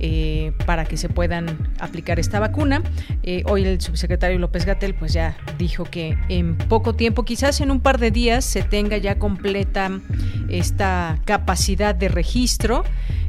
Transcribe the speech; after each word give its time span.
eh, 0.00 0.52
para 0.66 0.84
que 0.84 0.96
se 0.96 1.08
puedan 1.08 1.72
aplicar 1.78 2.18
esta 2.18 2.40
vacuna. 2.40 2.82
Eh, 3.22 3.42
hoy 3.46 3.64
el 3.64 3.80
subsecretario 3.80 4.38
López 4.38 4.66
Gatel 4.66 4.94
pues 4.94 5.12
ya 5.12 5.36
dijo 5.56 5.84
que 5.84 6.18
en 6.28 6.56
poco 6.58 6.94
tiempo, 6.94 7.24
quizás 7.24 7.60
en 7.60 7.70
un 7.70 7.80
par 7.80 7.98
de 7.98 8.10
días, 8.10 8.44
se 8.44 8.62
tenga 8.62 8.96
ya 8.96 9.18
completa 9.18 9.90
esta 10.48 11.20
capacidad 11.24 11.94
de 11.94 12.08
registro, 12.08 12.84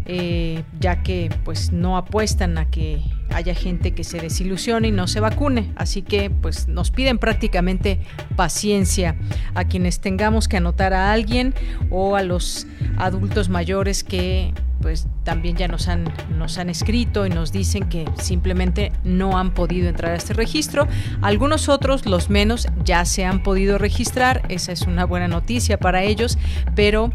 eh, 0.05 0.63
ya 0.79 1.03
que 1.03 1.29
pues 1.43 1.71
no 1.71 1.97
apuestan 1.97 2.57
a 2.57 2.69
que 2.69 3.01
haya 3.35 3.53
gente 3.53 3.91
que 3.91 4.05
se 4.05 4.19
desilusione 4.19 4.87
y 4.87 4.91
no 4.91 5.07
se 5.07 5.19
vacune. 5.19 5.73
Así 5.75 6.01
que 6.01 6.29
pues 6.29 6.69
nos 6.69 6.89
piden 6.89 7.17
prácticamente 7.17 7.99
paciencia 8.37 9.15
a 9.53 9.65
quienes 9.65 9.99
tengamos 9.99 10.47
que 10.47 10.57
anotar 10.57 10.93
a 10.93 11.11
alguien 11.11 11.53
o 11.89 12.15
a 12.15 12.23
los 12.23 12.65
adultos 12.97 13.49
mayores 13.49 14.05
que 14.05 14.53
pues 14.81 15.07
también 15.23 15.57
ya 15.57 15.67
nos 15.67 15.89
han, 15.89 16.05
nos 16.37 16.57
han 16.57 16.69
escrito 16.69 17.25
y 17.25 17.29
nos 17.29 17.51
dicen 17.51 17.89
que 17.89 18.05
simplemente 18.21 18.93
no 19.03 19.37
han 19.37 19.53
podido 19.53 19.89
entrar 19.89 20.13
a 20.13 20.15
este 20.15 20.33
registro. 20.33 20.87
Algunos 21.21 21.67
otros, 21.67 22.05
los 22.05 22.29
menos, 22.29 22.67
ya 22.85 23.03
se 23.03 23.25
han 23.25 23.43
podido 23.43 23.77
registrar. 23.77 24.43
Esa 24.47 24.71
es 24.71 24.83
una 24.83 25.03
buena 25.05 25.27
noticia 25.27 25.77
para 25.77 26.03
ellos, 26.03 26.37
pero 26.73 27.11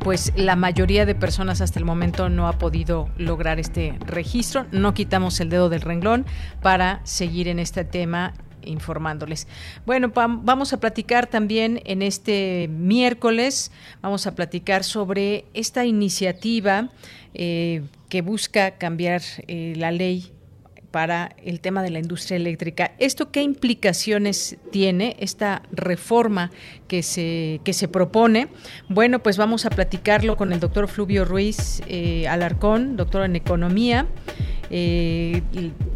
pues 0.00 0.32
la 0.34 0.56
mayoría 0.56 1.06
de 1.06 1.14
personas 1.14 1.60
hasta 1.60 1.78
el 1.78 1.84
momento 1.84 2.28
no 2.28 2.48
ha 2.48 2.58
podido 2.58 3.08
lograr 3.16 3.60
este 3.60 3.98
registro. 4.06 4.66
No 4.72 4.94
quitamos 4.94 5.40
el 5.40 5.50
dedo 5.50 5.68
del 5.68 5.82
renglón 5.82 6.26
para 6.62 7.00
seguir 7.04 7.48
en 7.48 7.58
este 7.58 7.84
tema 7.84 8.34
informándoles. 8.62 9.46
Bueno, 9.86 10.12
vamos 10.14 10.72
a 10.72 10.80
platicar 10.80 11.26
también 11.26 11.80
en 11.84 12.02
este 12.02 12.68
miércoles, 12.68 13.72
vamos 14.02 14.26
a 14.26 14.34
platicar 14.34 14.84
sobre 14.84 15.44
esta 15.54 15.84
iniciativa 15.84 16.90
eh, 17.34 17.82
que 18.08 18.22
busca 18.22 18.72
cambiar 18.72 19.22
eh, 19.46 19.74
la 19.76 19.92
ley 19.92 20.32
para 20.90 21.34
el 21.42 21.60
tema 21.60 21.82
de 21.82 21.90
la 21.90 21.98
industria 21.98 22.36
eléctrica. 22.36 22.92
¿Esto 22.98 23.30
qué 23.30 23.42
implicaciones 23.42 24.56
tiene 24.70 25.16
esta 25.20 25.62
reforma 25.72 26.50
que 26.88 27.02
se, 27.02 27.60
que 27.64 27.72
se 27.72 27.88
propone? 27.88 28.48
Bueno, 28.88 29.20
pues 29.20 29.36
vamos 29.36 29.66
a 29.66 29.70
platicarlo 29.70 30.36
con 30.36 30.52
el 30.52 30.60
doctor 30.60 30.88
Fluvio 30.88 31.24
Ruiz 31.24 31.82
eh, 31.86 32.26
Alarcón, 32.28 32.96
doctor 32.96 33.24
en 33.24 33.36
Economía. 33.36 34.06
Eh, 34.72 35.42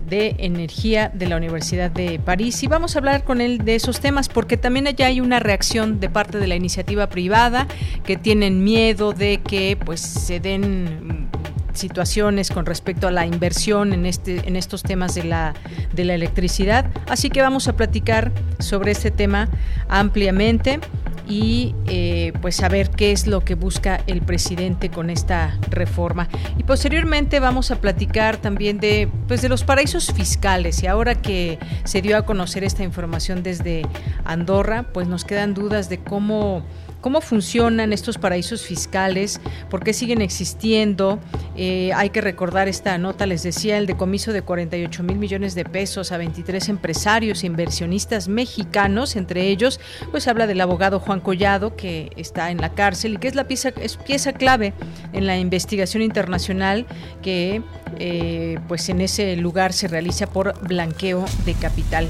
de 0.09 0.35
Energía 0.39 1.09
de 1.15 1.29
la 1.29 1.37
Universidad 1.37 1.93
de 1.93 2.19
París 2.19 2.61
y 2.65 2.67
vamos 2.67 2.97
a 2.97 2.99
hablar 2.99 3.23
con 3.23 3.41
él 3.41 3.59
de 3.65 3.77
esos 3.77 4.01
temas 4.01 4.29
porque 4.29 4.57
también 4.57 4.89
allá 4.89 5.07
hay 5.07 5.21
una 5.21 5.39
reacción 5.39 6.01
de 6.01 6.11
parte 6.11 6.39
de 6.39 6.49
la 6.49 6.57
iniciativa 6.57 7.09
privada 7.09 7.69
que 8.05 8.17
tienen 8.17 8.65
miedo 8.65 9.13
de 9.13 9.41
que 9.43 9.79
pues 9.83 10.01
se 10.01 10.41
den 10.41 11.29
situaciones 11.75 12.51
con 12.51 12.67
respecto 12.67 13.07
a 13.07 13.11
la 13.11 13.27
inversión 13.27 13.93
en 13.93 14.07
este 14.07 14.47
en 14.47 14.57
estos 14.57 14.83
temas 14.83 15.15
de 15.15 15.25
la 15.25 15.55
de 15.93 16.05
la 16.05 16.15
electricidad. 16.15 16.87
Así 17.09 17.31
que 17.31 17.41
vamos 17.43 17.69
a 17.69 17.77
platicar 17.77 18.33
sobre 18.59 18.93
este 18.93 19.11
tema 19.11 19.49
ampliamente 19.89 20.81
y 21.27 21.75
eh, 21.87 22.33
pues 22.43 22.57
saber 22.57 22.91
qué 22.91 23.13
es 23.13 23.27
lo 23.27 23.41
que 23.41 23.55
busca 23.55 24.01
el 24.07 24.21
presidente 24.21 24.91
con 24.91 25.11
esta 25.11 25.59
reforma. 25.71 26.29
Y 26.59 26.65
posteriormente 26.65 27.41
vamos 27.41 27.71
a 27.71 27.77
platicar 27.77 28.37
también 28.37 28.79
de 28.79 29.09
pues 29.27 29.41
de 29.43 29.49
los 29.49 29.65
paraísos 29.65 30.13
fiscales. 30.13 30.83
Y 30.83 30.87
ahora 30.87 31.15
que 31.15 31.59
se 31.85 32.03
dio 32.03 32.17
a 32.17 32.23
conocer 32.23 32.65
esta 32.65 32.83
información 32.83 33.43
desde 33.43 33.83
Andorra 34.25 34.85
pues 34.93 35.09
nos 35.09 35.25
quedan 35.25 35.55
dudas 35.55 35.89
de 35.89 35.99
cómo 35.99 36.65
cómo 37.05 37.21
funcionan 37.21 37.93
estos 37.93 38.17
paraísos 38.17 38.63
fiscales, 38.63 39.39
por 39.69 39.85
qué 39.85 39.93
siguen 39.93 40.23
existiendo. 40.23 41.19
Eh, 41.55 41.93
hay 41.95 42.09
que 42.09 42.23
recordar 42.23 42.67
esta 42.67 42.97
nota, 42.97 43.27
les 43.27 43.43
decía, 43.43 43.77
el 43.77 43.85
decomiso 43.85 44.33
de 44.33 44.41
48 44.41 45.03
mil 45.03 45.19
millones 45.19 45.55
de 45.55 45.67
pesos 45.67 46.13
a 46.13 46.17
23 46.17 46.67
empresarios 46.71 47.43
e 47.43 47.47
inversionistas 47.47 48.27
mexicanos, 48.27 49.17
entre 49.17 49.49
ellos, 49.49 49.81
pues 50.13 50.29
habla 50.29 50.47
del 50.47 50.63
abogado 50.63 50.99
Juan 50.99 51.21
Collado, 51.21 51.77
que 51.77 52.11
está 52.17 52.51
en 52.51 52.57
la 52.57 52.73
cárcel 52.73 53.13
y 53.13 53.17
que 53.19 53.29
es 53.29 53.35
la 53.35 53.45
pieza, 53.45 53.69
es 53.83 53.99
pieza 53.99 54.33
clave 54.33 54.73
en 55.13 55.27
la 55.27 55.37
investigación 55.37 56.03
internacional 56.03 56.87
que 57.21 57.61
eh, 57.99 58.59
pues 58.67 58.89
en 58.89 59.01
ese 59.01 59.37
lugar 59.37 59.73
se 59.73 59.89
realiza 59.89 60.27
por 60.27 60.59
blanqueo 60.67 61.25
de 61.45 61.53
capital. 61.53 62.09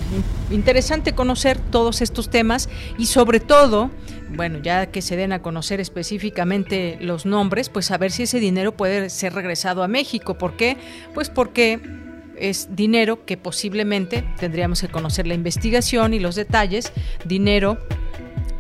Interesante 0.51 1.15
conocer 1.15 1.59
todos 1.59 2.01
estos 2.01 2.31
temas 2.31 2.69
y 2.97 3.07
sobre 3.07 3.41
todo, 3.41 3.91
bueno, 4.37 4.59
ya 4.59 4.87
que 4.87 5.03
se 5.03 5.17
den 5.17 5.33
a 5.33 5.43
conocer 5.43 5.81
específicamente 5.81 6.99
los 7.01 7.27
nombres, 7.27 7.69
pues 7.69 7.87
saber 7.87 8.11
si 8.11 8.25
ese 8.25 8.41
dinero 8.41 8.77
puede 8.77 9.11
ser 9.11 9.35
regresado 9.35 9.83
a 9.83 9.89
México. 9.89 10.35
¿Por 10.35 10.57
qué? 10.57 10.77
Pues 11.15 11.31
porque 11.31 11.81
es 12.37 12.75
dinero 12.75 13.25
que 13.25 13.37
posiblemente 13.37 14.25
tendríamos 14.39 14.81
que 14.81 14.89
conocer 14.89 15.27
la 15.27 15.35
investigación 15.35 16.15
y 16.15 16.19
los 16.19 16.35
detalles, 16.35 16.93
dinero 17.25 17.79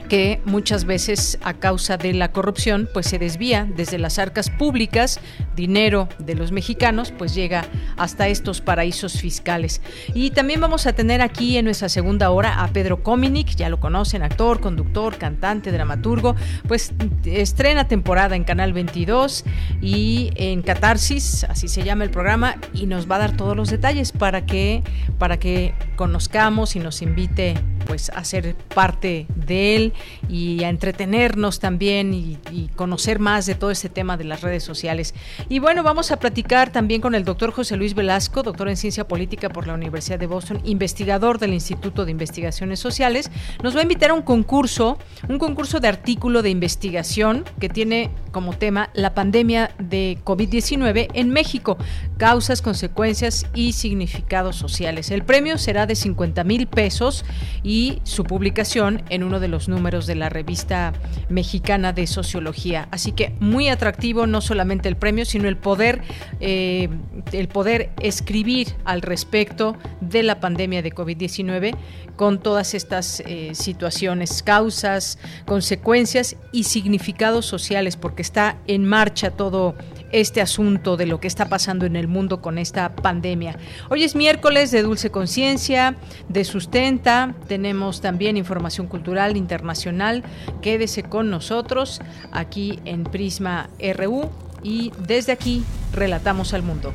que 0.04 0.40
muchas 0.44 0.84
veces 0.84 1.38
a 1.42 1.54
causa 1.54 1.96
de 1.96 2.12
la 2.12 2.32
corrupción 2.32 2.88
pues 2.92 3.06
se 3.06 3.18
desvía 3.18 3.66
desde 3.76 3.98
las 3.98 4.18
arcas 4.18 4.50
públicas, 4.50 5.20
dinero 5.56 6.08
de 6.18 6.34
los 6.34 6.52
mexicanos 6.52 7.12
pues 7.16 7.34
llega 7.34 7.64
hasta 7.96 8.28
estos 8.28 8.60
paraísos 8.60 9.20
fiscales. 9.20 9.80
Y 10.14 10.30
también 10.30 10.60
vamos 10.60 10.86
a 10.86 10.92
tener 10.92 11.22
aquí 11.22 11.56
en 11.56 11.64
nuestra 11.64 11.88
segunda 11.88 12.30
hora 12.30 12.62
a 12.62 12.68
Pedro 12.68 13.02
Cominic, 13.02 13.56
ya 13.56 13.68
lo 13.68 13.80
conocen, 13.80 14.22
actor, 14.22 14.60
conductor, 14.60 15.16
cantante, 15.16 15.72
dramaturgo, 15.72 16.36
pues 16.68 16.92
estrena 17.24 17.88
temporada 17.88 18.36
en 18.36 18.44
Canal 18.44 18.72
22 18.72 19.44
y 19.80 20.30
en 20.36 20.62
Catarsis, 20.62 21.44
así 21.44 21.68
se 21.68 21.82
llama 21.82 22.04
el 22.04 22.10
programa 22.10 22.56
y 22.72 22.86
nos 22.86 23.10
va 23.10 23.16
a 23.16 23.20
dar 23.20 23.36
todos 23.36 23.56
los 23.56 23.70
detalles 23.70 24.12
para 24.12 24.46
que 24.46 24.82
para 25.18 25.38
que 25.38 25.74
conozcamos 25.96 26.76
y 26.76 26.80
nos 26.80 27.02
invite 27.02 27.54
pues 27.86 28.10
a 28.10 28.24
ser 28.24 28.54
parte 28.74 29.26
de 29.34 29.76
él 29.76 29.93
y 30.28 30.64
a 30.64 30.68
entretenernos 30.68 31.60
también 31.60 32.14
y, 32.14 32.38
conocer 32.76 33.18
más 33.18 33.46
de 33.46 33.54
todo 33.54 33.70
este 33.70 33.88
tema 33.88 34.16
de 34.16 34.24
las 34.24 34.40
redes 34.40 34.64
sociales. 34.64 35.14
Y 35.48 35.58
bueno, 35.58 35.82
vamos 35.82 36.10
a 36.10 36.18
platicar 36.18 36.72
también 36.72 37.00
con 37.00 37.14
el 37.14 37.24
doctor 37.24 37.52
José 37.52 37.76
Luis 37.76 37.94
Velasco, 37.94 38.42
doctor 38.42 38.68
en 38.68 38.76
ciencia 38.76 39.06
política 39.06 39.48
por 39.48 39.66
la 39.66 39.74
Universidad 39.74 40.18
de 40.18 40.26
Boston, 40.26 40.60
investigador 40.64 41.38
del 41.38 41.52
Instituto 41.54 42.04
de 42.04 42.10
Investigaciones 42.10 42.80
Sociales. 42.80 43.30
Nos 43.62 43.76
va 43.76 43.80
a 43.80 43.82
invitar 43.82 44.10
a 44.10 44.14
un 44.14 44.22
concurso, 44.22 44.98
un 45.28 45.38
concurso 45.38 45.78
de 45.78 45.88
artículo 45.88 46.42
de 46.42 46.50
investigación 46.50 47.44
que 47.60 47.68
tiene 47.68 48.10
como 48.32 48.54
tema 48.54 48.90
la 48.94 49.14
pandemia 49.14 49.70
de 49.78 50.18
COVID-19 50.24 51.08
en 51.14 51.30
México, 51.30 51.78
causas, 52.16 52.62
consecuencias 52.62 53.46
y 53.54 53.72
significados 53.72 54.56
sociales. 54.56 55.10
El 55.10 55.24
premio 55.24 55.58
será 55.58 55.86
de 55.86 55.94
50 55.94 56.42
mil 56.44 56.66
pesos 56.66 57.24
y 57.62 58.00
su 58.02 58.24
publicación 58.24 59.02
en 59.10 59.22
uno 59.22 59.40
de 59.40 59.48
los 59.48 59.68
números 59.68 59.83
de 59.84 60.14
la 60.14 60.30
revista 60.30 60.94
mexicana 61.28 61.92
de 61.92 62.06
sociología. 62.06 62.88
Así 62.90 63.12
que 63.12 63.34
muy 63.38 63.68
atractivo 63.68 64.26
no 64.26 64.40
solamente 64.40 64.88
el 64.88 64.96
premio, 64.96 65.26
sino 65.26 65.46
el 65.46 65.58
poder, 65.58 66.00
eh, 66.40 66.88
el 67.32 67.48
poder 67.48 67.90
escribir 68.00 68.68
al 68.86 69.02
respecto 69.02 69.76
de 70.00 70.22
la 70.22 70.40
pandemia 70.40 70.80
de 70.80 70.90
COVID-19 70.90 71.76
con 72.16 72.40
todas 72.40 72.72
estas 72.72 73.20
eh, 73.26 73.50
situaciones, 73.54 74.42
causas, 74.42 75.18
consecuencias 75.44 76.36
y 76.50 76.64
significados 76.64 77.44
sociales, 77.44 77.96
porque 77.96 78.22
está 78.22 78.56
en 78.66 78.86
marcha 78.86 79.32
todo 79.32 79.74
este 80.14 80.40
asunto 80.40 80.96
de 80.96 81.06
lo 81.06 81.18
que 81.18 81.26
está 81.26 81.48
pasando 81.48 81.86
en 81.86 81.96
el 81.96 82.06
mundo 82.06 82.40
con 82.40 82.56
esta 82.56 82.94
pandemia. 82.94 83.58
Hoy 83.90 84.04
es 84.04 84.14
miércoles 84.14 84.70
de 84.70 84.82
Dulce 84.82 85.10
Conciencia, 85.10 85.96
de 86.28 86.44
Sustenta, 86.44 87.34
tenemos 87.48 88.00
también 88.00 88.36
información 88.36 88.86
cultural 88.86 89.36
internacional. 89.36 90.22
Quédese 90.62 91.02
con 91.02 91.30
nosotros 91.30 92.00
aquí 92.30 92.78
en 92.84 93.02
Prisma 93.02 93.68
RU 93.96 94.30
y 94.62 94.92
desde 95.04 95.32
aquí 95.32 95.64
relatamos 95.92 96.54
al 96.54 96.62
mundo. 96.62 96.94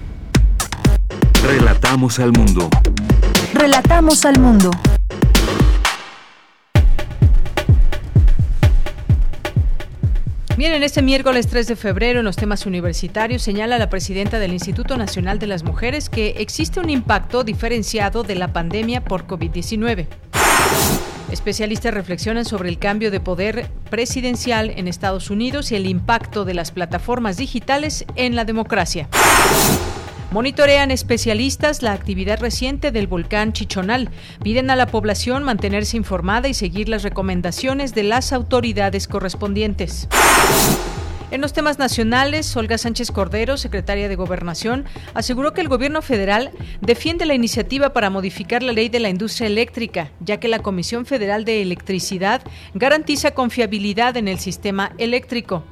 Relatamos 1.43 2.19
al 2.19 2.31
mundo. 2.31 2.69
Relatamos 3.53 4.23
al 4.23 4.39
mundo. 4.39 4.71
Bien, 10.59 10.73
en 10.73 10.83
este 10.83 11.01
miércoles 11.01 11.47
3 11.47 11.67
de 11.67 11.77
febrero, 11.77 12.19
en 12.19 12.25
los 12.25 12.35
temas 12.35 12.65
universitarios, 12.65 13.41
señala 13.41 13.77
la 13.77 13.89
presidenta 13.89 14.39
del 14.39 14.51
Instituto 14.51 14.97
Nacional 14.97 15.39
de 15.39 15.47
las 15.47 15.63
Mujeres 15.63 16.09
que 16.09 16.31
existe 16.39 16.81
un 16.81 16.89
impacto 16.89 17.45
diferenciado 17.45 18.23
de 18.23 18.35
la 18.35 18.49
pandemia 18.49 19.01
por 19.01 19.25
COVID-19. 19.25 20.07
Especialistas 21.31 21.93
reflexionan 21.93 22.43
sobre 22.43 22.67
el 22.67 22.77
cambio 22.77 23.09
de 23.09 23.21
poder 23.21 23.71
presidencial 23.89 24.71
en 24.71 24.89
Estados 24.89 25.29
Unidos 25.29 25.71
y 25.71 25.77
el 25.77 25.85
impacto 25.85 26.43
de 26.43 26.55
las 26.55 26.73
plataformas 26.73 27.37
digitales 27.37 28.03
en 28.17 28.35
la 28.35 28.43
democracia. 28.43 29.07
Monitorean 30.31 30.91
especialistas 30.91 31.81
la 31.81 31.93
actividad 31.93 32.39
reciente 32.39 32.91
del 32.91 33.07
volcán 33.07 33.51
Chichonal. 33.51 34.11
Piden 34.43 34.69
a 34.69 34.75
la 34.75 34.85
población 34.85 35.43
mantenerse 35.43 35.97
informada 35.97 36.47
y 36.47 36.53
seguir 36.53 36.87
las 36.87 37.01
recomendaciones 37.01 37.95
de 37.95 38.03
las 38.03 38.31
autoridades 38.31 39.07
correspondientes. 39.07 40.07
En 41.31 41.41
los 41.41 41.53
temas 41.53 41.79
nacionales, 41.79 42.55
Olga 42.55 42.77
Sánchez 42.77 43.11
Cordero, 43.11 43.57
secretaria 43.57 44.07
de 44.07 44.15
Gobernación, 44.15 44.85
aseguró 45.15 45.53
que 45.53 45.61
el 45.61 45.67
gobierno 45.67 46.03
federal 46.03 46.51
defiende 46.81 47.25
la 47.25 47.33
iniciativa 47.33 47.93
para 47.93 48.11
modificar 48.11 48.61
la 48.61 48.73
ley 48.73 48.89
de 48.89 48.99
la 48.99 49.09
industria 49.09 49.47
eléctrica, 49.47 50.11
ya 50.19 50.39
que 50.39 50.47
la 50.47 50.59
Comisión 50.59 51.07
Federal 51.07 51.43
de 51.43 51.63
Electricidad 51.63 52.41
garantiza 52.75 53.31
confiabilidad 53.31 54.15
en 54.15 54.27
el 54.27 54.39
sistema 54.39 54.91
eléctrico. 54.99 55.63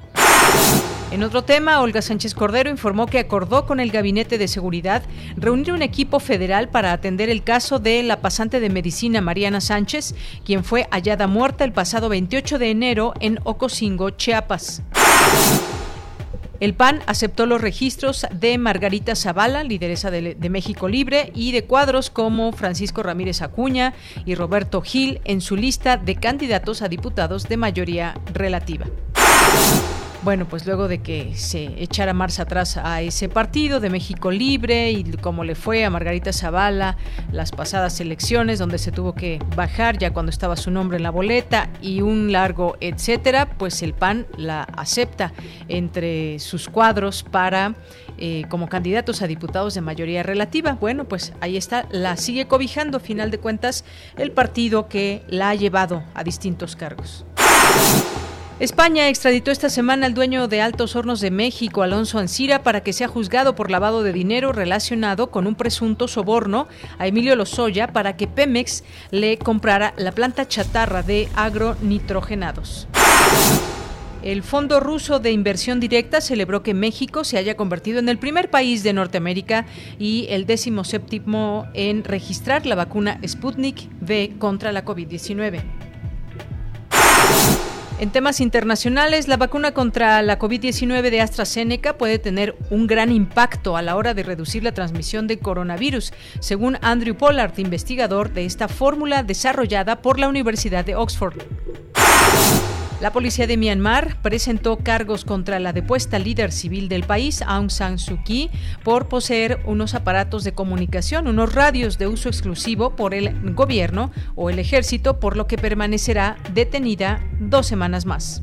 En 1.09 1.23
otro 1.23 1.41
tema, 1.41 1.79
Olga 1.79 2.01
Sánchez 2.01 2.35
Cordero 2.35 2.69
informó 2.69 3.05
que 3.05 3.19
acordó 3.19 3.65
con 3.65 3.79
el 3.79 3.91
Gabinete 3.91 4.37
de 4.37 4.49
Seguridad 4.49 5.03
reunir 5.37 5.71
un 5.71 5.81
equipo 5.81 6.19
federal 6.19 6.67
para 6.67 6.91
atender 6.91 7.29
el 7.29 7.43
caso 7.43 7.79
de 7.79 8.03
la 8.03 8.19
pasante 8.19 8.59
de 8.59 8.69
medicina 8.69 9.21
Mariana 9.21 9.61
Sánchez, 9.61 10.15
quien 10.43 10.65
fue 10.65 10.85
hallada 10.91 11.27
muerta 11.27 11.63
el 11.63 11.71
pasado 11.71 12.09
28 12.09 12.59
de 12.59 12.71
enero 12.71 13.13
en 13.21 13.39
Ocosingo, 13.45 14.09
Chiapas. 14.09 14.81
El 16.59 16.73
PAN 16.73 17.01
aceptó 17.05 17.45
los 17.45 17.61
registros 17.61 18.25
de 18.33 18.57
Margarita 18.57 19.15
Zavala, 19.15 19.63
lideresa 19.63 20.11
de, 20.11 20.35
de, 20.35 20.49
México 20.49 20.89
Libre, 20.89 21.31
y 21.35 21.51
de 21.51 21.63
cuadros 21.63 22.09
como 22.09 22.51
Francisco 22.51 23.01
Ramírez 23.01 23.41
Acuña 23.41 23.93
y 24.25 24.35
Roberto 24.35 24.81
Gil 24.81 25.21
en 25.23 25.39
su 25.39 25.55
lista 25.55 25.95
de 25.97 26.15
candidatos 26.15 26.81
a 26.81 26.89
diputados 26.89 27.47
de 27.47 27.57
mayoría 27.57 28.19
relativa 28.33 28.87
bueno, 30.27 30.45
pues 30.45 30.65
luego 30.65 30.89
de 30.89 30.97
que 30.97 31.35
se 31.35 31.81
echara 31.81 32.11
marcha 32.11 32.43
atrás 32.43 32.75
a 32.75 33.01
ese 33.01 33.29
partido 33.29 33.79
de 33.79 33.89
México 33.89 34.29
Libre 34.29 34.91
y 34.91 35.05
como 35.13 35.45
le 35.45 35.55
fue 35.55 35.85
a 35.85 35.89
Margarita 35.89 36.33
Zavala 36.33 36.97
las 37.31 37.53
pasadas 37.53 38.01
elecciones 38.01 38.59
donde 38.59 38.77
se 38.77 38.91
tuvo 38.91 39.15
que 39.15 39.39
bajar 39.55 39.97
ya 39.97 40.11
cuando 40.11 40.29
estaba 40.29 40.57
su 40.57 40.69
nombre 40.69 40.97
en 40.97 41.03
la 41.03 41.11
boleta 41.11 41.69
y 41.81 42.01
un 42.01 42.33
largo 42.33 42.75
etcétera, 42.81 43.47
pues 43.57 43.81
el 43.81 43.93
PAN 43.93 44.27
la 44.35 44.63
acepta 44.63 45.31
entre 45.69 46.39
sus 46.39 46.67
cuadros 46.67 47.23
para 47.23 47.75
eh, 48.17 48.43
como 48.49 48.67
candidatos 48.67 49.21
a 49.21 49.27
diputados 49.27 49.75
de 49.75 49.79
mayoría 49.79 50.23
relativa. 50.23 50.73
Bueno, 50.73 51.05
pues 51.05 51.31
ahí 51.39 51.55
está, 51.55 51.87
la 51.89 52.17
sigue 52.17 52.47
cobijando, 52.47 52.99
final 52.99 53.31
de 53.31 53.37
cuentas, 53.37 53.85
el 54.17 54.33
partido 54.33 54.89
que 54.89 55.23
la 55.29 55.51
ha 55.51 55.55
llevado 55.55 56.03
a 56.13 56.25
distintos 56.25 56.75
cargos. 56.75 57.25
España 58.59 59.07
extraditó 59.07 59.51
esta 59.51 59.69
semana 59.69 60.07
al 60.07 60.15
dueño 60.15 60.47
de 60.47 60.61
Altos 60.61 60.95
Hornos 60.95 61.21
de 61.21 61.29
México, 61.29 61.83
Alonso 61.83 62.17
Ancira, 62.17 62.63
para 62.63 62.81
que 62.81 62.91
sea 62.91 63.07
juzgado 63.07 63.53
por 63.53 63.69
lavado 63.69 64.01
de 64.01 64.11
dinero 64.11 64.51
relacionado 64.51 65.29
con 65.29 65.45
un 65.45 65.53
presunto 65.53 66.07
soborno 66.07 66.67
a 66.97 67.05
Emilio 67.05 67.35
Lozoya 67.35 67.93
para 67.93 68.17
que 68.17 68.25
Pemex 68.25 68.83
le 69.11 69.37
comprara 69.37 69.93
la 69.97 70.11
planta 70.11 70.47
chatarra 70.47 71.03
de 71.03 71.29
agronitrogenados. 71.35 72.87
El 74.23 74.41
Fondo 74.41 74.79
Ruso 74.79 75.19
de 75.19 75.31
Inversión 75.31 75.79
Directa 75.79 76.19
celebró 76.19 76.63
que 76.63 76.73
México 76.73 77.23
se 77.23 77.37
haya 77.37 77.55
convertido 77.55 77.99
en 77.99 78.09
el 78.09 78.17
primer 78.17 78.49
país 78.49 78.81
de 78.81 78.91
Norteamérica 78.91 79.67
y 79.99 80.25
el 80.31 80.47
décimo 80.47 80.83
séptimo 80.83 81.67
en 81.75 82.03
registrar 82.03 82.65
la 82.65 82.73
vacuna 82.73 83.19
Sputnik 83.23 83.87
V 84.01 84.33
contra 84.39 84.71
la 84.71 84.83
COVID-19. 84.83 85.86
En 87.99 88.11
temas 88.11 88.41
internacionales, 88.41 89.27
la 89.27 89.37
vacuna 89.37 89.73
contra 89.73 90.21
la 90.21 90.37
COVID-19 90.37 91.09
de 91.09 91.19
AstraZeneca 91.19 91.97
puede 91.97 92.19
tener 92.19 92.55
un 92.69 92.85
gran 92.85 93.11
impacto 93.11 93.75
a 93.75 93.81
la 93.81 93.95
hora 93.95 94.13
de 94.13 94.21
reducir 94.21 94.63
la 94.63 94.71
transmisión 94.71 95.25
de 95.25 95.39
coronavirus, 95.39 96.13
según 96.39 96.77
Andrew 96.83 97.15
Pollard, 97.15 97.57
investigador 97.57 98.33
de 98.33 98.45
esta 98.45 98.67
fórmula 98.67 99.23
desarrollada 99.23 100.03
por 100.03 100.19
la 100.19 100.27
Universidad 100.27 100.85
de 100.85 100.95
Oxford. 100.95 101.41
La 102.99 103.11
policía 103.11 103.45
de 103.45 103.57
Myanmar 103.57 104.17
presentó 104.23 104.77
cargos 104.77 105.23
contra 105.23 105.59
la 105.59 105.71
depuesta 105.71 106.17
líder 106.17 106.51
civil 106.51 106.89
del 106.89 107.03
país, 107.03 107.43
Aung 107.43 107.69
San 107.69 107.99
Suu 107.99 108.23
Kyi, 108.23 108.49
por 108.83 109.07
poseer 109.07 109.59
unos 109.65 109.93
aparatos 109.93 110.43
de 110.43 110.53
comunicación, 110.53 111.27
unos 111.27 111.53
radios 111.53 111.99
de 111.99 112.07
uso 112.07 112.27
exclusivo 112.27 112.95
por 112.95 113.13
el 113.13 113.53
gobierno 113.53 114.11
o 114.35 114.49
el 114.49 114.57
ejército, 114.57 115.19
por 115.19 115.37
lo 115.37 115.45
que 115.45 115.59
permanecerá 115.59 116.37
detenida 116.55 117.23
dos 117.39 117.67
semanas 117.67 118.07
más. 118.07 118.41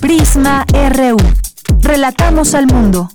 Prisma 0.00 0.64
RU. 0.72 1.16
Relatamos 1.80 2.54
al 2.54 2.68
mundo. 2.68 3.08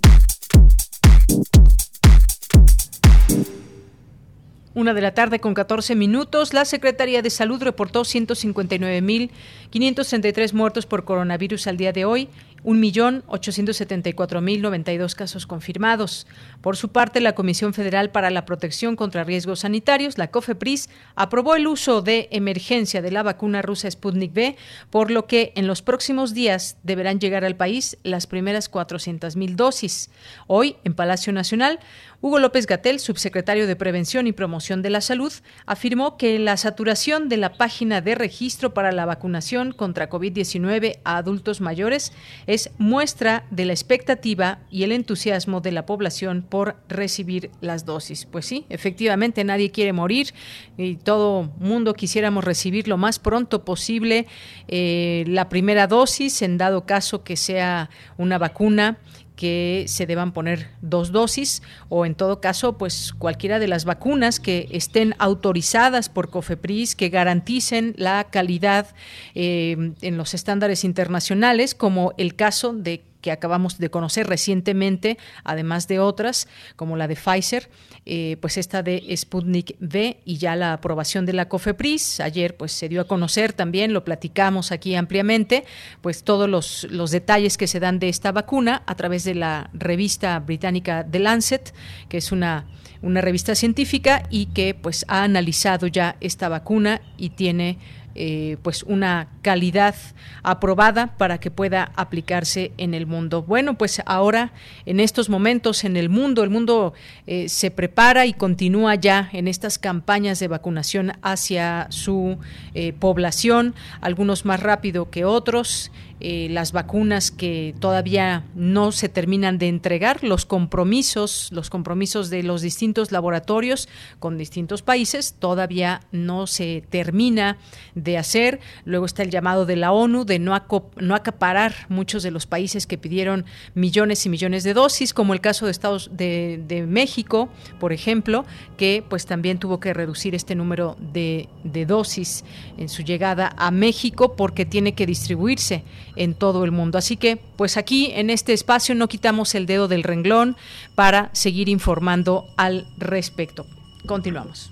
Una 4.73 4.93
de 4.93 5.01
la 5.01 5.13
tarde 5.13 5.41
con 5.41 5.53
14 5.53 5.95
minutos, 5.95 6.53
la 6.53 6.63
Secretaría 6.63 7.21
de 7.21 7.29
Salud 7.29 7.61
reportó 7.61 8.03
159.533 8.03 10.53
muertos 10.53 10.85
por 10.85 11.03
coronavirus 11.03 11.67
al 11.67 11.75
día 11.75 11.91
de 11.91 12.05
hoy 12.05 12.29
1.874.092 12.63 15.13
casos 15.13 15.45
confirmados. 15.45 16.25
Por 16.61 16.77
su 16.77 16.89
parte, 16.89 17.21
la 17.21 17.33
Comisión 17.33 17.73
Federal 17.73 18.11
para 18.11 18.29
la 18.29 18.45
Protección 18.45 18.95
contra 18.95 19.23
Riesgos 19.23 19.61
Sanitarios, 19.61 20.19
la 20.19 20.29
COFEPRIS, 20.29 20.89
aprobó 21.15 21.55
el 21.55 21.65
uso 21.65 22.03
de 22.03 22.29
emergencia 22.31 23.01
de 23.01 23.11
la 23.11 23.23
vacuna 23.23 23.63
rusa 23.63 23.89
Sputnik 23.89 24.31
V, 24.31 24.55
por 24.91 25.09
lo 25.09 25.25
que 25.25 25.53
en 25.55 25.65
los 25.65 25.81
próximos 25.81 26.35
días 26.35 26.77
deberán 26.83 27.19
llegar 27.19 27.43
al 27.45 27.55
país 27.55 27.97
las 28.03 28.27
primeras 28.27 28.71
400.000 28.71 29.55
dosis. 29.55 30.11
Hoy, 30.45 30.75
en 30.83 30.93
Palacio 30.93 31.33
Nacional, 31.33 31.79
Hugo 32.23 32.37
López 32.37 32.67
Gatel, 32.67 32.99
subsecretario 32.99 33.65
de 33.65 33.75
Prevención 33.75 34.27
y 34.27 34.31
Promoción 34.31 34.83
de 34.83 34.91
la 34.91 35.01
Salud, 35.01 35.33
afirmó 35.65 36.17
que 36.17 36.37
la 36.37 36.55
saturación 36.55 37.29
de 37.29 37.37
la 37.37 37.53
página 37.53 38.01
de 38.01 38.13
registro 38.13 38.75
para 38.75 38.91
la 38.91 39.07
vacunación 39.07 39.71
contra 39.71 40.07
COVID-19 40.07 40.99
a 41.03 41.17
adultos 41.17 41.61
mayores 41.61 42.13
es 42.45 42.69
muestra 42.77 43.45
de 43.49 43.65
la 43.65 43.73
expectativa 43.73 44.59
y 44.69 44.83
el 44.83 44.91
entusiasmo 44.91 45.61
de 45.61 45.71
la 45.71 45.87
población 45.87 46.45
por 46.51 46.75
recibir 46.89 47.49
las 47.61 47.85
dosis. 47.85 48.25
Pues 48.25 48.45
sí, 48.45 48.65
efectivamente 48.67 49.43
nadie 49.45 49.71
quiere 49.71 49.93
morir 49.93 50.33
y 50.77 50.97
todo 50.97 51.49
mundo 51.57 51.93
quisiéramos 51.93 52.43
recibir 52.43 52.89
lo 52.89 52.97
más 52.97 53.19
pronto 53.19 53.63
posible 53.63 54.27
eh, 54.67 55.23
la 55.27 55.47
primera 55.47 55.87
dosis, 55.87 56.41
en 56.41 56.57
dado 56.57 56.85
caso 56.85 57.23
que 57.23 57.37
sea 57.37 57.89
una 58.17 58.37
vacuna 58.37 58.97
que 59.37 59.85
se 59.87 60.05
deban 60.05 60.33
poner 60.33 60.71
dos 60.81 61.13
dosis 61.13 61.63
o 61.87 62.05
en 62.05 62.15
todo 62.15 62.41
caso 62.41 62.77
pues 62.77 63.13
cualquiera 63.17 63.57
de 63.57 63.69
las 63.69 63.85
vacunas 63.85 64.41
que 64.41 64.67
estén 64.71 65.15
autorizadas 65.19 66.09
por 66.09 66.29
COFEPRIS 66.29 66.95
que 66.95 67.07
garanticen 67.07 67.95
la 67.97 68.25
calidad 68.25 68.93
eh, 69.35 69.93
en 70.01 70.17
los 70.17 70.33
estándares 70.33 70.83
internacionales 70.83 71.73
como 71.75 72.13
el 72.17 72.35
caso 72.35 72.73
de 72.73 73.05
que 73.21 73.31
acabamos 73.31 73.77
de 73.77 73.89
conocer 73.89 74.27
recientemente, 74.27 75.17
además 75.43 75.87
de 75.87 75.99
otras, 75.99 76.47
como 76.75 76.97
la 76.97 77.07
de 77.07 77.15
Pfizer, 77.15 77.69
eh, 78.05 78.37
pues 78.41 78.57
esta 78.57 78.83
de 78.83 79.15
Sputnik 79.15 79.75
V 79.79 80.19
y 80.25 80.37
ya 80.37 80.55
la 80.55 80.73
aprobación 80.73 81.25
de 81.25 81.33
la 81.33 81.47
COFEPRIS. 81.47 82.19
Ayer 82.19 82.57
pues 82.57 82.71
se 82.71 82.89
dio 82.89 83.01
a 83.01 83.07
conocer 83.07 83.53
también, 83.53 83.93
lo 83.93 84.03
platicamos 84.03 84.71
aquí 84.71 84.95
ampliamente, 84.95 85.65
pues 86.01 86.23
todos 86.23 86.49
los, 86.49 86.87
los 86.89 87.11
detalles 87.11 87.57
que 87.57 87.67
se 87.67 87.79
dan 87.79 87.99
de 87.99 88.09
esta 88.09 88.31
vacuna 88.31 88.83
a 88.85 88.95
través 88.95 89.23
de 89.23 89.35
la 89.35 89.69
revista 89.73 90.39
británica 90.39 91.05
The 91.09 91.19
Lancet, 91.19 91.73
que 92.09 92.17
es 92.17 92.31
una 92.31 92.65
una 93.01 93.21
revista 93.21 93.55
científica 93.55 94.23
y 94.29 94.47
que 94.47 94.73
pues 94.73 95.05
ha 95.07 95.23
analizado 95.23 95.87
ya 95.87 96.17
esta 96.21 96.49
vacuna 96.49 97.01
y 97.17 97.31
tiene 97.31 97.79
eh, 98.15 98.57
pues 98.61 98.83
una 98.83 99.27
calidad 99.41 99.95
aprobada 100.43 101.15
para 101.17 101.39
que 101.39 101.51
pueda 101.51 101.91
aplicarse 101.95 102.71
en 102.77 102.93
el 102.93 103.05
mundo. 103.05 103.43
Bueno, 103.43 103.77
pues 103.77 104.01
ahora 104.05 104.51
en 104.85 104.99
estos 104.99 105.29
momentos 105.29 105.83
en 105.83 105.97
el 105.97 106.09
mundo, 106.09 106.43
el 106.43 106.49
mundo 106.49 106.93
eh, 107.27 107.49
se 107.49 107.71
prepara 107.71 108.25
y 108.25 108.33
continúa 108.33 108.95
ya 108.95 109.29
en 109.33 109.47
estas 109.47 109.77
campañas 109.77 110.39
de 110.39 110.47
vacunación 110.47 111.13
hacia 111.21 111.87
su 111.89 112.37
eh, 112.73 112.93
población, 112.93 113.75
algunos 114.01 114.45
más 114.45 114.59
rápido 114.59 115.09
que 115.09 115.25
otros. 115.25 115.91
Eh, 116.23 116.49
las 116.51 116.71
vacunas 116.71 117.31
que 117.31 117.73
todavía 117.79 118.43
no 118.53 118.91
se 118.91 119.09
terminan 119.09 119.57
de 119.57 119.67
entregar, 119.67 120.23
los 120.23 120.45
compromisos, 120.45 121.49
los 121.51 121.71
compromisos 121.71 122.29
de 122.29 122.43
los 122.43 122.61
distintos 122.61 123.11
laboratorios 123.11 123.89
con 124.19 124.37
distintos 124.37 124.83
países 124.83 125.33
todavía 125.39 126.01
no 126.11 126.45
se 126.45 126.83
termina 126.91 127.57
de 127.95 128.19
hacer. 128.19 128.59
Luego 128.85 129.07
está 129.07 129.23
el 129.23 129.31
llamado 129.31 129.65
de 129.65 129.77
la 129.77 129.93
ONU 129.93 130.23
de 130.23 130.37
no, 130.37 130.55
no 130.97 131.15
acaparar 131.15 131.73
muchos 131.89 132.21
de 132.21 132.29
los 132.29 132.45
países 132.45 132.85
que 132.85 132.99
pidieron 132.99 133.45
millones 133.73 134.23
y 134.27 134.29
millones 134.29 134.63
de 134.63 134.75
dosis, 134.75 135.15
como 135.15 135.33
el 135.33 135.41
caso 135.41 135.65
de 135.65 135.71
Estados 135.71 136.11
de, 136.13 136.61
de 136.67 136.85
México, 136.85 137.49
por 137.79 137.93
ejemplo, 137.93 138.45
que 138.77 139.03
pues 139.09 139.25
también 139.25 139.57
tuvo 139.57 139.79
que 139.79 139.91
reducir 139.91 140.35
este 140.35 140.53
número 140.53 140.97
de, 140.99 141.49
de 141.63 141.87
dosis 141.87 142.45
en 142.77 142.89
su 142.89 143.01
llegada 143.01 143.55
a 143.57 143.71
México 143.71 144.35
porque 144.35 144.67
tiene 144.67 144.93
que 144.93 145.07
distribuirse 145.07 145.83
en 146.15 146.33
todo 146.33 146.63
el 146.63 146.71
mundo. 146.71 146.97
Así 146.97 147.17
que, 147.17 147.37
pues 147.55 147.77
aquí 147.77 148.11
en 148.13 148.29
este 148.29 148.53
espacio 148.53 148.95
no 148.95 149.07
quitamos 149.07 149.55
el 149.55 149.65
dedo 149.65 149.87
del 149.87 150.03
renglón 150.03 150.55
para 150.95 151.29
seguir 151.33 151.69
informando 151.69 152.47
al 152.57 152.85
respecto. 152.97 153.65
Continuamos. 154.05 154.71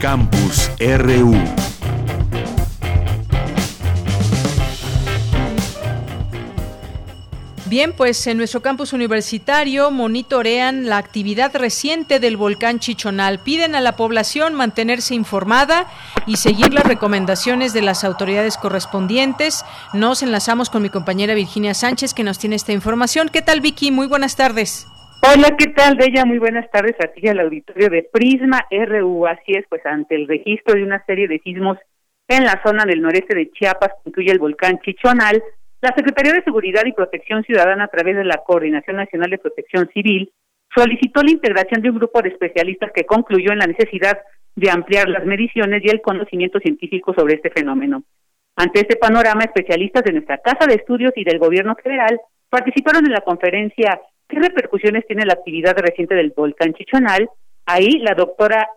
Campus 0.00 0.70
RU. 0.78 1.34
Bien, 7.68 7.92
pues 7.94 8.26
en 8.26 8.38
nuestro 8.38 8.62
campus 8.62 8.94
universitario 8.94 9.90
monitorean 9.90 10.86
la 10.86 10.96
actividad 10.96 11.54
reciente 11.54 12.18
del 12.18 12.38
volcán 12.38 12.78
Chichonal. 12.78 13.40
Piden 13.44 13.74
a 13.74 13.82
la 13.82 13.92
población 13.92 14.54
mantenerse 14.54 15.14
informada 15.14 15.86
y 16.26 16.36
seguir 16.36 16.72
las 16.72 16.86
recomendaciones 16.86 17.74
de 17.74 17.82
las 17.82 18.04
autoridades 18.04 18.56
correspondientes. 18.56 19.66
Nos 19.92 20.22
enlazamos 20.22 20.70
con 20.70 20.80
mi 20.80 20.88
compañera 20.88 21.34
Virginia 21.34 21.74
Sánchez 21.74 22.14
que 22.14 22.24
nos 22.24 22.38
tiene 22.38 22.56
esta 22.56 22.72
información. 22.72 23.28
¿Qué 23.30 23.42
tal 23.42 23.60
Vicky? 23.60 23.90
Muy 23.90 24.06
buenas 24.06 24.34
tardes. 24.34 24.86
Hola, 25.20 25.54
¿qué 25.58 25.66
tal, 25.66 25.96
Bella? 25.96 26.24
Muy 26.24 26.38
buenas 26.38 26.70
tardes 26.70 26.96
a 27.04 27.08
ti 27.08 27.28
al 27.28 27.40
auditorio 27.40 27.90
de 27.90 28.08
Prisma 28.10 28.64
RU. 28.70 29.26
Así 29.26 29.52
es, 29.52 29.66
pues 29.68 29.84
ante 29.84 30.14
el 30.14 30.26
registro 30.26 30.74
de 30.74 30.84
una 30.84 31.04
serie 31.04 31.28
de 31.28 31.38
sismos 31.40 31.76
en 32.28 32.44
la 32.44 32.62
zona 32.64 32.84
del 32.86 33.02
noreste 33.02 33.34
de 33.34 33.50
Chiapas, 33.50 33.90
incluye 34.06 34.30
el 34.30 34.38
volcán 34.38 34.78
Chichonal, 34.80 35.42
la 35.80 35.94
Secretaría 35.94 36.32
de 36.32 36.42
Seguridad 36.42 36.82
y 36.86 36.92
Protección 36.92 37.44
Ciudadana, 37.44 37.84
a 37.84 37.88
través 37.88 38.16
de 38.16 38.24
la 38.24 38.38
Coordinación 38.38 38.96
Nacional 38.96 39.30
de 39.30 39.38
Protección 39.38 39.88
Civil, 39.92 40.30
solicitó 40.74 41.22
la 41.22 41.30
integración 41.30 41.82
de 41.82 41.90
un 41.90 41.98
grupo 41.98 42.20
de 42.20 42.30
especialistas 42.30 42.90
que 42.92 43.04
concluyó 43.04 43.52
en 43.52 43.58
la 43.58 43.66
necesidad 43.66 44.18
de 44.56 44.70
ampliar 44.70 45.08
las 45.08 45.24
mediciones 45.24 45.82
y 45.84 45.88
el 45.88 46.02
conocimiento 46.02 46.58
científico 46.58 47.14
sobre 47.14 47.34
este 47.34 47.50
fenómeno. 47.50 48.02
Ante 48.56 48.80
este 48.80 48.96
panorama, 48.96 49.44
especialistas 49.44 50.02
de 50.02 50.12
nuestra 50.12 50.38
Casa 50.38 50.66
de 50.66 50.74
Estudios 50.74 51.12
y 51.14 51.24
del 51.24 51.38
Gobierno 51.38 51.76
Federal 51.76 52.20
participaron 52.50 53.06
en 53.06 53.12
la 53.12 53.20
conferencia 53.20 54.00
¿Qué 54.28 54.38
repercusiones 54.38 55.06
tiene 55.06 55.24
la 55.24 55.32
actividad 55.32 55.76
reciente 55.78 56.14
del 56.14 56.34
volcán 56.36 56.74
Chichonal? 56.74 57.30
Ahí 57.64 57.98
la 58.00 58.14
doctora 58.14 58.68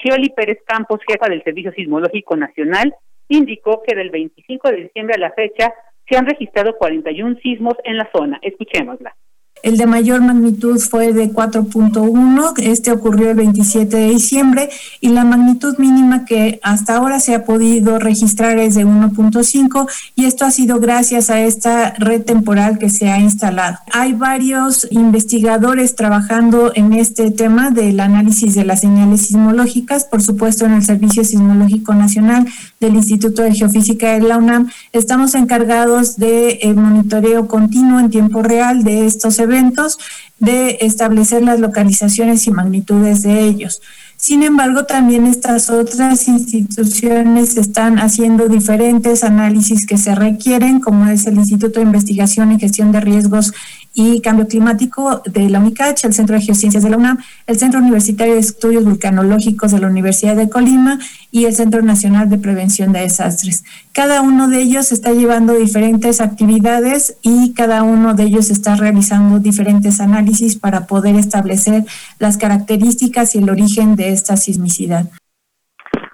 Scioli 0.00 0.30
Pérez 0.30 0.58
Campos, 0.66 1.00
jefa 1.06 1.28
del 1.28 1.44
Servicio 1.44 1.70
Sismológico 1.72 2.36
Nacional, 2.36 2.92
indicó 3.28 3.82
que 3.86 3.94
del 3.94 4.10
25 4.10 4.68
de 4.68 4.76
diciembre 4.76 5.14
a 5.14 5.18
la 5.18 5.30
fecha 5.30 5.72
se 6.08 6.16
han 6.16 6.26
registrado 6.26 6.76
41 6.76 7.36
sismos 7.42 7.74
en 7.84 7.96
la 7.98 8.08
zona. 8.12 8.38
Escuchémosla. 8.42 9.14
El 9.62 9.78
de 9.78 9.86
mayor 9.86 10.20
magnitud 10.20 10.78
fue 10.78 11.12
de 11.12 11.32
4.1, 11.32 12.52
este 12.58 12.92
ocurrió 12.92 13.30
el 13.30 13.36
27 13.36 13.96
de 13.96 14.10
diciembre 14.10 14.68
y 15.00 15.08
la 15.08 15.24
magnitud 15.24 15.76
mínima 15.78 16.24
que 16.24 16.60
hasta 16.62 16.96
ahora 16.96 17.18
se 17.18 17.34
ha 17.34 17.44
podido 17.44 17.98
registrar 17.98 18.58
es 18.58 18.74
de 18.74 18.86
1.5 18.86 19.88
y 20.14 20.26
esto 20.26 20.44
ha 20.44 20.50
sido 20.50 20.78
gracias 20.78 21.30
a 21.30 21.40
esta 21.40 21.94
red 21.98 22.22
temporal 22.22 22.78
que 22.78 22.90
se 22.90 23.08
ha 23.08 23.18
instalado. 23.18 23.78
Hay 23.92 24.12
varios 24.12 24.86
investigadores 24.90 25.96
trabajando 25.96 26.70
en 26.74 26.92
este 26.92 27.30
tema 27.30 27.70
del 27.70 27.98
análisis 27.98 28.54
de 28.54 28.64
las 28.64 28.82
señales 28.82 29.22
sismológicas, 29.22 30.04
por 30.04 30.22
supuesto 30.22 30.66
en 30.66 30.74
el 30.74 30.84
Servicio 30.84 31.24
Sismológico 31.24 31.94
Nacional 31.94 32.46
del 32.80 32.94
Instituto 32.94 33.42
de 33.42 33.54
Geofísica 33.54 34.12
de 34.12 34.20
la 34.20 34.38
UNAM. 34.38 34.70
Estamos 34.92 35.34
encargados 35.34 36.16
de 36.16 36.58
eh, 36.62 36.74
monitoreo 36.74 37.48
continuo 37.48 38.00
en 38.00 38.10
tiempo 38.10 38.42
real 38.42 38.84
de 38.84 39.06
estos 39.06 39.38
eventos, 39.38 39.98
de 40.38 40.78
establecer 40.80 41.42
las 41.42 41.60
localizaciones 41.60 42.46
y 42.46 42.50
magnitudes 42.50 43.22
de 43.22 43.44
ellos. 43.44 43.80
Sin 44.18 44.42
embargo, 44.42 44.84
también 44.84 45.26
estas 45.26 45.68
otras 45.68 46.26
instituciones 46.26 47.56
están 47.58 47.98
haciendo 47.98 48.48
diferentes 48.48 49.22
análisis 49.24 49.86
que 49.86 49.98
se 49.98 50.14
requieren, 50.14 50.80
como 50.80 51.06
es 51.06 51.26
el 51.26 51.36
Instituto 51.36 51.80
de 51.80 51.86
Investigación 51.86 52.50
y 52.52 52.58
Gestión 52.58 52.92
de 52.92 53.00
Riesgos 53.00 53.52
y 53.96 54.20
Cambio 54.20 54.46
Climático 54.46 55.22
de 55.24 55.48
la 55.48 55.58
UNICACH, 55.58 56.04
el 56.04 56.12
Centro 56.12 56.36
de 56.36 56.42
Geociencias 56.42 56.84
de 56.84 56.90
la 56.90 56.98
UNAM, 56.98 57.18
el 57.46 57.58
Centro 57.58 57.80
Universitario 57.80 58.34
de 58.34 58.40
Estudios 58.40 58.84
Vulcanológicos 58.84 59.72
de 59.72 59.80
la 59.80 59.86
Universidad 59.86 60.36
de 60.36 60.50
Colima 60.50 60.98
y 61.32 61.46
el 61.46 61.54
Centro 61.54 61.80
Nacional 61.80 62.28
de 62.28 62.36
Prevención 62.36 62.92
de 62.92 63.00
Desastres. 63.00 63.64
Cada 63.92 64.20
uno 64.20 64.48
de 64.48 64.60
ellos 64.60 64.92
está 64.92 65.12
llevando 65.12 65.54
diferentes 65.54 66.20
actividades 66.20 67.16
y 67.22 67.54
cada 67.54 67.82
uno 67.84 68.12
de 68.12 68.24
ellos 68.24 68.50
está 68.50 68.76
realizando 68.76 69.38
diferentes 69.38 69.98
análisis 69.98 70.56
para 70.56 70.86
poder 70.86 71.16
establecer 71.16 71.84
las 72.18 72.36
características 72.36 73.34
y 73.34 73.38
el 73.38 73.48
origen 73.48 73.96
de 73.96 74.10
esta 74.10 74.36
sismicidad. 74.36 75.06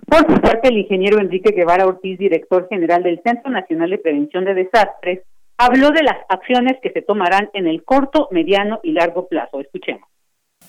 Por 0.06 0.20
su 0.20 0.40
parte, 0.40 0.68
el 0.68 0.78
ingeniero 0.78 1.18
Enrique 1.18 1.50
Guevara 1.50 1.86
Ortiz, 1.86 2.16
director 2.16 2.68
general 2.68 3.02
del 3.02 3.20
Centro 3.24 3.50
Nacional 3.50 3.90
de 3.90 3.98
Prevención 3.98 4.44
de 4.44 4.54
Desastres, 4.54 5.22
habló 5.62 5.90
de 5.92 6.02
las 6.02 6.16
acciones 6.28 6.78
que 6.82 6.90
se 6.90 7.02
tomarán 7.02 7.48
en 7.54 7.68
el 7.68 7.84
corto, 7.84 8.28
mediano 8.32 8.80
y 8.82 8.92
largo 8.92 9.28
plazo. 9.28 9.60
Escuchemos. 9.60 10.08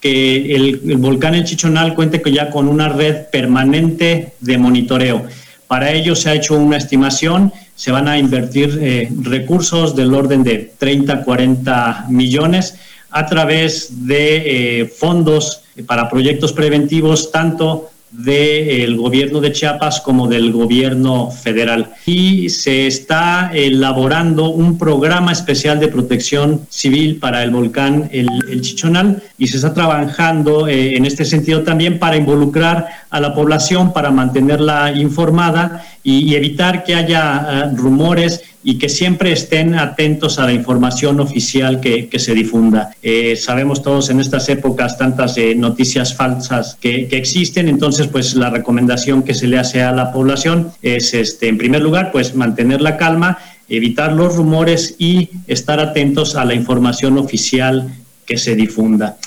Que 0.00 0.54
el, 0.54 0.96
volcán 0.98 1.34
El 1.34 1.44
Chichonal 1.44 1.94
cuente 1.94 2.22
ya 2.30 2.50
con 2.50 2.68
una 2.68 2.88
red 2.88 3.26
permanente 3.32 4.34
de 4.40 4.58
monitoreo. 4.58 5.26
Para 5.66 5.90
ello 5.90 6.14
se 6.14 6.30
ha 6.30 6.34
hecho 6.34 6.56
una 6.56 6.76
estimación, 6.76 7.52
se 7.74 7.90
van 7.90 8.06
a 8.06 8.18
invertir 8.18 8.78
eh, 8.80 9.08
recursos 9.22 9.96
del 9.96 10.14
orden 10.14 10.44
de 10.44 10.72
30, 10.78 11.24
40 11.24 12.06
millones 12.10 12.78
a 13.10 13.26
través 13.26 14.06
de 14.06 14.82
eh, 14.82 14.86
fondos 14.86 15.64
para 15.86 16.08
proyectos 16.08 16.52
preventivos, 16.52 17.32
tanto 17.32 17.90
del 18.14 18.96
gobierno 18.96 19.40
de 19.40 19.50
Chiapas 19.52 20.00
como 20.00 20.28
del 20.28 20.52
gobierno 20.52 21.30
federal. 21.30 21.90
Y 22.06 22.48
se 22.48 22.86
está 22.86 23.50
elaborando 23.52 24.50
un 24.50 24.78
programa 24.78 25.32
especial 25.32 25.80
de 25.80 25.88
protección 25.88 26.62
civil 26.68 27.16
para 27.16 27.42
el 27.42 27.50
volcán 27.50 28.08
El, 28.12 28.28
Chichonal 28.60 29.22
y 29.36 29.48
se 29.48 29.56
está 29.56 29.74
trabajando 29.74 30.68
eh, 30.68 30.96
en 30.96 31.04
este 31.04 31.24
sentido 31.24 31.62
también 31.62 31.98
para 31.98 32.16
involucrar 32.16 32.86
a 33.10 33.20
la 33.20 33.34
población, 33.34 33.92
para 33.92 34.10
mantenerla 34.10 34.92
informada 34.92 35.84
y, 36.02 36.34
evitar 36.34 36.84
que 36.84 36.94
haya 36.94 37.46
eh, 37.48 37.76
rumores 37.76 38.42
y 38.64 38.78
que 38.78 38.88
siempre 38.88 39.30
estén 39.30 39.74
atentos 39.74 40.38
a 40.38 40.46
la 40.46 40.52
información 40.52 41.20
oficial 41.20 41.80
que, 41.80 42.08
se 42.14 42.34
difunda. 42.34 42.90
Eh, 43.02 43.36
sabemos 43.36 43.82
todos 43.82 44.08
en 44.08 44.20
estas 44.20 44.48
épocas 44.48 44.96
tantas 44.96 45.36
eh, 45.36 45.54
noticias 45.54 46.14
falsas 46.14 46.78
que, 46.80 47.06
que, 47.06 47.18
existen, 47.18 47.68
entonces 47.68 48.06
pues 48.06 48.34
la 48.34 48.48
recomendación 48.48 49.22
que 49.22 49.34
se 49.34 49.46
le 49.46 49.58
hace 49.58 49.82
a 49.82 49.92
la 49.92 50.10
población 50.10 50.72
es, 50.80 51.12
este, 51.12 51.48
en 51.48 51.58
primer 51.58 51.82
lugar, 51.82 52.10
pues 52.10 52.34
mantener 52.34 52.80
la 52.80 52.96
calma, 52.96 53.38
evitar 53.68 54.12
los 54.12 54.36
rumores 54.36 54.94
y 54.98 55.30
estar 55.46 55.78
atentos 55.80 56.34
a 56.34 56.44
la 56.46 56.54
información 56.54 57.18
oficial 57.18 57.92
que 58.24 58.38
se 58.38 58.54
difunda. 58.54 59.18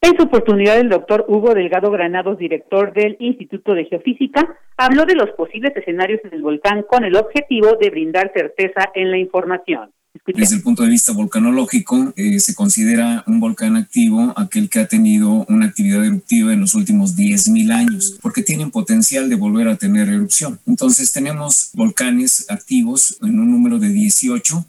En 0.00 0.16
su 0.16 0.22
oportunidad, 0.22 0.78
el 0.78 0.88
doctor 0.88 1.24
Hugo 1.28 1.54
Delgado 1.54 1.90
Granados, 1.90 2.38
director 2.38 2.92
del 2.92 3.16
Instituto 3.18 3.74
de 3.74 3.84
Geofísica, 3.86 4.56
habló 4.76 5.04
de 5.04 5.16
los 5.16 5.30
posibles 5.30 5.76
escenarios 5.76 6.20
del 6.30 6.40
volcán 6.40 6.84
con 6.88 7.04
el 7.04 7.16
objetivo 7.16 7.76
de 7.80 7.90
brindar 7.90 8.32
certeza 8.32 8.90
en 8.94 9.10
la 9.10 9.18
información. 9.18 9.90
Desde 10.26 10.56
el 10.56 10.62
punto 10.62 10.82
de 10.82 10.90
vista 10.90 11.12
volcanológico, 11.12 12.12
eh, 12.16 12.38
se 12.40 12.54
considera 12.54 13.24
un 13.26 13.40
volcán 13.40 13.76
activo 13.76 14.32
aquel 14.36 14.68
que 14.68 14.80
ha 14.80 14.86
tenido 14.86 15.44
una 15.48 15.66
actividad 15.66 16.04
eruptiva 16.04 16.52
en 16.52 16.60
los 16.60 16.74
últimos 16.74 17.16
10.000 17.16 17.72
años, 17.72 18.18
porque 18.22 18.42
tienen 18.42 18.70
potencial 18.70 19.28
de 19.28 19.36
volver 19.36 19.68
a 19.68 19.76
tener 19.76 20.08
erupción. 20.08 20.60
Entonces 20.66 21.12
tenemos 21.12 21.70
volcanes 21.74 22.46
activos 22.50 23.18
en 23.22 23.38
un 23.38 23.50
número 23.50 23.78
de 23.78 23.88
18 23.88 24.64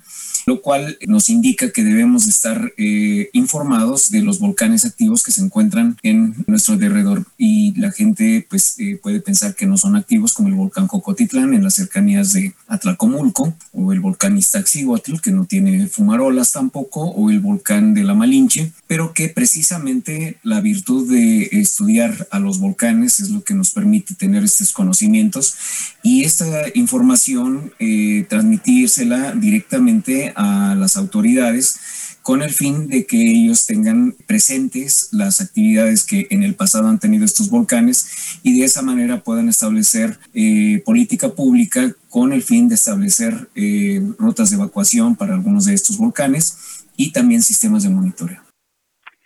lo 0.50 0.64
cual 0.64 0.98
nos 1.06 1.30
indica 1.30 1.72
que 1.72 1.84
debemos 1.84 2.28
estar 2.28 2.74
eh, 2.76 3.30
informados 3.34 4.10
de 4.10 4.24
los 4.24 4.40
volcanes 4.40 4.84
activos 4.84 5.22
que 5.22 5.32
se 5.32 5.44
encuentran 5.44 5.96
en 6.02 6.34
nuestro 6.48 6.74
alrededor. 6.74 7.24
Y 7.38 7.80
la 7.80 7.92
gente 7.92 8.48
pues 8.50 8.80
eh, 8.80 9.00
puede 9.00 9.20
pensar 9.20 9.54
que 9.54 9.68
no 9.68 9.78
son 9.78 9.96
activos 9.96 10.34
como 10.34 10.48
el 10.48 10.56
volcán 10.56 10.88
Cocotitlán 10.88 11.54
en 11.54 11.64
las 11.64 11.76
cercanías 11.76 12.34
de 12.34 12.54
Atlacomulco 12.68 13.54
o 13.74 13.94
el 13.94 14.00
volcán 14.00 14.40
Iztaccíhuatl 14.40 15.20
que 15.22 15.32
no 15.32 15.46
tiene 15.46 15.86
fumarolas 15.88 16.52
tampoco 16.52 17.02
o 17.02 17.30
el 17.30 17.42
volcán 17.42 17.94
de 17.94 18.04
la 18.04 18.16
Malinche, 18.16 18.72
pero 18.88 19.14
que 19.14 19.30
precisamente 19.30 20.38
la 20.42 20.62
virtud 20.62 21.12
de 21.12 21.44
estudiar 21.52 22.28
a 22.32 22.40
los 22.40 22.58
volcanes 22.58 23.20
es 23.20 23.30
lo 23.30 23.44
que 23.44 23.54
nos 23.54 23.70
permite 23.70 24.16
tener 24.16 24.44
estos 24.44 24.72
conocimientos 24.72 25.54
y 26.02 26.24
esta 26.24 26.66
información 26.74 27.72
eh, 27.78 28.26
transmitírsela 28.28 29.34
directamente 29.34 30.34
a 30.40 30.74
las 30.76 30.96
autoridades 30.96 32.18
con 32.24 32.42
el 32.42 32.50
fin 32.50 32.88
de 32.88 33.06
que 33.06 33.18
ellos 33.18 33.66
tengan 33.66 34.14
presentes 34.28 35.10
las 35.12 35.42
actividades 35.42 36.06
que 36.06 36.28
en 36.30 36.44
el 36.44 36.56
pasado 36.56 36.88
han 36.88 37.00
tenido 37.00 37.26
estos 37.26 37.50
volcanes 37.50 38.40
y 38.44 38.60
de 38.60 38.66
esa 38.66 38.82
manera 38.82 39.18
puedan 39.18 39.50
establecer 39.50 40.18
eh, 40.34 40.82
política 40.86 41.30
pública 41.30 41.92
con 42.10 42.32
el 42.32 42.42
fin 42.42 42.70
de 42.70 42.76
establecer 42.76 43.34
eh, 43.56 44.02
rutas 44.18 44.50
de 44.50 44.58
evacuación 44.58 45.16
para 45.16 45.34
algunos 45.34 45.66
de 45.66 45.74
estos 45.74 45.98
volcanes 45.98 46.86
y 46.96 47.12
también 47.12 47.42
sistemas 47.42 47.84
de 47.84 47.90
monitoreo. 47.90 48.42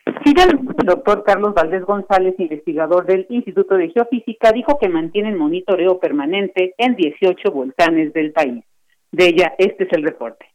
el 0.05 0.85
doctor 0.85 1.23
Carlos 1.25 1.53
Valdés 1.53 1.83
González, 1.85 2.35
investigador 2.37 3.05
del 3.05 3.27
Instituto 3.29 3.75
de 3.75 3.89
Geofísica, 3.89 4.51
dijo 4.51 4.77
que 4.79 4.89
mantienen 4.89 5.37
monitoreo 5.37 5.99
permanente 5.99 6.73
en 6.77 6.95
18 6.95 7.51
volcanes 7.51 8.13
del 8.13 8.31
país. 8.31 8.63
De 9.11 9.27
ella, 9.27 9.53
este 9.57 9.83
es 9.83 9.93
el 9.93 10.03
reporte. 10.03 10.52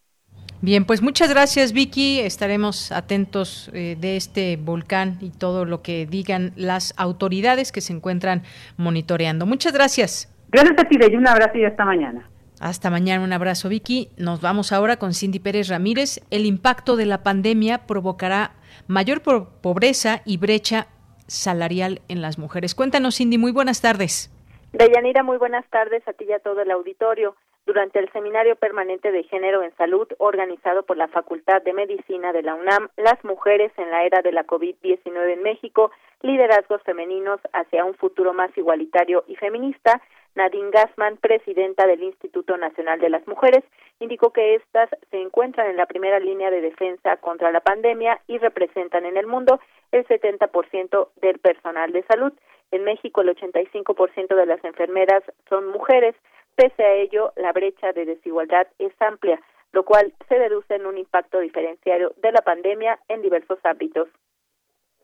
Bien, 0.61 0.85
pues 0.85 1.03
muchas 1.03 1.31
gracias 1.31 1.73
Vicky. 1.73 2.19
Estaremos 2.19 2.91
atentos 2.91 3.71
eh, 3.73 3.97
de 3.99 4.17
este 4.17 4.57
volcán 4.57 5.19
y 5.21 5.31
todo 5.31 5.65
lo 5.65 5.83
que 5.83 6.05
digan 6.07 6.53
las 6.57 6.95
autoridades 6.97 7.71
que 7.71 7.81
se 7.81 7.93
encuentran 7.93 8.43
monitoreando. 8.77 9.47
Muchas 9.47 9.73
gracias. 9.73 10.35
Gracias 10.51 10.79
a 10.79 10.85
ti, 10.85 10.99
y 11.01 11.15
un 11.15 11.29
abrazo 11.29 11.59
y 11.59 11.65
hasta 11.65 11.85
mañana. 11.85 12.29
Hasta 12.61 12.91
mañana, 12.91 13.23
un 13.23 13.33
abrazo 13.33 13.69
Vicky. 13.69 14.09
Nos 14.17 14.41
vamos 14.41 14.73
ahora 14.73 14.97
con 14.97 15.15
Cindy 15.15 15.39
Pérez 15.39 15.69
Ramírez. 15.69 16.21
El 16.31 16.45
impacto 16.45 16.97
de 16.97 17.07
la 17.07 17.23
pandemia 17.23 17.87
provocará 17.87 18.53
mayor 18.89 19.23
pobreza 19.23 20.23
y 20.25 20.39
brecha 20.39 20.89
salarial 21.29 22.01
en 22.09 22.21
las 22.21 22.37
mujeres. 22.39 22.75
Cuéntanos 22.75 23.17
Cindy, 23.17 23.39
muy 23.39 23.53
buenas 23.53 23.81
tardes. 23.81 24.33
Deyanira, 24.73 25.23
muy 25.23 25.39
buenas 25.39 25.65
tardes 25.71 26.07
a 26.09 26.13
ti 26.15 26.25
y 26.29 26.33
a 26.33 26.41
todo 26.41 26.63
el 26.63 26.71
auditorio 26.73 27.37
durante 27.69 27.99
el 27.99 28.11
Seminario 28.13 28.57
Permanente 28.57 29.13
de 29.13 29.25
Género 29.25 29.63
en 29.63 29.77
Salud 29.77 30.09
organizado 30.17 30.85
por 30.85 30.97
la 30.97 31.07
Facultad 31.09 31.61
de 31.61 31.75
Medicina 31.75 32.33
de 32.33 32.43
la 32.43 32.55
UNAM, 32.55 32.89
Las 32.97 33.23
Mujeres 33.25 33.71
en 33.77 33.91
la 33.91 34.05
Era 34.05 34.23
de 34.23 34.33
la 34.33 34.47
COVID-19 34.47 35.35
en 35.35 35.43
México, 35.43 35.91
Liderazgos 36.23 36.83
Femeninos 36.83 37.41
hacia 37.53 37.85
un 37.85 37.93
futuro 37.93 38.33
más 38.33 38.57
igualitario 38.57 39.23
y 39.29 39.37
feminista, 39.37 40.01
Nadine 40.35 40.71
Gassman, 40.71 41.19
presidenta 41.19 41.87
del 41.87 42.03
Instituto 42.03 42.57
Nacional 42.57 43.01
de 43.01 43.11
las 43.11 43.29
Mujeres, 43.29 43.63
indicó 44.01 44.33
que 44.33 44.55
éstas 44.55 44.89
se 45.11 45.21
encuentran 45.21 45.69
en 45.69 45.77
la 45.77 45.85
primera 45.85 46.21
línea 46.21 46.51
de 46.51 46.63
defensa 46.63 47.19
contra 47.19 47.53
la 47.53 47.61
pandemia 47.61 48.23
y 48.29 48.39
representan 48.39 49.05
en 49.05 49.19
el 49.19 49.27
mundo 49.27 49.61
el 49.93 50.07
70% 50.07 51.09
del 51.21 51.39
personal 51.39 51.93
de 51.93 52.03
salud. 52.05 52.33
En 52.71 52.85
México, 52.85 53.21
el 53.21 53.37
85% 53.37 54.35
de 54.35 54.47
las 54.47 54.65
enfermeras 54.65 55.23
son 55.51 55.69
mujeres. 55.69 56.15
Pese 56.59 56.83
a 56.83 56.93
ello, 56.93 57.33
la 57.37 57.53
brecha 57.53 57.93
de 57.93 58.05
desigualdad 58.05 58.67
es 58.81 58.93
amplia, 58.99 59.41
lo 59.71 59.85
cual 59.85 60.13
se 60.29 60.35
deduce 60.41 60.75
en 60.75 60.87
un 60.87 60.99
impacto 60.99 61.39
diferenciario 61.39 62.13
de 62.17 62.33
la 62.33 62.43
pandemia 62.43 62.99
en 63.07 63.23
diversos 63.23 63.61
ámbitos. 63.63 64.09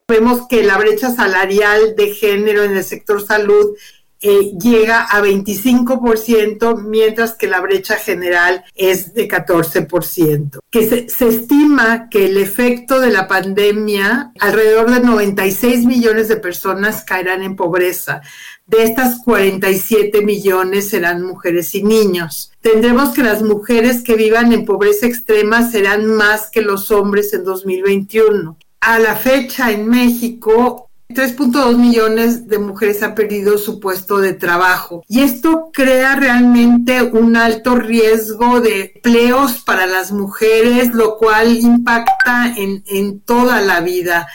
Vemos 0.09 0.49
que 0.49 0.65
la 0.65 0.77
brecha 0.79 1.11
salarial 1.11 1.95
de 1.95 2.09
género 2.09 2.65
en 2.65 2.77
el 2.77 2.83
sector 2.83 3.21
salud 3.21 3.79
eh, 4.27 4.53
llega 4.59 5.03
a 5.03 5.21
25%, 5.21 6.81
mientras 6.81 7.35
que 7.35 7.47
la 7.47 7.61
brecha 7.61 7.97
general 7.97 8.65
es 8.75 9.13
de 9.13 9.29
14%. 9.29 10.61
Que 10.71 10.89
se, 10.89 11.11
se, 11.11 11.29
estima 11.29 12.09
que 12.09 12.25
el 12.25 12.39
efecto 12.39 13.01
de 13.01 13.11
la 13.11 13.29
pandemia, 13.29 14.33
alrededor 14.41 14.91
de 14.91 15.01
96 15.01 15.85
millones 15.85 16.29
de 16.29 16.39
personas 16.39 17.05
caerán 17.05 17.43
en 17.43 17.55
pobreza. 17.55 18.23
De 18.67 18.83
estas 18.85 19.21
47 19.23 20.23
millones 20.23 20.89
serán 20.89 21.23
mujeres 21.23 21.75
y 21.75 21.83
niños. 21.83 22.51
Tendremos 22.63 23.11
que 23.11 23.23
las 23.23 23.43
mujeres 23.43 24.03
que 24.03 24.15
vivan 24.15 24.55
en 24.55 24.65
pobreza 24.65 25.07
extrema 25.07 25.71
serán 25.71 26.07
más 26.07 26.51
que 26.51 26.63
los 26.63 26.91
hombres 26.91 27.35
en 27.35 27.45
2021. 27.45 28.57
A 28.81 28.99
la 28.99 29.17
fecha 29.17 29.71
en 29.71 29.87
México, 29.87 30.84
3.2 31.11 31.77
millones 31.77 32.49
de 32.49 32.59
mujeres 32.59 33.03
han 33.03 33.15
perdido 33.15 33.59
su 33.59 33.79
puesto 33.79 34.19
de 34.19 34.33
trabajo 34.33 35.03
y 35.09 35.23
esto 35.23 35.71
crea 35.73 36.17
realmente 36.17 37.03
un 37.03 37.37
alto 37.37 37.77
riesgo 37.77 38.61
de 38.61 38.93
empleos 38.95 39.63
para 39.65 39.87
las 39.87 40.13
mujeres, 40.13 40.95
lo 40.95 41.17
cual 41.19 41.57
impacta 41.61 42.55
en, 42.57 42.83
en 42.91 43.25
toda 43.25 43.61
la 43.61 43.81
vida. 43.81 44.27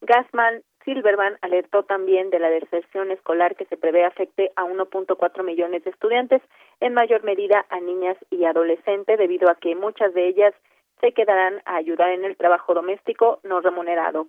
Gasman 0.00 0.62
Silverman 0.84 1.36
alertó 1.40 1.82
también 1.82 2.30
de 2.30 2.38
la 2.38 2.50
deserción 2.50 3.10
escolar 3.10 3.56
que 3.56 3.64
se 3.66 3.76
prevé 3.76 4.04
afecte 4.04 4.52
a 4.54 4.64
1.4 4.64 5.42
millones 5.42 5.82
de 5.84 5.90
estudiantes, 5.90 6.42
en 6.80 6.94
mayor 6.94 7.24
medida 7.24 7.64
a 7.70 7.80
niñas 7.80 8.16
y 8.30 8.44
adolescentes, 8.44 9.18
debido 9.18 9.50
a 9.50 9.56
que 9.56 9.74
muchas 9.74 10.12
de 10.14 10.28
ellas 10.28 10.54
se 11.00 11.12
quedarán 11.12 11.60
a 11.64 11.76
ayudar 11.76 12.10
en 12.10 12.24
el 12.24 12.36
trabajo 12.36 12.74
doméstico 12.74 13.40
no 13.42 13.60
remunerado 13.60 14.28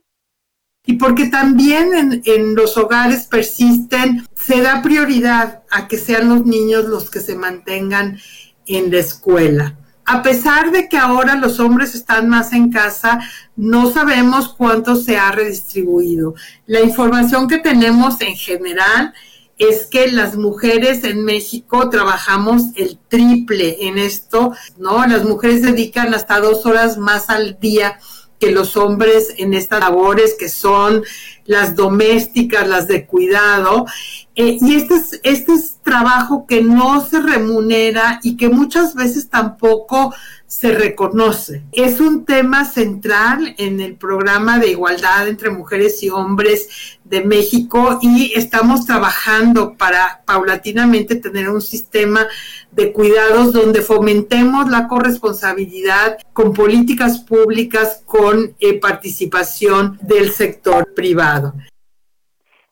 y 0.86 0.93
porque 0.93 1.28
también 1.28 1.93
en, 1.93 2.21
en, 2.26 2.56
los 2.56 2.78
hogares 2.78 3.24
persisten, 3.24 4.28
se 4.36 4.62
da 4.62 4.82
prioridad 4.82 5.63
a 5.71 5.88
que 5.88 5.98
sean 5.98 6.30
los 6.30 6.45
niños 6.45 6.86
los 6.86 7.10
que 7.10 7.19
se 7.19 7.36
mantengan 7.36 8.19
en 8.67 8.91
la 8.91 9.00
escuela. 9.00 9.76
A 10.08 10.21
pesar 10.21 10.71
de 10.71 10.88
que 10.88 10.98
ahora 10.98 11.36
los 11.36 11.60
hombres 11.60 11.95
están 11.95 12.30
más 12.30 12.54
en 12.54 12.71
casa, 12.71 13.19
no 13.56 13.91
sabemos 13.91 14.54
cuánto 14.56 14.95
se 14.95 15.17
ha 15.17 15.32
redistribuido. 15.32 16.36
La 16.67 16.82
información 16.82 17.48
que 17.48 17.58
tenemos 17.58 18.21
en 18.21 18.36
general 18.36 19.13
es 19.58 19.88
que 19.88 20.12
las 20.12 20.36
mujeres 20.36 21.04
en 21.06 21.24
México 21.24 21.89
trabajamos 21.89 22.63
el 22.76 23.00
triple 23.08 23.88
en 23.88 23.98
esto, 23.98 24.54
¿no? 24.78 25.08
Las 25.08 25.24
mujeres 25.24 25.63
dedican 25.63 26.13
hasta 26.13 26.39
dos 26.39 26.65
horas 26.65 26.98
más 26.98 27.30
al 27.30 27.58
día 27.60 27.98
que 28.45 28.51
los 28.51 28.77
hombres 28.77 29.34
en 29.38 29.55
estas 29.55 29.79
labores 29.79 30.36
que 30.38 30.49
son 30.49 31.03
las 31.45 31.75
domésticas, 31.75 32.67
las 32.67 32.88
de 32.88 33.08
cuidado. 33.08 33.88
Eh, 34.36 34.60
y 34.62 34.75
este 34.75 34.95
es, 34.95 35.19
este 35.23 35.53
es 35.53 35.77
trabajo 35.81 36.45
que 36.47 36.62
no 36.62 37.03
se 37.03 37.21
remunera 37.21 38.19
y 38.21 38.38
que 38.38 38.49
muchas 38.49 38.93
veces 38.93 39.29
tampoco 39.29 40.13
se 40.45 40.71
reconoce. 40.71 41.63
Es 41.71 41.99
un 41.99 42.23
tema 42.23 42.65
central 42.65 43.55
en 43.58 43.81
el 43.81 43.95
programa 43.95 44.60
de 44.60 44.69
igualdad 44.69 45.27
entre 45.27 45.49
mujeres 45.49 46.03
y 46.03 46.10
hombres 46.10 46.67
de 47.03 47.23
México 47.23 47.97
y 48.01 48.31
estamos 48.36 48.86
trabajando 48.86 49.75
para 49.75 50.21
paulatinamente 50.25 51.15
tener 51.15 51.49
un 51.49 51.62
sistema 51.62 52.27
de 52.75 52.91
cuidados 52.91 53.53
donde 53.53 53.81
fomentemos 53.81 54.69
la 54.69 54.88
corresponsabilidad 54.88 56.19
con 56.33 56.53
políticas 56.53 57.23
públicas 57.23 58.03
con 58.05 58.53
eh, 58.59 58.79
participación 58.79 59.97
del 60.01 60.31
sector 60.31 60.93
privado. 60.93 61.53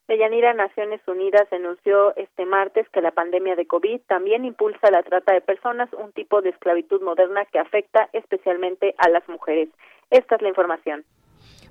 Deyanira, 0.09 0.53
Naciones 0.53 0.99
Unidas 1.07 1.47
anunció 1.51 2.15
este 2.17 2.45
martes 2.45 2.85
que 2.89 3.01
la 3.01 3.11
pandemia 3.11 3.55
de 3.55 3.65
COVID 3.65 4.01
también 4.07 4.43
impulsa 4.43 4.91
la 4.91 5.01
trata 5.01 5.33
de 5.33 5.39
personas, 5.39 5.89
un 5.93 6.11
tipo 6.11 6.41
de 6.41 6.49
esclavitud 6.49 7.01
moderna 7.01 7.45
que 7.45 7.59
afecta 7.59 8.09
especialmente 8.11 8.93
a 8.97 9.09
las 9.09 9.27
mujeres. 9.29 9.69
Esta 10.11 10.35
es 10.35 10.41
la 10.41 10.49
información. 10.49 11.05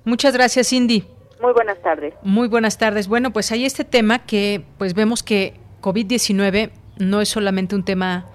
Muchas 0.03 0.33
gracias, 0.33 0.69
Cindy. 0.69 1.03
Muy 1.39 1.53
buenas 1.53 1.79
tardes. 1.83 2.15
Muy 2.23 2.47
buenas 2.47 2.77
tardes. 2.79 3.07
Bueno, 3.07 3.31
pues 3.31 3.51
hay 3.51 3.65
este 3.65 3.83
tema 3.83 4.25
que 4.25 4.63
pues 4.79 4.95
vemos 4.95 5.21
que 5.21 5.53
COVID-19 5.81 6.71
no 6.97 7.21
es 7.21 7.29
solamente 7.29 7.75
un 7.75 7.83
tema 7.83 8.25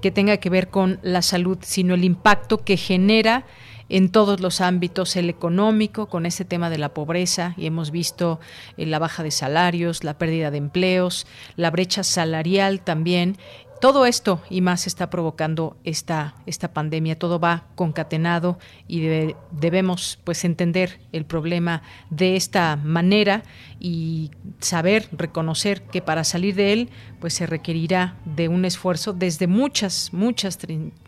que 0.00 0.10
tenga 0.10 0.36
que 0.36 0.50
ver 0.50 0.68
con 0.68 1.00
la 1.02 1.22
salud, 1.22 1.58
sino 1.62 1.94
el 1.94 2.04
impacto 2.04 2.58
que 2.58 2.76
genera 2.76 3.44
en 3.88 4.10
todos 4.10 4.40
los 4.40 4.60
ámbitos, 4.60 5.16
el 5.16 5.30
económico, 5.30 6.08
con 6.08 6.26
este 6.26 6.44
tema 6.44 6.68
de 6.70 6.78
la 6.78 6.92
pobreza, 6.92 7.54
y 7.56 7.66
hemos 7.66 7.90
visto 7.90 8.38
eh, 8.76 8.86
la 8.86 8.98
baja 8.98 9.22
de 9.22 9.30
salarios, 9.30 10.04
la 10.04 10.18
pérdida 10.18 10.50
de 10.50 10.58
empleos, 10.58 11.26
la 11.56 11.70
brecha 11.70 12.02
salarial 12.02 12.80
también, 12.80 13.38
todo 13.80 14.06
esto 14.06 14.42
y 14.50 14.60
más 14.60 14.86
está 14.86 15.10
provocando 15.10 15.76
esta, 15.84 16.34
esta 16.46 16.72
pandemia, 16.72 17.18
todo 17.18 17.38
va 17.38 17.64
concatenado 17.74 18.58
y 18.86 19.08
debemos 19.50 20.18
pues 20.24 20.44
entender 20.44 21.00
el 21.12 21.24
problema 21.24 21.82
de 22.10 22.36
esta 22.36 22.76
manera 22.76 23.42
y 23.80 24.30
saber 24.60 25.08
reconocer 25.12 25.82
que 25.82 26.02
para 26.02 26.24
salir 26.24 26.54
de 26.54 26.72
él 26.72 26.88
pues 27.20 27.34
se 27.34 27.46
requerirá 27.46 28.16
de 28.24 28.48
un 28.48 28.64
esfuerzo 28.64 29.12
desde 29.12 29.46
muchas, 29.46 30.12
muchas 30.12 30.58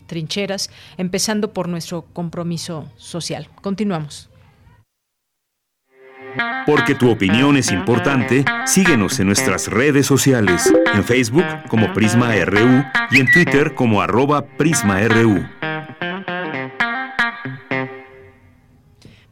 trincheras, 0.06 0.70
empezando 0.96 1.52
por 1.52 1.68
nuestro 1.68 2.02
compromiso 2.12 2.88
social. 2.96 3.48
Continuamos. 3.62 4.29
Porque 6.66 6.94
tu 6.94 7.10
opinión 7.10 7.56
es 7.56 7.70
importante, 7.70 8.44
síguenos 8.66 9.18
en 9.20 9.26
nuestras 9.26 9.68
redes 9.68 10.06
sociales, 10.06 10.72
en 10.94 11.04
Facebook 11.04 11.44
como 11.68 11.92
Prisma 11.92 12.34
RU 12.44 12.84
y 13.10 13.20
en 13.20 13.30
Twitter 13.32 13.74
como 13.74 14.02
arroba 14.02 14.46
PrismaRU. 14.46 15.44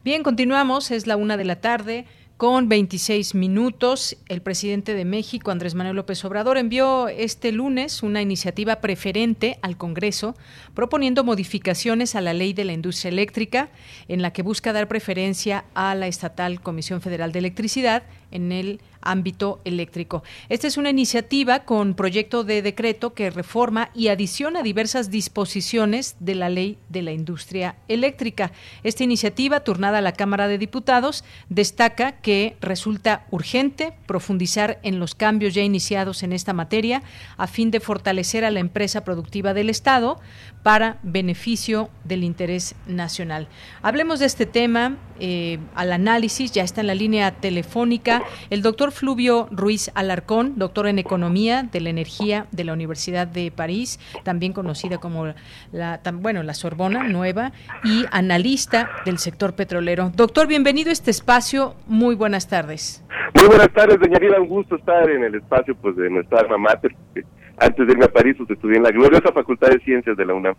Bien, 0.03 0.23
continuamos, 0.23 0.91
es 0.91 1.07
la 1.07 1.17
una 1.17 1.37
de 1.37 1.45
la 1.45 1.57
tarde 1.57 2.05
con 2.39 2.69
26 2.69 3.35
minutos. 3.35 4.15
El 4.29 4.41
presidente 4.41 4.95
de 4.95 5.03
México, 5.03 5.51
Andrés 5.51 5.75
Manuel 5.75 5.97
López 5.97 6.23
Obrador, 6.23 6.57
envió 6.57 7.09
este 7.09 7.51
lunes 7.51 8.01
una 8.01 8.21
iniciativa 8.21 8.77
preferente 8.77 9.59
al 9.61 9.75
Congreso 9.75 10.35
proponiendo 10.73 11.25
modificaciones 11.25 12.15
a 12.15 12.21
la 12.21 12.33
ley 12.33 12.53
de 12.53 12.63
la 12.63 12.71
industria 12.71 13.09
eléctrica 13.09 13.71
en 14.07 14.21
la 14.21 14.31
que 14.31 14.41
busca 14.41 14.71
dar 14.71 14.87
preferencia 14.87 15.65
a 15.73 15.93
la 15.95 16.07
estatal 16.07 16.61
Comisión 16.61 17.01
Federal 17.01 17.33
de 17.33 17.39
Electricidad 17.39 18.03
en 18.31 18.53
el 18.53 18.79
ámbito 19.01 19.61
eléctrico. 19.65 20.23
Esta 20.49 20.67
es 20.67 20.77
una 20.77 20.89
iniciativa 20.89 21.59
con 21.59 21.93
proyecto 21.93 22.43
de 22.43 22.61
decreto 22.61 23.13
que 23.13 23.29
reforma 23.29 23.89
y 23.93 24.07
adiciona 24.07 24.63
diversas 24.63 25.09
disposiciones 25.09 26.15
de 26.19 26.35
la 26.35 26.49
ley 26.49 26.77
de 26.89 27.01
la 27.01 27.11
industria 27.11 27.75
eléctrica. 27.87 28.51
Esta 28.83 29.03
iniciativa, 29.03 29.61
turnada 29.61 29.99
a 29.99 30.01
la 30.01 30.13
Cámara 30.13 30.47
de 30.47 30.57
Diputados, 30.57 31.23
destaca 31.49 32.13
que 32.13 32.57
resulta 32.61 33.25
urgente 33.31 33.93
profundizar 34.05 34.79
en 34.83 34.99
los 34.99 35.15
cambios 35.15 35.53
ya 35.53 35.61
iniciados 35.61 36.23
en 36.23 36.33
esta 36.33 36.53
materia 36.53 37.03
a 37.37 37.47
fin 37.47 37.71
de 37.71 37.79
fortalecer 37.79 38.45
a 38.45 38.51
la 38.51 38.59
empresa 38.59 39.03
productiva 39.03 39.53
del 39.53 39.69
Estado 39.69 40.19
para 40.63 40.97
beneficio 41.03 41.89
del 42.03 42.23
interés 42.23 42.75
nacional. 42.85 43.47
Hablemos 43.81 44.19
de 44.19 44.25
este 44.25 44.45
tema 44.45 44.97
eh, 45.19 45.59
al 45.75 45.91
análisis, 45.91 46.51
ya 46.51 46.63
está 46.63 46.81
en 46.81 46.87
la 46.87 46.95
línea 46.95 47.31
telefónica 47.31 48.23
el 48.49 48.61
doctor 48.61 48.91
Fluvio 48.91 49.47
Ruiz 49.51 49.91
Alarcón, 49.95 50.53
doctor 50.57 50.87
en 50.87 50.99
Economía 50.99 51.63
de 51.63 51.81
la 51.81 51.89
Energía 51.89 52.47
de 52.51 52.63
la 52.63 52.73
Universidad 52.73 53.27
de 53.27 53.51
París, 53.51 53.99
también 54.23 54.53
conocida 54.53 54.97
como 54.97 55.33
la, 55.71 55.99
bueno, 56.13 56.43
la 56.43 56.53
Sorbona 56.53 57.03
Nueva, 57.03 57.51
y 57.83 58.05
analista 58.11 58.89
del 59.05 59.17
sector 59.17 59.53
petrolero. 59.55 60.11
Doctor, 60.15 60.47
bienvenido 60.47 60.89
a 60.89 60.93
este 60.93 61.11
espacio, 61.11 61.75
muy 61.87 62.15
buenas 62.15 62.47
tardes. 62.47 63.03
Muy 63.35 63.47
buenas 63.47 63.71
tardes, 63.73 63.99
doña 63.99 64.19
un 64.39 64.47
gusto 64.47 64.75
estar 64.75 65.09
en 65.09 65.23
el 65.23 65.35
espacio 65.35 65.75
pues 65.75 65.95
de 65.95 66.09
nuestra 66.09 66.39
alma 66.39 66.57
mater 66.57 66.95
antes 67.59 67.85
de 67.85 67.93
irme 67.93 68.05
a 68.05 68.11
París, 68.11 68.35
pues 68.37 68.49
estudié 68.49 68.77
en 68.77 68.83
la 68.83 68.91
gloriosa 68.91 69.31
Facultad 69.31 69.69
de 69.69 69.79
Ciencias 69.79 70.15
de 70.15 70.25
la 70.25 70.33
UNAM. 70.33 70.55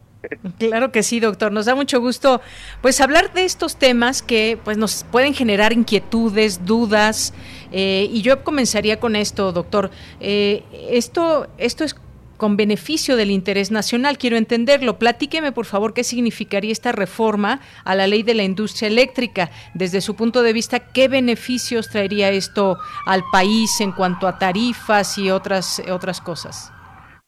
Claro 0.59 0.93
que 0.93 1.03
sí, 1.03 1.21
doctor. 1.21 1.53
Nos 1.53 1.67
da 1.67 1.75
mucho 1.75 2.01
gusto, 2.01 2.41
pues, 2.83 3.01
hablar 3.01 3.33
de 3.33 3.45
estos 3.45 3.77
temas 3.77 4.23
que, 4.23 4.59
pues, 4.65 4.79
nos 4.79 5.05
pueden 5.05 5.35
generar 5.35 5.73
inquietudes, 5.73 6.65
dudas. 6.65 7.35
Eh, 7.73 8.09
y 8.11 8.23
yo 8.23 8.43
comenzaría 8.45 9.01
con 9.01 9.17
esto, 9.17 9.53
doctor. 9.53 9.91
Eh, 10.21 10.63
esto, 10.91 11.49
esto 11.59 11.85
es 11.85 11.97
con 12.37 12.57
beneficio 12.57 13.17
del 13.17 13.31
interés 13.31 13.71
nacional. 13.71 14.17
Quiero 14.17 14.39
entenderlo. 14.39 14.99
Platíqueme, 14.99 15.53
por 15.53 15.67
favor, 15.67 15.93
qué 15.93 16.03
significaría 16.03 16.73
esta 16.73 16.91
reforma 16.91 17.61
a 17.85 17.95
la 17.95 18.07
ley 18.07 18.23
de 18.23 18.35
la 18.35 18.43
industria 18.45 18.89
eléctrica. 18.89 19.51
Desde 19.75 20.01
su 20.01 20.17
punto 20.17 20.43
de 20.43 20.55
vista, 20.55 20.81
¿qué 20.81 21.07
beneficios 21.07 21.91
traería 21.91 22.31
esto 22.31 22.79
al 23.05 23.23
país 23.31 23.79
en 23.81 23.93
cuanto 23.93 24.27
a 24.27 24.39
tarifas 24.39 25.19
y 25.19 25.31
otras, 25.31 25.83
otras 25.91 26.23
cosas? 26.23 26.73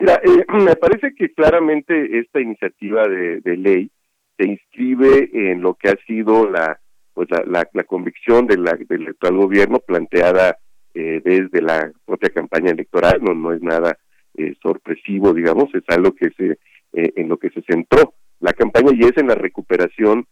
Mira, 0.03 0.21
eh, 0.25 0.45
me 0.65 0.75
parece 0.75 1.15
que 1.15 1.33
claramente 1.33 2.19
esta 2.19 2.41
iniciativa 2.41 3.07
de, 3.07 3.41
ley 3.57 3.89
se 4.37 4.49
inscribe 4.49 5.31
en 5.33 5.63
lo 5.63 5.75
que 5.75 5.91
ha 5.91 5.97
sido 6.09 6.51
la 6.51 6.81
pues 7.15 7.29
la, 7.31 7.69
la, 7.73 7.85
convicción 7.85 8.47
de 8.47 8.57
la, 8.57 8.73
del 8.89 9.09
actual 9.09 9.37
gobierno 9.37 9.79
planteada 9.79 10.57
eh, 10.95 11.21
desde 11.23 11.61
la 11.61 11.93
propia 12.07 12.31
campaña 12.31 12.71
electoral, 12.71 13.21
no, 13.23 13.35
no 13.35 13.53
es 13.53 13.61
nada 13.63 13.99
eh, 14.35 14.55
sorpresivo, 14.63 15.35
digamos, 15.35 15.69
es 15.75 15.85
algo 15.89 16.13
que 16.13 16.31
se 16.31 16.59
en 16.95 17.29
lo 17.29 17.39
que 17.39 17.49
se 17.51 17.63
centró 17.63 18.15
la 18.41 18.53
campaña 18.53 18.91
y 18.93 19.05
es 19.05 19.17
en 19.17 19.29
la 19.29 19.35
recuperación, 19.35 20.27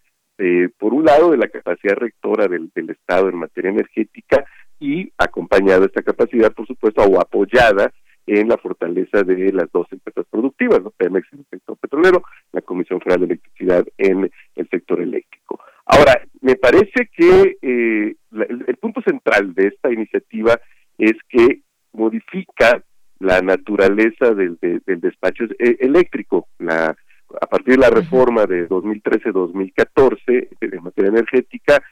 por 0.78 0.92
un 0.92 1.06
lado, 1.06 1.30
de 1.30 1.38
la 1.38 1.48
capacidad 1.48 1.94
rectora 1.94 2.48
del, 2.48 2.70
del 2.74 2.90
Estado 2.90 3.30
en 3.30 3.37
materia 3.37 3.70
energética 3.70 4.44
y 4.78 5.11
acompañada 5.16 5.87
esta 5.87 6.02
capacidad, 6.02 6.52
por 6.52 6.66
supuesto, 6.66 7.02
o 7.02 7.18
apoyada 7.18 7.90
en 8.26 8.48
la 8.48 8.56
fortaleza 8.59 9.22
de 9.22 9.52
las 9.52 9.70
dos 9.72 9.87
empresas 9.90 10.24
productivas, 10.30 10.83
¿no? 10.83 10.90
Pemex 10.90 11.26
en 11.33 11.40
el 11.40 11.46
sector 11.50 11.76
petrolero, 11.78 12.22
la 12.52 12.61
Comisión 12.61 13.00
Federal 13.00 13.20
de 13.20 13.35
Electricidad 13.35 13.85
en 13.98 14.30
el 14.56 14.68
sector 14.68 15.00
eléctrico. 15.00 15.61
Ahora, 15.87 16.22
me 16.40 16.54
parece 16.54 17.11
que 17.12 17.56
eh, 17.61 18.14
el, 18.30 18.76
punto 18.76 19.02
central 19.02 19.54
de 19.54 19.68
esta 19.68 19.92
iniciativa 19.92 20.59
es 20.98 21.14
que 21.28 21.62
modifica 21.92 22.83
la 23.18 23.42
naturaleza 23.42 24.33
del, 24.35 24.59
despacho 24.87 25.44
eh, 25.59 25.76
eléctrico. 25.80 26.48
La, 26.59 26.94
a 27.40 27.46
partir 27.46 27.74
de 27.74 27.80
la 27.80 27.90
reforma 27.90 28.46
de 28.46 28.68
2013-2014 28.68 30.48
en 30.61 30.83
materia 30.83 31.09
energética, 31.09 31.83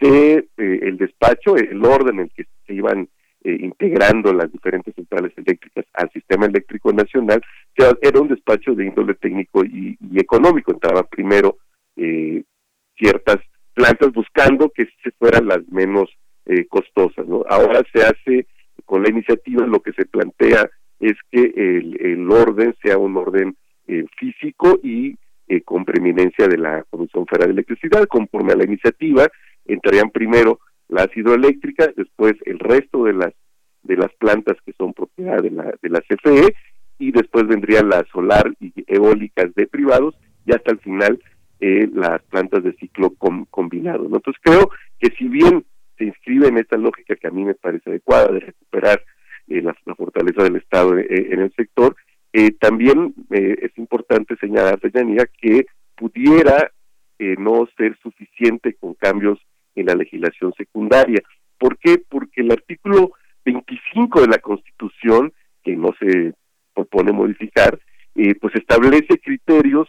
se, 0.00 0.34
eh, 0.34 0.46
el 0.56 0.96
despacho, 0.96 1.56
el 1.56 1.84
orden 1.84 2.20
en 2.20 2.28
que 2.30 2.46
se 2.66 2.74
iban 2.74 3.08
eh, 3.44 3.56
integrando 3.60 4.32
las 4.32 4.50
diferentes 4.52 4.94
centrales 4.94 5.32
eléctricas 5.36 5.84
al 5.94 6.10
sistema 6.12 6.46
eléctrico 6.46 6.92
nacional, 6.92 7.42
era 8.00 8.20
un 8.20 8.28
despacho 8.28 8.74
de 8.74 8.86
índole 8.86 9.14
técnico 9.14 9.64
y, 9.64 9.96
económico. 10.14 10.72
Entraba 10.72 11.02
primero 11.04 11.58
eh, 11.96 12.42
ciertas 12.96 13.38
plantas 13.74 14.12
buscando 14.12 14.70
que 14.70 14.86
se 15.02 15.10
fueran 15.12 15.48
las 15.48 15.66
menos 15.68 16.10
eh, 16.46 16.66
costosas. 16.66 17.26
Ahora 17.48 17.82
se 17.92 18.02
hace 18.02 18.46
con 18.84 19.02
la 19.02 19.10
iniciativa, 19.10 19.66
lo 19.66 19.80
que 19.80 19.92
se 19.92 20.04
plantea 20.06 20.68
es 21.00 21.14
que 21.30 21.52
el, 21.56 21.96
el 22.00 22.30
orden 22.30 22.74
sea 22.82 22.98
un 22.98 23.16
orden 23.16 23.56
eh, 23.88 24.04
físico 24.16 24.78
y 24.82 25.16
eh, 25.48 25.62
con 25.62 25.84
preeminencia 25.84 26.46
de 26.46 26.56
la 26.56 26.84
Comisión 26.88 27.26
Federal 27.26 27.48
de 27.48 27.54
Electricidad. 27.54 28.06
Conforme 28.06 28.52
a 28.52 28.56
la 28.56 28.64
iniciativa, 28.64 29.26
entrarían 29.66 30.10
primero 30.10 30.60
las 30.92 31.08
hidroeléctricas, 31.16 31.94
después 31.96 32.34
el 32.44 32.58
resto 32.58 33.04
de 33.04 33.14
las 33.14 33.32
de 33.82 33.96
las 33.96 34.12
plantas 34.14 34.56
que 34.64 34.72
son 34.78 34.92
propiedad 34.92 35.42
de 35.42 35.50
la 35.50 35.74
de 35.82 35.88
la 35.88 36.00
CFE 36.00 36.54
y 36.98 37.10
después 37.10 37.48
vendrían 37.48 37.88
las 37.88 38.06
solar 38.12 38.52
y 38.60 38.72
eólicas 38.86 39.52
de 39.54 39.66
privados 39.66 40.14
y 40.46 40.52
hasta 40.52 40.70
el 40.70 40.78
final 40.78 41.20
eh, 41.60 41.88
las 41.92 42.22
plantas 42.24 42.62
de 42.62 42.74
ciclo 42.74 43.12
combinado. 43.50 44.04
Entonces 44.04 44.40
creo 44.42 44.70
que 45.00 45.10
si 45.16 45.28
bien 45.28 45.64
se 45.96 46.04
inscribe 46.04 46.48
en 46.48 46.58
esta 46.58 46.76
lógica 46.76 47.16
que 47.16 47.26
a 47.26 47.30
mí 47.30 47.44
me 47.44 47.54
parece 47.54 47.90
adecuada 47.90 48.32
de 48.32 48.40
recuperar 48.40 49.02
eh, 49.48 49.62
la, 49.62 49.74
fortaleza 49.94 50.42
del 50.44 50.56
Estado 50.56 50.98
eh, 50.98 51.06
en, 51.08 51.40
el 51.40 51.52
sector, 51.54 51.96
también 52.60 53.14
es 53.30 53.76
importante 53.76 54.36
señalar, 54.36 54.80
Yanira, 54.90 55.26
que 55.38 55.66
pudiera 55.94 56.72
no 57.18 57.68
ser 57.76 57.98
suficiente 58.02 58.72
con 58.80 58.94
cambios 58.94 59.38
en 59.74 59.86
la 59.86 59.94
legislación 59.94 60.52
secundaria. 60.54 61.22
¿Por 61.58 61.78
qué? 61.78 62.02
Porque 62.08 62.40
el 62.40 62.52
artículo 62.52 63.12
25 63.44 64.22
de 64.22 64.28
la 64.28 64.38
Constitución, 64.38 65.32
que 65.62 65.76
no 65.76 65.94
se 65.98 66.34
propone 66.74 67.12
modificar, 67.12 67.78
eh, 68.14 68.34
pues 68.34 68.54
establece 68.56 69.18
criterios 69.18 69.88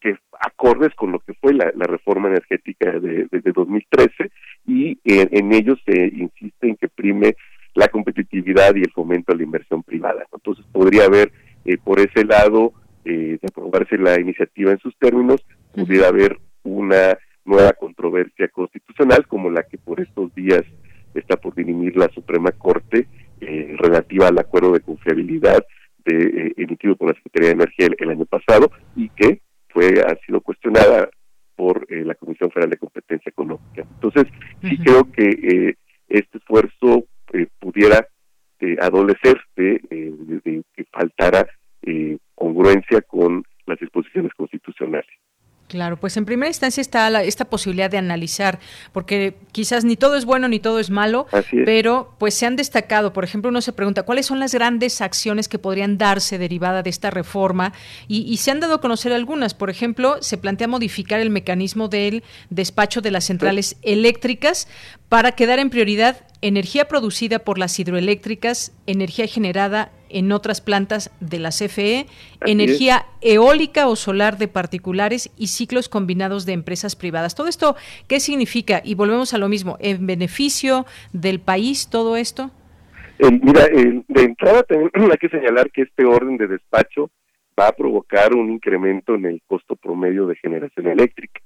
que 0.00 0.16
acordes 0.40 0.94
con 0.94 1.12
lo 1.12 1.20
que 1.20 1.34
fue 1.34 1.54
la, 1.54 1.70
reforma 1.72 2.28
energética 2.28 2.92
de, 3.00 3.28
2013 3.30 4.30
y 4.66 4.98
en 5.04 5.52
ellos 5.52 5.78
se 5.86 6.08
insiste 6.14 6.68
en 6.68 6.76
que 6.76 6.88
prime 6.88 7.34
la 7.76 7.88
competitividad 7.88 8.74
y 8.74 8.82
el 8.82 8.90
fomento 8.90 9.32
a 9.32 9.36
la 9.36 9.42
inversión 9.42 9.82
privada. 9.82 10.26
Entonces 10.32 10.64
podría 10.72 11.04
haber 11.04 11.32
eh, 11.64 11.76
por 11.82 12.00
ese 12.00 12.24
lado 12.24 12.72
eh, 13.04 13.38
de 13.40 13.48
aprobarse 13.48 13.98
la 13.98 14.18
iniciativa 14.18 14.72
en 14.72 14.78
sus 14.78 14.96
términos, 14.98 15.46
pudiera 15.74 16.08
haber 16.08 16.38
una 16.62 17.16
nueva 17.46 17.72
controversia 17.72 18.48
constitucional 18.48 19.26
como 19.26 19.50
la 19.50 19.62
que 19.62 19.78
por 19.78 20.00
estos 20.00 20.34
días 20.34 20.62
está 21.14 21.36
por 21.36 21.54
dirimir 21.54 21.96
la 21.96 22.08
Suprema 22.08 22.52
Corte 22.52 23.06
eh, 23.40 23.74
relativa 23.78 24.28
al 24.28 24.38
acuerdo 24.38 24.72
de 24.72 24.80
confiabilidad 24.80 25.64
de, 26.04 26.16
eh, 26.16 26.52
emitido 26.56 26.96
por 26.96 27.08
la 27.08 27.14
Secretaría 27.14 27.48
de 27.48 27.54
Energía 27.54 27.88
el, 27.98 28.10
año 28.10 28.24
pasado 28.26 28.70
y 28.94 29.08
que 29.10 29.40
fue 29.68 29.86
ha 30.06 30.16
sido 30.26 30.40
cuestionada 30.40 31.08
por 31.54 31.86
eh, 31.88 32.04
la 32.04 32.14
Comisión 32.14 32.50
Federal 32.50 32.70
de 32.70 32.76
Competencia 32.76 33.30
Económica. 33.30 33.86
Entonces, 33.94 34.24
sí 34.62 34.78
creo 34.78 35.10
que 35.10 35.76
este 36.08 36.38
esfuerzo 36.38 37.04
pudiera 37.58 38.06
adolecer 38.80 39.40
de, 39.56 39.80
de, 39.90 40.62
que 40.74 40.84
faltara 40.84 41.46
congruencia 42.34 43.00
con 43.02 43.42
las 43.66 43.78
disposiciones. 43.80 44.32
Claro, 45.76 45.98
pues 45.98 46.16
en 46.16 46.24
primera 46.24 46.48
instancia 46.48 46.80
está 46.80 47.22
esta 47.22 47.44
posibilidad 47.44 47.90
de 47.90 47.98
analizar, 47.98 48.60
porque 48.92 49.36
quizás 49.52 49.84
ni 49.84 49.94
todo 49.94 50.16
es 50.16 50.24
bueno 50.24 50.48
ni 50.48 50.58
todo 50.58 50.80
es 50.80 50.88
malo, 50.88 51.26
pero 51.66 52.14
pues 52.16 52.32
se 52.32 52.46
han 52.46 52.56
destacado, 52.56 53.12
por 53.12 53.24
ejemplo, 53.24 53.50
uno 53.50 53.60
se 53.60 53.74
pregunta 53.74 54.04
cuáles 54.04 54.24
son 54.24 54.40
las 54.40 54.54
grandes 54.54 55.02
acciones 55.02 55.48
que 55.48 55.58
podrían 55.58 55.98
darse 55.98 56.38
derivada 56.38 56.82
de 56.82 56.88
esta 56.88 57.10
reforma 57.10 57.74
y, 58.08 58.34
se 58.38 58.50
han 58.50 58.60
dado 58.60 58.76
a 58.76 58.80
conocer 58.80 59.12
algunas. 59.12 59.52
Por 59.52 59.68
ejemplo, 59.68 60.16
se 60.22 60.38
plantea 60.38 60.66
modificar 60.66 61.20
el 61.20 61.28
mecanismo 61.28 61.88
del 61.88 62.24
despacho 62.48 63.02
de 63.02 63.10
las 63.10 63.24
centrales 63.24 63.76
eléctricas 63.82 64.68
para 65.10 65.32
quedar 65.32 65.58
en 65.58 65.68
prioridad 65.68 66.24
energía 66.40 66.88
producida 66.88 67.40
por 67.40 67.58
las 67.58 67.78
hidroeléctricas, 67.78 68.72
energía 68.86 69.26
generada 69.26 69.92
en 70.08 70.32
otras 70.32 70.60
plantas 70.60 71.10
de 71.20 71.38
la 71.38 71.50
CFE, 71.50 72.06
energía 72.46 73.06
eólica 73.20 73.88
o 73.88 73.96
solar 73.96 74.38
de 74.38 74.48
particulares 74.48 75.30
y 75.36 75.48
ciclos 75.48 75.88
combinados 75.88 76.46
de 76.46 76.52
empresas 76.52 76.96
privadas. 76.96 77.34
Todo 77.34 77.48
esto, 77.48 77.76
¿qué 78.08 78.20
significa? 78.20 78.80
Y 78.84 78.94
volvemos 78.94 79.34
a 79.34 79.38
lo 79.38 79.48
mismo, 79.48 79.76
¿en 79.80 80.06
beneficio 80.06 80.86
del 81.12 81.40
país 81.40 81.88
todo 81.90 82.16
esto? 82.16 82.50
Eh, 83.18 83.30
mira, 83.30 83.66
de 83.66 84.22
entrada 84.22 84.62
también 84.62 84.90
hay 85.10 85.18
que 85.18 85.28
señalar 85.28 85.70
que 85.70 85.82
este 85.82 86.04
orden 86.04 86.36
de 86.36 86.48
despacho 86.48 87.10
va 87.58 87.68
a 87.68 87.72
provocar 87.72 88.34
un 88.34 88.50
incremento 88.50 89.14
en 89.14 89.24
el 89.24 89.42
costo 89.46 89.76
promedio 89.76 90.26
de 90.26 90.36
generación 90.36 90.88
eléctrica, 90.88 91.40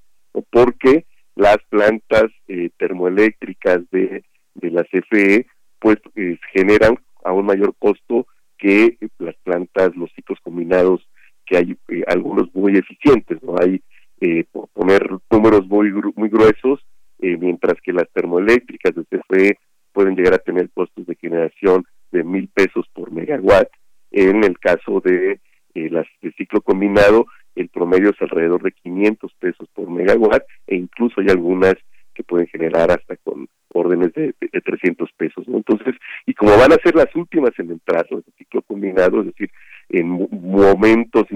porque 0.50 1.06
las 1.36 1.58
plantas 1.68 2.24
eh, 2.48 2.70
termoeléctricas 2.76 3.88
de 3.92 4.24
de 4.54 4.70
la 4.70 4.84
CFE, 4.84 5.46
pues 5.78 5.98
eh, 6.16 6.38
generan 6.52 6.98
a 7.24 7.32
un 7.32 7.46
mayor 7.46 7.74
costo 7.78 8.26
que 8.60 8.96
las 9.18 9.34
plantas, 9.42 9.96
los 9.96 10.10
ciclos 10.12 10.38
combinados, 10.42 11.06
que 11.46 11.56
hay 11.56 11.76
eh, 11.88 12.04
algunos 12.06 12.54
muy 12.54 12.76
eficientes, 12.76 13.42
¿no? 13.42 13.56
Hay, 13.58 13.82
eh, 14.20 14.44
por 14.52 14.68
poner 14.68 15.08
números 15.30 15.66
muy, 15.66 15.90
muy 16.14 16.28
gruesos, 16.28 16.80
mientras 17.22 17.74
que 17.82 17.92
las 17.92 18.08
termoeléctricas 18.14 18.94
de 18.94 19.04
CFE 19.04 19.58
pueden 19.92 20.16
llegar 20.16 20.32
a 20.34 20.38
tener 20.38 20.70
costos 20.70 21.06
de 21.06 21.14
generación 21.16 21.84
de 22.12 22.24
mil 22.24 22.48
pesos 22.48 22.86
por 22.94 23.12
megawatt. 23.12 23.68
En 24.10 24.42
el 24.42 24.58
caso 24.58 25.02
de 25.04 25.38
las 25.74 26.06
de 26.22 26.32
ciclo 26.32 26.62
combinado, 26.62 27.26
el 27.54 27.68
promedio 27.68 28.10
es 28.10 28.22
alrededor 28.22 28.62
de 28.62 28.72
500 28.72 29.32
pesos 29.38 29.68
por 29.74 29.90
megawatt 29.90 30.42
e 30.66 30.76
incluso 30.76 31.20
hay 31.20 31.28
algunas 31.28 31.74
que 32.14 32.24
pueden 32.24 32.46
generar 32.48 32.90
hasta 32.90 33.16
con 33.16 33.48
órdenes 33.72 34.12
de, 34.14 34.34
de, 34.40 34.60
300 34.60 35.10
pesos. 35.16 35.46
¿no? 35.48 35.58
Entonces, 35.58 35.94
y 36.26 36.34
como 36.34 36.56
van 36.56 36.72
a 36.72 36.82
ser 36.82 36.94
las 36.94 37.14
últimas 37.14 37.52
en 37.58 37.70
entrar, 37.70 38.06
el 38.10 38.24
ciclo 38.36 38.62
combinado, 38.62 39.20
es 39.20 39.26
decir, 39.26 39.50
en 39.88 40.28
momentos 40.30 41.26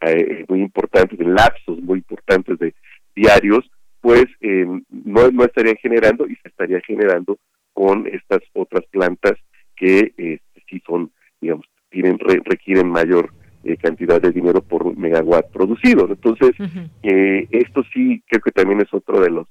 eh, 0.00 0.44
muy 0.48 0.60
importantes, 0.60 1.18
en 1.18 1.34
lapsos 1.34 1.80
muy 1.80 1.98
importantes 1.98 2.58
de 2.58 2.74
diarios, 3.14 3.68
pues 4.00 4.26
eh, 4.40 4.66
no, 4.90 5.30
no 5.30 5.44
estarían 5.44 5.76
generando 5.76 6.26
y 6.26 6.36
se 6.36 6.48
estaría 6.48 6.80
generando 6.80 7.38
con 7.72 8.06
estas 8.06 8.40
otras 8.54 8.84
plantas 8.90 9.34
que 9.76 10.12
eh, 10.16 10.38
sí 10.68 10.82
son, 10.86 11.10
digamos, 11.40 11.66
tienen, 11.90 12.18
requieren 12.18 12.88
mayor 12.88 13.32
eh, 13.64 13.76
cantidad 13.76 14.20
de 14.20 14.32
dinero 14.32 14.62
por 14.62 14.96
megawatt 14.96 15.50
producido. 15.50 16.08
Entonces, 16.08 16.52
esto 17.02 17.82
sí 17.92 18.22
creo 18.26 18.40
que 18.42 18.50
también 18.50 18.80
es 18.80 18.92
otro 18.92 19.20
de 19.20 19.30
los 19.30 19.46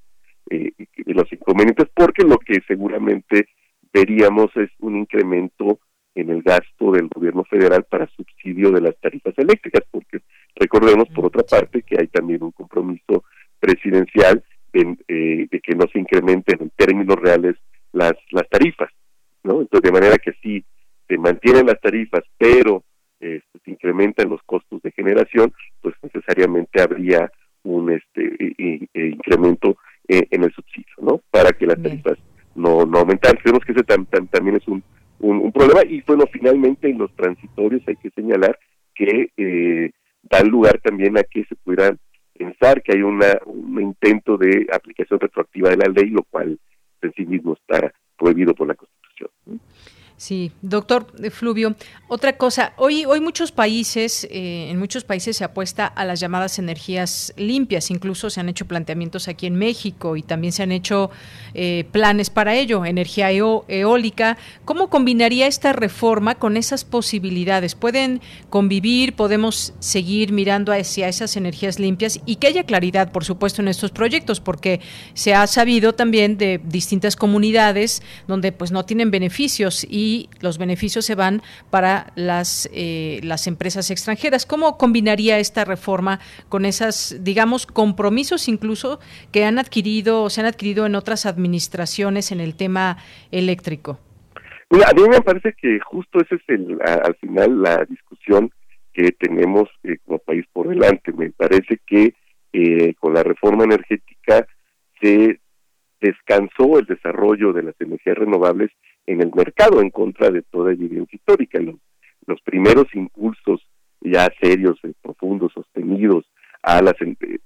eh, 0.50 0.72
los 1.06 1.32
inconvenientes, 1.32 1.88
porque 1.94 2.24
lo 2.24 2.38
que 2.38 2.62
seguramente 2.68 3.48
veríamos 3.94 4.48
es 4.56 4.70
un 4.80 4.98
incremento 4.98 5.80
en 6.16 6.30
el 6.30 6.42
gasto 6.42 6.92
del 6.92 7.08
gobierno 7.10 7.44
federal 7.44 7.84
para 7.84 8.10
subsidio 8.16 8.72
de 8.72 8.82
las 8.82 8.98
tarifas 8.98 9.34
eléctricas, 9.38 9.84
porque 9.92 10.20
recordemos 10.56 11.08
por 11.10 11.28
otra 11.28 11.44
parte 11.44 11.84
que 11.84 11.98
hay 12.00 12.08
también 12.08 12.44
un 12.44 12.52
compromiso 12.52 13.24
presidencial 13.60 14.44
de, 14.74 14.98
eh, 15.08 15.48
de 15.50 15.60
que 15.60 15.76
no 15.76 15.86
se 15.92 16.00
incrementen 16.00 16.62
en 16.62 16.72
términos 16.76 17.18
reales 17.18 17.56
las, 17.94 18.14
las 18.32 18.50
tarifas, 18.50 18.90
¿no? 19.44 19.62
Entonces, 19.62 19.92
de 19.92 20.00
manera 20.00 20.18
que 20.18 20.34
si 20.42 20.64
se 21.08 21.18
mantienen 21.18 21.68
las 21.68 21.80
tarifas, 21.80 22.24
pero 22.38 22.84
eh, 23.20 23.42
se 23.64 23.72
incrementan 23.72 24.30
los 24.30 24.42
costos 24.44 24.82
de 24.82 24.92
generación, 24.92 25.54
pues 25.82 25.96
necesariamente 26.02 26.82
habría 26.82 27.32
un 27.64 27.92
este 27.92 28.56
incremento 28.94 29.78
eh, 30.08 30.28
en 30.32 30.44
el 30.44 30.54
subsidio, 30.54 30.94
¿no? 31.02 31.22
Para 31.32 31.52
que 31.52 31.66
las 31.66 31.82
tarifas 31.82 32.18
no, 32.56 32.86
no 32.86 33.00
aumentaran. 33.00 33.40
Creemos 33.42 33.64
que 33.66 33.74
ese 33.74 33.84
también 33.84 34.58
es 34.58 34.68
un, 34.68 34.84
un, 35.20 35.52
problema 35.52 35.82
y 35.84 36.02
bueno, 36.02 36.26
finalmente 36.32 36.90
en 36.90 36.98
los 36.98 37.14
transitorios 37.16 37.82
hay 37.88 37.96
que 37.98 38.10
señalar 38.12 38.58
que 38.96 39.32
eh, 39.38 39.92
dan 40.24 40.48
lugar 40.48 40.80
también 40.84 41.18
a 41.18 41.24
que 41.24 41.46
se 41.46 41.56
puedan 41.56 42.00
pensar 42.38 42.82
que 42.82 42.94
hay 42.94 43.02
una, 43.02 43.40
un 43.46 43.82
intento 43.82 44.38
de 44.38 44.68
aplicación 44.72 45.20
retroactiva 45.20 45.70
de 45.70 45.78
la 45.78 45.88
ley, 45.88 46.10
lo 46.10 46.24
cual 46.24 46.60
en 47.02 47.14
sí 47.14 47.26
mismo 47.26 47.54
está 47.54 47.94
prohibido 48.18 48.54
por 48.54 48.68
la 48.68 48.76
Constitución. 48.76 49.30
Sí, 50.18 50.52
doctor 50.64 51.06
Fluvio. 51.30 51.76
Otra 52.08 52.38
cosa, 52.38 52.74
hoy, 52.78 53.06
hoy 53.06 53.22
muchos 53.22 53.52
países, 53.52 54.28
eh, 54.32 54.70
en 54.72 54.80
muchos 54.80 55.04
países 55.04 55.38
se 55.38 55.44
apuesta 55.44 55.86
a 55.86 56.06
las 56.06 56.20
llamadas 56.20 56.58
energías 56.58 57.34
limpias. 57.38 57.92
Incluso 57.92 58.32
se 58.32 58.40
han 58.40 58.50
hecho 58.50 58.66
planteamientos 58.66 59.28
aquí 59.28 59.46
en 59.46 59.56
México 59.56 60.18
y 60.18 60.24
también 60.24 60.54
se 60.54 60.64
han 60.64 60.72
hecho 60.72 61.12
eh, 61.54 61.86
planes 61.92 62.32
para 62.32 62.56
ello, 62.56 62.84
energía 62.84 63.30
eólica. 63.30 64.40
¿Cómo 64.66 64.90
combinaría 64.90 65.46
esta 65.46 65.72
reforma 65.72 66.34
con 66.34 66.58
esas 66.58 66.84
posibilidades? 66.84 67.76
¿Pueden 67.76 68.20
convivir? 68.50 69.14
¿Podemos 69.14 69.74
seguir 69.80 70.32
mirando 70.32 70.72
hacia 70.72 71.10
esas 71.10 71.38
energías 71.38 71.78
limpias? 71.78 72.22
Y 72.26 72.38
que 72.38 72.48
haya 72.48 72.64
claridad, 72.64 73.12
por 73.12 73.24
supuesto, 73.24 73.62
en 73.62 73.68
estos 73.68 73.92
proyectos, 73.92 74.40
porque 74.40 74.80
se 75.14 75.36
ha 75.36 75.46
sabido 75.46 75.94
también 75.94 76.40
de 76.40 76.60
distintas 76.64 77.16
comunidades 77.16 78.02
donde 78.28 78.52
pues 78.52 78.72
no 78.72 78.84
tienen 78.84 79.12
beneficios 79.12 79.86
y 79.88 80.07
y 80.08 80.30
los 80.42 80.58
beneficios 80.58 81.04
se 81.06 81.16
van 81.16 81.42
para 81.70 82.14
las, 82.16 82.70
eh, 82.74 83.20
las 83.24 83.46
empresas 83.46 83.92
extranjeras. 83.92 84.46
¿Cómo 84.46 84.78
combinaría 84.78 85.38
esta 85.38 85.66
reforma 85.66 86.20
con 86.48 86.64
esas, 86.64 87.18
digamos, 87.22 87.68
compromisos 87.68 88.48
incluso 88.48 89.00
que 89.34 89.44
han 89.44 89.60
adquirido 89.60 90.24
o 90.24 90.30
se 90.30 90.40
han 90.40 90.48
adquirido 90.48 90.86
en 90.86 90.96
otras 90.96 91.26
administraciones 91.26 92.32
en 92.32 92.40
el 92.40 92.56
tema 92.56 92.98
eléctrico? 93.32 94.00
A 94.70 94.94
mí 94.94 95.02
me 95.10 95.22
parece 95.22 95.54
que 95.62 95.80
justo 95.82 96.20
ese 96.20 96.36
es 96.36 96.42
el, 96.48 96.78
al 96.82 97.16
final 97.16 97.62
la 97.62 97.86
discusión 97.86 98.50
que 98.94 99.12
tenemos 99.12 99.70
eh, 99.84 99.98
como 100.06 100.20
país 100.20 100.46
por 100.54 100.70
delante. 100.70 101.12
Me 101.12 101.32
parece 101.32 101.80
que 101.86 102.14
eh, 102.54 102.94
con 103.00 103.14
la 103.14 103.24
reforma 103.24 103.66
energética 103.66 104.48
se 105.02 105.40
descansó 106.00 106.80
el 106.80 106.86
desarrollo 106.86 107.52
de 107.52 107.64
las 107.64 107.76
energías 107.80 108.18
renovables 108.18 108.72
en 109.08 109.22
el 109.22 109.32
mercado 109.34 109.82
en 109.82 109.90
contra 109.90 110.30
de 110.30 110.44
toda 110.44 110.74
evidencia 110.74 111.16
histórica. 111.16 111.60
Los, 111.60 112.42
primeros 112.42 112.88
impulsos 112.94 113.66
ya 114.02 114.30
serios, 114.40 114.78
eh, 114.84 114.94
profundos, 115.02 115.52
sostenidos 115.54 116.26
a 116.62 116.82
las 116.82 116.96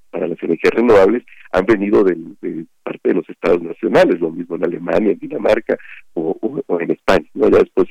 para 0.10 0.28
las 0.28 0.41
energías 0.41 0.74
renovables 0.74 1.24
han 1.52 1.65
venido 1.65 2.04
de, 2.04 2.17
parte 2.84 3.10
de 3.10 3.13
los 3.13 3.30
estados 3.30 3.62
nacionales, 3.62 4.19
lo 4.19 4.32
mismo 4.32 4.56
en 4.56 4.65
Alemania, 4.65 5.12
en 5.12 5.19
Dinamarca 5.19 5.78
o, 6.13 6.38
en 6.80 6.91
España, 6.91 7.28
¿no? 7.34 7.50
ya 7.50 7.60
después 7.60 7.88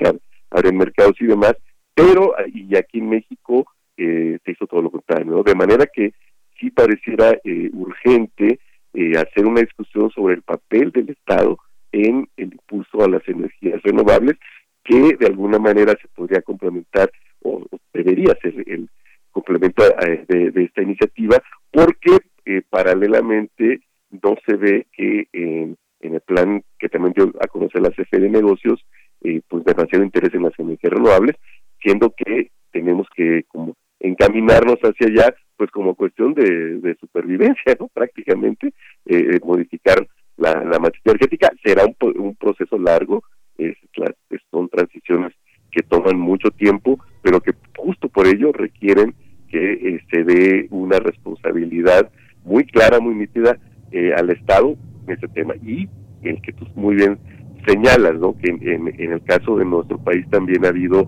abren 0.50 0.76
mercados 0.76 1.14
y 1.20 1.26
demás, 1.26 1.54
pero 1.94 2.35
y 2.52 2.76
aquí 2.76 2.98
en 2.98 3.11
México 3.11 3.66
eh, 3.96 4.38
se 4.44 4.52
hizo 4.52 4.66
todo 4.66 4.83
lo 4.83 4.90
contrario, 4.90 5.26
¿no? 5.26 5.42
de 5.42 5.54
manera 5.54 5.87
que 5.87 6.14
sí 6.59 6.70
pareciera 6.70 7.38
eh, 7.44 7.70
urgente 7.72 8.59
eh, 8.92 9.16
hacer 9.16 9.46
una 9.46 9.61
discusión 9.61 10.11
sobre 10.11 10.35
el 10.35 10.42
papel 10.42 10.90
del 10.90 11.11
Estado 11.11 11.59
en 11.92 12.29
el 12.37 12.53
impulso 12.53 13.03
a 13.03 13.09
las 13.09 13.26
energías 13.29 13.83
renovables, 13.83 14.37
que 14.85 15.16
de 15.18 15.26
alguna 15.26 15.59
manera 15.59 15.94
se 16.00 16.09
podría 16.09 16.42
complementar 16.42 17.11
o, 17.42 17.64
debería 17.92 18.35
ser 18.42 18.55
el 18.66 18.88
complemento 19.31 19.85
eh, 19.85 20.24
de, 20.29 20.64
esta 20.64 20.83
iniciativa, 20.83 21.42
porque 21.70 22.18
eh, 22.44 22.62
paralelamente 22.68 23.81
no 24.22 24.37
se 24.46 24.57
ve 24.57 24.87
que 24.92 25.29
en, 25.33 25.76
el 26.00 26.20
plan 26.22 26.62
que 26.79 26.88
también 26.88 27.12
dio 27.14 27.33
a 27.40 27.46
conocer 27.46 27.83
la 27.83 27.90
CFE 27.90 28.20
de 28.20 28.31
negocios, 28.31 28.85
pues 29.20 29.64
demasiado 29.64 30.03
interés 30.03 30.33
en 30.35 30.42
las 30.42 30.59
energías 30.59 30.92
renovables, 30.92 31.37
siendo 31.83 32.11
que 32.11 32.50
tenemos 32.72 33.07
que 33.14 33.44
como 33.48 33.76
encaminarnos 34.00 34.79
hacia 34.79 35.07
allá 35.07 35.35
pues 35.61 35.70
como 35.72 35.94
cuestión 35.94 36.33
de, 36.33 36.96
supervivencia, 36.98 37.76
¿no? 37.79 37.88
Prácticamente, 37.92 38.68
eh, 39.05 39.35
eh, 39.35 39.40
modificar 39.44 40.07
la, 40.40 40.64
la 40.64 40.79
matriz 40.79 41.03
energética 41.05 41.50
será 41.62 41.85
un, 41.85 41.94
un 42.18 42.35
proceso 42.35 42.79
largo, 42.79 43.22
es, 43.59 43.76
son 44.50 44.68
transiciones 44.68 45.33
que 45.70 45.83
toman 45.83 46.18
mucho 46.18 46.50
tiempo, 46.50 46.98
pero 47.22 47.40
que 47.40 47.53
justo 47.76 48.09
por 48.09 48.26
ello 48.26 48.53
requieren 48.53 49.14
que 49.48 49.72
eh, 49.72 50.00
se 50.11 50.24
dé 50.24 50.66
una 50.70 50.98
responsabilidad 50.98 52.11
muy 52.44 52.64
clara, 52.64 53.00
muy 53.00 53.14
nítida 53.14 53.59
al 54.16 54.31
Estado 54.31 54.76
en 55.07 55.14
ese 55.16 55.29
tema. 55.29 55.55
Y 55.62 55.88
el 56.22 56.40
que 56.42 56.53
tú 56.53 56.66
muy 56.74 56.96
bien 56.96 57.18
señalas, 57.66 58.14
¿no? 58.18 58.37
Que 58.38 58.50
en, 58.50 58.88
en, 58.88 59.12
el 59.12 59.22
caso 59.24 59.57
de 59.57 59.64
nuestro 59.64 59.98
país 59.98 60.24
también 60.31 60.64
ha 60.64 60.68
habido 60.68 61.07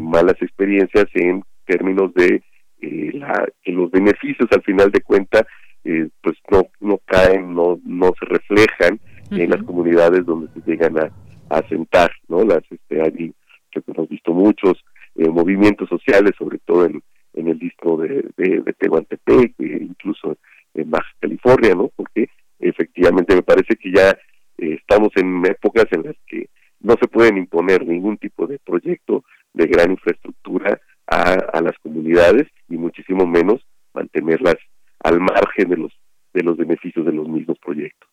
malas 0.00 0.36
experiencias 0.40 1.06
en 1.14 1.42
términos 1.66 2.12
de 2.14 2.42
eh, 2.80 3.10
la, 3.14 3.46
los 3.66 3.90
beneficios 3.90 4.48
al 4.52 4.62
final 4.62 4.90
de 4.90 5.00
cuentas 5.00 5.42
eh, 5.84 6.08
pues 6.22 6.36
no 6.50 6.66
no 6.80 6.98
caen 7.04 7.54
no 7.54 7.78
no 7.84 8.12
se 8.18 8.26
reflejan 8.26 9.00
en 9.30 9.50
las 9.50 9.62
comunidades 9.62 10.24
donde 10.24 10.48
se 10.52 10.70
llegan 10.70 10.98
a, 10.98 11.10
asentar 11.50 12.10
no 12.28 12.44
las 12.44 12.62
este 12.70 13.00
hay, 13.00 13.32
que 13.70 13.82
hemos 13.86 14.08
visto 14.08 14.32
muchos 14.32 14.74
eh, 15.14 15.28
movimientos 15.28 15.88
sociales 15.88 16.32
sobre 16.38 16.58
todo 16.58 16.84
en, 16.84 17.02
en 17.34 17.48
el 17.48 17.58
disco 17.58 17.96
de, 17.96 18.28
de, 18.36 18.60
de 18.60 18.72
Tehuantepec 18.74 19.54
incluso 19.58 20.36
en 20.74 20.90
Baja 20.90 21.10
California 21.20 21.74
no 21.74 21.90
porque 21.96 22.28
efectivamente 22.58 23.34
me 23.34 23.42
parece 23.42 23.76
que 23.76 23.92
ya 23.92 24.18
estamos 24.58 25.10
en 25.16 25.46
épocas 25.46 25.86
en 25.92 26.02
las 26.02 26.16
que 26.26 26.48
no 26.80 26.96
se 27.00 27.08
pueden 27.08 27.38
imponer 27.38 27.86
ningún 27.86 28.18
tipo 28.18 28.46
de 28.46 28.58
proyecto 28.58 29.24
de 29.54 29.66
gran 29.66 29.90
infraestructura 29.92 30.80
a, 31.06 31.32
a 31.32 31.60
las 31.62 31.78
comunidades 31.78 32.46
y 32.68 32.76
muchísimo 32.76 33.26
menos 33.26 33.64
mantenerlas 33.94 34.56
al 35.00 35.20
margen 35.20 35.68
de 35.68 35.76
los 35.76 35.92
de 36.34 36.42
los 36.42 36.56
beneficios 36.56 37.06
de 37.06 37.12
los 37.12 37.28
mismos 37.28 37.58
proyectos. 37.58 38.07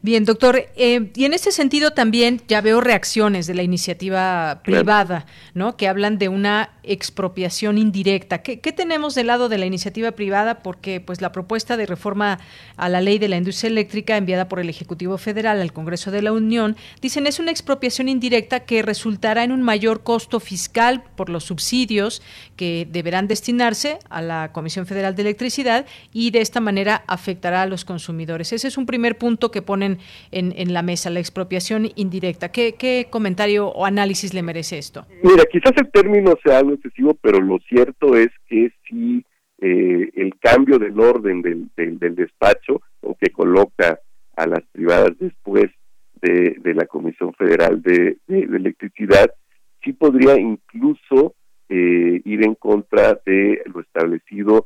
Bien, 0.00 0.24
doctor, 0.24 0.66
eh, 0.76 1.10
y 1.16 1.24
en 1.24 1.34
ese 1.34 1.50
sentido 1.50 1.90
también 1.90 2.40
ya 2.46 2.60
veo 2.60 2.80
reacciones 2.80 3.48
de 3.48 3.54
la 3.54 3.64
iniciativa 3.64 4.60
privada, 4.62 5.26
¿no? 5.54 5.76
Que 5.76 5.88
hablan 5.88 6.18
de 6.18 6.28
una 6.28 6.70
expropiación 6.84 7.78
indirecta. 7.78 8.42
¿Qué, 8.42 8.56
tenemos 8.72 9.16
del 9.16 9.26
lado 9.26 9.48
de 9.48 9.58
la 9.58 9.66
iniciativa 9.66 10.12
privada? 10.12 10.60
Porque 10.60 11.00
pues 11.00 11.20
la 11.20 11.32
propuesta 11.32 11.76
de 11.76 11.86
reforma 11.86 12.38
a 12.76 12.88
la 12.88 13.00
ley 13.00 13.18
de 13.18 13.28
la 13.28 13.36
industria 13.36 13.70
eléctrica 13.70 14.16
enviada 14.16 14.48
por 14.48 14.60
el 14.60 14.68
Ejecutivo 14.68 15.18
Federal 15.18 15.60
al 15.60 15.72
Congreso 15.72 16.10
de 16.10 16.22
la 16.22 16.32
Unión, 16.32 16.76
dicen 17.02 17.26
es 17.26 17.40
una 17.40 17.50
expropiación 17.50 18.08
indirecta 18.08 18.60
que 18.60 18.82
resultará 18.82 19.42
en 19.42 19.52
un 19.52 19.62
mayor 19.62 20.02
costo 20.04 20.38
fiscal 20.38 21.02
por 21.16 21.28
los 21.28 21.44
subsidios 21.44 22.22
que 22.56 22.86
deberán 22.90 23.26
destinarse 23.26 23.98
a 24.08 24.22
la 24.22 24.52
Comisión 24.52 24.86
Federal 24.86 25.16
de 25.16 25.22
Electricidad 25.22 25.86
y 26.12 26.30
de 26.30 26.40
esta 26.40 26.60
manera 26.60 27.02
afectará 27.06 27.62
a 27.62 27.66
los 27.66 27.84
consumidores. 27.84 28.52
Ese 28.52 28.68
es 28.68 28.78
un 28.78 28.86
primer 28.86 29.18
punto 29.18 29.50
que 29.50 29.62
en, 29.82 30.72
la 30.72 30.82
mesa, 30.82 31.10
la 31.10 31.20
expropiación 31.20 31.88
indirecta. 31.96 32.50
¿Qué, 32.50 32.74
¿Qué 32.78 33.06
comentario 33.10 33.68
o 33.68 33.84
análisis 33.84 34.34
le 34.34 34.42
merece 34.42 34.78
esto? 34.78 35.06
Mira, 35.22 35.44
quizás 35.50 35.72
el 35.76 35.90
término 35.90 36.34
sea 36.44 36.58
algo 36.58 36.74
excesivo, 36.74 37.14
pero 37.20 37.40
lo 37.40 37.58
cierto 37.68 38.16
es 38.16 38.28
que 38.48 38.72
si 38.88 39.24
eh, 39.60 40.10
el 40.14 40.38
cambio 40.38 40.78
del 40.78 40.98
orden 41.00 41.42
del, 41.42 41.68
del, 41.76 42.14
despacho, 42.14 42.80
o 43.00 43.16
que 43.16 43.30
coloca 43.30 43.98
a 44.36 44.46
las 44.46 44.62
privadas 44.70 45.18
después 45.18 45.66
de, 46.22 46.56
de 46.60 46.74
la 46.74 46.86
Comisión 46.86 47.32
Federal 47.34 47.82
de, 47.82 48.18
Electricidad, 48.28 49.32
sí 49.82 49.92
podría 49.92 50.38
incluso 50.38 51.34
eh, 51.68 52.20
ir 52.24 52.44
en 52.44 52.54
contra 52.54 53.20
de 53.26 53.62
lo 53.72 53.80
establecido, 53.80 54.64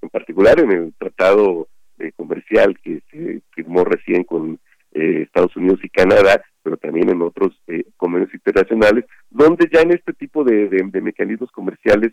en 0.00 0.08
particular 0.08 0.58
en 0.60 0.72
el 0.72 0.94
Tratado 0.98 1.68
eh, 2.00 2.12
Comercial 2.16 2.78
que 2.82 3.02
se 3.10 3.42
firmó 3.54 3.84
recién 3.84 4.24
con 4.24 4.58
Estados 4.92 5.54
Unidos 5.56 5.78
y 5.84 5.88
Canadá, 5.88 6.42
pero 6.62 6.76
también 6.76 7.10
en 7.10 7.22
otros 7.22 7.54
eh, 7.68 7.84
convenios 7.96 8.32
internacionales, 8.34 9.04
donde 9.30 9.68
ya 9.72 9.80
en 9.80 9.92
este 9.92 10.12
tipo 10.12 10.44
de, 10.44 10.68
mecanismos 11.00 11.50
comerciales 11.52 12.12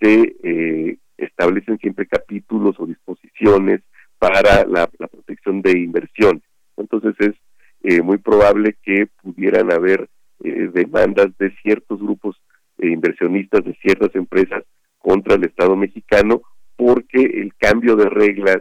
se 0.00 0.36
eh, 0.42 0.98
establecen 1.16 1.78
siempre 1.78 2.06
capítulos 2.06 2.76
o 2.78 2.86
disposiciones 2.86 3.80
para 4.18 4.64
la, 4.66 4.86
protección 4.86 5.62
de 5.62 5.78
inversión. 5.78 6.42
Entonces 6.76 7.14
es 7.18 7.34
eh, 7.82 8.02
muy 8.02 8.18
probable 8.18 8.76
que 8.82 9.08
pudieran 9.22 9.72
haber 9.72 10.08
eh, 10.44 10.70
demandas 10.72 11.36
de 11.38 11.50
ciertos 11.62 12.00
grupos 12.00 12.36
inversionistas 12.80 13.64
de 13.64 13.74
ciertas 13.82 14.14
empresas 14.14 14.62
contra 14.98 15.34
el 15.34 15.44
Estado 15.44 15.74
mexicano 15.74 16.42
porque 16.76 17.20
el 17.22 17.52
cambio 17.58 17.96
de 17.96 18.08
reglas 18.08 18.58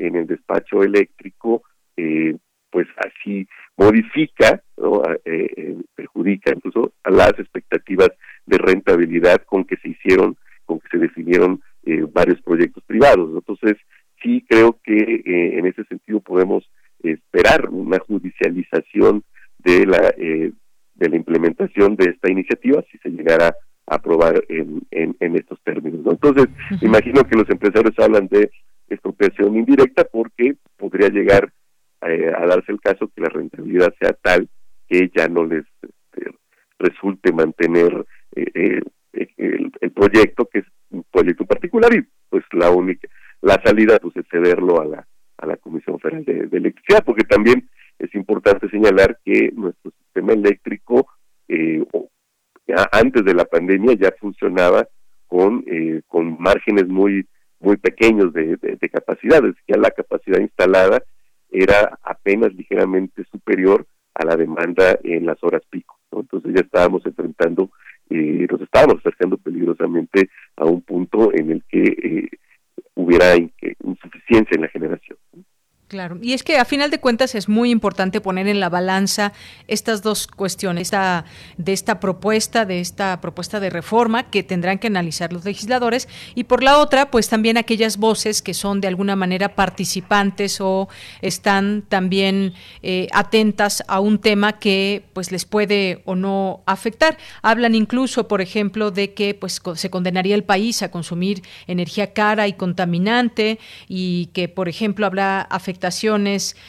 en 0.00 0.16
el 0.16 0.26
despacho 0.26 0.82
eléctrico 0.82 1.62
pues 2.70 2.86
así 2.96 3.46
modifica, 3.76 4.62
eh, 5.24 5.50
eh, 5.56 5.76
perjudica 5.94 6.52
incluso 6.54 6.92
a 7.04 7.10
las 7.10 7.38
expectativas 7.38 8.10
de 8.46 8.58
rentabilidad 8.58 9.42
con 9.44 9.64
que 9.64 9.76
se 9.76 9.90
hicieron, 9.90 10.36
con 10.64 10.80
que 10.80 10.88
se 10.90 10.98
definieron 10.98 11.60
eh, 11.84 12.06
varios 12.12 12.40
proyectos 12.42 12.82
privados. 12.84 13.30
Entonces, 13.34 13.76
sí 14.22 14.44
creo 14.48 14.78
que 14.84 15.22
en 15.24 15.66
ese 15.66 15.84
sentido 15.84 16.20
podemos 16.20 16.70
esperar 17.02 17.68
una 17.70 17.98
judicialización 17.98 19.24
de 19.58 19.86
la 19.86 20.14
de 20.94 21.08
la 21.08 21.16
implementación 21.16 21.96
de 21.96 22.10
esta 22.10 22.30
iniciativa 22.30 22.84
si 22.92 22.98
se 22.98 23.08
llegara 23.08 23.54
a 23.86 23.94
aprobar 23.94 24.44
en, 24.50 24.82
en, 24.90 25.36
estos 25.36 25.58
términos. 25.62 26.00
Entonces, 26.04 26.46
imagino 26.82 27.24
que 27.24 27.38
los 27.38 27.48
empresarios 27.48 27.98
hablan 27.98 28.28
de 28.28 28.50
expropiación 28.90 29.56
indirecta 29.56 30.04
porque 30.04 30.56
podría 30.76 31.08
llegar 31.08 31.52
eh, 32.06 32.32
a 32.36 32.46
darse 32.46 32.72
el 32.72 32.80
caso 32.80 33.10
que 33.14 33.22
la 33.22 33.28
rentabilidad 33.28 33.94
sea 34.00 34.12
tal 34.14 34.48
que 34.88 35.10
ya 35.14 35.28
no 35.28 35.44
les 35.44 35.64
este, 35.82 36.30
resulte 36.78 37.32
mantener 37.32 38.04
eh, 38.34 38.50
eh, 38.54 38.80
el, 39.36 39.90
proyecto 39.92 40.46
que 40.46 40.60
es 40.60 40.64
un 40.90 41.04
proyecto 41.10 41.44
particular 41.44 41.94
y 41.94 42.06
pues 42.28 42.42
la 42.52 42.70
única 42.70 43.06
la 43.42 43.60
salida 43.62 43.98
pues 43.98 44.16
es 44.16 44.24
cederlo 44.30 44.80
a 44.80 44.86
la 44.86 45.06
a 45.38 45.46
la 45.46 45.56
Comisión 45.56 45.98
Federal 46.00 46.24
de, 46.24 46.48
Electricidad 46.56 47.04
porque 47.04 47.24
también 47.24 47.68
es 47.98 48.14
importante 48.14 48.68
señalar 48.70 49.18
que 49.24 49.52
nuestro 49.54 49.92
sistema 50.02 50.32
eléctrico 50.32 51.06
antes 52.92 53.24
de 53.24 53.34
la 53.34 53.44
pandemia 53.44 53.94
ya 53.94 54.12
funcionaba 54.18 54.88
con 55.26 55.64
con 56.06 56.40
márgenes 56.40 56.88
muy 56.88 57.26
muy 57.60 57.76
pequeños 57.76 58.32
de, 58.32 58.56
de, 58.56 58.76
de 58.76 58.88
capacidad, 58.88 59.42
ya 59.68 59.76
la 59.76 59.90
capacidad 59.90 60.40
instalada 60.40 61.02
era 61.50 61.98
apenas 62.02 62.54
ligeramente 62.54 63.24
superior 63.30 63.86
a 64.14 64.24
la 64.24 64.36
demanda 64.36 64.98
en 65.02 65.26
las 65.26 65.42
horas 65.42 65.62
pico. 65.70 65.98
Entonces 66.12 66.52
ya 66.54 66.60
estábamos 66.62 67.04
enfrentando, 67.06 67.70
eh, 68.08 68.46
nos 68.50 68.60
estábamos 68.60 68.96
acercando 68.98 69.36
peligrosamente 69.38 70.30
a 70.56 70.64
un 70.64 70.82
punto 70.82 71.32
en 71.32 71.52
el 71.52 71.64
que 71.68 71.82
eh, 71.82 72.28
hubiera 72.94 73.36
insuficiencia 73.36 74.56
en 74.56 74.62
la 74.62 74.68
generación. 74.68 75.18
Claro, 75.90 76.18
y 76.22 76.34
es 76.34 76.44
que 76.44 76.56
a 76.56 76.64
final 76.64 76.88
de 76.92 77.00
cuentas 77.00 77.34
es 77.34 77.48
muy 77.48 77.68
importante 77.68 78.20
poner 78.20 78.46
en 78.46 78.60
la 78.60 78.68
balanza 78.68 79.32
estas 79.66 80.02
dos 80.02 80.28
cuestiones 80.28 80.82
esta, 80.82 81.24
de 81.56 81.72
esta 81.72 81.98
propuesta, 81.98 82.64
de 82.64 82.78
esta 82.78 83.20
propuesta 83.20 83.58
de 83.58 83.70
reforma 83.70 84.30
que 84.30 84.44
tendrán 84.44 84.78
que 84.78 84.86
analizar 84.86 85.32
los 85.32 85.44
legisladores 85.44 86.08
y 86.36 86.44
por 86.44 86.62
la 86.62 86.78
otra, 86.78 87.10
pues 87.10 87.28
también 87.28 87.56
aquellas 87.56 87.96
voces 87.96 88.40
que 88.40 88.54
son 88.54 88.80
de 88.80 88.86
alguna 88.86 89.16
manera 89.16 89.56
participantes 89.56 90.60
o 90.60 90.88
están 91.22 91.82
también 91.82 92.54
eh, 92.84 93.08
atentas 93.10 93.82
a 93.88 93.98
un 93.98 94.20
tema 94.20 94.60
que 94.60 95.02
pues 95.12 95.32
les 95.32 95.44
puede 95.44 96.02
o 96.04 96.14
no 96.14 96.62
afectar. 96.66 97.18
Hablan 97.42 97.74
incluso, 97.74 98.28
por 98.28 98.40
ejemplo, 98.40 98.92
de 98.92 99.12
que 99.12 99.34
pues 99.34 99.60
se 99.74 99.90
condenaría 99.90 100.36
el 100.36 100.44
país 100.44 100.84
a 100.84 100.92
consumir 100.92 101.42
energía 101.66 102.12
cara 102.12 102.46
y 102.46 102.52
contaminante 102.52 103.58
y 103.88 104.26
que, 104.26 104.48
por 104.48 104.68
ejemplo, 104.68 105.04
habrá 105.04 105.40
afectación 105.40 105.79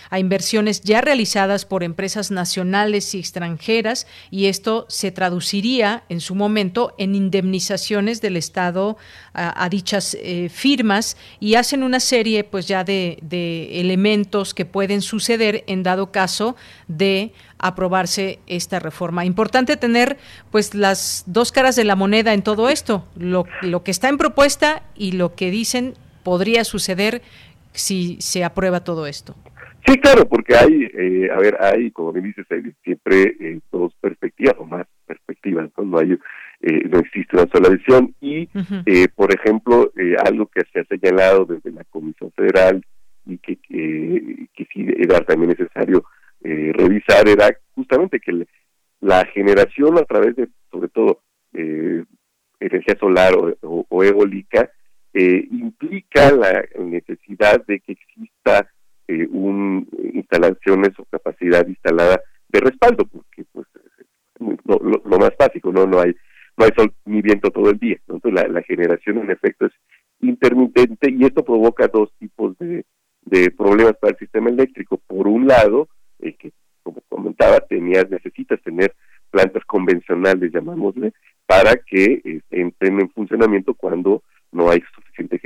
a 0.10 0.20
inversiones 0.20 0.82
ya 0.82 1.02
realizadas 1.02 1.66
por 1.66 1.84
empresas 1.84 2.32
nacionales 2.32 3.14
y 3.14 3.20
extranjeras 3.20 4.08
y 4.30 4.46
esto 4.48 4.86
se 4.90 5.12
traduciría 5.12 6.04
en 6.10 6.22
su 6.22 6.36
momento 6.36 6.94
en 6.98 7.16
indemnizaciones 7.16 8.22
del 8.22 8.38
Estado 8.38 8.98
a, 9.34 9.70
dichas 9.70 10.18
eh, 10.20 10.50
firmas 10.50 11.18
y 11.40 11.56
hacen 11.56 11.84
una 11.84 12.00
serie 12.00 12.44
pues 12.44 12.68
ya 12.68 12.84
de, 12.84 13.20
de 13.22 13.80
elementos 13.80 14.54
que 14.54 14.66
pueden 14.66 15.02
suceder 15.02 15.64
en 15.68 15.84
dado 15.84 16.12
caso 16.12 16.56
de 16.88 17.34
aprobarse 17.62 18.40
esta 18.48 18.80
reforma. 18.80 19.24
Importante 19.24 19.78
tener 19.78 20.18
pues 20.50 20.74
las 20.74 21.24
dos 21.28 21.52
caras 21.52 21.76
de 21.76 21.86
la 21.86 21.96
moneda 21.96 22.34
en 22.34 22.42
todo 22.42 22.70
esto, 22.70 23.06
lo, 23.16 23.46
lo 23.62 23.84
que 23.84 23.92
está 23.92 24.10
en 24.10 24.18
propuesta 24.18 24.84
y 24.96 25.14
lo 25.14 25.36
que 25.36 25.52
dicen 25.52 25.94
podría 26.24 26.64
suceder 26.64 27.22
si 27.74 28.20
se 28.22 28.44
aprueba 28.44 28.84
todo 28.84 29.08
esto? 29.08 29.36
Sí, 29.86 29.98
claro, 29.98 30.28
porque 30.28 30.56
hay, 30.56 30.90
eh, 30.94 31.30
a 31.32 31.40
ver, 31.40 31.58
hay, 31.60 31.92
como 31.92 32.14
me 32.14 32.22
dices, 32.22 32.46
siempre 32.84 33.36
eh, 33.40 33.60
dos 33.72 33.94
perspectivas 34.00 34.56
o 34.60 34.66
más 34.66 34.86
perspectivas, 35.08 35.70
no, 35.78 35.98
hay, 35.98 36.14
eh, 36.62 36.88
no 36.88 37.00
existe 37.00 37.36
una 37.36 37.48
sola 37.52 37.70
visión. 37.70 38.14
Y, 38.22 38.48
por 39.16 39.34
ejemplo, 39.34 39.92
algo 40.24 40.46
que 40.48 40.62
se 40.72 40.82
ha 40.82 40.86
señalado 40.86 41.46
desde 41.46 41.72
la 41.72 41.84
Comisión 41.86 42.32
Federal 42.36 42.86
y 43.26 43.38
que, 43.40 43.58
que 43.58 44.68
sí 44.72 44.86
era 44.98 45.22
también 45.22 45.50
necesario 45.50 46.04
revisar 46.44 47.28
era 47.28 47.56
justamente 47.76 48.20
que 48.20 48.48
la 49.00 49.26
generación 49.26 49.98
a 49.98 50.04
través 50.04 50.36
de, 50.36 50.48
sobre 50.72 50.90
todo, 50.90 51.22
energía 51.54 52.96
solar 53.00 53.34
o 53.62 54.04
eólica, 54.04 54.70
eh, 55.14 55.48
implica 55.52 56.32
la 56.32 56.64
necesidad 56.80 57.66
de 57.66 57.80
que 57.80 57.94
exista 57.94 58.70
eh, 59.08 59.28
un 59.30 59.88
instalaciones 60.14 60.92
o 60.98 61.06
capacidad 61.06 61.68
instalada 61.68 62.22
de 62.50 62.60
respaldo, 62.60 63.06
porque 63.06 63.44
pues 63.52 63.68
lo, 64.40 65.20
más 65.20 65.32
básico, 65.38 65.72
no 65.72 65.86
no 65.86 66.00
hay 66.00 66.16
no 66.58 66.66
hay 66.66 66.72
sol 66.76 66.94
ni 67.06 67.22
viento 67.22 67.52
todo 67.52 67.70
el 67.70 67.78
día, 67.78 67.98
entonces 68.08 68.34
la, 68.50 68.62
generación 68.64 69.20
en 69.20 69.32
efecto 69.32 69.66
es 69.66 69.74
intermitente 70.20 71.10
y 71.12 71.24
esto 71.26 71.44
provoca 71.44 71.88
dos 71.88 72.14
tipos 72.20 72.58
de, 72.60 72.86
de 73.24 73.52
problemas 73.52 73.96
para 73.98 74.12
el 74.12 74.20
sistema 74.20 74.50
eléctrico. 74.50 74.98
Por 75.08 75.28
un 75.28 75.48
lado, 75.48 75.90
eh, 76.20 76.36
que 76.36 76.52
como 76.84 77.02
comentaba, 77.10 77.60
tenías 77.62 78.10
necesitas 78.10 78.62
tener 78.62 78.94
plantas 79.30 79.64
convencionales, 79.66 80.52
llamámosle, 80.52 81.14
para 81.46 81.76
que 81.76 82.22
eh, 82.24 82.42
entren 82.50 83.00
en 83.00 83.10
funcionamiento 83.12 83.74
cuando 83.74 84.24
no 84.52 84.70
hay 84.70 84.82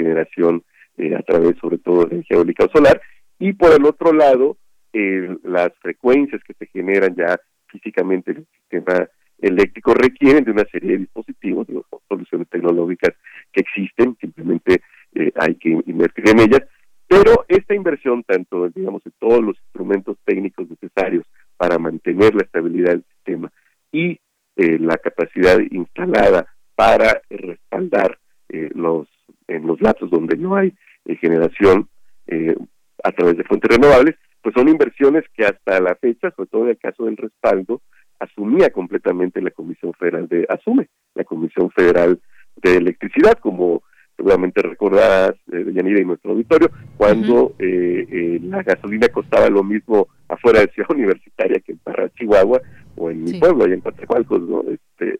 generación 0.05 0.63
eh, 0.97 1.15
a 1.15 1.21
través 1.21 1.57
sobre 1.57 1.77
todo 1.79 2.05
de 2.05 2.15
energía 2.15 2.37
eólica 2.37 2.65
o 2.65 2.69
solar, 2.69 3.01
y 3.39 3.53
por 3.53 3.73
el 3.73 3.85
otro 3.85 4.13
lado, 4.13 4.57
eh, 4.93 5.35
las 5.43 5.69
frecuencias 5.81 6.41
que 6.43 6.53
se 6.53 6.67
generan 6.67 7.15
ya 7.15 7.37
físicamente 7.67 8.31
en 8.31 8.37
el 8.37 8.47
sistema 8.61 9.09
eléctrico 9.39 9.93
requieren 9.93 10.45
de 10.45 10.51
una 10.51 10.63
serie 10.71 10.91
de 10.91 10.97
dispositivos, 10.99 11.67
de 11.67 11.81
soluciones 12.07 12.47
tecnológicas 12.49 13.13
que 13.51 13.61
existen, 13.61 14.15
simplemente 14.21 14.81
eh, 15.15 15.31
hay 15.35 15.55
que 15.55 15.69
invertir 15.85 16.29
en 16.29 16.39
ellas, 16.39 16.61
pero 17.07 17.45
esta 17.47 17.75
inversión, 17.75 18.23
tanto 18.23 18.69
digamos 18.69 19.05
en 19.05 19.13
todos 19.19 19.43
los 19.43 19.57
instrumentos 19.65 20.17
técnicos 20.23 20.67
necesarios 20.69 21.25
para 21.57 21.77
mantener 21.77 22.33
la 22.33 22.43
estabilidad 22.43 22.91
del 22.91 23.05
sistema 23.15 23.51
y 23.91 24.19
la 24.57 24.97
capacidad 24.97 25.59
instalada 25.69 26.47
para 26.75 27.21
respaldar 27.29 28.17
eh, 28.49 28.69
los 28.75 29.07
en 29.55 29.67
los 29.67 29.81
lapsos 29.81 30.09
donde 30.09 30.37
no 30.37 30.55
hay 30.55 30.73
eh, 31.05 31.15
generación 31.17 31.87
eh, 32.27 32.55
a 33.03 33.11
través 33.11 33.37
de 33.37 33.43
fuentes 33.43 33.69
renovables, 33.69 34.15
pues 34.41 34.53
son 34.55 34.69
inversiones 34.69 35.23
que 35.35 35.45
hasta 35.45 35.79
la 35.79 35.95
fecha, 35.95 36.31
sobre 36.31 36.49
todo 36.49 36.63
en 36.63 36.69
el 36.69 36.77
caso 36.77 37.05
del 37.05 37.17
respaldo, 37.17 37.81
asumía 38.19 38.69
completamente 38.69 39.41
la 39.41 39.51
Comisión 39.51 39.93
Federal 39.93 40.27
de, 40.27 40.45
asume 40.49 40.89
la 41.15 41.23
Comisión 41.23 41.69
Federal 41.71 42.19
de 42.57 42.77
Electricidad, 42.77 43.33
como 43.39 43.83
seguramente 44.15 44.61
recordarás, 44.61 45.35
eh, 45.51 45.65
Yanira 45.73 46.01
y 46.01 46.05
nuestro 46.05 46.31
auditorio, 46.31 46.69
cuando 46.95 47.53
la 47.59 48.63
gasolina 48.63 49.09
costaba 49.09 49.49
lo 49.49 49.63
mismo 49.63 50.07
afuera 50.29 50.61
de 50.61 50.67
Ciudad 50.67 50.91
Universitaria 50.95 51.59
que 51.59 51.73
en 51.73 51.79
Parra, 51.79 52.09
Chihuahua, 52.17 52.61
o 52.95 53.11
en 53.11 53.23
mi 53.23 53.39
pueblo, 53.39 53.65
allá 53.65 53.73
en 53.73 53.81
Coatzacoalcos, 53.81 54.41
¿no? 54.41 54.63
Este, 54.69 55.19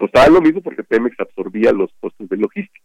costaba 0.00 0.28
lo 0.28 0.40
mismo 0.40 0.62
porque 0.62 0.82
Pemex 0.82 1.14
absorbía 1.20 1.72
los 1.72 1.92
costos 2.00 2.28
de 2.28 2.38
logística. 2.38 2.79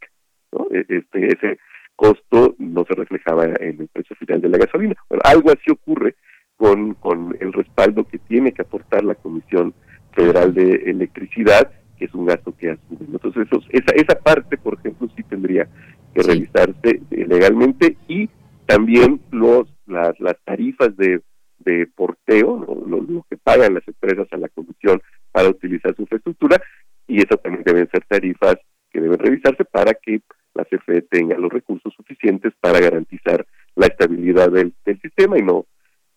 ¿No? 0.75 0.85
E, 0.89 0.97
este, 0.97 1.27
ese 1.27 1.59
costo 1.95 2.55
no 2.59 2.85
se 2.85 2.93
reflejaba 2.93 3.45
en 3.45 3.81
el 3.81 3.87
precio 3.87 4.15
final 4.17 4.41
de 4.41 4.49
la 4.49 4.57
gasolina. 4.57 4.95
Bueno, 5.09 5.21
algo 5.25 5.51
así 5.51 5.71
ocurre 5.71 6.15
con, 6.57 6.93
con 6.95 7.35
el 7.39 7.53
respaldo 7.53 8.05
que 8.05 8.17
tiene 8.17 8.51
que 8.51 8.61
aportar 8.61 9.03
la 9.03 9.15
Comisión 9.15 9.73
Federal 10.13 10.53
de 10.53 10.75
Electricidad, 10.85 11.71
que 11.97 12.05
es 12.05 12.13
un 12.13 12.25
gasto 12.25 12.55
que 12.57 12.71
asume. 12.71 13.07
Entonces, 13.13 13.47
esa, 13.69 13.91
esa 13.95 14.19
parte, 14.19 14.57
por 14.57 14.75
ejemplo, 14.75 15.07
sí 15.15 15.23
tendría 15.23 15.67
que 16.13 16.23
revisarse 16.23 17.01
eh, 17.11 17.25
legalmente 17.27 17.97
y 18.07 18.29
también 18.65 19.21
los 19.31 19.67
las, 19.85 20.19
las 20.19 20.35
tarifas 20.43 20.95
de, 20.97 21.21
de 21.59 21.87
porteo, 21.95 22.65
lo, 22.87 23.01
lo, 23.01 23.25
que 23.29 23.37
pagan 23.37 23.75
las 23.75 23.87
empresas 23.87 24.27
a 24.31 24.37
la 24.37 24.49
Comisión 24.49 25.01
para 25.31 25.49
utilizar 25.49 25.95
su 25.95 26.03
infraestructura, 26.03 26.61
y 27.07 27.17
eso 27.17 27.37
también 27.37 27.63
deben 27.63 27.89
ser 27.91 28.03
tarifas 28.07 28.55
que 28.89 28.99
deben 28.99 29.19
revisarse 29.19 29.63
para 29.65 29.93
que 29.93 30.21
la 30.55 30.65
CFE 30.65 31.03
tenga 31.03 31.37
los 31.37 31.51
recursos 31.51 31.93
suficientes 31.95 32.53
para 32.59 32.79
garantizar 32.79 33.45
la 33.75 33.87
estabilidad 33.87 34.49
del, 34.51 34.73
sistema 35.01 35.37
y 35.37 35.43
no 35.43 35.65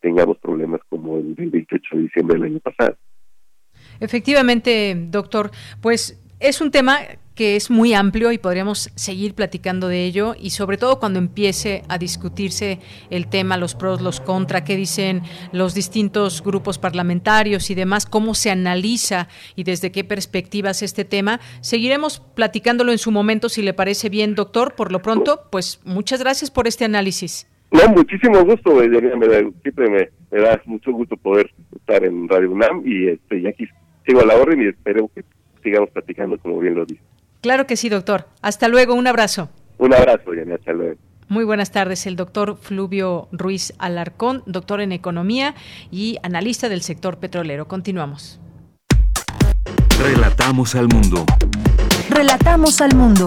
tengamos 0.00 0.38
problemas 0.38 0.80
como 0.88 1.18
el 1.18 1.34
del 1.34 1.50
28 1.50 1.96
de 1.96 2.02
diciembre 2.02 2.38
del 2.38 2.52
año 2.52 2.60
pasado. 2.60 2.96
Efectivamente, 4.00 4.94
doctor, 4.96 5.50
pues 5.82 6.20
es 6.38 6.60
un 6.60 6.70
tema 6.70 7.00
que 7.38 7.54
es 7.54 7.70
muy 7.70 7.94
amplio 7.94 8.32
y 8.32 8.38
podríamos 8.38 8.90
seguir 8.96 9.32
platicando 9.32 9.86
de 9.86 10.04
ello 10.04 10.34
y 10.36 10.50
sobre 10.50 10.76
todo 10.76 10.98
cuando 10.98 11.20
empiece 11.20 11.84
a 11.88 11.96
discutirse 11.96 12.80
el 13.10 13.28
tema, 13.28 13.56
los 13.56 13.76
pros, 13.76 14.02
los 14.02 14.20
contra, 14.20 14.64
qué 14.64 14.74
dicen 14.74 15.22
los 15.52 15.72
distintos 15.72 16.42
grupos 16.42 16.80
parlamentarios 16.80 17.70
y 17.70 17.76
demás, 17.76 18.06
cómo 18.06 18.34
se 18.34 18.50
analiza 18.50 19.28
y 19.54 19.62
desde 19.62 19.92
qué 19.92 20.02
perspectivas 20.02 20.82
este 20.82 21.04
tema. 21.04 21.38
Seguiremos 21.60 22.18
platicándolo 22.18 22.90
en 22.90 22.98
su 22.98 23.12
momento 23.12 23.48
si 23.48 23.62
le 23.62 23.72
parece 23.72 24.08
bien, 24.08 24.34
doctor. 24.34 24.74
Por 24.74 24.90
lo 24.90 25.00
pronto, 25.00 25.42
pues 25.52 25.80
muchas 25.84 26.18
gracias 26.18 26.50
por 26.50 26.66
este 26.66 26.86
análisis. 26.86 27.46
No, 27.70 27.88
muchísimo 27.90 28.44
gusto, 28.44 28.80
siempre 28.80 30.10
me, 30.32 30.40
da 30.40 30.60
mucho 30.66 30.90
gusto 30.90 31.16
poder 31.16 31.54
estar 31.76 32.04
en 32.04 32.28
Radio 32.28 32.50
UNAM 32.50 32.82
y, 32.84 33.10
este, 33.10 33.38
y 33.38 33.46
aquí 33.46 33.68
sigo 34.04 34.22
a 34.22 34.26
la 34.26 34.34
orden 34.34 34.60
y 34.60 34.66
espero 34.66 35.08
que 35.14 35.22
sigamos 35.62 35.90
platicando 35.90 36.36
como 36.38 36.58
bien 36.58 36.74
lo 36.74 36.84
dice. 36.84 37.00
Claro 37.40 37.66
que 37.66 37.76
sí, 37.76 37.88
doctor. 37.88 38.26
Hasta 38.42 38.68
luego, 38.68 38.94
un 38.94 39.06
abrazo. 39.06 39.48
Un 39.78 39.94
abrazo, 39.94 40.34
Yanni, 40.34 40.54
hasta 40.54 40.72
luego. 40.72 40.96
Muy 41.28 41.44
buenas 41.44 41.70
tardes, 41.70 42.06
el 42.06 42.16
doctor 42.16 42.56
Fluvio 42.56 43.28
Ruiz 43.32 43.74
Alarcón, 43.78 44.42
doctor 44.46 44.80
en 44.80 44.92
economía 44.92 45.54
y 45.90 46.18
analista 46.22 46.70
del 46.70 46.80
sector 46.80 47.18
petrolero. 47.18 47.68
Continuamos. 47.68 48.40
Relatamos 50.00 50.74
al 50.74 50.88
mundo. 50.88 51.26
Relatamos 52.08 52.80
al 52.80 52.94
mundo. 52.94 53.26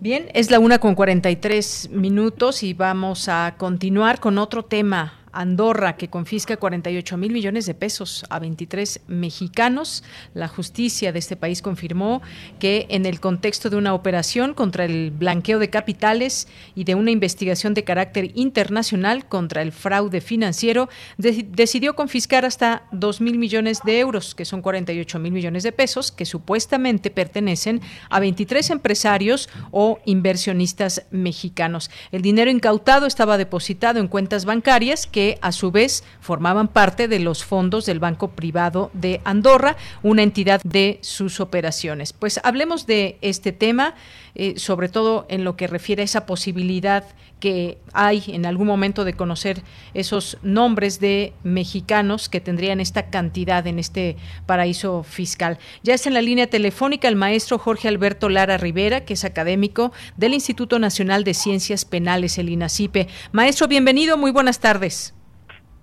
Bien, 0.00 0.28
es 0.34 0.50
la 0.50 0.58
una 0.58 0.78
con 0.78 0.94
43 0.94 1.90
minutos 1.92 2.62
y 2.62 2.74
vamos 2.74 3.28
a 3.28 3.54
continuar 3.58 4.18
con 4.18 4.38
otro 4.38 4.64
tema 4.64 5.14
Andorra, 5.38 5.96
que 5.96 6.10
confisca 6.10 6.56
48 6.56 7.16
mil 7.16 7.30
millones 7.30 7.64
de 7.64 7.72
pesos 7.72 8.26
a 8.28 8.40
23 8.40 9.02
mexicanos. 9.06 10.02
La 10.34 10.48
justicia 10.48 11.12
de 11.12 11.20
este 11.20 11.36
país 11.36 11.62
confirmó 11.62 12.22
que 12.58 12.86
en 12.90 13.06
el 13.06 13.20
contexto 13.20 13.70
de 13.70 13.76
una 13.76 13.94
operación 13.94 14.52
contra 14.52 14.84
el 14.84 15.12
blanqueo 15.12 15.60
de 15.60 15.70
capitales 15.70 16.48
y 16.74 16.82
de 16.82 16.96
una 16.96 17.12
investigación 17.12 17.72
de 17.72 17.84
carácter 17.84 18.32
internacional 18.34 19.28
contra 19.28 19.62
el 19.62 19.70
fraude 19.70 20.20
financiero, 20.20 20.88
decidió 21.18 21.94
confiscar 21.94 22.44
hasta 22.44 22.88
2 22.90 23.20
mil 23.20 23.38
millones 23.38 23.82
de 23.84 24.00
euros, 24.00 24.34
que 24.34 24.44
son 24.44 24.60
48 24.60 25.20
mil 25.20 25.30
millones 25.30 25.62
de 25.62 25.70
pesos, 25.70 26.10
que 26.10 26.24
supuestamente 26.24 27.12
pertenecen 27.12 27.80
a 28.10 28.18
23 28.18 28.70
empresarios 28.70 29.48
o 29.70 30.00
inversionistas 30.04 31.06
mexicanos. 31.12 31.92
El 32.10 32.22
dinero 32.22 32.50
incautado 32.50 33.06
estaba 33.06 33.38
depositado 33.38 34.00
en 34.00 34.08
cuentas 34.08 34.44
bancarias 34.44 35.06
que 35.06 35.27
a 35.42 35.52
su 35.52 35.70
vez 35.70 36.04
formaban 36.20 36.68
parte 36.68 37.08
de 37.08 37.18
los 37.18 37.44
fondos 37.44 37.84
del 37.84 37.98
Banco 37.98 38.28
Privado 38.28 38.90
de 38.94 39.20
Andorra, 39.24 39.76
una 40.02 40.22
entidad 40.22 40.62
de 40.64 40.98
sus 41.02 41.40
operaciones. 41.40 42.12
Pues 42.14 42.40
hablemos 42.42 42.86
de 42.86 43.18
este 43.20 43.52
tema, 43.52 43.94
eh, 44.34 44.54
sobre 44.56 44.88
todo 44.88 45.26
en 45.28 45.44
lo 45.44 45.56
que 45.56 45.66
refiere 45.66 46.02
a 46.02 46.04
esa 46.04 46.24
posibilidad 46.24 47.04
que 47.40 47.78
hay 47.92 48.24
en 48.28 48.46
algún 48.46 48.66
momento 48.66 49.04
de 49.04 49.14
conocer 49.14 49.62
esos 49.94 50.38
nombres 50.42 51.00
de 51.00 51.32
mexicanos 51.42 52.28
que 52.28 52.40
tendrían 52.40 52.80
esta 52.80 53.10
cantidad 53.10 53.66
en 53.66 53.78
este 53.78 54.16
paraíso 54.46 55.02
fiscal. 55.02 55.58
Ya 55.82 55.94
está 55.94 56.08
en 56.08 56.14
la 56.14 56.22
línea 56.22 56.48
telefónica 56.48 57.08
el 57.08 57.16
maestro 57.16 57.58
Jorge 57.58 57.88
Alberto 57.88 58.28
Lara 58.28 58.56
Rivera, 58.56 59.04
que 59.04 59.14
es 59.14 59.24
académico 59.24 59.92
del 60.16 60.34
Instituto 60.34 60.78
Nacional 60.78 61.24
de 61.24 61.34
Ciencias 61.34 61.84
Penales, 61.84 62.38
el 62.38 62.48
INACIPE. 62.48 63.08
Maestro, 63.32 63.68
bienvenido, 63.68 64.16
muy 64.16 64.30
buenas 64.30 64.60
tardes. 64.60 65.14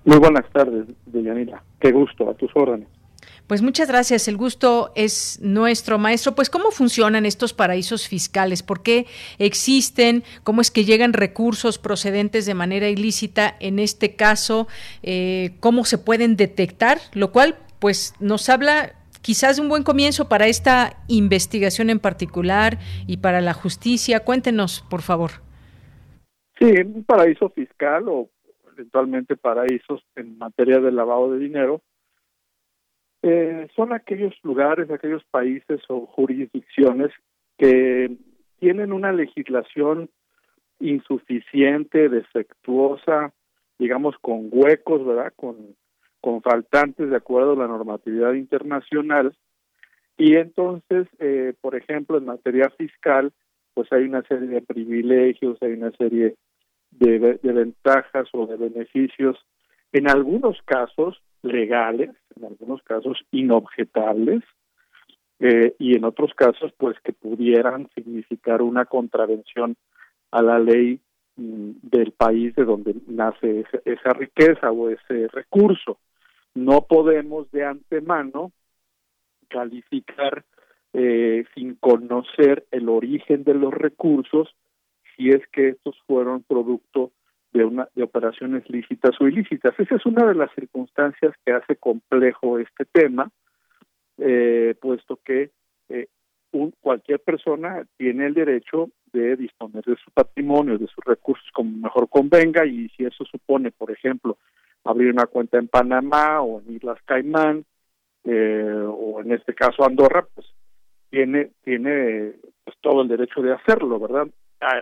Muy 0.05 0.19
buenas 0.19 0.49
tardes, 0.51 0.85
Deyanira. 1.07 1.63
Qué 1.79 1.91
gusto, 1.91 2.29
a 2.29 2.35
tus 2.35 2.51
órdenes. 2.55 2.87
Pues 3.47 3.61
muchas 3.61 3.87
gracias, 3.87 4.27
el 4.27 4.37
gusto 4.37 4.91
es 4.95 5.39
nuestro, 5.41 5.99
maestro. 5.99 6.33
Pues 6.33 6.49
cómo 6.49 6.71
funcionan 6.71 7.25
estos 7.25 7.53
paraísos 7.53 8.07
fiscales, 8.07 8.63
por 8.63 8.81
qué 8.81 9.05
existen, 9.37 10.23
cómo 10.43 10.61
es 10.61 10.71
que 10.71 10.83
llegan 10.83 11.13
recursos 11.13 11.77
procedentes 11.77 12.45
de 12.45 12.53
manera 12.53 12.89
ilícita, 12.89 13.55
en 13.59 13.77
este 13.77 14.15
caso, 14.15 14.67
eh, 15.03 15.55
cómo 15.59 15.85
se 15.85 15.97
pueden 15.97 16.35
detectar, 16.37 16.97
lo 17.13 17.31
cual 17.31 17.55
pues 17.79 18.15
nos 18.19 18.49
habla 18.49 18.93
quizás 19.21 19.57
de 19.57 19.63
un 19.63 19.69
buen 19.69 19.83
comienzo 19.83 20.29
para 20.29 20.47
esta 20.47 20.97
investigación 21.07 21.89
en 21.89 21.99
particular 21.99 22.77
y 23.05 23.17
para 23.17 23.41
la 23.41 23.53
justicia. 23.53 24.21
Cuéntenos, 24.21 24.83
por 24.89 25.01
favor. 25.01 25.31
Sí, 26.59 26.65
un 26.65 27.03
paraíso 27.03 27.49
fiscal 27.49 28.07
o 28.07 28.29
eventualmente 28.75 29.35
paraísos 29.37 30.03
en 30.15 30.37
materia 30.37 30.79
de 30.79 30.91
lavado 30.91 31.31
de 31.31 31.39
dinero 31.39 31.81
eh, 33.27 33.67
son 33.75 33.91
aquellos 33.91 34.35
lugares, 34.43 34.91
aquellos 34.91 35.23
países 35.31 35.81
o 35.89 36.05
jurisdicciones 36.05 37.11
que 37.57 38.15
tienen 38.59 38.93
una 38.93 39.11
legislación 39.11 40.11
insuficiente, 40.79 42.07
defectuosa, 42.07 43.33
digamos 43.79 44.15
con 44.21 44.49
huecos, 44.51 45.03
¿verdad? 45.03 45.33
Con, 45.35 45.75
con 46.21 46.43
faltantes 46.43 47.09
de 47.09 47.15
acuerdo 47.15 47.53
a 47.53 47.55
la 47.55 47.67
normatividad 47.67 48.33
internacional. 48.33 49.35
Y 50.17 50.35
entonces, 50.35 51.07
eh, 51.17 51.55
por 51.59 51.75
ejemplo, 51.75 52.19
en 52.19 52.25
materia 52.25 52.69
fiscal, 52.77 53.33
pues 53.73 53.91
hay 53.91 54.03
una 54.03 54.21
serie 54.23 54.47
de 54.49 54.61
privilegios, 54.61 55.57
hay 55.61 55.73
una 55.73 55.91
serie 55.93 56.35
de, 56.99 57.39
de 57.41 57.53
ventajas 57.53 58.27
o 58.33 58.45
de 58.45 58.57
beneficios, 58.57 59.37
en 59.91 60.09
algunos 60.09 60.61
casos 60.63 61.21
legales, 61.41 62.11
en 62.35 62.45
algunos 62.45 62.81
casos 62.83 63.17
inobjetables, 63.31 64.43
eh, 65.39 65.75
y 65.79 65.97
en 65.97 66.05
otros 66.05 66.33
casos, 66.33 66.71
pues 66.77 66.97
que 67.01 67.11
pudieran 67.11 67.89
significar 67.93 68.61
una 68.61 68.85
contravención 68.85 69.75
a 70.31 70.41
la 70.41 70.59
ley 70.59 71.01
mm, 71.35 71.71
del 71.81 72.11
país 72.11 72.55
de 72.55 72.63
donde 72.63 72.95
nace 73.07 73.65
esa, 73.83 74.13
riqueza 74.13 74.71
o 74.71 74.89
ese 74.89 75.27
recurso. 75.27 75.99
No 76.53 76.85
podemos 76.87 77.51
de 77.51 77.65
antemano 77.65 78.53
calificar 79.49 80.45
eh, 80.93 81.43
sin 81.53 81.75
conocer 81.75 82.65
el 82.71 82.87
origen 82.87 83.43
de 83.43 83.55
los 83.55 83.73
recursos 83.73 84.55
si 85.15 85.29
es 85.29 85.41
que 85.51 85.69
estos 85.69 85.99
fueron 86.07 86.43
producto 86.43 87.11
de, 87.53 87.63
una, 87.63 87.87
de 87.95 88.03
operaciones 88.03 88.69
lícitas 88.69 89.19
o 89.19 89.27
ilícitas. 89.27 89.73
Esa 89.79 89.95
es 89.95 90.05
una 90.05 90.25
de 90.25 90.35
las 90.35 90.53
circunstancias 90.53 91.33
que 91.45 91.53
hace 91.53 91.77
complejo 91.77 92.59
este 92.59 92.85
tema, 92.85 93.31
eh, 94.17 94.75
puesto 94.81 95.19
que 95.23 95.51
eh, 95.89 96.07
un, 96.51 96.73
cualquier 96.81 97.19
persona 97.19 97.85
tiene 97.97 98.27
el 98.27 98.33
derecho 98.33 98.89
de 99.13 99.37
disponer 99.37 99.83
de 99.85 99.95
su 99.95 100.11
patrimonio, 100.11 100.77
de 100.77 100.87
sus 100.87 101.03
recursos 101.05 101.49
como 101.53 101.71
mejor 101.71 102.09
convenga, 102.09 102.65
y 102.65 102.89
si 102.89 103.05
eso 103.05 103.23
supone, 103.25 103.71
por 103.71 103.91
ejemplo, 103.91 104.37
abrir 104.83 105.11
una 105.11 105.25
cuenta 105.25 105.57
en 105.57 105.67
Panamá 105.67 106.41
o 106.41 106.61
en 106.61 106.75
Islas 106.75 106.99
Caimán, 107.05 107.65
eh, 108.25 108.85
o 108.87 109.21
en 109.21 109.31
este 109.31 109.53
caso 109.53 109.85
Andorra, 109.85 110.27
pues 110.33 110.47
tiene 111.09 111.51
tiene 111.63 112.33
pues, 112.63 112.75
todo 112.81 113.01
el 113.01 113.07
derecho 113.07 113.41
de 113.41 113.53
hacerlo, 113.53 113.99
¿verdad? 113.99 114.27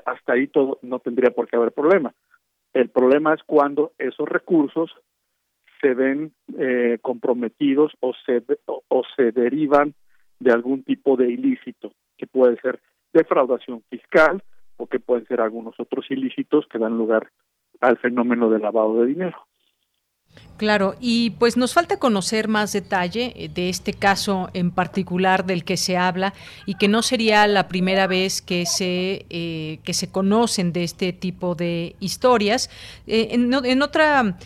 Hasta 0.06 0.34
ahí 0.34 0.48
todo 0.48 0.80
no 0.82 1.00
tendría 1.00 1.32
por 1.32 1.48
qué 1.48 1.56
haber 1.56 1.72
problema. 1.72 2.14
El 2.74 2.90
problema 2.90 3.34
es 3.34 3.44
cuando 3.44 3.92
esos 3.98 4.28
recursos 4.28 4.92
se 5.82 5.94
ven 5.94 6.34
eh, 6.58 6.98
comprometidos 7.02 7.92
o 8.00 8.14
se, 8.26 8.42
o, 8.66 9.04
se 9.16 9.32
derivan 9.32 9.94
de 10.40 10.52
algún 10.52 10.84
tipo 10.84 11.18
de 11.18 11.30
ilícito, 11.30 11.94
que 12.18 12.26
puede 12.26 12.56
ser 12.62 12.80
defraudación 13.14 13.84
fiscal 13.90 14.42
o 14.78 14.88
que 14.88 15.00
pueden 15.00 15.28
ser 15.28 15.42
algunos 15.42 15.80
otros 15.80 16.10
ilícitos 16.10 16.66
que 16.68 16.80
dan 16.80 16.98
lugar 16.98 17.30
al 17.82 17.98
fenómeno 17.98 18.50
del 18.50 18.62
lavado 18.62 19.02
de 19.02 19.08
dinero. 19.08 19.38
Claro, 20.64 20.96
y 21.02 21.32
pues 21.32 21.58
nos 21.58 21.74
falta 21.74 21.98
conocer 21.98 22.48
más 22.48 22.72
detalle 22.72 23.34
eh, 23.36 23.50
de 23.50 23.70
este 23.70 23.92
caso 23.92 24.50
en 24.54 24.70
particular 24.70 25.46
del 25.46 25.66
que 25.66 25.78
se 25.78 25.98
habla 25.98 26.34
y 26.68 26.76
que 26.76 26.88
no 26.88 27.02
sería 27.02 27.46
la 27.48 27.68
primera 27.68 28.06
vez 28.06 28.42
que 28.42 28.68
se 28.68 29.26
eh, 29.30 29.80
que 29.84 29.94
se 29.94 30.10
conocen 30.10 30.72
de 30.72 30.84
este 30.84 31.12
tipo 31.12 31.56
de 31.56 31.96
historias. 32.00 32.70
Eh, 33.08 33.30
en, 33.32 33.82
otra 33.82 34.38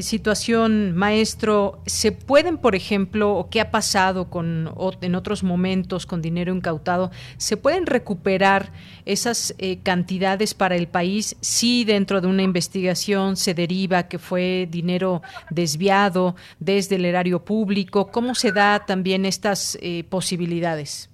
situación, 0.00 0.96
maestro, 0.96 1.80
se 1.84 2.10
pueden, 2.10 2.56
por 2.56 2.74
ejemplo, 2.74 3.34
o 3.34 3.50
qué 3.50 3.60
ha 3.60 3.70
pasado 3.70 4.30
con 4.30 4.72
en 5.02 5.14
otros 5.14 5.42
momentos 5.42 6.06
con 6.06 6.22
dinero 6.22 6.54
incautado, 6.54 7.10
se 7.36 7.56
pueden 7.56 7.86
recuperar 7.86 8.72
esas 9.04 9.54
cantidades 9.82 10.54
para 10.54 10.76
el 10.76 10.88
país 10.88 11.36
si 11.40 11.84
dentro 11.84 12.20
de 12.20 12.26
una 12.26 12.42
investigación 12.42 13.36
se 13.36 13.54
deriva 13.54 14.08
que 14.08 14.18
fue 14.18 14.66
dinero 14.70 15.22
desviado 15.50 16.34
desde 16.58 16.96
el 16.96 17.04
erario 17.04 17.44
público? 17.44 18.10
¿Cómo 18.10 18.34
se 18.34 18.52
da 18.52 18.84
también 18.84 19.24
estas 19.24 19.78
eh, 19.82 20.04
posibilidades? 20.08 21.10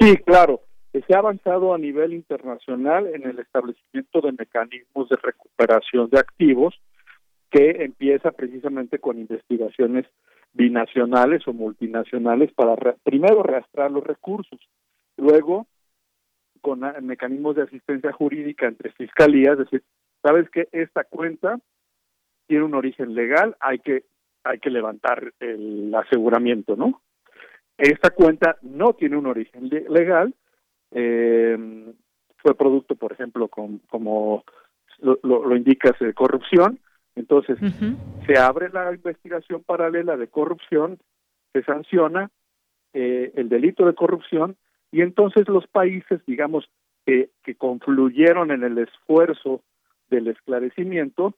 Sí, 0.00 0.16
claro. 0.18 0.62
Se 0.92 1.14
ha 1.14 1.18
avanzado 1.18 1.74
a 1.74 1.78
nivel 1.78 2.14
internacional 2.14 3.06
en 3.06 3.28
el 3.28 3.38
establecimiento 3.38 4.22
de 4.22 4.32
mecanismos 4.32 5.08
de 5.10 5.16
recuperación 5.22 6.08
de 6.08 6.18
activos 6.18 6.74
que 7.50 7.84
empieza 7.84 8.30
precisamente 8.32 8.98
con 8.98 9.18
investigaciones 9.18 10.06
binacionales 10.52 11.46
o 11.46 11.52
multinacionales 11.52 12.52
para 12.54 12.76
primero 13.04 13.42
rastrear 13.42 13.90
los 13.90 14.04
recursos, 14.04 14.58
luego 15.16 15.66
con 16.62 16.80
mecanismos 17.02 17.56
de 17.56 17.62
asistencia 17.62 18.12
jurídica 18.12 18.66
entre 18.66 18.90
fiscalías, 18.92 19.52
es 19.52 19.70
decir, 19.70 19.82
sabes 20.22 20.48
que 20.50 20.68
esta 20.72 21.04
cuenta 21.04 21.60
tiene 22.46 22.64
un 22.64 22.74
origen 22.74 23.14
legal, 23.14 23.56
hay 23.60 23.78
que 23.80 24.04
hay 24.46 24.58
que 24.60 24.70
levantar 24.70 25.32
el 25.40 25.92
aseguramiento, 25.94 26.76
¿no? 26.76 27.02
Esta 27.76 28.10
cuenta 28.10 28.56
no 28.62 28.94
tiene 28.94 29.16
un 29.16 29.26
origen 29.26 29.68
legal, 29.68 30.34
eh, 30.92 31.92
fue 32.38 32.54
producto, 32.54 32.94
por 32.94 33.12
ejemplo, 33.12 33.48
como 33.48 34.44
lo, 35.00 35.18
lo, 35.22 35.56
indica, 35.56 35.94
de 35.98 36.14
corrupción, 36.14 36.78
entonces 37.16 37.58
se 38.26 38.38
abre 38.38 38.70
la 38.70 38.94
investigación 38.94 39.62
paralela 39.62 40.16
de 40.16 40.28
corrupción, 40.28 40.98
se 41.52 41.62
sanciona 41.64 42.30
eh, 42.94 43.32
el 43.34 43.48
delito 43.48 43.84
de 43.84 43.94
corrupción 43.94 44.56
y 44.92 45.02
entonces 45.02 45.48
los 45.48 45.66
países, 45.66 46.20
digamos, 46.26 46.70
que 47.04 47.30
confluyeron 47.56 48.50
en 48.50 48.64
el 48.64 48.78
esfuerzo 48.78 49.62
del 50.08 50.28
esclarecimiento, 50.28 51.34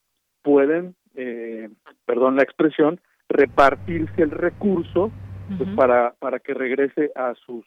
pueden 0.48 0.94
eh, 1.14 1.68
perdón 2.06 2.36
la 2.36 2.42
expresión, 2.42 3.00
repartirse 3.28 4.22
el 4.22 4.30
recurso 4.30 5.12
pues, 5.58 5.68
para, 5.76 6.14
para 6.18 6.38
que 6.38 6.54
regrese 6.54 7.10
a 7.14 7.34
sus 7.34 7.66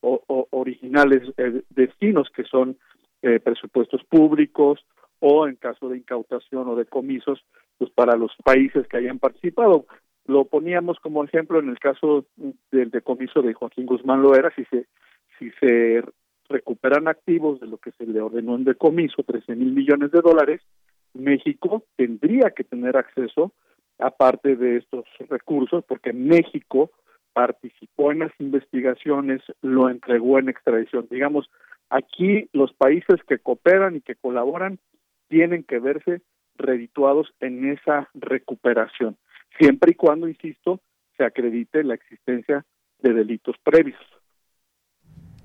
originales 0.00 1.22
eh, 1.38 1.62
destinos, 1.70 2.28
que 2.30 2.44
son 2.44 2.76
eh, 3.22 3.40
presupuestos 3.40 4.04
públicos 4.04 4.86
o 5.18 5.48
en 5.48 5.56
caso 5.56 5.88
de 5.88 5.96
incautación 5.96 6.68
o 6.68 6.76
de 6.76 6.84
comisos, 6.84 7.44
pues 7.78 7.90
para 7.90 8.16
los 8.16 8.30
países 8.44 8.86
que 8.86 8.98
hayan 8.98 9.18
participado. 9.18 9.86
Lo 10.26 10.44
poníamos 10.44 11.00
como 11.00 11.24
ejemplo 11.24 11.58
en 11.58 11.70
el 11.70 11.80
caso 11.80 12.26
del 12.70 12.90
decomiso 12.90 13.42
de 13.42 13.54
Joaquín 13.54 13.86
Guzmán 13.86 14.22
Loera, 14.22 14.52
si 14.54 14.64
se, 14.66 14.86
si 15.38 15.50
se 15.58 16.04
recuperan 16.48 17.08
activos 17.08 17.58
de 17.60 17.66
lo 17.66 17.78
que 17.78 17.90
se 17.92 18.06
le 18.06 18.20
ordenó 18.20 18.54
en 18.54 18.64
decomiso, 18.64 19.24
13 19.24 19.56
mil 19.56 19.72
millones 19.72 20.12
de 20.12 20.20
dólares, 20.20 20.60
México 21.14 21.84
tendría 21.96 22.50
que 22.50 22.64
tener 22.64 22.96
acceso 22.96 23.52
aparte 23.98 24.56
de 24.56 24.78
estos 24.78 25.04
recursos, 25.28 25.84
porque 25.86 26.12
México 26.12 26.90
participó 27.32 28.12
en 28.12 28.20
las 28.20 28.32
investigaciones, 28.38 29.42
lo 29.62 29.88
entregó 29.88 30.38
en 30.38 30.48
extradición. 30.48 31.06
Digamos, 31.10 31.48
aquí 31.90 32.48
los 32.52 32.72
países 32.74 33.22
que 33.28 33.38
cooperan 33.38 33.96
y 33.96 34.00
que 34.00 34.14
colaboran 34.14 34.78
tienen 35.28 35.64
que 35.64 35.78
verse 35.78 36.22
redituados 36.56 37.32
en 37.40 37.68
esa 37.68 38.08
recuperación, 38.14 39.16
siempre 39.58 39.92
y 39.92 39.94
cuando, 39.94 40.28
insisto, 40.28 40.80
se 41.16 41.24
acredite 41.24 41.82
la 41.82 41.94
existencia 41.94 42.64
de 43.00 43.12
delitos 43.12 43.56
previos. 43.62 44.00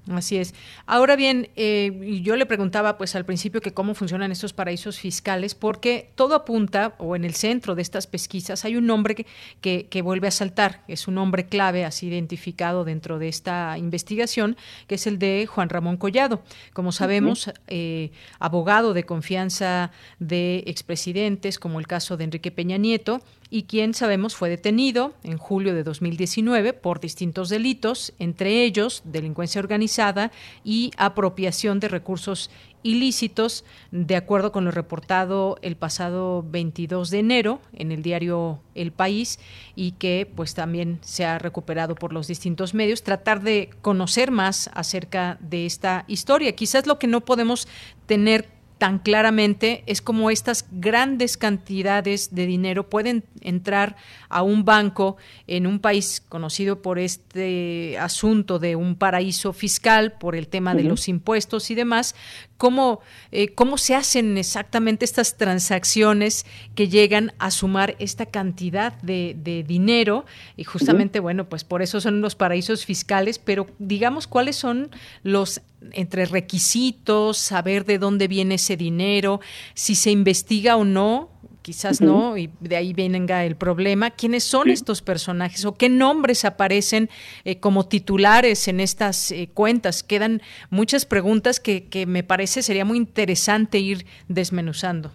Así 0.10 0.38
es. 0.38 0.56
Ahora 0.88 1.16
bien, 1.16 1.50
eh, 1.56 2.20
yo 2.24 2.36
le 2.36 2.48
preguntaba 2.48 2.98
pues 2.98 3.16
al 3.16 3.26
principio 3.26 3.62
que 3.62 3.74
cómo 3.74 3.94
funcionan 3.94 4.32
estos 4.32 4.54
paraísos 4.54 5.00
fiscales, 5.00 5.54
porque 5.54 6.10
todo 6.16 6.34
apunta, 6.34 6.96
o 6.98 7.16
en 7.16 7.26
el 7.26 7.36
centro 7.36 7.76
de 7.76 7.84
estas 7.84 8.08
pesquisas, 8.08 8.66
hay 8.66 8.76
un 8.76 8.88
nombre 8.88 9.26
que, 9.62 9.86
que, 9.86 10.02
vuelve 10.02 10.28
a 10.28 10.32
saltar, 10.32 10.82
es 10.88 11.08
un 11.08 11.16
nombre 11.16 11.46
clave 11.46 11.86
así 11.86 12.08
identificado 12.08 12.86
dentro 12.86 13.20
de 13.20 13.28
esta 13.28 13.78
investigación, 13.78 14.58
que 14.88 14.96
es 14.96 15.06
el 15.06 15.20
de 15.20 15.46
Juan 15.48 15.70
Ramón 15.70 15.98
Collado. 15.98 16.42
Como 16.74 16.92
sabemos, 16.92 17.52
eh, 17.68 18.12
abogado 18.40 18.94
de 18.94 19.04
confianza 19.04 19.92
de 20.18 20.64
expresidentes, 20.66 21.60
como 21.60 21.80
el 21.80 21.86
caso 21.86 22.18
de 22.18 22.24
Enrique 22.24 22.52
Peña 22.52 22.78
Nieto, 22.78 23.22
y 23.50 23.64
quien 23.64 23.94
sabemos 23.94 24.36
fue 24.36 24.50
detenido 24.50 25.14
en 25.24 25.38
julio 25.38 25.74
de 25.74 25.84
2019 25.84 26.74
por 26.74 27.00
distintos 27.00 27.50
delitos, 27.50 28.14
entre 28.20 28.64
ellos 28.64 29.02
delincuencia 29.06 29.60
organizada 29.60 30.32
y 30.64 30.92
apropiación 30.98 31.80
de 31.80 31.88
recursos 31.88 32.52
ilícitos, 32.84 33.66
de 33.92 34.16
acuerdo 34.16 34.52
con 34.52 34.66
lo 34.66 34.72
reportado 34.72 35.58
el 35.62 35.76
pasado 35.76 36.46
22 36.48 37.10
de 37.10 37.20
enero 37.20 37.62
en 37.74 37.92
el 37.92 38.04
diario 38.04 38.62
El 38.76 38.92
País 38.92 39.40
y 39.76 39.92
que 39.94 40.32
pues 40.34 40.54
también 40.54 41.00
se 41.02 41.26
ha 41.26 41.40
recuperado 41.40 41.96
por 41.96 42.14
los 42.14 42.28
distintos 42.28 42.74
medios, 42.74 43.04
tratar 43.04 43.42
de 43.42 43.70
conocer 43.82 44.32
más 44.32 44.70
acerca 44.74 45.38
de 45.42 45.66
esta 45.66 46.06
historia. 46.08 46.56
Quizás 46.56 46.88
lo 46.88 47.00
que 47.00 47.08
no 47.08 47.22
podemos 47.22 47.68
tener 48.06 48.59
tan 48.80 48.98
claramente 48.98 49.84
es 49.86 50.02
como 50.02 50.32
estas 50.32 50.66
grandes 50.72 51.38
cantidades 51.38 52.34
de 52.34 52.48
dinero 52.48 52.90
pueden 52.90 53.26
entrar 53.42 53.98
a 54.30 54.42
un 54.42 54.64
banco 54.64 55.18
en 55.48 55.68
un 55.68 55.80
país 55.80 56.24
conocido 56.28 56.82
por 56.82 56.98
este 56.98 58.00
asunto 58.00 58.58
de 58.58 58.78
un 58.78 58.96
paraíso 58.96 59.52
fiscal, 59.54 60.14
por 60.14 60.36
el 60.36 60.48
tema 60.48 60.74
de 60.74 60.84
los 60.84 61.10
impuestos 61.10 61.70
y 61.72 61.76
demás, 61.76 62.16
cómo, 62.60 63.00
eh, 63.32 63.54
cómo 63.56 63.78
se 63.78 63.96
hacen 63.96 64.38
exactamente 64.38 65.06
estas 65.06 65.38
transacciones 65.38 66.46
que 66.76 66.90
llegan 66.90 67.32
a 67.40 67.52
sumar 67.52 67.96
esta 68.00 68.26
cantidad 68.26 68.94
de, 69.02 69.64
dinero. 69.66 70.26
Y 70.58 70.66
justamente, 70.66 71.22
bueno, 71.22 71.48
pues 71.48 71.64
por 71.64 71.82
eso 71.82 72.02
son 72.02 72.20
los 72.20 72.36
paraísos 72.36 72.86
fiscales, 72.86 73.40
pero 73.40 73.68
digamos 73.80 74.28
cuáles 74.28 74.58
son 74.58 74.92
los 75.24 75.62
entre 75.94 76.26
requisitos, 76.26 77.38
saber 77.38 77.86
de 77.86 77.98
dónde 77.98 78.28
viene 78.28 78.56
ese 78.56 78.76
dinero, 78.76 79.40
si 79.74 79.96
se 79.96 80.12
investiga 80.12 80.76
o 80.76 80.84
no, 80.84 81.30
quizás 81.70 82.02
no, 82.02 82.36
y 82.36 82.50
de 82.62 82.76
ahí 82.76 82.94
venga 82.94 83.46
el 83.46 83.56
problema. 83.56 84.10
¿Quiénes 84.10 84.44
son 84.44 84.72
estos 84.72 85.04
personajes 85.04 85.66
o 85.66 85.76
qué 85.76 85.88
nombres 85.88 86.44
aparecen 86.44 87.10
eh, 87.46 87.60
como 87.60 87.88
titulares 87.88 88.68
en 88.68 88.80
estas 88.80 89.32
eh, 89.32 89.50
cuentas? 89.54 90.02
Quedan 90.02 90.42
muchas 90.72 91.06
preguntas 91.06 91.60
que, 91.60 91.88
que 91.88 92.08
me 92.08 92.24
parece 92.24 92.64
sería 92.64 92.86
muy 92.86 92.98
interesante 92.98 93.78
ir 93.78 94.08
desmenuzando. 94.28 95.12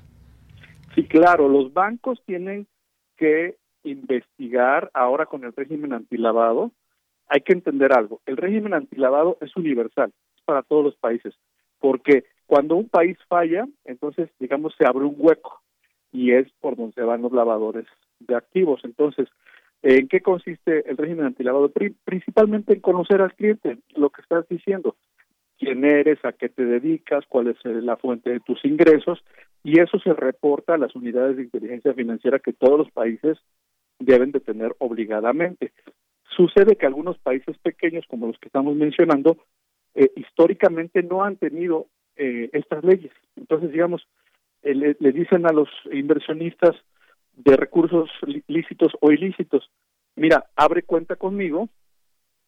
Sí, 0.94 1.02
claro, 1.08 1.48
los 1.48 1.72
bancos 1.72 2.22
tienen 2.24 2.68
que 3.16 3.56
investigar 3.82 4.92
ahora 4.94 5.26
con 5.26 5.42
el 5.42 5.52
régimen 5.56 5.92
antilavado. 5.92 6.70
Hay 7.26 7.40
que 7.40 7.52
entender 7.52 7.92
algo, 7.92 8.20
el 8.26 8.36
régimen 8.36 8.74
antilavado 8.74 9.38
es 9.40 9.56
universal, 9.56 10.12
para 10.44 10.62
todos 10.62 10.84
los 10.84 10.94
países, 10.98 11.34
porque 11.80 12.26
cuando 12.46 12.76
un 12.76 12.88
país 12.88 13.18
falla, 13.26 13.66
entonces, 13.84 14.30
digamos, 14.38 14.72
se 14.78 14.86
abre 14.86 15.04
un 15.04 15.16
hueco 15.18 15.63
y 16.14 16.30
es 16.30 16.48
por 16.60 16.76
donde 16.76 17.02
van 17.02 17.22
los 17.22 17.32
lavadores 17.32 17.86
de 18.20 18.36
activos. 18.36 18.80
Entonces, 18.84 19.28
¿en 19.82 20.06
qué 20.06 20.20
consiste 20.20 20.88
el 20.88 20.96
régimen 20.96 21.26
antilavado? 21.26 21.70
Principalmente 22.04 22.72
en 22.72 22.80
conocer 22.80 23.20
al 23.20 23.34
cliente, 23.34 23.78
lo 23.96 24.10
que 24.10 24.22
estás 24.22 24.48
diciendo, 24.48 24.94
quién 25.58 25.84
eres, 25.84 26.24
a 26.24 26.32
qué 26.32 26.48
te 26.48 26.64
dedicas, 26.64 27.24
cuál 27.28 27.48
es 27.48 27.56
eh, 27.64 27.82
la 27.82 27.96
fuente 27.96 28.30
de 28.30 28.40
tus 28.40 28.64
ingresos, 28.64 29.24
y 29.64 29.80
eso 29.80 29.98
se 29.98 30.12
reporta 30.12 30.74
a 30.74 30.78
las 30.78 30.94
unidades 30.94 31.36
de 31.36 31.42
inteligencia 31.42 31.92
financiera 31.94 32.38
que 32.38 32.52
todos 32.52 32.78
los 32.78 32.90
países 32.92 33.36
deben 33.98 34.30
de 34.30 34.38
tener 34.38 34.72
obligadamente. 34.78 35.72
Sucede 36.36 36.76
que 36.76 36.86
algunos 36.86 37.18
países 37.18 37.58
pequeños, 37.58 38.04
como 38.08 38.28
los 38.28 38.38
que 38.38 38.46
estamos 38.46 38.76
mencionando, 38.76 39.36
eh, 39.96 40.10
históricamente 40.14 41.02
no 41.02 41.24
han 41.24 41.36
tenido 41.36 41.86
eh, 42.16 42.50
estas 42.52 42.84
leyes. 42.84 43.12
Entonces, 43.34 43.72
digamos, 43.72 44.06
eh, 44.64 44.96
le, 44.98 45.12
dicen 45.12 45.46
a 45.46 45.52
los 45.52 45.68
inversionistas 45.92 46.74
de 47.36 47.56
recursos 47.56 48.10
lícitos 48.46 48.92
o 49.00 49.12
ilícitos, 49.12 49.70
mira, 50.16 50.46
abre 50.56 50.82
cuenta 50.82 51.16
conmigo, 51.16 51.68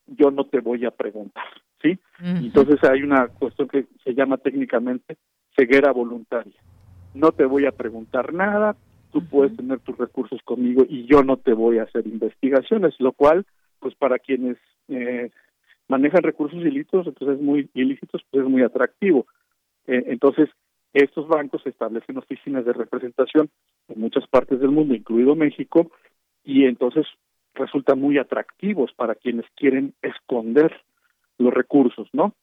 yo 0.07 0.31
no 0.31 0.47
te 0.47 0.61
voy 0.61 0.85
a 0.85 0.93
preguntar, 0.93 1.45
¿sí? 1.83 1.99
Entonces 2.21 2.83
hay 2.85 3.03
una 3.03 3.27
cuestión 3.29 3.69
que 3.69 3.87
se 4.05 4.15
llama 4.15 4.37
técnicamente 4.39 5.17
ceguera 5.57 5.91
voluntaria. 5.93 6.55
No 7.15 7.33
te 7.33 7.45
voy 7.45 7.67
a 7.67 7.73
preguntar 7.73 8.33
nada, 8.33 8.77
tú 9.13 9.25
puedes 9.27 9.57
tener 9.57 9.81
tus 9.81 9.97
recursos 9.99 10.41
conmigo 10.45 10.85
y 10.89 11.07
yo 11.07 11.23
no 11.25 11.39
te 11.39 11.53
voy 11.53 11.79
a 11.79 11.85
hacer 11.85 12.07
investigaciones, 12.07 12.95
lo 12.99 13.13
cual, 13.13 13.47
pues 13.81 13.95
para 13.95 14.19
quienes 14.19 14.59
eh, 14.89 15.31
manejan 15.89 16.23
recursos 16.23 16.61
ilícitos, 16.61 17.07
entonces 17.07 17.37
es 17.39 17.43
muy 17.43 17.69
ilícitos, 17.75 18.23
pues 18.31 18.45
es 18.45 18.51
muy 18.51 18.63
atractivo. 18.63 19.27
Eh, 19.87 20.05
entonces, 20.09 20.49
estos 20.93 21.29
bancos 21.29 21.67
establecen 21.67 22.19
oficinas 22.19 22.65
de 22.65 22.73
representación 22.73 23.51
en 23.89 24.01
muchas 24.01 24.27
partes 24.29 24.61
del 24.61 24.71
mundo, 24.71 24.95
incluido 24.95 25.35
México, 25.35 25.91
y 26.45 26.65
entonces 26.65 27.07
resultan 27.55 28.01
muy 28.01 28.19
atractivos 28.19 28.93
para 28.95 29.15
quienes 29.15 29.47
quieren 29.57 29.95
esconder 30.03 30.73
los 31.39 31.53
recursos, 31.53 32.09
¿no? 32.13 32.35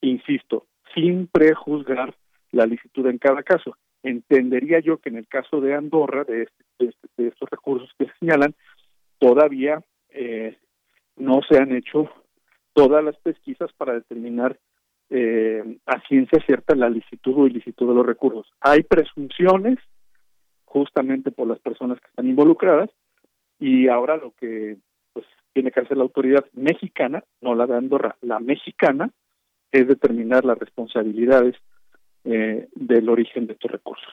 Insisto, 0.00 0.66
sin 0.94 1.26
prejuzgar 1.26 2.14
la 2.50 2.66
licitud 2.66 3.06
en 3.06 3.18
cada 3.18 3.42
caso. 3.42 3.76
Entendería 4.02 4.80
yo 4.80 4.98
que 4.98 5.08
en 5.10 5.16
el 5.16 5.28
caso 5.28 5.60
de 5.60 5.74
Andorra, 5.74 6.24
de, 6.24 6.42
este, 6.42 6.64
este, 6.78 7.08
de, 7.16 7.28
estos 7.28 7.48
recursos 7.50 7.90
que 7.98 8.06
se 8.06 8.12
señalan, 8.18 8.54
todavía 9.18 9.82
eh, 10.10 10.58
no 11.16 11.40
se 11.48 11.58
han 11.58 11.72
hecho 11.74 12.10
todas 12.72 13.04
las 13.04 13.16
pesquisas 13.18 13.72
para 13.74 13.94
determinar 13.94 14.58
eh, 15.14 15.78
a 15.84 16.00
ciencia 16.08 16.42
cierta 16.46 16.74
la 16.74 16.88
licitud 16.88 17.34
o 17.36 17.46
ilicitud 17.46 17.86
de 17.86 17.94
los 17.94 18.06
recursos. 18.06 18.50
Hay 18.60 18.82
presunciones 18.82 19.78
justamente 20.64 21.30
por 21.30 21.46
las 21.46 21.58
personas 21.58 22.00
que 22.00 22.08
están 22.08 22.26
involucradas 22.26 22.88
y 23.58 23.88
ahora 23.88 24.16
lo 24.16 24.32
que 24.32 24.78
pues 25.12 25.26
tiene 25.52 25.70
que 25.70 25.80
hacer 25.80 25.98
la 25.98 26.04
autoridad 26.04 26.46
mexicana, 26.54 27.22
no 27.42 27.54
la 27.54 27.66
de 27.66 27.76
Andorra, 27.76 28.16
la 28.22 28.40
mexicana, 28.40 29.10
es 29.70 29.86
determinar 29.86 30.46
las 30.46 30.58
responsabilidades 30.58 31.56
eh, 32.24 32.68
del 32.74 33.10
origen 33.10 33.46
de 33.46 33.52
estos 33.52 33.70
recursos 33.70 34.12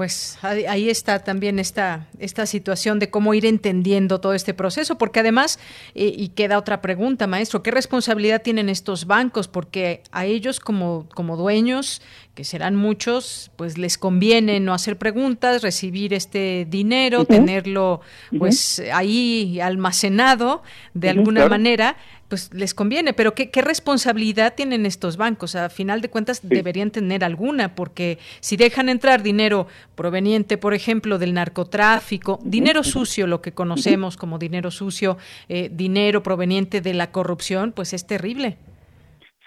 pues 0.00 0.38
ahí 0.42 0.88
está 0.88 1.18
también 1.18 1.58
esta, 1.58 2.06
esta 2.18 2.46
situación 2.46 2.98
de 2.98 3.10
cómo 3.10 3.34
ir 3.34 3.44
entendiendo 3.44 4.18
todo 4.18 4.32
este 4.32 4.54
proceso, 4.54 4.96
porque 4.96 5.20
además, 5.20 5.58
eh, 5.94 6.10
y 6.16 6.28
queda 6.28 6.56
otra 6.56 6.80
pregunta, 6.80 7.26
maestro, 7.26 7.62
¿qué 7.62 7.70
responsabilidad 7.70 8.40
tienen 8.40 8.70
estos 8.70 9.04
bancos? 9.04 9.46
Porque 9.46 10.02
a 10.10 10.24
ellos 10.24 10.58
como, 10.58 11.06
como 11.14 11.36
dueños, 11.36 12.00
que 12.34 12.44
serán 12.44 12.76
muchos, 12.76 13.50
pues 13.56 13.76
les 13.76 13.98
conviene 13.98 14.58
no 14.58 14.72
hacer 14.72 14.96
preguntas, 14.96 15.60
recibir 15.60 16.14
este 16.14 16.66
dinero, 16.66 17.26
tenerlo 17.26 18.00
pues 18.38 18.82
ahí 18.94 19.60
almacenado 19.60 20.62
de 20.94 21.10
alguna 21.10 21.46
manera 21.46 21.98
pues 22.30 22.54
les 22.54 22.74
conviene, 22.74 23.12
pero 23.12 23.34
¿qué, 23.34 23.50
responsabilidad 23.60 24.54
tienen 24.54 24.86
estos 24.86 25.16
bancos? 25.16 25.56
A 25.56 25.68
final 25.68 26.00
de 26.00 26.08
cuentas 26.08 26.48
deberían 26.48 26.92
tener 26.92 27.24
alguna, 27.24 27.74
porque 27.74 28.18
si 28.40 28.56
dejan 28.56 28.88
entrar 28.88 29.22
dinero 29.22 29.66
proveniente, 29.96 30.56
por 30.56 30.72
ejemplo, 30.72 31.18
del 31.18 31.34
narcotráfico, 31.34 32.38
dinero 32.44 32.84
sucio, 32.84 33.26
lo 33.26 33.42
que 33.42 33.52
conocemos 33.52 34.16
como 34.16 34.38
dinero 34.38 34.70
sucio, 34.70 35.18
eh, 35.48 35.68
dinero 35.70 36.22
proveniente 36.22 36.80
de 36.80 36.94
la 36.94 37.10
corrupción, 37.10 37.72
pues 37.72 37.92
es 37.92 38.06
terrible. 38.06 38.56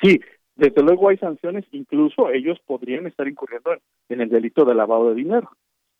Sí, 0.02 0.20
desde 0.58 0.84
luego 0.84 1.08
hay 1.08 1.18
sanciones, 1.18 1.64
incluso 1.72 2.30
ellos 2.30 2.60
podrían 2.66 3.08
estar 3.08 3.28
incurriendo 3.28 3.72
en 4.10 4.20
el 4.20 4.30
delito 4.30 4.66
de 4.66 4.76
lavado 4.76 5.10
de 5.10 5.16
dinero, 5.16 5.50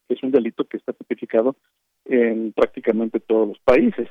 que 0.08 0.16
es 0.16 0.24
un 0.24 0.32
delito 0.32 0.66
que 0.66 0.78
está 0.78 0.92
tipificado 0.92 1.56
en 2.04 2.52
prácticamente 2.52 3.22
todos 3.22 3.48
los 3.48 3.60
países. 3.60 4.10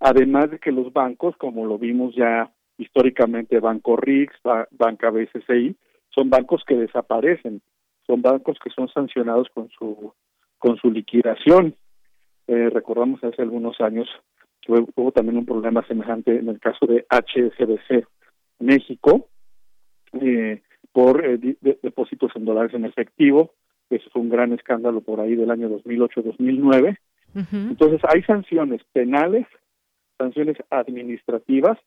Además 0.00 0.50
de 0.50 0.58
que 0.58 0.72
los 0.72 0.92
bancos, 0.92 1.36
como 1.36 1.66
lo 1.66 1.78
vimos 1.78 2.14
ya 2.14 2.52
históricamente, 2.76 3.60
Banco 3.60 3.96
RIX, 3.96 4.32
Banca 4.70 5.10
BCCI, 5.10 5.76
son 6.10 6.30
bancos 6.30 6.62
que 6.66 6.76
desaparecen, 6.76 7.60
son 8.06 8.22
bancos 8.22 8.58
que 8.62 8.70
son 8.70 8.88
sancionados 8.88 9.48
con 9.52 9.68
su 9.70 10.12
con 10.58 10.76
su 10.76 10.90
liquidación. 10.90 11.74
Eh, 12.46 12.70
recordamos 12.70 13.22
hace 13.22 13.42
algunos 13.42 13.80
años 13.80 14.08
que 14.60 14.72
hubo 14.72 15.12
también 15.12 15.38
un 15.38 15.46
problema 15.46 15.86
semejante 15.86 16.36
en 16.36 16.48
el 16.48 16.60
caso 16.60 16.86
de 16.86 17.06
HSBC 17.10 18.06
México 18.58 19.28
eh, 20.20 20.62
por 20.92 21.24
eh, 21.24 21.38
depósitos 21.82 22.32
en 22.34 22.44
dólares 22.44 22.74
en 22.74 22.84
efectivo. 22.84 23.52
Eso 23.90 24.08
fue 24.10 24.22
un 24.22 24.30
gran 24.30 24.52
escándalo 24.52 25.00
por 25.00 25.20
ahí 25.20 25.34
del 25.34 25.50
año 25.50 25.68
2008-2009. 25.70 26.98
Entonces 27.52 28.00
hay 28.08 28.22
sanciones 28.22 28.82
penales, 28.92 29.46
sanciones 30.18 30.56
administrativas 30.70 31.78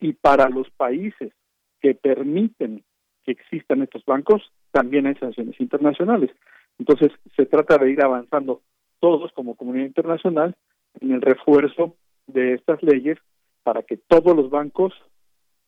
y 0.00 0.14
para 0.14 0.48
los 0.48 0.70
países 0.70 1.32
que 1.80 1.94
permiten 1.94 2.82
que 3.24 3.32
existan 3.32 3.82
estos 3.82 4.04
bancos, 4.04 4.50
también 4.70 5.06
hay 5.06 5.14
sanciones 5.16 5.60
internacionales. 5.60 6.30
Entonces, 6.78 7.10
se 7.36 7.44
trata 7.44 7.76
de 7.76 7.90
ir 7.90 8.02
avanzando 8.02 8.62
todos 9.00 9.32
como 9.32 9.56
comunidad 9.56 9.86
internacional 9.86 10.56
en 11.00 11.12
el 11.12 11.20
refuerzo 11.20 11.96
de 12.26 12.54
estas 12.54 12.82
leyes 12.82 13.18
para 13.62 13.82
que 13.82 13.96
todos 13.96 14.34
los 14.34 14.50
bancos 14.50 14.94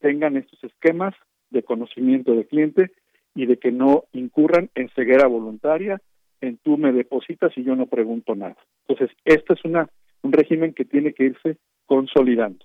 tengan 0.01 0.37
estos 0.37 0.63
esquemas 0.65 1.15
de 1.51 1.63
conocimiento 1.63 2.35
de 2.35 2.47
cliente 2.47 2.93
y 3.35 3.47
de 3.47 3.59
que 3.59 3.73
no 3.73 4.05
incurran 4.13 4.71
en 4.75 4.89
ceguera 4.91 5.27
voluntaria, 5.27 6.01
en 6.41 6.59
tú 6.59 6.77
me 6.77 6.93
depositas 6.93 7.53
y 7.57 7.63
yo 7.63 7.77
no 7.77 7.87
pregunto 7.87 8.35
nada. 8.35 8.57
Entonces, 8.87 9.17
este 9.25 9.55
es 9.55 9.65
una, 9.65 9.89
un 10.23 10.33
régimen 10.33 10.75
que 10.75 10.85
tiene 10.85 11.13
que 11.13 11.25
irse 11.25 11.57
consolidando. 11.87 12.65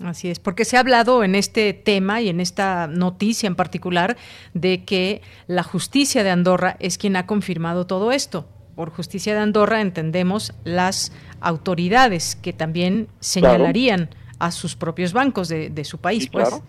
Así 0.00 0.30
es, 0.30 0.38
porque 0.38 0.64
se 0.64 0.76
ha 0.76 0.80
hablado 0.80 1.24
en 1.24 1.34
este 1.34 1.72
tema 1.72 2.20
y 2.20 2.28
en 2.28 2.40
esta 2.40 2.86
noticia 2.86 3.48
en 3.48 3.56
particular 3.56 4.16
de 4.54 4.84
que 4.84 5.22
la 5.48 5.64
justicia 5.64 6.22
de 6.22 6.30
Andorra 6.30 6.76
es 6.78 6.98
quien 6.98 7.16
ha 7.16 7.26
confirmado 7.26 7.86
todo 7.86 8.12
esto. 8.12 8.46
Por 8.76 8.90
justicia 8.90 9.34
de 9.34 9.40
Andorra 9.40 9.80
entendemos 9.80 10.54
las 10.64 11.12
autoridades 11.40 12.36
que 12.36 12.52
también 12.52 13.08
señalarían 13.18 14.10
a 14.38 14.52
sus 14.52 14.76
propios 14.76 15.12
bancos 15.12 15.48
de, 15.48 15.84
su 15.84 15.98
país. 15.98 16.24
Sí, 16.24 16.30
pues. 16.30 16.48
claro. 16.48 16.64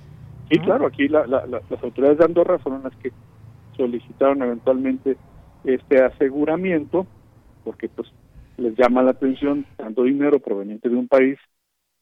Sí, 0.50 0.58
claro, 0.58 0.88
aquí 0.88 1.08
las 1.08 1.84
autoridades 1.84 2.18
de 2.18 2.26
Andorra 2.26 2.58
fueron 2.58 2.82
las 2.82 2.96
que 2.96 3.12
solicitaron 3.78 4.42
eventualmente 4.42 5.16
este 5.64 6.04
aseguramiento, 6.04 7.06
porque 7.64 7.88
pues 7.90 8.12
les 8.60 8.76
llama 8.78 9.04
la 9.04 9.12
atención 9.12 9.66
tanto 9.78 10.04
dinero 10.04 10.40
proveniente 10.40 10.90
de 10.90 10.96
un 10.96 11.08
país 11.08 11.38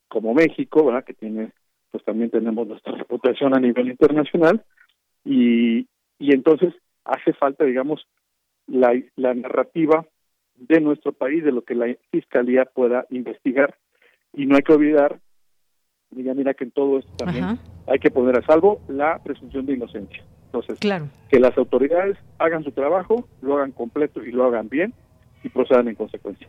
como 0.08 0.34
México, 0.34 0.86
¿verdad? 0.86 1.03
Que 1.03 1.14
tiene, 1.14 1.51
pues 1.91 2.03
también 2.03 2.30
tenemos 2.30 2.68
nuestra 2.68 2.93
reputación 2.97 3.55
a 3.55 3.60
nivel 3.60 3.89
internacional 3.89 4.64
y, 5.24 5.88
y 6.20 6.34
entonces 6.34 6.74
hace 7.05 7.34
falta, 7.34 7.64
digamos, 7.64 8.08
la, 8.68 8.93
la 9.16 9.34
narrativa 9.34 10.05
de 10.55 10.82
nuestro 10.82 11.14
país, 11.14 11.43
de 11.43 11.51
lo 11.51 11.64
que 11.64 11.76
la 11.76 11.95
fiscalía 12.12 12.66
pueda 12.66 13.05
investigar 13.10 13.76
y 14.34 14.45
no 14.45 14.55
hay 14.55 14.64
que 14.64 14.74
olvidar, 14.74 15.20
mira, 16.12 16.34
mira 16.34 16.53
que 16.53 16.66
en 16.66 16.72
todo 16.72 16.99
esto 16.99 17.12
también 17.18 17.60
hay 17.88 17.99
que 17.99 18.12
poner 18.12 18.38
a 18.38 18.45
salvo 18.45 18.82
la 18.88 19.20
presunción 19.24 19.66
de 19.66 19.74
inocencia. 19.74 20.24
Entonces, 20.45 20.80
claro. 20.80 21.08
que 21.30 21.39
las 21.39 21.58
autoridades 21.58 22.18
hagan 22.39 22.64
su 22.64 22.72
trabajo, 22.72 23.28
lo 23.41 23.58
hagan 23.58 23.72
completo 23.72 24.24
y 24.24 24.32
lo 24.32 24.45
hagan 24.45 24.70
bien 24.70 24.93
y 25.48 25.50
procedan 25.50 25.88
en 25.88 25.95
consecuencia. 25.95 26.48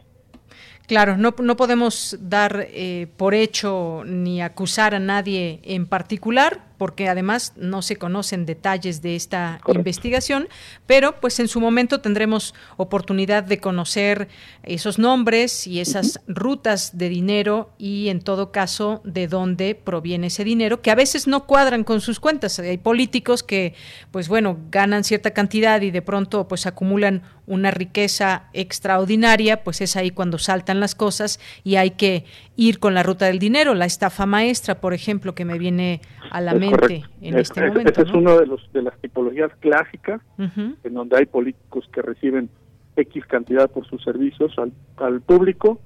Claro, 0.89 1.19
no, 1.19 1.35
no 1.39 1.57
podemos 1.59 2.17
dar 2.19 2.67
eh, 2.71 3.09
por 3.19 3.35
hecho 3.35 4.05
ni 4.07 4.41
acusar 4.41 4.95
a 4.95 4.99
nadie 4.99 5.61
en 5.65 5.87
particular, 5.87 6.63
porque 6.79 7.09
además 7.09 7.53
no 7.57 7.83
se 7.83 7.97
conocen 7.97 8.47
detalles 8.47 9.03
de 9.03 9.17
esta 9.17 9.61
investigación, 9.67 10.49
pero 10.87 11.21
pues 11.21 11.41
en 11.41 11.49
su 11.49 11.61
momento 11.61 12.01
tendremos 12.01 12.55
oportunidad 12.77 13.43
de 13.43 13.59
conocer 13.59 14.29
esos 14.63 14.99
nombres 14.99 15.67
y 15.67 15.81
esas 15.81 16.21
rutas 16.29 16.97
de 16.97 17.09
dinero 17.09 17.71
y 17.79 18.09
en 18.09 18.21
todo 18.21 18.53
caso 18.53 19.03
de 19.05 19.27
dónde 19.27 19.75
proviene 19.75 20.29
ese 20.29 20.45
dinero, 20.45 20.81
que 20.81 20.93
a 20.93 20.95
veces 20.95 21.27
no 21.27 21.47
cuadran 21.47 21.85
con 21.85 22.01
sus 22.01 22.21
cuentas. 22.21 22.59
Hay 22.61 22.79
políticos 22.79 23.43
que 23.43 23.75
pues 24.13 24.29
bueno, 24.29 24.57
ganan 24.71 25.05
cierta 25.05 25.33
cantidad 25.33 25.83
y 25.83 25.91
de 25.91 26.01
pronto 26.01 26.47
pues 26.49 26.67
acumulan 26.67 27.23
una 27.47 27.71
riqueza 27.73 28.45
extraordinaria, 28.53 29.65
pues 29.65 29.81
es 29.81 29.97
ahí 29.97 30.11
cuando 30.11 30.39
saltan 30.39 30.78
las 30.81 30.95
cosas 30.95 31.41
y 31.65 31.77
hay 31.77 31.93
que 31.93 32.25
ir 32.57 32.79
con 32.79 32.95
la 32.95 33.03
ruta 33.03 33.27
del 33.27 33.39
dinero, 33.39 33.75
la 33.75 33.85
estafa 33.85 34.27
maestra, 34.27 34.81
por 34.81 34.95
ejemplo, 34.95 35.35
que 35.35 35.45
me 35.45 35.59
viene 35.59 36.01
a 36.31 36.41
la 36.41 36.55
mente 36.55 37.05
en 37.21 37.39
este 37.39 37.67
momento. 37.67 37.93
Ese 37.93 38.03
es 38.03 38.13
uno 38.13 38.39
de 38.39 38.47
los 38.47 38.73
de 38.73 38.83
las 38.83 38.99
tipologías 39.01 39.51
clásicas 39.61 40.21
en 40.39 40.95
donde 40.95 41.17
hay 41.17 41.27
políticos 41.27 41.89
que 41.93 42.03
reciben 42.03 42.51
X 42.97 43.25
cantidad 43.27 43.71
por 43.71 43.87
sus 43.87 44.03
servicios 44.03 44.55
al, 44.97 45.21
público 45.21 45.81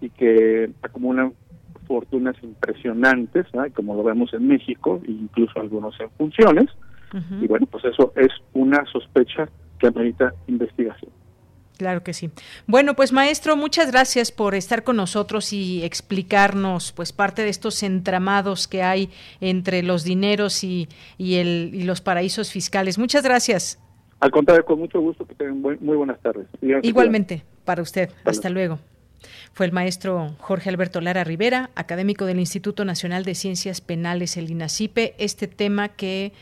y 0.00 0.10
que 0.10 0.70
acumulan 0.82 1.34
fortunas 1.86 2.36
impresionantes, 2.42 3.46
como 3.74 3.94
lo 3.94 4.02
vemos 4.02 4.32
en 4.34 4.48
México, 4.48 5.00
e 5.06 5.10
incluso 5.10 5.60
algunos 5.60 5.98
en 6.00 6.10
funciones. 6.10 6.66
Y 7.40 7.46
bueno, 7.46 7.66
pues 7.66 7.84
eso 7.84 8.12
es 8.16 8.30
una 8.52 8.84
sospecha 8.86 9.48
que 9.78 9.86
amerita 9.86 10.34
investigación. 10.48 11.10
Claro 11.76 12.02
que 12.02 12.14
sí. 12.14 12.30
Bueno, 12.66 12.94
pues 12.94 13.12
maestro, 13.12 13.56
muchas 13.56 13.90
gracias 13.90 14.32
por 14.32 14.54
estar 14.54 14.82
con 14.82 14.96
nosotros 14.96 15.52
y 15.52 15.84
explicarnos 15.84 16.92
pues 16.92 17.12
parte 17.12 17.42
de 17.42 17.50
estos 17.50 17.82
entramados 17.82 18.66
que 18.66 18.82
hay 18.82 19.10
entre 19.40 19.82
los 19.82 20.02
dineros 20.04 20.64
y, 20.64 20.88
el, 21.18 21.70
y 21.74 21.82
los 21.82 22.00
paraísos 22.00 22.50
fiscales. 22.50 22.98
Muchas 22.98 23.22
gracias. 23.22 23.78
Al 24.20 24.30
contrario, 24.30 24.64
con 24.64 24.78
mucho 24.78 25.00
gusto, 25.00 25.26
que 25.26 25.34
tengan 25.34 25.60
muy, 25.60 25.76
buenas 25.76 26.18
tardes. 26.20 26.46
Igualmente, 26.82 27.44
para 27.64 27.82
usted. 27.82 28.10
Hasta 28.24 28.48
luego. 28.48 28.78
Fue 29.52 29.66
el 29.66 29.72
maestro 29.72 30.34
Jorge 30.38 30.70
Alberto 30.70 31.00
Lara 31.00 31.24
Rivera, 31.24 31.70
académico 31.74 32.24
del 32.24 32.38
Instituto 32.38 32.84
Nacional 32.84 33.24
de 33.24 33.34
Ciencias 33.34 33.80
Penales, 33.80 34.36
el 34.36 34.50
INACIPE. 34.50 35.14
Este 35.18 35.46
tema 35.46 35.88
que 35.90 36.32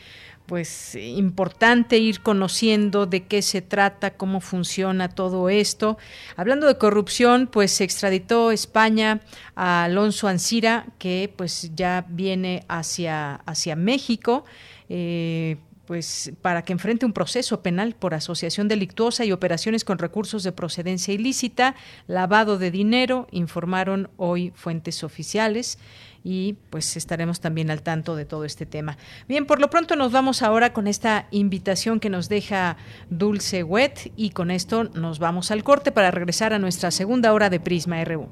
pues 0.45 0.95
importante 0.95 1.97
ir 1.97 2.21
conociendo 2.21 3.05
de 3.05 3.23
qué 3.23 3.41
se 3.41 3.61
trata, 3.61 4.11
cómo 4.11 4.41
funciona 4.41 5.09
todo 5.09 5.49
esto. 5.49 5.97
Hablando 6.35 6.67
de 6.67 6.77
corrupción, 6.77 7.47
pues 7.47 7.71
se 7.71 7.83
extraditó 7.83 8.51
España 8.51 9.21
a 9.55 9.85
Alonso 9.85 10.27
Ancira, 10.27 10.85
que 10.99 11.33
pues 11.35 11.71
ya 11.75 12.05
viene 12.09 12.63
hacia, 12.67 13.35
hacia 13.35 13.75
México. 13.75 14.45
Eh, 14.89 15.57
pues 15.85 16.33
para 16.41 16.63
que 16.63 16.73
enfrente 16.73 17.05
un 17.05 17.13
proceso 17.13 17.61
penal 17.61 17.93
por 17.93 18.13
asociación 18.13 18.67
delictuosa 18.67 19.23
y 19.23 19.31
operaciones 19.31 19.83
con 19.83 19.99
recursos 19.99 20.43
de 20.43 20.51
procedencia 20.51 21.13
ilícita, 21.13 21.75
lavado 22.07 22.57
de 22.57 22.71
dinero, 22.71 23.27
informaron 23.31 24.09
hoy 24.17 24.51
fuentes 24.55 25.03
oficiales 25.03 25.77
y 26.25 26.53
pues 26.71 26.97
estaremos 26.97 27.39
también 27.39 27.69
al 27.69 27.83
tanto 27.83 28.15
de 28.15 28.25
todo 28.25 28.45
este 28.45 28.65
tema. 28.65 28.97
Bien, 29.27 29.45
por 29.45 29.61
lo 29.61 29.69
pronto 29.69 29.95
nos 29.95 30.11
vamos 30.11 30.41
ahora 30.41 30.73
con 30.73 30.87
esta 30.87 31.27
invitación 31.29 31.99
que 31.99 32.09
nos 32.09 32.29
deja 32.29 32.77
Dulce 33.11 33.61
Wet 33.63 34.11
y 34.17 34.31
con 34.31 34.49
esto 34.49 34.85
nos 34.85 35.19
vamos 35.19 35.51
al 35.51 35.63
corte 35.63 35.91
para 35.91 36.09
regresar 36.09 36.51
a 36.51 36.59
nuestra 36.59 36.89
segunda 36.89 37.31
hora 37.31 37.51
de 37.51 37.59
Prisma 37.59 38.03
RU. 38.03 38.27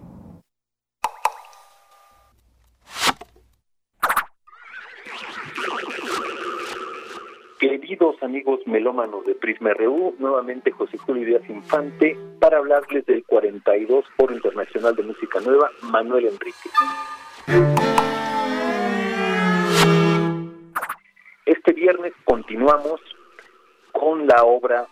Queridos 7.60 8.16
amigos 8.24 8.60
melómanos 8.66 9.24
de 9.26 9.36
Prisma 9.36 9.72
RU, 9.76 10.16
nuevamente 10.18 10.72
José 10.72 10.98
Julio 10.98 11.26
Díaz 11.28 11.48
Infante 11.48 12.18
para 12.39 12.58
hablarles 12.58 13.06
del 13.06 13.24
42 13.24 14.04
Foro 14.18 14.34
Internacional 14.34 14.96
de 14.96 15.04
Música 15.04 15.39
Nueva, 15.41 15.70
Manuel 15.84 16.26
Enrique. 16.26 16.70
Este 21.46 21.74
viernes 21.74 22.14
continuamos 22.24 23.02
con 23.91 24.26
la 24.28 24.44
obra 24.44 24.88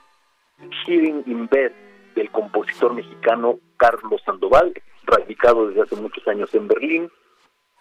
Hearing 0.85 1.23
in 1.27 1.47
Bed 1.47 1.71
del 2.15 2.29
compositor 2.31 2.93
mexicano 2.93 3.59
Carlos 3.77 4.21
Sandoval, 4.25 4.73
radicado 5.05 5.67
desde 5.67 5.83
hace 5.83 5.95
muchos 5.95 6.27
años 6.27 6.53
en 6.53 6.67
Berlín, 6.67 7.09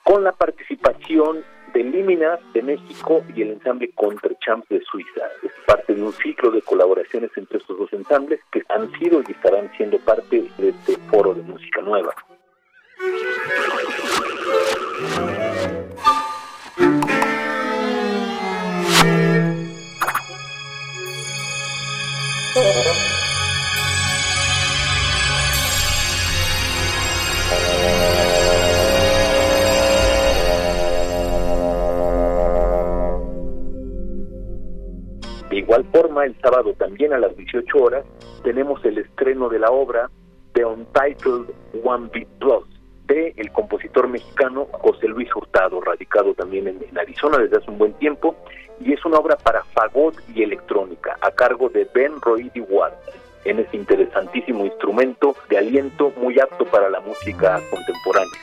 con 0.04 0.22
la 0.22 0.32
participación 0.32 1.44
de 1.74 1.82
Líminas 1.82 2.38
de 2.52 2.62
México 2.62 3.24
y 3.34 3.42
el 3.42 3.50
ensamble 3.52 3.92
Champs 4.40 4.68
de 4.68 4.80
Suiza. 4.82 5.26
Es 5.42 5.52
parte 5.66 5.94
de 5.94 6.02
un 6.02 6.12
ciclo 6.12 6.52
de 6.52 6.62
colaboraciones 6.62 7.30
entre 7.36 7.58
estos 7.58 7.76
dos 7.76 7.92
ensambles 7.92 8.40
que 8.52 8.62
han 8.68 8.90
sido 8.98 9.20
y 9.26 9.32
estarán 9.32 9.70
siendo 9.76 9.98
parte 9.98 10.48
de 10.58 10.68
este 10.68 10.96
foro 11.10 11.34
de 11.34 11.42
música 11.42 11.80
nueva. 11.82 12.14
De 15.00 15.06
igual 35.56 35.86
forma, 35.92 36.26
el 36.26 36.36
sábado 36.42 36.74
también 36.74 37.14
a 37.14 37.18
las 37.18 37.34
18 37.36 37.78
horas 37.78 38.04
tenemos 38.44 38.84
el 38.84 38.98
estreno 38.98 39.48
de 39.48 39.60
la 39.60 39.70
obra 39.70 40.10
The 40.52 40.66
Untitled 40.66 41.46
One 41.82 42.10
Beat 42.12 42.28
Plus 42.38 42.69
de 43.10 43.34
el 43.36 43.50
compositor 43.50 44.08
mexicano 44.08 44.68
José 44.70 45.08
Luis 45.08 45.28
Hurtado, 45.34 45.80
radicado 45.80 46.32
también 46.34 46.68
en, 46.68 46.98
Arizona 46.98 47.38
desde 47.38 47.56
hace 47.58 47.70
un 47.70 47.78
buen 47.78 47.92
tiempo, 47.94 48.36
y 48.80 48.92
es 48.92 49.04
una 49.04 49.18
obra 49.18 49.36
para 49.36 49.64
fagot 49.64 50.14
y 50.34 50.42
electrónica 50.42 51.16
a 51.20 51.30
cargo 51.32 51.68
de 51.68 51.88
Ben 51.92 52.20
Roidi 52.20 52.60
Ward 52.60 52.94
en 53.44 53.58
ese 53.58 53.76
interesantísimo 53.76 54.64
instrumento 54.64 55.34
de 55.48 55.58
aliento 55.58 56.12
muy 56.16 56.38
apto 56.38 56.64
para 56.66 56.88
la 56.88 57.00
música 57.00 57.60
contemporánea. 57.70 58.40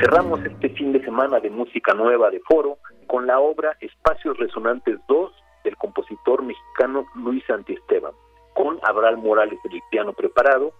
Cerramos 0.00 0.38
este 0.44 0.68
fin 0.70 0.92
de 0.92 1.02
semana 1.02 1.40
de 1.40 1.50
música 1.50 1.92
nueva 1.92 2.30
de 2.30 2.38
foro 2.40 2.78
con 3.08 3.26
la 3.26 3.40
obra 3.40 3.76
Espacios 3.80 4.38
Resonantes 4.38 4.96
2 5.08 5.32
del 5.64 5.76
compositor 5.76 6.40
mexicano 6.44 7.04
Luis 7.16 7.42
Antiesteban, 7.50 8.12
con 8.54 8.78
Abraham 8.84 9.22
Morales 9.24 9.58
el 9.64 9.80
piano 9.90 10.12
preparado, 10.12 10.72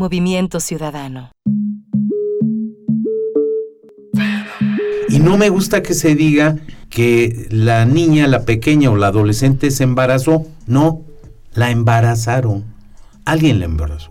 Movimiento 0.00 0.60
Ciudadano. 0.60 1.30
Y 5.10 5.18
no 5.18 5.36
me 5.36 5.50
gusta 5.50 5.82
que 5.82 5.92
se 5.92 6.14
diga 6.14 6.56
que 6.88 7.48
la 7.50 7.84
niña, 7.84 8.26
la 8.26 8.46
pequeña 8.46 8.90
o 8.90 8.96
la 8.96 9.08
adolescente 9.08 9.70
se 9.70 9.84
embarazó. 9.84 10.46
No, 10.66 11.02
la 11.52 11.70
embarazaron. 11.70 12.64
Alguien 13.26 13.58
la 13.58 13.66
embarazó. 13.66 14.10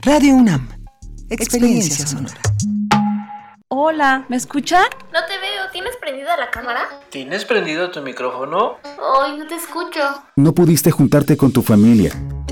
Radio 0.00 0.36
UNAM. 0.36 0.70
Experiencia, 1.28 2.06
sonora. 2.06 2.40
Hola, 3.68 4.24
¿me 4.30 4.36
escuchan? 4.36 4.86
No 5.12 5.20
te 5.26 5.36
veo, 5.36 5.70
¿tienes 5.70 5.92
prendida 6.00 6.34
la 6.38 6.50
cámara? 6.50 6.80
¿Tienes 7.10 7.44
prendido 7.44 7.90
tu 7.90 8.00
micrófono? 8.00 8.76
Ay, 8.84 9.36
no 9.36 9.46
te 9.46 9.56
escucho. 9.56 10.00
No 10.36 10.54
pudiste 10.54 10.90
juntarte 10.90 11.36
con 11.36 11.52
tu 11.52 11.60
familia, 11.60 12.10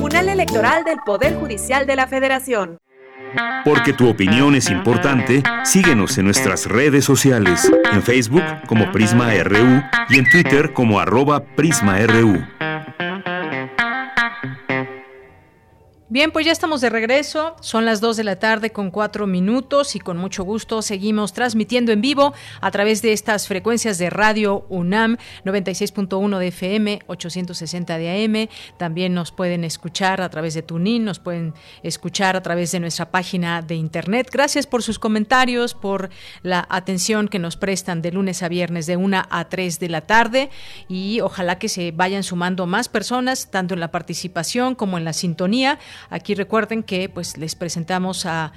Tribunal 0.00 0.30
Electoral 0.30 0.82
del 0.82 0.98
Poder 1.04 1.34
Judicial 1.34 1.86
de 1.86 1.94
la 1.94 2.06
Federación. 2.06 2.78
Porque 3.66 3.92
tu 3.92 4.08
opinión 4.08 4.54
es 4.54 4.70
importante, 4.70 5.42
síguenos 5.62 6.16
en 6.16 6.24
nuestras 6.24 6.64
redes 6.64 7.04
sociales, 7.04 7.70
en 7.92 8.02
Facebook 8.02 8.42
como 8.66 8.90
Prisma 8.92 9.34
RU 9.44 9.82
y 10.08 10.18
en 10.18 10.24
Twitter 10.30 10.72
como 10.72 11.00
arroba 11.00 11.44
PrismaRU. 11.44 12.42
Bien, 16.12 16.32
pues 16.32 16.44
ya 16.44 16.50
estamos 16.50 16.80
de 16.80 16.90
regreso. 16.90 17.54
Son 17.60 17.84
las 17.84 18.00
2 18.00 18.16
de 18.16 18.24
la 18.24 18.34
tarde 18.34 18.72
con 18.72 18.90
4 18.90 19.28
minutos 19.28 19.94
y 19.94 20.00
con 20.00 20.16
mucho 20.16 20.42
gusto 20.42 20.82
seguimos 20.82 21.32
transmitiendo 21.32 21.92
en 21.92 22.00
vivo 22.00 22.34
a 22.60 22.72
través 22.72 23.00
de 23.00 23.12
estas 23.12 23.46
frecuencias 23.46 23.96
de 23.96 24.10
radio 24.10 24.66
UNAM 24.70 25.18
96.1 25.44 26.38
de 26.38 26.48
FM, 26.48 26.98
860 27.06 27.96
de 27.96 28.24
AM. 28.24 28.48
También 28.76 29.14
nos 29.14 29.30
pueden 29.30 29.62
escuchar 29.62 30.20
a 30.20 30.28
través 30.30 30.54
de 30.54 30.62
Tunin, 30.62 31.04
nos 31.04 31.20
pueden 31.20 31.54
escuchar 31.84 32.34
a 32.34 32.42
través 32.42 32.72
de 32.72 32.80
nuestra 32.80 33.12
página 33.12 33.62
de 33.62 33.76
internet. 33.76 34.30
Gracias 34.32 34.66
por 34.66 34.82
sus 34.82 34.98
comentarios, 34.98 35.74
por 35.74 36.10
la 36.42 36.66
atención 36.70 37.28
que 37.28 37.38
nos 37.38 37.56
prestan 37.56 38.02
de 38.02 38.10
lunes 38.10 38.42
a 38.42 38.48
viernes 38.48 38.86
de 38.86 38.96
1 38.96 39.26
a 39.30 39.48
3 39.48 39.78
de 39.78 39.88
la 39.88 40.00
tarde 40.00 40.50
y 40.88 41.20
ojalá 41.20 41.60
que 41.60 41.68
se 41.68 41.92
vayan 41.92 42.24
sumando 42.24 42.66
más 42.66 42.88
personas, 42.88 43.52
tanto 43.52 43.74
en 43.74 43.80
la 43.80 43.92
participación 43.92 44.74
como 44.74 44.98
en 44.98 45.04
la 45.04 45.12
sintonía 45.12 45.78
Aquí 46.08 46.34
recuerden 46.34 46.82
que 46.82 47.08
pues 47.08 47.36
les 47.36 47.54
presentamos 47.54 48.26
a, 48.26 48.52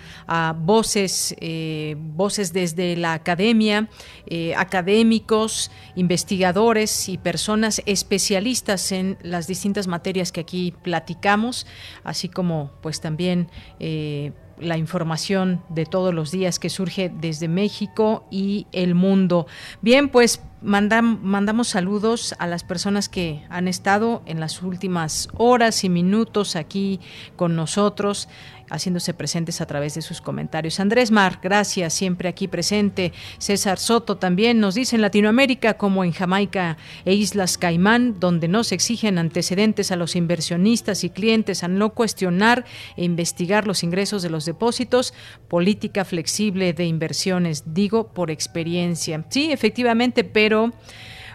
voces, 0.59 1.35
eh, 1.39 1.95
voces 1.97 2.53
desde 2.53 2.95
la 2.95 3.13
academia, 3.13 3.89
eh, 4.27 4.53
académicos, 4.55 5.71
investigadores 5.95 7.09
y 7.09 7.17
personas 7.17 7.81
especialistas 7.85 8.91
en 8.91 9.17
las 9.21 9.47
distintas 9.47 9.87
materias 9.87 10.31
que 10.31 10.41
aquí 10.41 10.73
platicamos, 10.83 11.67
así 12.03 12.29
como 12.29 12.71
pues 12.81 13.01
también 13.01 13.49
eh, 13.79 14.31
la 14.59 14.77
información 14.77 15.61
de 15.69 15.85
todos 15.85 16.13
los 16.13 16.31
días 16.31 16.59
que 16.59 16.69
surge 16.69 17.11
desde 17.13 17.47
México 17.47 18.25
y 18.29 18.67
el 18.71 18.95
mundo. 18.95 19.47
Bien, 19.81 20.09
pues 20.09 20.41
mandamos 20.61 21.67
saludos 21.67 22.35
a 22.39 22.47
las 22.47 22.63
personas 22.63 23.09
que 23.09 23.43
han 23.49 23.67
estado 23.67 24.21
en 24.25 24.39
las 24.39 24.61
últimas 24.61 25.27
horas 25.35 25.83
y 25.83 25.89
minutos 25.89 26.55
aquí 26.55 27.01
con 27.35 27.55
nosotros 27.55 28.29
haciéndose 28.69 29.13
presentes 29.13 29.61
a 29.61 29.65
través 29.65 29.95
de 29.95 30.01
sus 30.01 30.21
comentarios. 30.21 30.79
Andrés 30.79 31.11
Mar, 31.11 31.39
gracias, 31.41 31.93
siempre 31.93 32.29
aquí 32.29 32.47
presente. 32.47 33.13
César 33.37 33.77
Soto 33.77 34.17
también 34.17 34.59
nos 34.59 34.75
dice 34.75 34.95
en 34.95 35.01
Latinoamérica, 35.01 35.75
como 35.75 36.03
en 36.03 36.11
Jamaica 36.11 36.77
e 37.05 37.13
Islas 37.13 37.57
Caimán, 37.57 38.19
donde 38.19 38.47
no 38.47 38.63
se 38.63 38.75
exigen 38.75 39.17
antecedentes 39.17 39.91
a 39.91 39.95
los 39.95 40.15
inversionistas 40.15 41.03
y 41.03 41.09
clientes 41.09 41.63
a 41.63 41.67
no 41.67 41.93
cuestionar 41.93 42.65
e 42.97 43.03
investigar 43.03 43.67
los 43.67 43.83
ingresos 43.83 44.21
de 44.21 44.29
los 44.29 44.45
depósitos, 44.45 45.13
política 45.47 46.05
flexible 46.05 46.73
de 46.73 46.85
inversiones, 46.85 47.73
digo 47.73 48.13
por 48.13 48.31
experiencia. 48.31 49.25
Sí, 49.29 49.51
efectivamente, 49.51 50.23
pero 50.23 50.71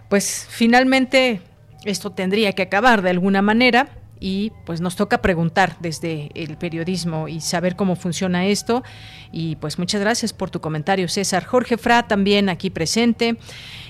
pues 0.08 0.46
finalmente 0.48 1.40
esto 1.84 2.10
tendría 2.10 2.52
que 2.52 2.62
acabar 2.62 3.02
de 3.02 3.10
alguna 3.10 3.42
manera 3.42 3.98
y 4.20 4.52
pues 4.64 4.80
nos 4.80 4.96
toca 4.96 5.22
preguntar 5.22 5.76
desde 5.80 6.30
el 6.34 6.56
periodismo 6.56 7.28
y 7.28 7.40
saber 7.40 7.76
cómo 7.76 7.96
funciona 7.96 8.46
esto. 8.46 8.82
Y 9.32 9.56
pues 9.56 9.78
muchas 9.78 10.00
gracias 10.00 10.32
por 10.32 10.50
tu 10.50 10.60
comentario, 10.60 11.08
César. 11.08 11.44
Jorge 11.44 11.76
Fra 11.76 12.06
también 12.06 12.48
aquí 12.48 12.70
presente. 12.70 13.36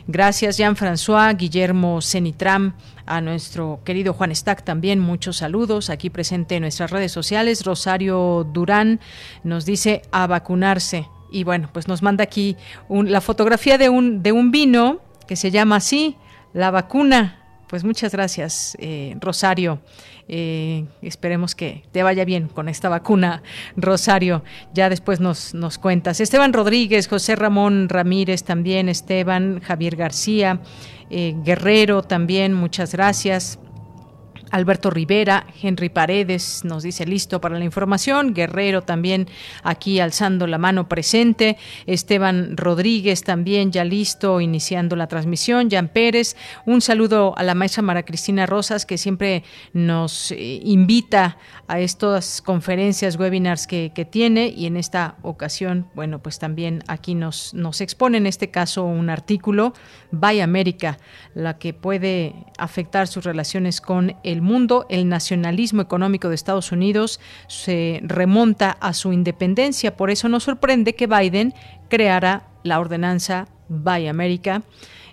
Gracias, 0.07 0.59
Jean-François, 0.59 1.37
Guillermo 1.37 2.01
Cenitram, 2.01 2.75
a 3.09 3.21
nuestro 3.21 3.81
querido 3.85 4.13
Juan 4.13 4.35
Stack 4.35 4.65
también, 4.65 5.01
muchos 5.01 5.39
saludos 5.39 5.89
aquí 5.89 6.11
presente 6.11 6.57
en 6.57 6.63
nuestras 6.63 6.91
redes 6.91 7.11
sociales. 7.11 7.65
Rosario 7.65 8.47
Durán 8.53 9.01
nos 9.45 9.65
dice 9.65 10.03
a 10.13 10.27
vacunarse. 10.27 11.09
Y 11.31 11.45
bueno, 11.45 11.71
pues 11.73 11.89
nos 11.89 12.03
manda 12.03 12.25
aquí 12.25 12.57
la 12.89 13.21
fotografía 13.21 13.79
de 13.79 13.89
un, 13.89 14.23
de 14.23 14.33
un 14.33 14.51
vino 14.51 15.01
que 15.27 15.37
se 15.37 15.51
llama 15.51 15.77
así, 15.77 16.17
la 16.53 16.71
vacuna. 16.71 17.39
Pues 17.69 17.85
muchas 17.85 18.13
gracias, 18.13 18.77
eh, 18.79 19.15
Rosario. 19.21 19.81
Eh, 20.29 20.85
esperemos 21.01 21.55
que 21.55 21.85
te 21.91 22.03
vaya 22.03 22.25
bien 22.25 22.49
con 22.49 22.69
esta 22.69 22.89
vacuna, 22.89 23.43
Rosario. 23.77 24.45
Ya 24.75 24.89
después 24.91 25.21
nos, 25.21 25.55
nos 25.55 25.79
cuentas. 25.79 26.21
Esteban 26.21 26.53
Rodríguez, 26.53 27.09
José 27.09 27.35
Ramón 27.35 27.89
Ramírez 27.89 28.45
también, 28.45 28.89
Esteban, 28.89 29.61
Javier 29.61 29.97
García, 29.97 30.61
eh, 31.11 31.35
Guerrero 31.43 32.03
también, 32.03 32.53
muchas 32.53 32.93
gracias. 32.93 33.59
Alberto 34.51 34.91
Rivera, 34.91 35.47
Henry 35.63 35.89
Paredes 35.89 36.65
nos 36.65 36.83
dice 36.83 37.07
listo 37.07 37.41
para 37.41 37.59
la 37.59 37.65
información, 37.65 38.35
Guerrero 38.35 38.83
también 38.83 39.29
aquí 39.63 40.01
alzando 40.01 40.47
la 40.47 40.59
mano 40.59 40.89
presente, 40.89 41.57
Esteban 41.87 42.57
Rodríguez 42.57 43.23
también 43.25 43.73
ya 43.73 43.85
listo 43.85 44.41
iniciando 44.41 44.97
la 44.97 45.07
transmisión, 45.07 45.71
Jan 45.71 45.89
Pérez, 45.89 46.37
un 46.67 46.81
saludo 46.81 47.35
a 47.37 47.43
la 47.43 47.55
maestra 47.55 47.83
Mara 47.83 48.05
Cristina 48.05 48.47
Rosas 48.47 48.87
que 48.87 48.99
siempre 48.99 49.45
nos 49.73 50.33
eh, 50.33 50.61
invita 50.65 51.37
a 51.67 51.81
estas 51.81 52.41
conferencias, 52.43 53.17
webinars 53.17 53.67
que, 53.67 53.89
tiene 54.11 54.49
y 54.49 54.67
en 54.67 54.77
esta 54.77 55.17
ocasión, 55.23 55.89
bueno, 55.95 56.21
pues 56.21 56.39
también 56.39 56.83
aquí 56.87 57.15
nos, 57.15 57.53
nos 57.53 57.81
expone 57.81 58.17
en 58.19 58.27
este 58.27 58.51
caso 58.51 58.85
un 58.85 59.11
artículo, 59.11 59.75
Vaya 60.11 60.45
América, 60.45 60.99
la 61.35 61.59
que 61.59 61.75
puede 61.75 62.47
afectar 62.59 63.07
sus 63.07 63.25
relaciones 63.25 63.81
con 63.81 64.17
el 64.23 64.38
mundo, 64.43 64.87
el 64.89 65.09
nacionalismo 65.09 65.83
económico 65.83 66.29
de 66.29 66.35
Estados 66.35 66.73
Unidos 66.73 67.21
se 67.47 68.01
remonta 68.03 68.71
a 68.71 68.93
su 68.93 69.13
independencia. 69.13 69.97
Por 69.97 70.11
eso 70.11 70.29
no 70.29 70.41
sorprende 70.41 70.95
que 70.95 71.07
Biden 71.07 71.55
creara 71.89 72.49
la 72.63 72.81
ordenanza 72.81 73.47
Buy 73.69 74.09
America. 74.09 74.63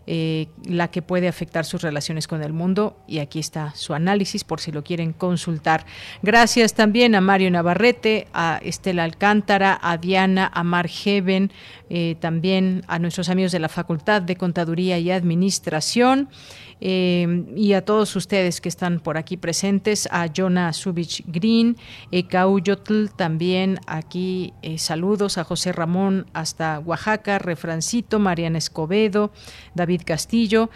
Eh, 0.08 0.50
la 0.66 0.92
que 0.92 1.02
puede 1.02 1.28
afectar 1.28 1.66
sus 1.66 1.82
relaciones 1.82 2.28
con 2.28 2.44
el 2.44 2.54
mundo. 2.54 2.96
Y 3.08 3.20
aquí 3.20 3.40
está 3.40 3.74
su 3.74 3.96
análisis 3.96 4.44
por 4.44 4.62
si 4.62 4.72
lo 4.72 4.84
quieren 4.84 5.14
consultar. 5.14 5.84
Gracias 6.22 6.76
también 6.76 7.16
a 7.16 7.22
Mario 7.22 7.50
Navarrete, 7.50 8.28
a 8.32 8.60
Estela 8.62 9.04
Alcántara, 9.04 9.80
a 9.82 9.98
Diana, 9.98 10.52
a 10.54 10.64
Mar 10.64 10.88
Heaven, 10.88 11.52
eh, 11.90 12.18
también 12.20 12.84
a 12.88 13.00
nuestros 13.00 13.30
amigos 13.30 13.52
de 13.52 13.58
la 13.58 13.70
Facultad 13.70 14.22
de 14.22 14.36
Contaduría 14.36 15.00
y 15.00 15.10
Administración. 15.10 16.30
Eh, 16.82 17.46
y 17.56 17.74
a 17.74 17.86
todos 17.86 18.16
ustedes 18.16 18.60
que 18.60 18.70
están 18.70 19.00
por 19.00 19.18
aquí 19.18 19.38
presentes, 19.38 20.08
a 20.12 20.28
Jonah 20.36 20.74
Subich 20.74 21.24
Green, 21.26 21.78
Ekauyotl 22.12 23.08
también 23.16 23.80
aquí 23.88 24.54
eh, 24.62 24.78
saludos, 24.78 25.38
a 25.38 25.44
José 25.44 25.72
Ramón 25.72 26.28
hasta 26.34 26.80
Oaxaca, 26.80 27.40
Refrancito, 27.40 28.20
Mariana 28.20 28.58
Escobedo, 28.58 29.32
David 29.74 30.02
Castillo. 30.06 30.70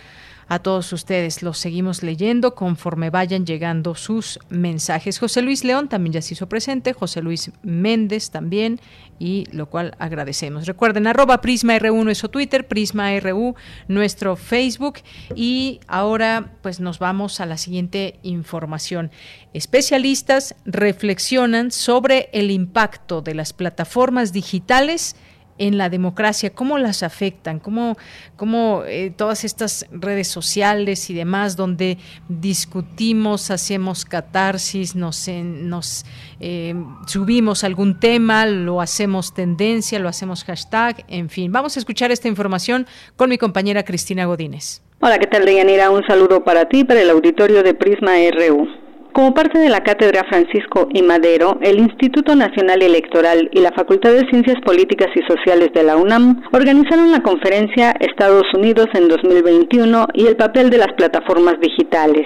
A 0.51 0.57
todos 0.57 0.91
ustedes 0.93 1.43
los 1.43 1.59
seguimos 1.59 2.01
leyendo 2.01 2.55
conforme 2.55 3.11
vayan 3.11 3.45
llegando 3.45 3.93
sus 3.93 4.39
mensajes. 4.49 5.19
José 5.19 5.43
Luis 5.43 5.63
León 5.63 5.89
también 5.89 6.13
ya 6.13 6.23
se 6.23 6.33
hizo 6.33 6.49
presente, 6.49 6.93
José 6.93 7.21
Luis 7.21 7.51
Méndez 7.61 8.31
también, 8.31 8.79
y 9.19 9.45
lo 9.51 9.67
cual 9.69 9.95
agradecemos. 9.99 10.65
Recuerden, 10.65 11.05
arroba 11.05 11.41
Prisma 11.41 11.77
RU 11.77 12.03
nuestro 12.03 12.29
Twitter, 12.29 12.67
Prisma 12.67 13.19
RU 13.19 13.55
nuestro 13.87 14.35
Facebook, 14.35 14.99
y 15.35 15.81
ahora 15.87 16.53
pues 16.61 16.79
nos 16.79 16.97
vamos 16.97 17.41
a 17.41 17.45
la 17.45 17.57
siguiente 17.57 18.19
información. 18.23 19.11
Especialistas 19.53 20.55
reflexionan 20.65 21.71
sobre 21.71 22.29
el 22.31 22.49
impacto 22.49 23.21
de 23.21 23.35
las 23.35 23.53
plataformas 23.53 24.31
digitales 24.31 25.15
en 25.59 25.77
la 25.77 25.89
democracia, 25.89 26.49
cómo 26.49 26.79
las 26.79 27.03
afectan, 27.03 27.59
cómo, 27.59 27.97
cómo 28.35 28.83
eh, 28.87 29.11
todas 29.15 29.43
estas 29.43 29.85
redes 29.91 30.27
sociales 30.27 31.09
y 31.09 31.13
demás, 31.13 31.55
donde 31.55 31.99
discutimos, 32.27 33.51
hacemos 33.51 34.05
catarsis, 34.05 34.95
nos, 34.95 35.27
nos 35.27 36.05
eh, 36.39 36.73
subimos 37.05 37.63
algún 37.63 37.99
tema, 37.99 38.45
lo 38.47 38.81
hacemos 38.81 39.33
tendencia, 39.33 39.99
lo 39.99 40.09
hacemos 40.09 40.43
hashtag, 40.43 41.05
en 41.07 41.29
fin. 41.29 41.51
Vamos 41.51 41.77
a 41.77 41.79
escuchar 41.79 42.11
esta 42.11 42.27
información 42.27 42.87
con 43.15 43.29
mi 43.29 43.37
compañera 43.37 43.83
Cristina 43.83 44.25
Godínez. 44.25 44.81
Hola, 45.01 45.19
¿qué 45.19 45.27
tal, 45.27 45.45
Deyanira? 45.45 45.91
Un 45.91 46.05
saludo 46.05 46.43
para 46.43 46.67
ti, 46.67 46.83
para 46.83 47.01
el 47.01 47.09
auditorio 47.09 47.63
de 47.63 47.73
Prisma 47.73 48.13
RU. 48.31 48.88
Como 49.19 49.33
parte 49.33 49.59
de 49.59 49.67
la 49.67 49.83
Cátedra 49.83 50.23
Francisco 50.29 50.87
y 50.93 51.01
Madero, 51.01 51.59
el 51.61 51.77
Instituto 51.77 52.35
Nacional 52.37 52.81
Electoral 52.81 53.49
y 53.51 53.59
la 53.59 53.73
Facultad 53.73 54.13
de 54.13 54.25
Ciencias 54.29 54.55
Políticas 54.65 55.09
y 55.13 55.19
Sociales 55.29 55.71
de 55.75 55.83
la 55.83 55.97
UNAM 55.97 56.41
organizaron 56.53 57.11
la 57.11 57.21
conferencia 57.21 57.91
Estados 57.99 58.45
Unidos 58.53 58.87
en 58.93 59.09
2021 59.09 60.07
y 60.13 60.25
el 60.25 60.37
papel 60.37 60.69
de 60.69 60.77
las 60.77 60.93
plataformas 60.95 61.55
digitales. 61.59 62.25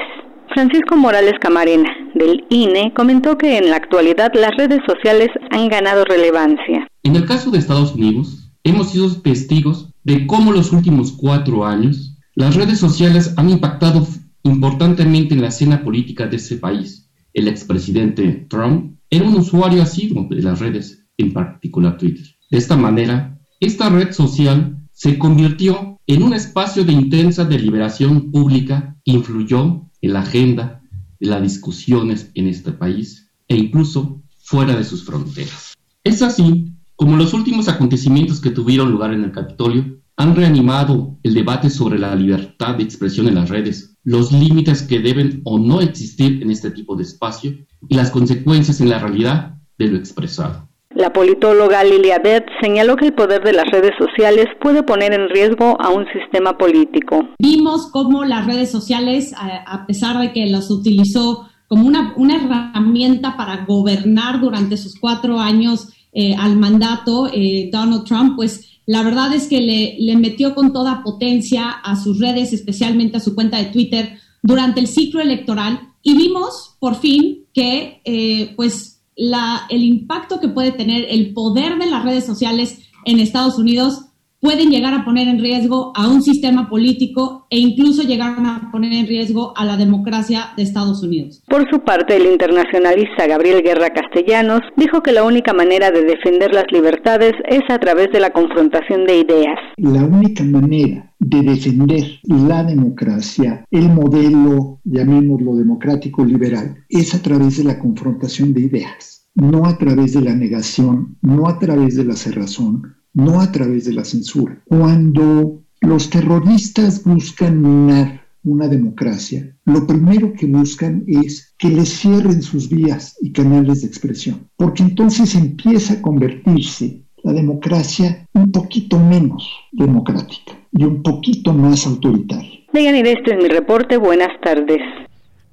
Francisco 0.54 0.96
Morales 0.96 1.34
Camarena, 1.42 1.90
del 2.14 2.46
INE, 2.52 2.94
comentó 2.96 3.40
que 3.40 3.58
en 3.58 3.72
la 3.72 3.78
actualidad 3.78 4.32
las 4.36 4.52
redes 4.56 4.82
sociales 4.88 5.30
han 5.50 5.70
ganado 5.70 6.06
relevancia. 6.06 6.88
En 7.02 7.16
el 7.16 7.26
caso 7.26 7.50
de 7.50 7.58
Estados 7.58 7.96
Unidos, 7.96 8.52
hemos 8.64 8.92
sido 8.92 9.20
testigos 9.24 9.90
de 10.04 10.28
cómo 10.28 10.52
los 10.52 10.72
últimos 10.72 11.12
cuatro 11.14 11.66
años 11.66 12.20
las 12.36 12.56
redes 12.56 12.78
sociales 12.78 13.34
han 13.38 13.50
impactado 13.50 14.06
importantemente 14.44 15.34
en 15.34 15.42
la 15.42 15.48
escena 15.48 15.84
política 15.84 16.28
de 16.28 16.38
ese 16.38 16.58
país. 16.58 17.10
El 17.34 17.48
expresidente 17.48 18.46
Trump 18.50 18.98
era 19.10 19.28
un 19.28 19.36
usuario 19.36 19.82
asiduo 19.82 20.28
de 20.30 20.42
las 20.42 20.60
redes, 20.60 21.06
en 21.18 21.34
particular 21.34 21.98
Twitter. 21.98 22.26
De 22.52 22.58
esta 22.58 22.76
manera, 22.76 23.40
esta 23.60 23.90
red 23.90 24.12
social 24.12 24.78
se 24.92 25.18
convirtió 25.18 26.00
en 26.06 26.24
un 26.24 26.34
espacio 26.34 26.84
de 26.84 26.94
intensa 26.94 27.46
deliberación 27.46 28.32
pública 28.32 28.98
que 29.06 29.14
influyó 29.14 29.90
en 30.02 30.14
la 30.14 30.22
agenda 30.22 30.82
de 31.20 31.28
las 31.28 31.42
discusiones 31.42 32.30
en 32.36 32.48
este 32.48 32.74
país 32.74 33.32
e 33.48 33.56
incluso 33.56 34.22
fuera 34.42 34.76
de 34.76 34.84
sus 34.84 35.06
fronteras. 35.06 35.74
Es 36.04 36.22
así 36.22 36.74
como 36.96 37.18
los 37.18 37.34
últimos 37.34 37.70
acontecimientos 37.70 38.42
que 38.42 38.52
tuvieron 38.52 38.92
lugar 38.92 39.14
en 39.14 39.24
el 39.24 39.32
Capitolio 39.32 40.00
han 40.16 40.36
reanimado 40.36 41.18
el 41.24 41.34
debate 41.34 41.70
sobre 41.70 41.98
la 41.98 42.16
libertad 42.16 42.76
de 42.76 42.84
expresión 42.84 43.28
en 43.28 43.36
las 43.36 43.50
redes, 43.50 43.93
los 44.04 44.32
límites 44.32 44.84
que 44.84 45.00
deben 45.00 45.42
o 45.46 45.60
no 45.60 45.82
existir 45.82 46.42
en 46.42 46.52
este 46.52 46.72
tipo 46.72 46.96
de 46.96 47.04
espacio 47.04 47.54
y 47.88 47.96
las 47.96 48.12
consecuencias 48.12 48.82
en 48.82 48.90
la 48.90 49.00
realidad 49.00 49.56
de 49.78 49.88
lo 49.88 49.98
expresado. 49.98 50.68
La 50.96 51.12
politóloga 51.12 51.84
Lilia 51.84 52.20
Beth 52.20 52.46
señaló 52.62 52.96
que 52.96 53.08
el 53.08 53.14
poder 53.14 53.44
de 53.44 53.54
las 53.54 53.66
redes 53.72 53.94
sociales 53.98 54.46
puede 54.62 54.84
poner 54.84 55.12
en 55.14 55.28
riesgo 55.30 55.76
a 55.82 55.90
un 55.90 56.06
sistema 56.14 56.58
político. 56.58 57.30
Vimos 57.40 57.90
cómo 57.92 58.26
las 58.26 58.46
redes 58.46 58.70
sociales, 58.70 59.34
a 59.36 59.88
pesar 59.88 60.20
de 60.20 60.32
que 60.34 60.46
las 60.46 60.70
utilizó 60.70 61.50
como 61.68 61.88
una, 61.88 62.14
una 62.16 62.36
herramienta 62.36 63.36
para 63.36 63.66
gobernar 63.66 64.40
durante 64.40 64.78
sus 64.78 65.00
cuatro 65.00 65.40
años 65.40 65.90
eh, 66.14 66.36
al 66.38 66.56
mandato, 66.58 67.30
eh, 67.34 67.70
Donald 67.72 68.04
Trump, 68.06 68.36
pues 68.36 68.70
la 68.86 69.02
verdad 69.04 69.34
es 69.34 69.48
que 69.48 69.62
le, 69.62 70.16
metió 70.16 70.54
con 70.54 70.74
toda 70.74 71.04
potencia 71.04 71.70
a 71.70 71.96
sus 71.96 72.20
redes, 72.20 72.54
especialmente 72.54 73.18
a 73.18 73.22
su 73.22 73.34
cuenta 73.34 73.58
de 73.58 73.66
Twitter, 73.66 74.18
durante 74.42 74.80
el 74.80 74.88
ciclo 74.88 75.22
electoral. 75.22 75.80
Y 76.02 76.16
vimos 76.16 76.76
por 76.80 76.96
fin 76.96 77.46
que 77.54 78.02
eh, 78.04 78.54
pues 78.56 79.02
la, 79.16 79.64
el 79.70 79.84
impacto 79.84 80.40
que 80.40 80.50
puede 80.50 80.72
tener 80.72 81.06
el 81.10 81.34
poder 81.34 81.78
de 81.78 81.90
las 81.90 82.04
redes 82.04 82.26
sociales 82.26 82.80
en 83.06 83.20
Estados 83.20 83.58
Unidos 83.58 84.06
pueden 84.44 84.70
llegar 84.70 84.94
a 84.94 85.06
poner 85.06 85.30
en 85.30 85.40
riesgo 85.40 85.94
a 85.96 86.10
un 86.10 86.22
sistema 86.22 86.70
político 86.70 87.48
e 87.50 87.58
incluso 87.58 88.04
llegar 88.04 88.36
a 88.38 88.70
poner 88.74 88.92
en 88.92 89.08
riesgo 89.08 89.54
a 89.56 89.64
la 89.64 89.78
democracia 89.78 90.50
de 90.58 90.64
Estados 90.64 91.02
Unidos. 91.02 91.42
Por 91.48 91.70
su 91.70 91.80
parte, 91.80 92.18
el 92.18 92.26
internacionalista 92.26 93.26
Gabriel 93.26 93.64
Guerra 93.64 93.94
Castellanos 93.94 94.60
dijo 94.76 95.02
que 95.02 95.14
la 95.14 95.24
única 95.24 95.54
manera 95.54 95.92
de 95.92 96.04
defender 96.04 96.54
las 96.54 96.66
libertades 96.74 97.32
es 97.48 97.62
a 97.70 97.80
través 97.80 98.12
de 98.12 98.20
la 98.20 98.32
confrontación 98.32 99.06
de 99.06 99.20
ideas. 99.20 99.58
La 99.78 100.04
única 100.04 100.44
manera 100.44 101.14
de 101.20 101.42
defender 101.42 102.04
la 102.26 102.66
democracia, 102.66 103.64
el 103.72 103.88
modelo, 103.88 104.82
llamémoslo 104.84 105.56
democrático 105.56 106.26
liberal, 106.26 106.84
es 106.90 107.16
a 107.16 107.22
través 107.22 107.60
de 107.60 107.64
la 107.64 107.80
confrontación 107.80 108.54
de 108.54 108.60
ideas, 108.60 109.30
no 109.36 109.66
a 109.66 109.78
través 109.78 110.14
de 110.14 110.22
la 110.22 110.36
negación, 110.36 111.18
no 111.22 111.48
a 111.48 111.58
través 111.60 111.96
de 111.96 112.04
la 112.04 112.18
cerrazón, 112.18 112.98
no 113.14 113.42
a 113.42 113.52
través 113.52 113.86
de 113.86 113.94
la 113.94 114.04
censura. 114.04 114.62
Cuando 114.66 115.64
los 115.82 116.10
terroristas 116.10 117.04
buscan 117.04 117.62
minar 117.62 118.22
una 118.44 118.68
democracia, 118.68 119.56
lo 119.66 119.88
primero 119.88 120.34
que 120.34 120.46
buscan 120.46 121.04
es 121.08 121.54
que 121.58 121.70
les 121.70 121.90
cierren 121.90 122.42
sus 122.42 122.70
vías 122.70 123.18
y 123.22 123.32
canales 123.32 123.82
de 123.82 123.88
expresión, 123.88 124.50
porque 124.58 124.84
entonces 124.84 125.36
empieza 125.36 125.94
a 125.94 126.02
convertirse 126.02 127.04
la 127.24 127.34
democracia 127.34 128.28
un 128.34 128.52
poquito 128.52 129.00
menos 129.00 129.50
democrática 129.72 130.60
y 130.72 130.84
un 130.84 131.02
poquito 131.02 131.54
más 131.54 131.88
autoritaria. 131.88 132.60
Vean 132.74 133.06
esto 133.06 133.32
en 133.32 133.38
mi 133.38 133.48
reporte. 133.48 133.98
Buenas 133.98 134.40
tardes. 134.42 134.82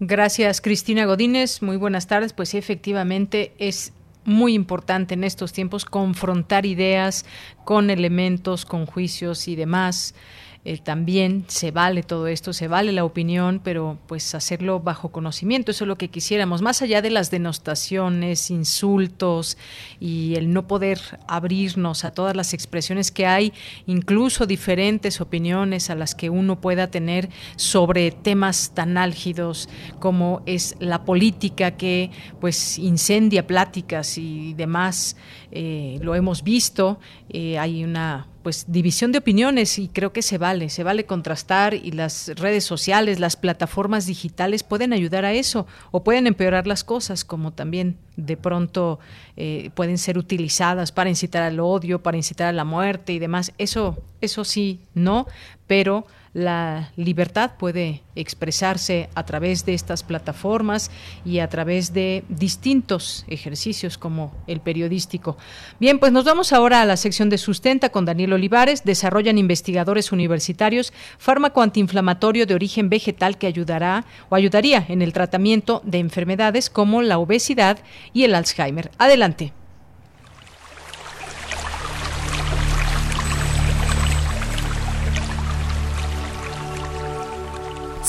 Gracias, 0.01 0.61
Cristina 0.61 1.05
Godínez. 1.05 1.63
Muy 1.63 1.77
buenas 1.77 2.07
tardes. 2.07 2.33
Pues 2.33 2.49
sí, 2.49 2.59
efectivamente 2.59 3.53
es 3.59 3.93
muy 4.25 4.55
importante 4.55 5.15
en 5.15 5.25
estos 5.25 5.53
tiempos 5.53 5.85
confrontar 5.85 6.67
ideas 6.67 7.25
con 7.65 7.91
elementos, 7.91 8.65
con 8.65 8.87
juicios 8.87 9.49
y 9.49 9.57
demás. 9.57 10.15
Eh, 10.63 10.77
también 10.77 11.47
se 11.49 11.71
vale 11.71 12.03
todo 12.03 12.27
esto, 12.27 12.53
se 12.53 12.69
vale 12.69 12.93
la 12.93 13.05
opinión, 13.05 13.63
pero 13.65 13.99
pues 14.07 14.35
hacerlo 14.35 14.81
bajo 14.81 15.11
conocimiento, 15.11 15.71
eso 15.71 15.85
es 15.85 15.89
lo 15.89 15.97
que 15.97 16.09
quisiéramos, 16.09 16.61
más 16.61 16.83
allá 16.83 17.01
de 17.01 17.09
las 17.09 17.31
denostaciones, 17.31 18.51
insultos 18.51 19.57
y 20.01 20.35
el 20.35 20.53
no 20.53 20.67
poder 20.67 21.01
abrirnos 21.27 22.05
a 22.05 22.13
todas 22.13 22.37
las 22.37 22.53
expresiones 22.53 23.11
que 23.11 23.25
hay, 23.27 23.55
incluso 23.87 24.45
diferentes 24.45 25.23
opiniones 25.23 25.89
a 25.89 25.95
las 25.95 26.15
que 26.15 26.29
uno 26.29 26.61
pueda 26.61 26.91
tener 26.91 27.31
sobre 27.57 28.11
temas 28.11 28.73
tan 28.75 28.99
álgidos 28.99 29.71
como 29.99 30.43
es 30.45 30.77
la 30.79 31.07
política 31.07 31.79
que 31.79 32.11
pues 32.39 32.79
incendia 32.79 33.47
pláticas 33.47 34.19
y 34.19 34.53
demás, 34.53 35.17
eh, 35.53 35.99
lo 36.03 36.15
hemos 36.15 36.45
visto, 36.45 36.99
eh, 37.31 37.59
hay 37.59 37.83
una 37.83 38.27
pues 38.43 38.67
división 38.69 39.13
de 39.13 39.19
opiniones 39.19 39.79
y 39.79 39.89
creo 39.89 40.13
que 40.13 40.23
se 40.23 40.39
vale, 40.39 40.71
se 40.71 40.83
vale 40.83 41.05
contrastar 41.05 41.75
y 41.75 41.93
las 41.93 42.29
redes 42.37 42.65
sociales, 42.65 43.21
las 43.21 43.37
plataformas 43.37 44.07
digitales 44.07 44.63
pueden 44.63 44.93
ayudar 44.93 45.25
a 45.25 45.33
eso 45.33 45.67
o 45.91 46.03
pueden 46.03 46.27
empeorar 46.27 46.67
las 46.67 46.85
cosas 46.85 47.25
como 47.25 47.53
también 47.53 47.97
de 48.17 48.37
pronto 48.37 48.99
eh, 49.37 49.71
pueden 49.75 49.99
ser 49.99 50.19
utilizadas 50.19 50.93
para 50.93 51.11
incitar 51.11 51.43
al 51.43 51.61
odio, 51.61 52.03
para 52.03 52.17
incitar 52.17 52.49
a 52.49 52.53
la 52.53 52.65
muerte 52.65 53.13
y 53.13 53.19
demás. 53.19 53.53
Eso, 53.59 53.99
eso 54.21 54.45
sí, 54.45 54.81
no, 54.95 55.27
pero 55.67 56.07
la 56.33 56.93
libertad 56.97 57.53
puede 57.59 58.03
expresarse 58.15 59.09
a 59.15 59.25
través 59.25 59.65
de 59.67 59.75
estas 59.75 60.03
plataformas 60.03 60.91
y 61.25 61.41
a 61.41 61.49
través 61.49 61.93
de 61.93 62.25
distintos 62.29 63.25
ejercicios 63.29 63.99
como 63.99 64.33
el 64.47 64.61
periodístico. 64.61 65.37
Bien, 65.81 65.99
pues 65.99 66.13
nos 66.13 66.25
vamos 66.25 66.53
ahora 66.53 66.83
a 66.83 66.85
la 66.85 66.97
sección 66.97 67.31
de 67.31 67.39
sustenta 67.39 67.91
con 67.91 68.05
Daniel 68.05 68.35
Olivares. 68.35 68.85
Desarrollan 68.85 69.39
investigadores 69.39 70.13
universitarios 70.13 70.93
fármaco 71.19 71.63
antiinflamatorio 71.63 72.47
de 72.47 72.55
origen 72.55 72.89
vegetal 72.89 73.39
que 73.39 73.47
ayudará 73.47 74.05
o 74.29 74.37
ayudaría 74.37 74.85
en 74.89 75.03
el 75.03 75.13
tratamiento 75.13 75.83
de 75.85 75.99
enfermedades 75.99 76.71
como 76.71 77.03
la 77.03 77.19
obesidad 77.19 77.79
y 78.13 78.25
el 78.25 78.35
Alzheimer. 78.35 78.91
Adelante. 78.99 79.53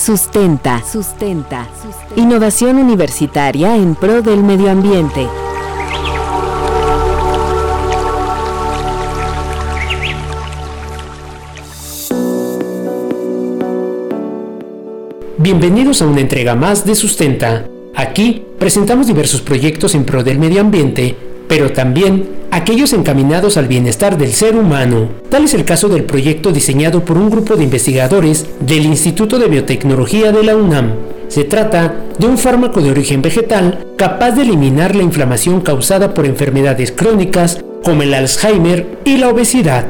Sustenta. 0.04 0.82
Sustenta. 0.84 1.68
Innovación 2.16 2.74
universitaria 2.74 3.76
en 3.76 3.94
pro 3.94 4.20
del 4.20 4.42
medio 4.42 4.68
ambiente. 4.68 5.28
Bienvenidos 15.38 16.02
a 16.02 16.08
una 16.08 16.20
entrega 16.20 16.56
más 16.56 16.84
de 16.84 16.96
Sustenta. 16.96 17.68
Aquí 17.94 18.44
presentamos 18.58 19.06
diversos 19.06 19.40
proyectos 19.40 19.94
en 19.94 20.04
pro 20.04 20.24
del 20.24 20.40
medio 20.40 20.62
ambiente 20.62 21.16
pero 21.52 21.70
también 21.70 22.28
aquellos 22.52 22.92
encaminados 22.92 23.56
al 23.56 23.66
bienestar 23.66 24.18
del 24.18 24.32
ser 24.34 24.56
humano. 24.56 25.08
Tal 25.30 25.44
es 25.44 25.54
el 25.54 25.64
caso 25.64 25.88
del 25.88 26.04
proyecto 26.04 26.52
diseñado 26.52 27.02
por 27.02 27.16
un 27.16 27.30
grupo 27.30 27.56
de 27.56 27.64
investigadores 27.64 28.46
del 28.60 28.84
Instituto 28.84 29.38
de 29.38 29.48
Biotecnología 29.48 30.32
de 30.32 30.44
la 30.44 30.54
UNAM. 30.54 30.92
Se 31.28 31.44
trata 31.44 31.96
de 32.18 32.26
un 32.26 32.36
fármaco 32.36 32.82
de 32.82 32.90
origen 32.90 33.22
vegetal 33.22 33.86
capaz 33.96 34.32
de 34.32 34.42
eliminar 34.42 34.94
la 34.94 35.02
inflamación 35.02 35.62
causada 35.62 36.12
por 36.12 36.26
enfermedades 36.26 36.92
crónicas 36.92 37.64
como 37.82 38.02
el 38.02 38.12
Alzheimer 38.12 38.98
y 39.06 39.16
la 39.16 39.30
obesidad. 39.30 39.86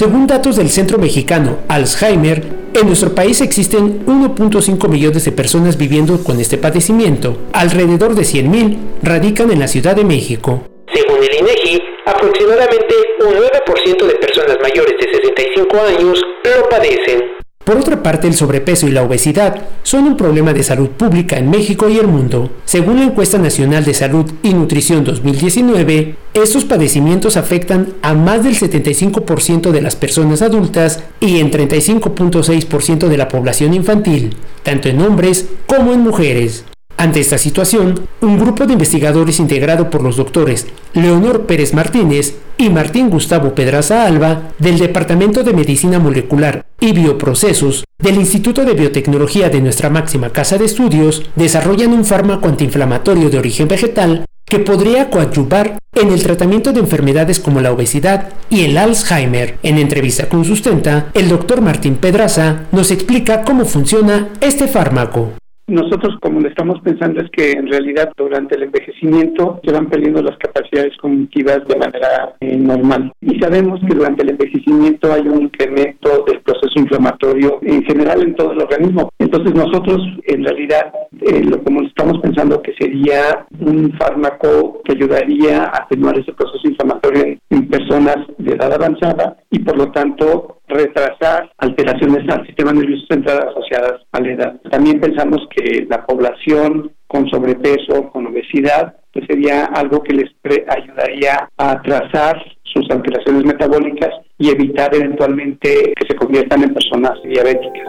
Según 0.00 0.26
datos 0.26 0.56
del 0.56 0.70
Centro 0.70 0.96
Mexicano 0.96 1.58
Alzheimer, 1.68 2.42
en 2.72 2.86
nuestro 2.86 3.14
país 3.14 3.42
existen 3.42 4.06
1.5 4.06 4.88
millones 4.88 5.26
de 5.26 5.30
personas 5.30 5.76
viviendo 5.76 6.24
con 6.24 6.40
este 6.40 6.56
padecimiento. 6.56 7.36
Alrededor 7.52 8.14
de 8.14 8.22
100.000 8.22 8.78
radican 9.02 9.50
en 9.50 9.58
la 9.58 9.68
Ciudad 9.68 9.94
de 9.94 10.04
México. 10.04 10.64
Según 10.90 11.22
el 11.22 11.40
INEGI, 11.40 11.82
aproximadamente 12.06 12.94
un 13.26 13.34
9% 13.34 14.06
de 14.06 14.14
personas 14.14 14.56
mayores 14.62 14.94
de 14.98 15.12
65 15.12 15.76
años 15.82 16.22
lo 16.44 16.68
padecen. 16.70 17.20
Por 17.70 17.78
otra 17.78 18.02
parte, 18.02 18.26
el 18.26 18.34
sobrepeso 18.34 18.88
y 18.88 18.90
la 18.90 19.04
obesidad 19.04 19.62
son 19.84 20.02
un 20.08 20.16
problema 20.16 20.52
de 20.52 20.64
salud 20.64 20.88
pública 20.88 21.38
en 21.38 21.50
México 21.50 21.88
y 21.88 21.98
el 21.98 22.08
mundo. 22.08 22.50
Según 22.64 22.96
la 22.96 23.04
encuesta 23.04 23.38
nacional 23.38 23.84
de 23.84 23.94
salud 23.94 24.28
y 24.42 24.54
nutrición 24.54 25.04
2019, 25.04 26.16
estos 26.34 26.64
padecimientos 26.64 27.36
afectan 27.36 27.94
a 28.02 28.14
más 28.14 28.42
del 28.42 28.58
75% 28.58 29.70
de 29.70 29.82
las 29.82 29.94
personas 29.94 30.42
adultas 30.42 31.04
y 31.20 31.38
en 31.38 31.52
35.6% 31.52 33.06
de 33.06 33.16
la 33.16 33.28
población 33.28 33.72
infantil, 33.72 34.34
tanto 34.64 34.88
en 34.88 35.00
hombres 35.02 35.46
como 35.68 35.92
en 35.92 36.00
mujeres. 36.00 36.64
Ante 37.00 37.20
esta 37.20 37.38
situación, 37.38 38.08
un 38.20 38.38
grupo 38.38 38.66
de 38.66 38.74
investigadores 38.74 39.40
integrado 39.40 39.88
por 39.88 40.02
los 40.02 40.18
doctores 40.18 40.66
Leonor 40.92 41.46
Pérez 41.46 41.72
Martínez 41.72 42.34
y 42.58 42.68
Martín 42.68 43.08
Gustavo 43.08 43.54
Pedraza 43.54 44.04
Alba 44.04 44.50
del 44.58 44.78
Departamento 44.78 45.42
de 45.42 45.54
Medicina 45.54 45.98
Molecular 45.98 46.66
y 46.78 46.92
Bioprocesos 46.92 47.84
del 47.98 48.16
Instituto 48.16 48.66
de 48.66 48.74
Biotecnología 48.74 49.48
de 49.48 49.62
nuestra 49.62 49.88
máxima 49.88 50.28
casa 50.28 50.58
de 50.58 50.66
estudios 50.66 51.22
desarrollan 51.36 51.94
un 51.94 52.04
fármaco 52.04 52.48
antiinflamatorio 52.48 53.30
de 53.30 53.38
origen 53.38 53.66
vegetal 53.66 54.26
que 54.44 54.58
podría 54.58 55.08
coadyuvar 55.08 55.78
en 55.94 56.10
el 56.10 56.22
tratamiento 56.22 56.74
de 56.74 56.80
enfermedades 56.80 57.40
como 57.40 57.62
la 57.62 57.72
obesidad 57.72 58.28
y 58.50 58.64
el 58.64 58.76
Alzheimer. 58.76 59.56
En 59.62 59.78
entrevista 59.78 60.28
con 60.28 60.44
Sustenta, 60.44 61.06
el 61.14 61.30
doctor 61.30 61.62
Martín 61.62 61.96
Pedraza 61.96 62.64
nos 62.72 62.90
explica 62.90 63.42
cómo 63.42 63.64
funciona 63.64 64.28
este 64.42 64.68
fármaco. 64.68 65.32
Nosotros 65.70 66.16
como 66.20 66.40
le 66.40 66.48
estamos 66.48 66.80
pensando 66.80 67.20
es 67.20 67.30
que 67.30 67.52
en 67.52 67.68
realidad 67.68 68.12
durante 68.16 68.56
el 68.56 68.64
envejecimiento 68.64 69.60
se 69.64 69.72
van 69.72 69.88
perdiendo 69.88 70.20
las 70.20 70.36
capacidades 70.38 70.96
cognitivas 70.96 71.60
de 71.68 71.76
manera 71.76 72.34
eh, 72.40 72.56
normal. 72.56 73.12
Y 73.20 73.38
sabemos 73.38 73.78
que 73.86 73.94
durante 73.94 74.24
el 74.24 74.30
envejecimiento 74.30 75.12
hay 75.12 75.28
un 75.28 75.42
incremento 75.42 76.24
del 76.26 76.40
proceso 76.40 76.72
inflamatorio 76.74 77.60
en 77.62 77.84
general 77.84 78.20
en 78.20 78.34
todo 78.34 78.50
el 78.50 78.62
organismo. 78.62 79.10
Entonces 79.20 79.54
nosotros 79.54 80.02
en 80.24 80.44
realidad 80.44 80.92
eh, 81.20 81.44
lo 81.44 81.62
como 81.62 81.82
estamos 81.82 82.18
pensando 82.18 82.60
que 82.62 82.74
sería 82.74 83.46
un 83.60 83.92
fármaco 83.96 84.82
que 84.84 84.94
ayudaría 84.94 85.66
a 85.66 85.84
atenuar 85.84 86.18
ese 86.18 86.32
proceso 86.32 86.66
inflamatorio 86.66 87.38
en 87.48 87.68
personas 87.68 88.16
de 88.38 88.54
edad 88.54 88.72
avanzada 88.72 89.36
y 89.52 89.60
por 89.60 89.76
lo 89.76 89.92
tanto 89.92 90.59
retrasar 90.70 91.50
alteraciones 91.58 92.28
al 92.28 92.46
sistema 92.46 92.72
nervioso 92.72 93.04
central 93.10 93.48
asociadas 93.48 94.00
a 94.12 94.20
la 94.20 94.32
edad. 94.32 94.60
También 94.70 95.00
pensamos 95.00 95.46
que 95.54 95.86
la 95.88 96.06
población 96.06 96.92
con 97.06 97.28
sobrepeso, 97.28 98.10
con 98.12 98.26
obesidad, 98.26 98.94
pues 99.12 99.26
sería 99.26 99.64
algo 99.64 100.02
que 100.02 100.14
les 100.14 100.30
ayudaría 100.44 101.48
a 101.56 101.72
atrasar 101.72 102.40
sus 102.62 102.88
alteraciones 102.90 103.44
metabólicas 103.44 104.10
y 104.38 104.50
evitar 104.50 104.94
eventualmente 104.94 105.92
que 105.96 106.06
se 106.06 106.14
conviertan 106.14 106.62
en 106.62 106.72
personas 106.72 107.20
diabéticas. 107.24 107.88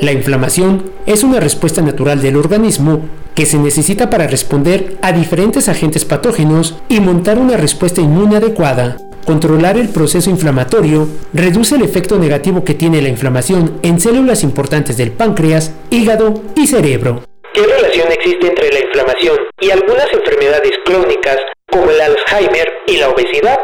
La 0.00 0.12
inflamación 0.12 0.84
es 1.04 1.24
una 1.24 1.40
respuesta 1.40 1.82
natural 1.82 2.22
del 2.22 2.36
organismo 2.36 3.02
que 3.34 3.44
se 3.44 3.58
necesita 3.58 4.08
para 4.08 4.26
responder 4.26 4.96
a 5.02 5.12
diferentes 5.12 5.68
agentes 5.68 6.04
patógenos 6.04 6.80
y 6.88 7.00
montar 7.00 7.38
una 7.38 7.56
respuesta 7.56 8.00
inmune 8.00 8.36
adecuada. 8.36 8.96
Controlar 9.24 9.76
el 9.76 9.90
proceso 9.90 10.30
inflamatorio 10.30 11.06
reduce 11.32 11.76
el 11.76 11.82
efecto 11.82 12.18
negativo 12.18 12.64
que 12.64 12.74
tiene 12.74 13.02
la 13.02 13.08
inflamación 13.08 13.78
en 13.82 14.00
células 14.00 14.42
importantes 14.42 14.96
del 14.96 15.12
páncreas, 15.12 15.72
hígado 15.90 16.42
y 16.56 16.66
cerebro. 16.66 17.22
¿Qué 17.52 17.62
relación 17.62 18.10
existe 18.10 18.46
entre 18.46 18.72
la 18.72 18.80
inflamación 18.80 19.38
y 19.60 19.70
algunas 19.70 20.06
enfermedades 20.12 20.72
crónicas 20.84 21.36
como 21.70 21.90
el 21.90 22.00
Alzheimer 22.00 22.68
y 22.86 22.96
la 22.96 23.08
obesidad? 23.08 23.58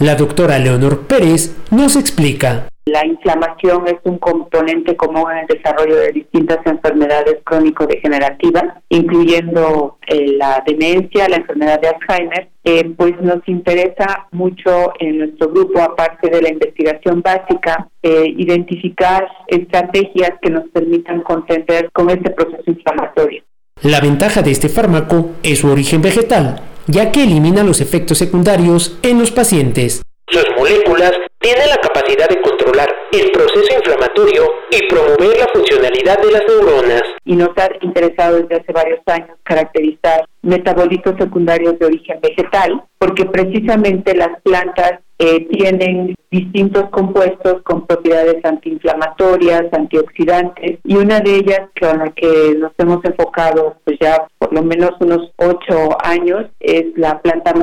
La 0.00 0.14
doctora 0.14 0.58
Leonor 0.58 1.06
Pérez 1.06 1.54
nos 1.70 1.94
explica. 1.94 2.68
La 2.86 3.04
inflamación 3.04 3.86
es 3.86 3.96
un 4.04 4.16
componente 4.16 4.96
común 4.96 5.30
en 5.30 5.38
el 5.40 5.46
desarrollo 5.46 5.94
de 5.94 6.12
distintas 6.12 6.58
enfermedades 6.64 7.36
crónico-degenerativas, 7.44 8.64
incluyendo 8.88 9.98
eh, 10.06 10.38
la 10.38 10.64
demencia, 10.66 11.28
la 11.28 11.36
enfermedad 11.36 11.78
de 11.82 11.88
Alzheimer. 11.88 12.48
Eh, 12.64 12.94
pues 12.96 13.12
nos 13.20 13.46
interesa 13.46 14.26
mucho 14.32 14.94
en 15.00 15.18
nuestro 15.18 15.50
grupo, 15.50 15.82
aparte 15.82 16.30
de 16.30 16.40
la 16.40 16.48
investigación 16.48 17.20
básica, 17.20 17.86
eh, 18.02 18.24
identificar 18.38 19.28
estrategias 19.48 20.32
que 20.40 20.48
nos 20.48 20.66
permitan 20.70 21.20
contender 21.20 21.90
con 21.92 22.08
este 22.08 22.30
proceso 22.30 22.62
inflamatorio. 22.66 23.42
La 23.82 24.00
ventaja 24.00 24.40
de 24.40 24.50
este 24.50 24.70
fármaco 24.70 25.32
es 25.42 25.58
su 25.58 25.68
origen 25.70 26.00
vegetal, 26.00 26.69
ya 26.86 27.12
que 27.12 27.24
elimina 27.24 27.62
los 27.62 27.80
efectos 27.80 28.18
secundarios 28.18 28.98
en 29.02 29.18
los 29.18 29.30
pacientes. 29.30 30.02
Sus 30.28 30.44
moléculas 30.56 31.12
tienen 31.40 31.68
la 31.70 31.78
capacidad 31.78 32.28
de 32.28 32.40
controlar 32.40 32.88
el 33.12 33.32
proceso 33.32 33.74
inflamatorio 33.74 34.44
y 34.70 34.86
promover 34.86 35.38
la 35.38 35.48
funcionalidad 35.52 36.18
de 36.22 36.30
las 36.30 36.42
neuronas. 36.46 37.02
Y 37.24 37.34
nos 37.34 37.48
ha 37.56 37.68
interesado 37.80 38.36
desde 38.36 38.56
hace 38.56 38.72
varios 38.72 39.00
años 39.06 39.36
caracterizar 39.42 40.24
metabolitos 40.42 41.16
secundarios 41.18 41.78
de 41.78 41.86
origen 41.86 42.20
vegetal, 42.20 42.84
porque 42.98 43.24
precisamente 43.24 44.14
las 44.14 44.40
plantas 44.42 45.00
eh, 45.18 45.46
tienen 45.50 46.14
distintos 46.30 46.88
compuestos 46.90 47.62
con 47.62 47.86
propiedades 47.86 48.44
antiinflamatorias, 48.44 49.64
antioxidantes, 49.72 50.78
y 50.84 50.96
una 50.96 51.20
de 51.20 51.36
ellas 51.36 51.60
con 51.78 51.98
la 51.98 52.10
que 52.12 52.54
nos 52.56 52.72
hemos 52.78 53.04
enfocado 53.04 53.76
pues 53.84 53.98
ya 54.00 54.26
por 54.50 54.58
lo 54.58 54.64
menos 54.64 54.90
unos 54.98 55.30
ocho 55.36 55.96
años 56.02 56.46
es 56.58 56.86
la 56.96 57.22
planta 57.22 57.54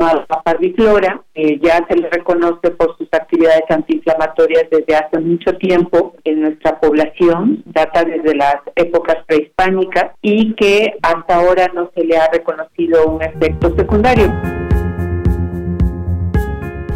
parviflora, 0.42 1.20
que 1.34 1.60
ya 1.62 1.86
se 1.86 1.96
le 1.96 2.08
reconoce 2.08 2.70
por 2.70 2.96
sus 2.96 3.08
actividades 3.12 3.64
antiinflamatorias 3.68 4.64
desde 4.70 4.96
hace 4.96 5.18
mucho 5.20 5.52
tiempo 5.58 6.14
en 6.24 6.40
nuestra 6.40 6.80
población, 6.80 7.62
data 7.66 8.04
desde 8.04 8.34
las 8.34 8.56
épocas 8.74 9.16
prehispánicas 9.26 10.12
y 10.22 10.54
que 10.54 10.94
hasta 11.02 11.36
ahora 11.36 11.70
no 11.74 11.90
se 11.94 12.04
le 12.04 12.16
ha 12.16 12.30
reconocido 12.32 13.06
un 13.06 13.22
efecto 13.22 13.74
secundario. 13.76 14.32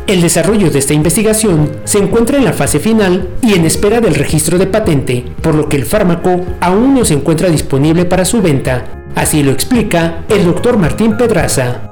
El 0.06 0.22
desarrollo 0.22 0.70
de 0.70 0.78
esta 0.78 0.94
investigación 0.94 1.70
se 1.84 1.98
encuentra 1.98 2.38
en 2.38 2.44
la 2.44 2.54
fase 2.54 2.80
final 2.80 3.28
y 3.42 3.54
en 3.54 3.66
espera 3.66 4.00
del 4.00 4.14
registro 4.14 4.58
de 4.58 4.66
patente, 4.66 5.24
por 5.42 5.54
lo 5.54 5.68
que 5.68 5.76
el 5.76 5.84
fármaco 5.84 6.40
aún 6.60 6.94
no 6.94 7.04
se 7.04 7.14
encuentra 7.14 7.50
disponible 7.50 8.06
para 8.06 8.24
su 8.24 8.40
venta. 8.40 9.01
Así 9.14 9.42
lo 9.42 9.52
explica 9.52 10.24
el 10.28 10.44
doctor 10.44 10.78
Martín 10.78 11.16
Pedraza. 11.16 11.90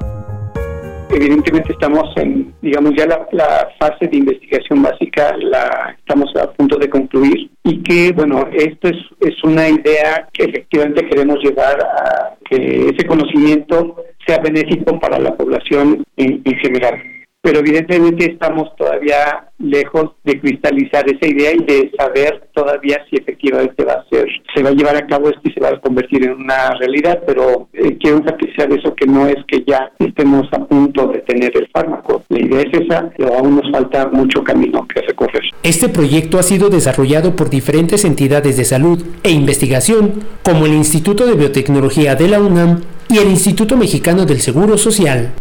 Evidentemente 1.10 1.72
estamos 1.72 2.04
en, 2.16 2.54
digamos, 2.62 2.92
ya 2.96 3.06
la, 3.06 3.68
fase 3.78 4.06
de 4.06 4.16
investigación 4.16 4.82
básica 4.82 5.36
la 5.38 5.96
estamos 5.98 6.34
a 6.36 6.50
punto 6.52 6.76
de 6.78 6.88
concluir 6.88 7.50
y 7.64 7.82
que, 7.82 8.12
bueno, 8.12 8.48
esto 8.52 8.88
es, 8.88 8.96
es 9.20 9.42
una 9.42 9.68
idea 9.68 10.28
que 10.32 10.44
efectivamente 10.44 11.08
queremos 11.08 11.38
llevar 11.42 11.80
a 11.80 12.36
que 12.48 12.90
ese 12.90 13.06
conocimiento 13.06 13.96
sea 14.26 14.38
benéfico 14.38 14.98
para 15.00 15.18
la 15.18 15.34
población 15.34 16.04
en 16.16 16.42
general 16.44 17.02
pero 17.42 17.60
evidentemente 17.60 18.32
estamos 18.32 18.74
todavía 18.76 19.49
lejos 19.60 20.10
de 20.24 20.40
cristalizar 20.40 21.04
esa 21.08 21.26
idea 21.26 21.52
y 21.52 21.64
de 21.64 21.92
saber 21.96 22.48
todavía 22.54 23.04
si 23.08 23.16
efectivamente 23.16 23.84
va 23.84 23.94
a 23.94 24.08
ser, 24.08 24.26
se 24.54 24.62
va 24.62 24.70
a 24.70 24.72
llevar 24.72 24.96
a 24.96 25.06
cabo 25.06 25.28
esto 25.28 25.42
y 25.44 25.52
se 25.52 25.60
va 25.60 25.68
a 25.68 25.80
convertir 25.80 26.24
en 26.24 26.32
una 26.32 26.74
realidad, 26.78 27.20
pero 27.26 27.68
eh, 27.72 27.96
quiero 27.98 28.18
enfatizar 28.18 28.72
eso 28.72 28.94
que 28.94 29.06
no 29.06 29.26
es 29.26 29.36
que 29.46 29.62
ya 29.66 29.92
estemos 29.98 30.48
a 30.52 30.64
punto 30.64 31.08
de 31.08 31.20
tener 31.20 31.56
el 31.56 31.68
fármaco. 31.68 32.24
La 32.28 32.40
idea 32.40 32.60
es 32.62 32.80
esa, 32.80 33.10
pero 33.16 33.34
aún 33.34 33.56
nos 33.56 33.70
falta 33.70 34.08
mucho 34.08 34.42
camino 34.42 34.86
que 34.88 35.00
recorrer. 35.02 35.42
Este 35.62 35.88
proyecto 35.88 36.38
ha 36.38 36.42
sido 36.42 36.70
desarrollado 36.70 37.36
por 37.36 37.50
diferentes 37.50 38.04
entidades 38.04 38.56
de 38.56 38.64
salud 38.64 39.02
e 39.22 39.30
investigación, 39.30 40.14
como 40.42 40.66
el 40.66 40.72
Instituto 40.72 41.26
de 41.26 41.34
Biotecnología 41.34 42.14
de 42.14 42.28
la 42.28 42.40
UNAM 42.40 42.80
y 43.10 43.18
el 43.18 43.28
Instituto 43.28 43.76
Mexicano 43.76 44.24
del 44.24 44.40
Seguro 44.40 44.78
Social. 44.78 45.32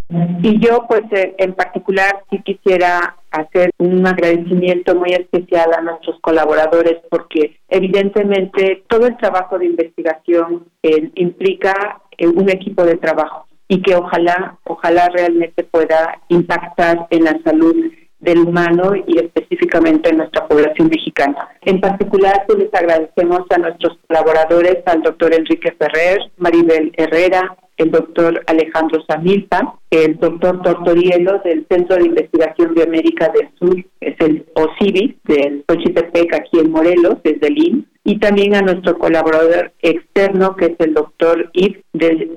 Y 0.42 0.58
yo, 0.58 0.86
pues, 0.88 1.02
eh, 1.12 1.34
en 1.38 1.54
particular, 1.54 2.24
sí 2.30 2.40
quisiera 2.42 3.16
hacer 3.30 3.70
un 3.78 4.04
agradecimiento 4.06 4.96
muy 4.96 5.12
especial 5.12 5.72
a 5.72 5.80
nuestros 5.80 6.18
colaboradores 6.20 6.96
porque 7.08 7.58
evidentemente 7.68 8.82
todo 8.88 9.06
el 9.06 9.16
trabajo 9.18 9.58
de 9.58 9.66
investigación 9.66 10.66
eh, 10.82 11.10
implica 11.14 12.00
eh, 12.18 12.26
un 12.26 12.50
equipo 12.50 12.84
de 12.84 12.96
trabajo 12.96 13.46
y 13.68 13.82
que 13.82 13.94
ojalá, 13.94 14.58
ojalá 14.64 15.08
realmente 15.10 15.62
pueda 15.62 16.18
impactar 16.28 17.06
en 17.10 17.24
la 17.24 17.38
salud 17.44 17.76
del 18.20 18.40
humano 18.40 18.92
y 19.06 19.18
específicamente 19.18 20.10
en 20.10 20.18
nuestra 20.18 20.46
población 20.46 20.88
mexicana. 20.88 21.48
En 21.62 21.80
particular, 21.80 22.44
pues 22.46 22.58
les 22.58 22.74
agradecemos 22.74 23.40
a 23.50 23.58
nuestros 23.58 23.98
colaboradores, 24.06 24.78
al 24.86 25.02
doctor 25.02 25.34
Enrique 25.34 25.72
Ferrer, 25.72 26.18
Maribel 26.36 26.92
Herrera, 26.96 27.56
el 27.76 27.90
doctor 27.90 28.42
Alejandro 28.46 29.02
Samilpa, 29.08 29.78
el 29.90 30.18
doctor 30.18 30.60
Tortorielo 30.62 31.38
del 31.44 31.66
Centro 31.70 31.96
de 31.96 32.06
Investigación 32.06 32.74
Biomédica 32.74 33.30
del 33.30 33.48
Sur, 33.58 33.82
es 34.00 34.14
el 34.20 34.44
OCIVI 34.54 35.18
del 35.24 35.64
Xochitepec 35.66 36.34
aquí 36.34 36.58
en 36.58 36.70
Morelos, 36.70 37.16
desde 37.24 37.46
el 37.46 37.86
y 38.04 38.18
también 38.18 38.54
a 38.54 38.62
nuestro 38.62 38.98
colaborador 38.98 39.72
externo 39.82 40.56
que 40.56 40.66
es 40.66 40.74
el 40.78 40.94
doctor 40.94 41.50
Yves 41.52 41.84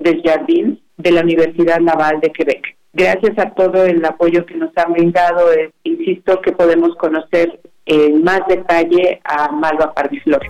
Desjardins 0.01 0.79
de 0.97 1.11
la 1.11 1.21
Universidad 1.21 1.79
Naval 1.79 2.19
de 2.21 2.29
Quebec. 2.31 2.77
Gracias 2.93 3.37
a 3.39 3.49
todo 3.51 3.85
el 3.85 4.05
apoyo 4.05 4.45
que 4.45 4.55
nos 4.55 4.69
han 4.77 4.93
brindado, 4.93 5.47
insisto 5.83 6.39
que 6.41 6.51
podemos 6.51 6.95
conocer 6.95 7.59
en 7.87 8.23
más 8.23 8.41
detalle 8.47 9.19
a 9.23 9.51
Malva 9.51 9.93
Pardiflor. 9.93 10.41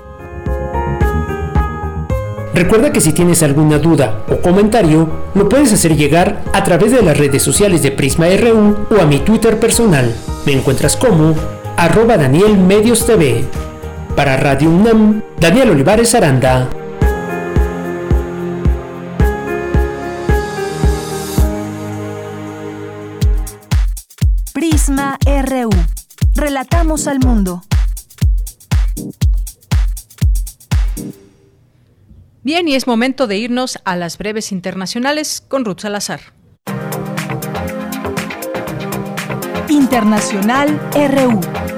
Recuerda 2.53 2.91
que 2.91 3.01
si 3.01 3.13
tienes 3.13 3.41
alguna 3.41 3.79
duda 3.79 4.25
o 4.29 4.41
comentario, 4.41 5.09
lo 5.33 5.49
puedes 5.49 5.73
hacer 5.73 5.95
llegar 5.95 6.41
a 6.53 6.63
través 6.63 6.91
de 6.91 7.01
las 7.01 7.17
redes 7.17 7.41
sociales 7.41 7.81
de 7.81 7.91
Prisma 7.91 8.27
RU 8.27 8.75
o 8.91 9.01
a 9.01 9.05
mi 9.05 9.19
Twitter 9.19 9.57
personal. 9.57 10.13
Me 10.45 10.51
encuentras 10.51 10.97
como 10.97 11.33
arroba 11.77 12.17
Daniel 12.17 12.57
Medios 12.57 13.07
TV. 13.07 13.45
Para 14.15 14.37
Radio 14.37 14.69
UNAM, 14.69 15.23
Daniel 15.39 15.71
Olivares 15.71 16.13
Aranda. 16.13 16.69
Prisma 24.93 25.17
RU. 25.25 25.71
Relatamos 26.35 27.07
al 27.07 27.17
mundo. 27.19 27.63
Bien, 32.43 32.67
y 32.67 32.75
es 32.75 32.85
momento 32.85 33.25
de 33.25 33.37
irnos 33.37 33.79
a 33.85 33.95
las 33.95 34.19
breves 34.19 34.51
internacionales 34.51 35.43
con 35.47 35.65
Ruth 35.65 35.79
Salazar. 35.79 36.21
Internacional 39.67 40.79
RU. 40.93 41.72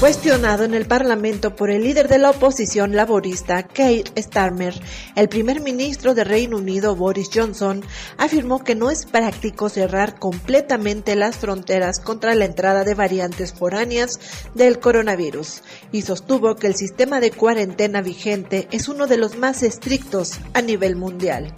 Cuestionado 0.00 0.62
en 0.62 0.74
el 0.74 0.86
Parlamento 0.86 1.56
por 1.56 1.70
el 1.70 1.82
líder 1.82 2.06
de 2.06 2.18
la 2.18 2.30
oposición 2.30 2.94
laborista, 2.94 3.64
Keir 3.64 4.04
Starmer, 4.16 4.80
el 5.16 5.28
primer 5.28 5.60
ministro 5.60 6.14
de 6.14 6.22
Reino 6.22 6.58
Unido, 6.58 6.94
Boris 6.94 7.30
Johnson, 7.34 7.82
afirmó 8.16 8.62
que 8.62 8.76
no 8.76 8.92
es 8.92 9.06
práctico 9.06 9.68
cerrar 9.68 10.20
completamente 10.20 11.16
las 11.16 11.38
fronteras 11.38 11.98
contra 11.98 12.36
la 12.36 12.44
entrada 12.44 12.84
de 12.84 12.94
variantes 12.94 13.52
foráneas 13.52 14.20
del 14.54 14.78
coronavirus 14.78 15.62
y 15.90 16.02
sostuvo 16.02 16.54
que 16.54 16.68
el 16.68 16.76
sistema 16.76 17.18
de 17.18 17.32
cuarentena 17.32 18.00
vigente 18.00 18.68
es 18.70 18.88
uno 18.88 19.08
de 19.08 19.16
los 19.16 19.36
más 19.36 19.64
estrictos 19.64 20.38
a 20.54 20.62
nivel 20.62 20.94
mundial. 20.94 21.52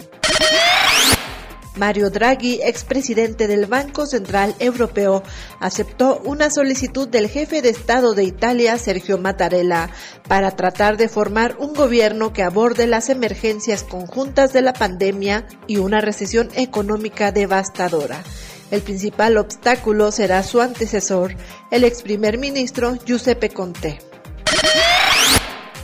Mario 1.81 2.11
Draghi, 2.11 2.59
expresidente 2.61 3.47
del 3.47 3.65
Banco 3.65 4.05
Central 4.05 4.53
Europeo, 4.59 5.23
aceptó 5.59 6.21
una 6.23 6.51
solicitud 6.51 7.07
del 7.07 7.27
jefe 7.27 7.63
de 7.63 7.69
Estado 7.69 8.13
de 8.13 8.23
Italia, 8.23 8.77
Sergio 8.77 9.17
Mattarella, 9.17 9.89
para 10.27 10.51
tratar 10.51 10.95
de 10.97 11.09
formar 11.09 11.55
un 11.57 11.73
gobierno 11.73 12.33
que 12.33 12.43
aborde 12.43 12.85
las 12.85 13.09
emergencias 13.09 13.81
conjuntas 13.81 14.53
de 14.53 14.61
la 14.61 14.73
pandemia 14.73 15.47
y 15.65 15.77
una 15.77 16.01
recesión 16.01 16.49
económica 16.53 17.31
devastadora. 17.31 18.21
El 18.69 18.83
principal 18.83 19.37
obstáculo 19.37 20.11
será 20.11 20.43
su 20.43 20.61
antecesor, 20.61 21.35
el 21.71 21.83
ex 21.83 22.03
primer 22.03 22.37
ministro 22.37 22.95
Giuseppe 23.03 23.49
Conte. 23.49 23.97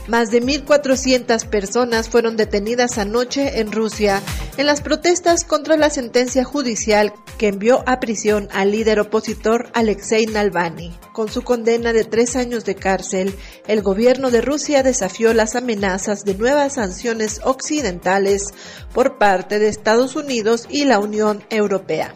Más 0.08 0.30
de 0.30 0.42
1.400 0.42 1.46
personas 1.48 2.08
fueron 2.08 2.38
detenidas 2.38 2.96
anoche 2.96 3.60
en 3.60 3.70
Rusia 3.70 4.22
en 4.56 4.64
las 4.64 4.80
protestas 4.80 5.44
contra 5.44 5.76
la 5.76 5.90
sentencia 5.90 6.44
judicial 6.44 7.12
que 7.36 7.48
envió 7.48 7.84
a 7.86 8.00
prisión 8.00 8.48
al 8.52 8.70
líder 8.70 9.00
opositor 9.00 9.70
Alexei 9.74 10.24
Navalny. 10.24 10.98
Con 11.12 11.28
su 11.28 11.42
condena 11.42 11.92
de 11.92 12.04
tres 12.04 12.36
años 12.36 12.64
de 12.64 12.74
cárcel, 12.74 13.34
el 13.66 13.82
gobierno 13.82 14.30
de 14.30 14.40
Rusia 14.40 14.82
desafió 14.82 15.34
las 15.34 15.56
amenazas 15.56 16.24
de 16.24 16.34
nuevas 16.34 16.74
sanciones 16.74 17.42
occidentales 17.44 18.46
por 18.94 19.18
parte 19.18 19.58
de 19.58 19.68
Estados 19.68 20.16
Unidos 20.16 20.66
y 20.70 20.86
la 20.86 21.00
Unión 21.00 21.44
Europea. 21.50 22.14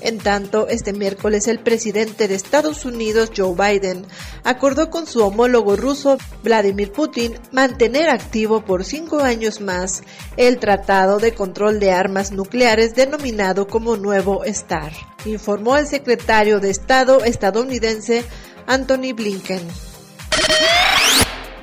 En 0.00 0.18
tanto, 0.18 0.66
este 0.68 0.92
miércoles 0.92 1.46
el 1.46 1.60
presidente 1.60 2.26
de 2.26 2.34
Estados 2.34 2.84
Unidos, 2.84 3.30
Joe 3.36 3.54
Biden, 3.54 4.06
acordó 4.44 4.90
con 4.90 5.06
su 5.06 5.22
homólogo 5.22 5.76
ruso, 5.76 6.16
Vladimir 6.42 6.90
Putin, 6.92 7.38
mantener 7.52 8.08
activo 8.08 8.64
por 8.64 8.84
cinco 8.84 9.20
años 9.20 9.60
más 9.60 10.02
el 10.36 10.58
Tratado 10.58 11.18
de 11.18 11.34
Control 11.34 11.80
de 11.80 11.92
Armas 11.92 12.32
Nucleares 12.32 12.94
denominado 12.94 13.66
como 13.66 13.96
Nuevo 13.96 14.42
STAR, 14.46 14.92
informó 15.26 15.76
el 15.76 15.86
secretario 15.86 16.60
de 16.60 16.70
Estado 16.70 17.24
estadounidense 17.24 18.24
Anthony 18.66 19.12
Blinken. 19.14 19.89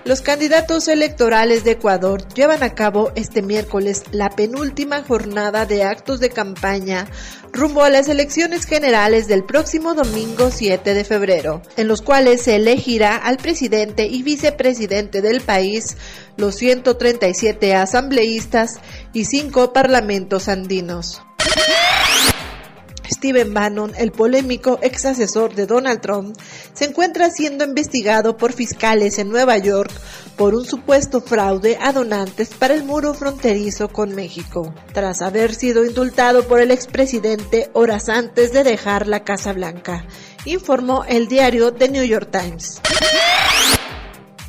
Los 0.07 0.21
candidatos 0.21 0.88
electorales 0.88 1.65
de 1.65 1.71
Ecuador 1.71 2.25
llevan 2.34 2.63
a 2.63 2.73
cabo 2.73 3.11
este 3.15 3.41
miércoles 3.41 4.03
la 4.11 4.29
penúltima 4.29 5.03
jornada 5.03 5.65
de 5.65 5.84
actos 5.84 6.21
de 6.21 6.29
campaña 6.29 7.07
rumbo 7.51 7.84
a 7.84 7.89
las 7.89 8.07
elecciones 8.07 8.63
generales 8.63 9.27
del 9.27 9.43
próximo 9.43 9.95
domingo 9.95 10.49
7 10.49 10.93
de 10.93 11.03
febrero, 11.03 11.61
en 11.75 11.89
los 11.89 12.01
cuales 12.01 12.43
se 12.43 12.55
elegirá 12.55 13.17
al 13.17 13.35
presidente 13.35 14.07
y 14.07 14.23
vicepresidente 14.23 15.21
del 15.21 15.41
país, 15.41 15.97
los 16.38 16.55
137 16.55 17.75
asambleístas 17.75 18.79
y 19.11 19.25
cinco 19.25 19.73
parlamentos 19.73 20.47
andinos. 20.47 21.21
Steven 23.09 23.53
Bannon, 23.53 23.93
el 23.97 24.11
polémico 24.11 24.79
ex 24.81 25.05
asesor 25.05 25.55
de 25.55 25.65
Donald 25.65 26.01
Trump, 26.01 26.38
se 26.73 26.85
encuentra 26.85 27.29
siendo 27.29 27.63
investigado 27.63 28.38
por 28.38 28.53
fiscales 28.53 29.17
en 29.17 29.29
Nueva 29.29 29.57
York 29.57 29.91
por 30.35 30.53
un 30.53 30.65
supuesto 30.65 31.21
fraude 31.21 31.77
a 31.81 31.91
donantes 31.91 32.49
para 32.49 32.73
el 32.73 32.84
muro 32.84 33.13
fronterizo 33.13 33.89
con 33.89 34.13
México, 34.13 34.73
tras 34.93 35.21
haber 35.21 35.55
sido 35.55 35.85
indultado 35.85 36.47
por 36.47 36.61
el 36.61 36.71
expresidente 36.71 37.69
horas 37.73 38.09
antes 38.09 38.53
de 38.53 38.63
dejar 38.63 39.07
la 39.07 39.23
Casa 39.23 39.53
Blanca, 39.53 40.05
informó 40.45 41.03
el 41.05 41.27
diario 41.27 41.73
The 41.73 41.89
New 41.89 42.03
York 42.03 42.29
Times. 42.31 42.81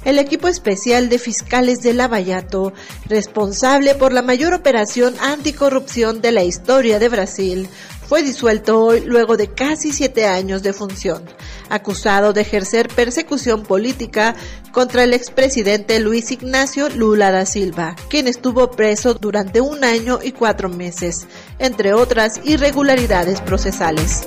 El 0.05 0.19
equipo 0.19 0.49
especial 0.49 1.09
de 1.09 1.19
fiscales 1.19 1.83
de 1.83 1.93
Lavallato, 1.93 2.73
responsable 3.07 3.95
por 3.95 4.13
la 4.13 4.23
mayor 4.23 4.55
operación 4.55 5.15
anticorrupción 5.21 6.23
de 6.23 6.33
la 6.33 6.45
historia 6.45 6.99
de 6.99 7.09
Brasil, 7.09 7.69
fue 8.09 8.23
disuelto 8.23 8.83
hoy 8.83 9.03
luego 9.05 9.37
de 9.37 9.49
casi 9.49 9.93
siete 9.93 10.25
años 10.25 10.63
de 10.63 10.73
función, 10.73 11.23
acusado 11.69 12.33
de 12.33 12.41
ejercer 12.41 12.89
persecución 12.89 13.65
política 13.65 14.35
contra 14.73 15.05
el 15.05 15.13
expresidente 15.13 16.01
Luis 16.01 16.31
Ignacio 16.31 16.89
Lula 16.89 17.31
da 17.31 17.45
Silva, 17.45 17.97
quien 18.09 18.27
estuvo 18.27 18.71
preso 18.71 19.13
durante 19.13 19.61
un 19.61 19.85
año 19.85 20.21
y 20.23 20.33
cuatro 20.33 20.71
meses, 20.71 21.27
entre 21.59 21.93
otras 21.93 22.41
irregularidades 22.45 23.43
procesales. 23.43 24.27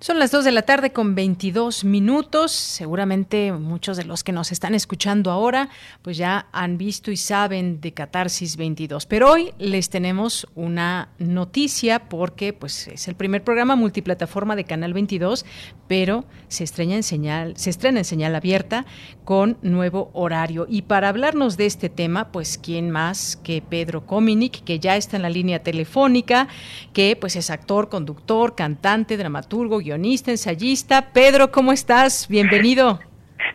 Son 0.00 0.20
las 0.20 0.30
2 0.30 0.44
de 0.44 0.52
la 0.52 0.62
tarde 0.62 0.92
con 0.92 1.16
22 1.16 1.82
minutos. 1.82 2.52
Seguramente 2.52 3.50
muchos 3.50 3.96
de 3.96 4.04
los 4.04 4.22
que 4.22 4.30
nos 4.30 4.52
están 4.52 4.76
escuchando 4.76 5.32
ahora 5.32 5.70
pues 6.02 6.16
ya 6.16 6.46
han 6.52 6.78
visto 6.78 7.10
y 7.10 7.16
saben 7.16 7.80
de 7.80 7.92
Catarsis 7.92 8.56
22. 8.56 9.06
Pero 9.06 9.32
hoy 9.32 9.52
les 9.58 9.90
tenemos 9.90 10.46
una 10.54 11.08
noticia 11.18 12.08
porque 12.08 12.52
pues 12.52 12.86
es 12.86 13.08
el 13.08 13.16
primer 13.16 13.42
programa 13.42 13.74
multiplataforma 13.74 14.54
de 14.54 14.62
Canal 14.62 14.94
22, 14.94 15.44
pero 15.88 16.26
se 16.46 16.62
estrena 16.62 16.94
en 16.94 17.02
señal, 17.02 17.56
se 17.56 17.70
estrena 17.70 17.98
en 17.98 18.04
señal 18.04 18.36
abierta 18.36 18.86
con 19.24 19.58
nuevo 19.62 20.10
horario. 20.12 20.66
Y 20.68 20.82
para 20.82 21.08
hablarnos 21.08 21.56
de 21.56 21.66
este 21.66 21.88
tema, 21.88 22.30
pues 22.30 22.56
quién 22.56 22.92
más 22.92 23.34
que 23.34 23.62
Pedro 23.62 24.06
Cominic, 24.06 24.62
que 24.62 24.78
ya 24.78 24.96
está 24.96 25.16
en 25.16 25.22
la 25.22 25.28
línea 25.28 25.64
telefónica, 25.64 26.46
que 26.92 27.16
pues 27.16 27.34
es 27.34 27.50
actor, 27.50 27.88
conductor, 27.88 28.54
cantante, 28.54 29.16
dramaturgo, 29.16 29.80
guionista, 29.88 30.30
ensayista. 30.30 31.12
Pedro, 31.14 31.50
¿cómo 31.50 31.72
estás? 31.72 32.28
Bienvenido. 32.28 33.00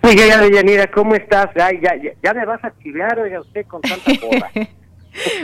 Miguel 0.01 0.31
Avellaneda, 0.31 0.87
¿cómo 0.87 1.13
estás? 1.13 1.49
Ay, 1.55 1.79
ya, 1.83 1.95
ya, 1.95 2.11
ya, 2.23 2.33
me 2.33 2.43
vas 2.43 2.63
a 2.63 2.67
activar, 2.67 3.19
oiga 3.19 3.39
usted, 3.41 3.65
con 3.67 3.81
tanta 3.81 4.11
boda. 4.21 4.51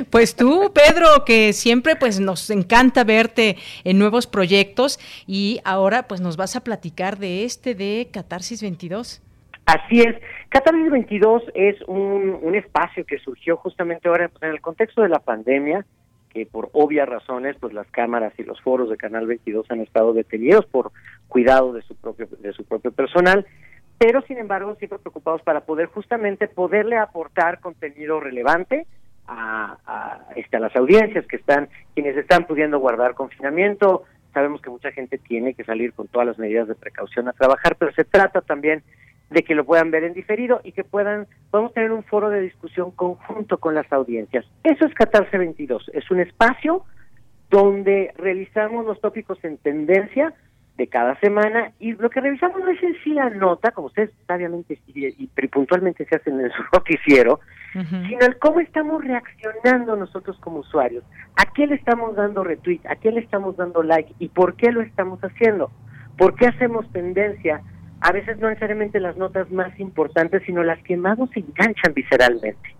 Pues 0.09 0.35
tú, 0.35 0.73
Pedro, 0.73 1.25
que 1.27 1.53
siempre 1.53 1.95
pues 1.95 2.19
nos 2.19 2.49
encanta 2.49 3.03
verte 3.03 3.55
en 3.83 3.99
nuevos 3.99 4.25
proyectos 4.25 4.99
y 5.27 5.59
ahora 5.63 6.07
pues 6.07 6.21
nos 6.21 6.37
vas 6.37 6.55
a 6.55 6.63
platicar 6.63 7.19
de 7.19 7.43
este 7.43 7.75
de 7.75 8.09
Catarsis 8.11 8.63
22. 8.63 9.21
Así 9.67 10.01
es. 10.01 10.15
Catarsis 10.49 10.89
22 10.89 11.43
es 11.53 11.75
un, 11.85 12.39
un 12.41 12.55
espacio 12.55 13.05
que 13.05 13.19
surgió 13.19 13.57
justamente 13.57 14.09
ahora 14.09 14.29
pues, 14.29 14.41
en 14.41 14.49
el 14.49 14.59
contexto 14.59 15.03
de 15.03 15.09
la 15.09 15.19
pandemia, 15.19 15.85
que 16.29 16.45
por 16.45 16.69
obvias 16.73 17.07
razones 17.09 17.55
pues 17.59 17.73
las 17.73 17.89
cámaras 17.91 18.33
y 18.37 18.43
los 18.43 18.61
foros 18.61 18.89
de 18.89 18.97
Canal 18.97 19.27
22 19.27 19.69
han 19.69 19.81
estado 19.81 20.13
detenidos 20.13 20.65
por 20.65 20.91
cuidado 21.27 21.73
de 21.73 21.81
su 21.81 21.95
propio 21.95 22.27
de 22.39 22.53
su 22.53 22.63
propio 22.63 22.91
personal, 22.91 23.45
pero 23.97 24.21
sin 24.21 24.37
embargo 24.37 24.75
siempre 24.75 24.99
preocupados 24.99 25.41
para 25.41 25.61
poder 25.61 25.87
justamente 25.87 26.47
poderle 26.47 26.97
aportar 26.97 27.59
contenido 27.59 28.19
relevante 28.19 28.85
a, 29.29 30.19
este, 30.35 30.57
a 30.57 30.59
las 30.59 30.75
audiencias 30.75 31.25
que 31.27 31.35
están, 31.35 31.69
quienes 31.93 32.17
están 32.17 32.45
pudiendo 32.45 32.79
guardar 32.79 33.13
confinamiento. 33.13 34.03
Sabemos 34.33 34.61
que 34.61 34.69
mucha 34.69 34.91
gente 34.91 35.17
tiene 35.17 35.53
que 35.53 35.63
salir 35.63 35.93
con 35.93 36.07
todas 36.07 36.27
las 36.27 36.39
medidas 36.39 36.67
de 36.67 36.75
precaución 36.75 37.27
a 37.27 37.33
trabajar, 37.33 37.75
pero 37.77 37.91
se 37.93 38.05
trata 38.05 38.41
también 38.41 38.83
de 39.29 39.43
que 39.43 39.55
lo 39.55 39.65
puedan 39.65 39.91
ver 39.91 40.03
en 40.03 40.13
diferido 40.13 40.61
y 40.63 40.71
que 40.71 40.83
puedan, 40.83 41.27
podemos 41.51 41.73
tener 41.73 41.91
un 41.91 42.03
foro 42.03 42.29
de 42.29 42.41
discusión 42.41 42.91
conjunto 42.91 43.57
con 43.59 43.75
las 43.75 43.91
audiencias. 43.91 44.45
Eso 44.63 44.85
es 44.85 44.93
Catarse 44.93 45.37
22, 45.37 45.91
es 45.93 46.09
un 46.09 46.19
espacio 46.19 46.83
donde 47.49 48.13
revisamos 48.17 48.85
los 48.85 48.99
tópicos 49.01 49.43
en 49.43 49.57
tendencia 49.57 50.33
de 50.79 50.87
cada 50.87 51.19
semana 51.19 51.73
y 51.79 51.93
lo 51.93 52.09
que 52.09 52.21
revisamos 52.21 52.59
no 52.59 52.69
es 52.69 52.81
en 52.81 52.95
sí 53.03 53.13
la 53.13 53.29
nota, 53.29 53.71
como 53.71 53.87
ustedes 53.87 54.11
sabiamente 54.25 54.79
y, 54.87 55.27
puntualmente 55.47 56.05
se 56.05 56.15
hacen 56.15 56.39
en 56.39 56.49
su 56.51 56.63
noticiero, 56.73 57.41
sino 57.73 58.25
el 58.25 58.39
cómo 58.39 58.61
estamos 58.61 59.03
reaccionando 59.03 59.95
nosotros 59.95 60.37
como 60.39 60.59
usuarios, 60.59 61.03
a 61.35 61.51
qué 61.53 61.67
le 61.67 61.75
estamos 61.75 62.15
dando 62.15 62.43
retweet, 62.43 62.81
a 62.87 62.95
qué 62.95 63.11
le 63.11 63.19
estamos 63.19 63.57
dando 63.57 63.83
like 63.83 64.13
y 64.19 64.29
por 64.29 64.55
qué 64.55 64.71
lo 64.71 64.81
estamos 64.81 65.19
haciendo, 65.19 65.69
por 66.17 66.35
qué 66.35 66.47
hacemos 66.47 66.89
tendencia, 66.93 67.61
a 68.01 68.11
veces 68.11 68.37
no 68.39 68.47
necesariamente 68.47 68.99
las 68.99 69.17
notas 69.17 69.51
más 69.51 69.77
importantes, 69.79 70.43
sino 70.45 70.63
las 70.63 70.81
que 70.83 70.97
más 70.97 71.17
nos 71.17 71.35
enganchan 71.35 71.93
visceralmente. 71.93 72.75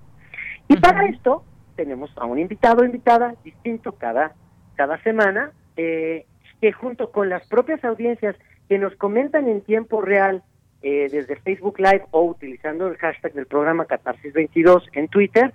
Y 0.68 0.78
para 0.78 1.06
esto 1.06 1.44
tenemos 1.76 2.12
a 2.18 2.26
un 2.26 2.40
invitado 2.40 2.82
o 2.82 2.86
invitada 2.86 3.36
distinto 3.44 3.94
cada, 3.94 4.34
cada 4.76 5.02
semana, 5.04 5.52
eh, 5.78 6.26
que 6.62 6.72
junto 6.72 7.12
con 7.12 7.30
las 7.30 7.48
propias 7.48 7.84
audiencias 7.84 8.36
que 8.68 8.78
nos 8.78 8.96
comentan 8.96 9.48
en 9.48 9.62
tiempo 9.62 10.02
real 10.02 10.44
eh, 10.82 11.10
desde 11.12 11.36
Facebook 11.38 11.80
Live 11.80 12.06
o 12.12 12.24
utilizando 12.24 12.88
el 12.88 12.98
hashtag 12.98 13.34
del 13.34 13.48
programa 13.48 13.88
Catarsis22 13.88 14.84
en 14.94 15.08
Twitter, 15.08 15.54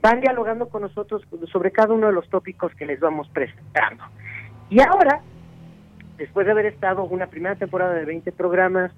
van 0.00 0.20
dialogando 0.20 0.68
con 0.68 0.82
nosotros 0.82 1.22
sobre 1.52 1.70
cada 1.70 1.94
uno 1.94 2.08
de 2.08 2.12
los 2.12 2.28
tópicos 2.28 2.74
que 2.74 2.86
les 2.86 2.98
vamos 2.98 3.28
presentando. 3.28 4.04
Y 4.70 4.80
ahora, 4.80 5.20
después 6.16 6.46
de 6.46 6.52
haber 6.52 6.66
estado 6.66 7.04
una 7.04 7.26
primera 7.26 7.56
temporada 7.56 7.94
de 7.94 8.04
20 8.04 8.32
programas 8.32 8.92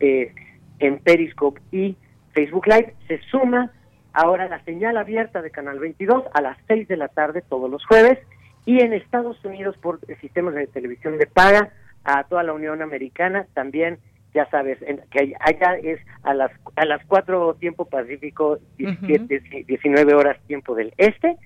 eh, 0.00 0.34
en 0.78 0.98
Periscope 0.98 1.60
y 1.72 1.96
Facebook 2.32 2.66
Live, 2.66 2.94
se 3.06 3.20
suma 3.30 3.72
ahora 4.12 4.48
la 4.48 4.62
señal 4.64 4.96
abierta 4.96 5.42
de 5.42 5.50
Canal 5.50 5.78
22 5.78 6.24
a 6.32 6.40
las 6.40 6.58
6 6.68 6.88
de 6.88 6.96
la 6.96 7.08
tarde 7.08 7.42
todos 7.48 7.70
los 7.70 7.84
jueves 7.84 8.18
y 8.64 8.80
en 8.82 8.92
Estados 8.92 9.42
Unidos 9.44 9.76
por 9.78 10.00
sistemas 10.20 10.54
de 10.54 10.66
televisión 10.66 11.18
de 11.18 11.26
paga 11.26 11.72
a 12.04 12.24
toda 12.24 12.42
la 12.42 12.52
Unión 12.52 12.82
Americana. 12.82 13.46
También 13.54 13.98
ya 14.34 14.48
sabes 14.50 14.78
que 15.10 15.34
allá 15.40 15.78
es 15.82 16.00
a 16.22 16.34
las 16.34 16.50
a 16.76 16.84
las 16.84 17.04
4 17.06 17.54
tiempo 17.54 17.86
pacífico 17.86 18.58
17 18.76 19.64
19 19.66 20.14
horas 20.14 20.38
tiempo 20.46 20.74
del 20.74 20.92
este 20.98 21.36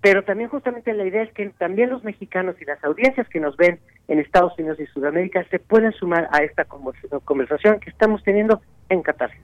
pero 0.00 0.22
también 0.24 0.48
justamente 0.48 0.92
la 0.92 1.04
idea 1.04 1.22
es 1.22 1.32
que 1.32 1.48
también 1.58 1.90
los 1.90 2.04
mexicanos 2.04 2.56
y 2.60 2.64
las 2.64 2.82
audiencias 2.84 3.28
que 3.28 3.40
nos 3.40 3.56
ven 3.56 3.80
en 4.06 4.20
Estados 4.20 4.56
Unidos 4.58 4.78
y 4.80 4.86
Sudamérica 4.86 5.44
se 5.50 5.58
pueden 5.58 5.92
sumar 5.92 6.28
a 6.32 6.42
esta 6.44 6.64
conversación 6.64 7.80
que 7.80 7.90
estamos 7.90 8.22
teniendo 8.22 8.60
en 8.88 9.02
Catarsis 9.02 9.40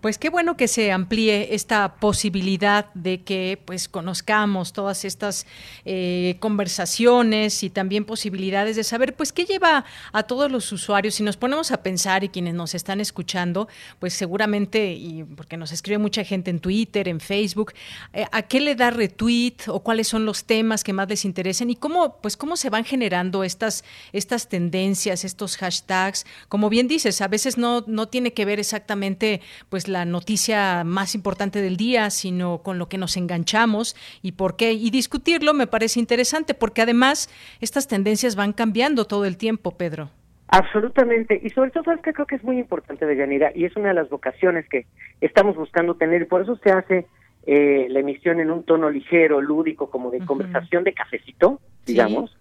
pues 0.00 0.18
qué 0.18 0.28
bueno 0.28 0.56
que 0.56 0.68
se 0.68 0.92
amplíe 0.92 1.54
esta 1.54 1.96
posibilidad 1.96 2.92
de 2.94 3.22
que 3.22 3.60
pues 3.64 3.88
conozcamos 3.88 4.72
todas 4.72 5.04
estas 5.04 5.46
eh, 5.84 6.36
conversaciones 6.38 7.62
y 7.62 7.70
también 7.70 8.04
posibilidades 8.04 8.76
de 8.76 8.84
saber 8.84 9.16
pues 9.16 9.32
qué 9.32 9.44
lleva 9.44 9.84
a 10.12 10.22
todos 10.22 10.50
los 10.52 10.70
usuarios. 10.70 11.16
Si 11.16 11.22
nos 11.22 11.36
ponemos 11.36 11.72
a 11.72 11.82
pensar 11.82 12.22
y 12.22 12.28
quienes 12.28 12.54
nos 12.54 12.74
están 12.74 13.00
escuchando, 13.00 13.68
pues 13.98 14.14
seguramente, 14.14 14.92
y 14.92 15.24
porque 15.24 15.56
nos 15.56 15.72
escribe 15.72 15.98
mucha 15.98 16.22
gente 16.22 16.50
en 16.50 16.60
Twitter, 16.60 17.08
en 17.08 17.18
Facebook, 17.18 17.72
eh, 18.12 18.24
¿a 18.30 18.42
qué 18.42 18.60
le 18.60 18.76
da 18.76 18.90
retweet 18.90 19.56
o 19.66 19.80
cuáles 19.80 20.06
son 20.06 20.24
los 20.24 20.44
temas 20.44 20.84
que 20.84 20.92
más 20.92 21.08
les 21.08 21.24
interesen 21.24 21.70
y 21.70 21.76
cómo 21.76 22.18
pues 22.20 22.36
cómo 22.36 22.56
se 22.56 22.70
van 22.70 22.84
generando 22.84 23.42
estas, 23.42 23.84
estas 24.12 24.48
tendencias, 24.48 25.24
estos 25.24 25.56
hashtags? 25.56 26.24
Como 26.48 26.68
bien 26.68 26.86
dices, 26.86 27.20
a 27.20 27.28
veces 27.28 27.58
no, 27.58 27.82
no 27.88 28.06
tiene 28.06 28.32
que 28.32 28.44
ver 28.44 28.60
exactamente 28.60 29.40
pues 29.68 29.87
la 29.88 30.04
noticia 30.04 30.84
más 30.84 31.14
importante 31.14 31.60
del 31.60 31.76
día, 31.76 32.10
sino 32.10 32.58
con 32.62 32.78
lo 32.78 32.88
que 32.88 32.98
nos 32.98 33.16
enganchamos 33.16 33.96
y 34.22 34.32
por 34.32 34.56
qué. 34.56 34.72
Y 34.72 34.90
discutirlo 34.90 35.54
me 35.54 35.66
parece 35.66 36.00
interesante 36.00 36.54
porque 36.54 36.82
además 36.82 37.28
estas 37.60 37.88
tendencias 37.88 38.36
van 38.36 38.52
cambiando 38.52 39.06
todo 39.06 39.24
el 39.24 39.36
tiempo, 39.36 39.76
Pedro. 39.76 40.10
Absolutamente, 40.48 41.38
y 41.42 41.50
sobre 41.50 41.70
todo 41.70 41.84
sabes 41.84 42.00
que 42.00 42.14
creo 42.14 42.26
que 42.26 42.36
es 42.36 42.42
muy 42.44 42.58
importante 42.58 43.04
de 43.04 43.16
Yanira 43.16 43.52
y 43.54 43.66
es 43.66 43.76
una 43.76 43.88
de 43.88 43.94
las 43.94 44.08
vocaciones 44.08 44.66
que 44.66 44.86
estamos 45.20 45.56
buscando 45.56 45.94
tener 45.96 46.22
y 46.22 46.24
por 46.24 46.40
eso 46.40 46.56
se 46.56 46.70
hace 46.70 47.06
eh, 47.46 47.86
la 47.90 48.00
emisión 48.00 48.40
en 48.40 48.50
un 48.50 48.64
tono 48.64 48.88
ligero, 48.88 49.42
lúdico, 49.42 49.90
como 49.90 50.10
de 50.10 50.20
conversación 50.24 50.84
de 50.84 50.94
cafecito, 50.94 51.60
digamos, 51.84 52.34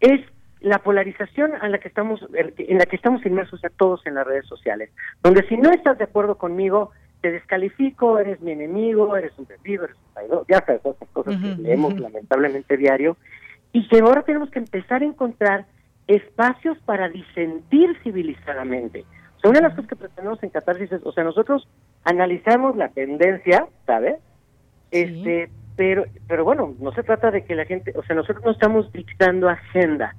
es 0.00 0.20
la 0.60 0.78
polarización 0.78 1.52
en 1.62 1.72
la 1.72 1.78
que 1.78 1.88
estamos 1.88 2.20
en 2.32 2.78
la 2.78 2.86
que 2.86 2.96
estamos 2.96 3.24
inmersos 3.26 3.64
a 3.64 3.68
todos 3.68 4.06
en 4.06 4.14
las 4.14 4.26
redes 4.26 4.46
sociales, 4.46 4.90
donde 5.22 5.46
si 5.48 5.56
no 5.56 5.70
estás 5.70 5.98
de 5.98 6.04
acuerdo 6.04 6.36
conmigo 6.36 6.90
te 7.20 7.30
descalifico, 7.30 8.18
eres 8.18 8.40
mi 8.40 8.52
enemigo, 8.52 9.16
eres 9.16 9.32
un 9.38 9.46
perdido, 9.46 9.84
eres 9.84 9.96
un 9.96 10.12
traidor, 10.14 10.44
ya 10.48 10.64
sabes 10.64 10.84
esas 10.84 11.08
cosas 11.10 11.36
que 11.40 11.62
leemos 11.62 11.98
lamentablemente 11.98 12.76
diario 12.76 13.16
y 13.72 13.88
que 13.88 14.00
ahora 14.00 14.22
tenemos 14.22 14.50
que 14.50 14.58
empezar 14.58 15.02
a 15.02 15.06
encontrar 15.06 15.66
espacios 16.06 16.78
para 16.84 17.08
disentir 17.08 17.96
civilizadamente. 18.02 19.04
O 19.36 19.40
sea, 19.40 19.50
una 19.50 19.60
de 19.60 19.64
las 19.64 19.74
cosas 19.74 19.88
que 19.88 19.96
pretendemos 19.96 20.42
en 20.42 20.50
Catarsis 20.50 20.92
es, 20.92 21.00
o 21.04 21.12
sea, 21.12 21.24
nosotros 21.24 21.68
analizamos 22.04 22.76
la 22.76 22.88
tendencia, 22.90 23.66
¿sabes? 23.86 24.16
Este, 24.90 25.50
pero 25.76 26.04
pero 26.28 26.44
bueno, 26.44 26.74
no 26.78 26.92
se 26.92 27.02
trata 27.02 27.30
de 27.30 27.44
que 27.44 27.54
la 27.54 27.64
gente, 27.64 27.92
o 27.96 28.02
sea, 28.04 28.14
nosotros 28.14 28.44
no 28.44 28.52
estamos 28.52 28.92
dictando 28.92 29.48
agenda 29.48 30.14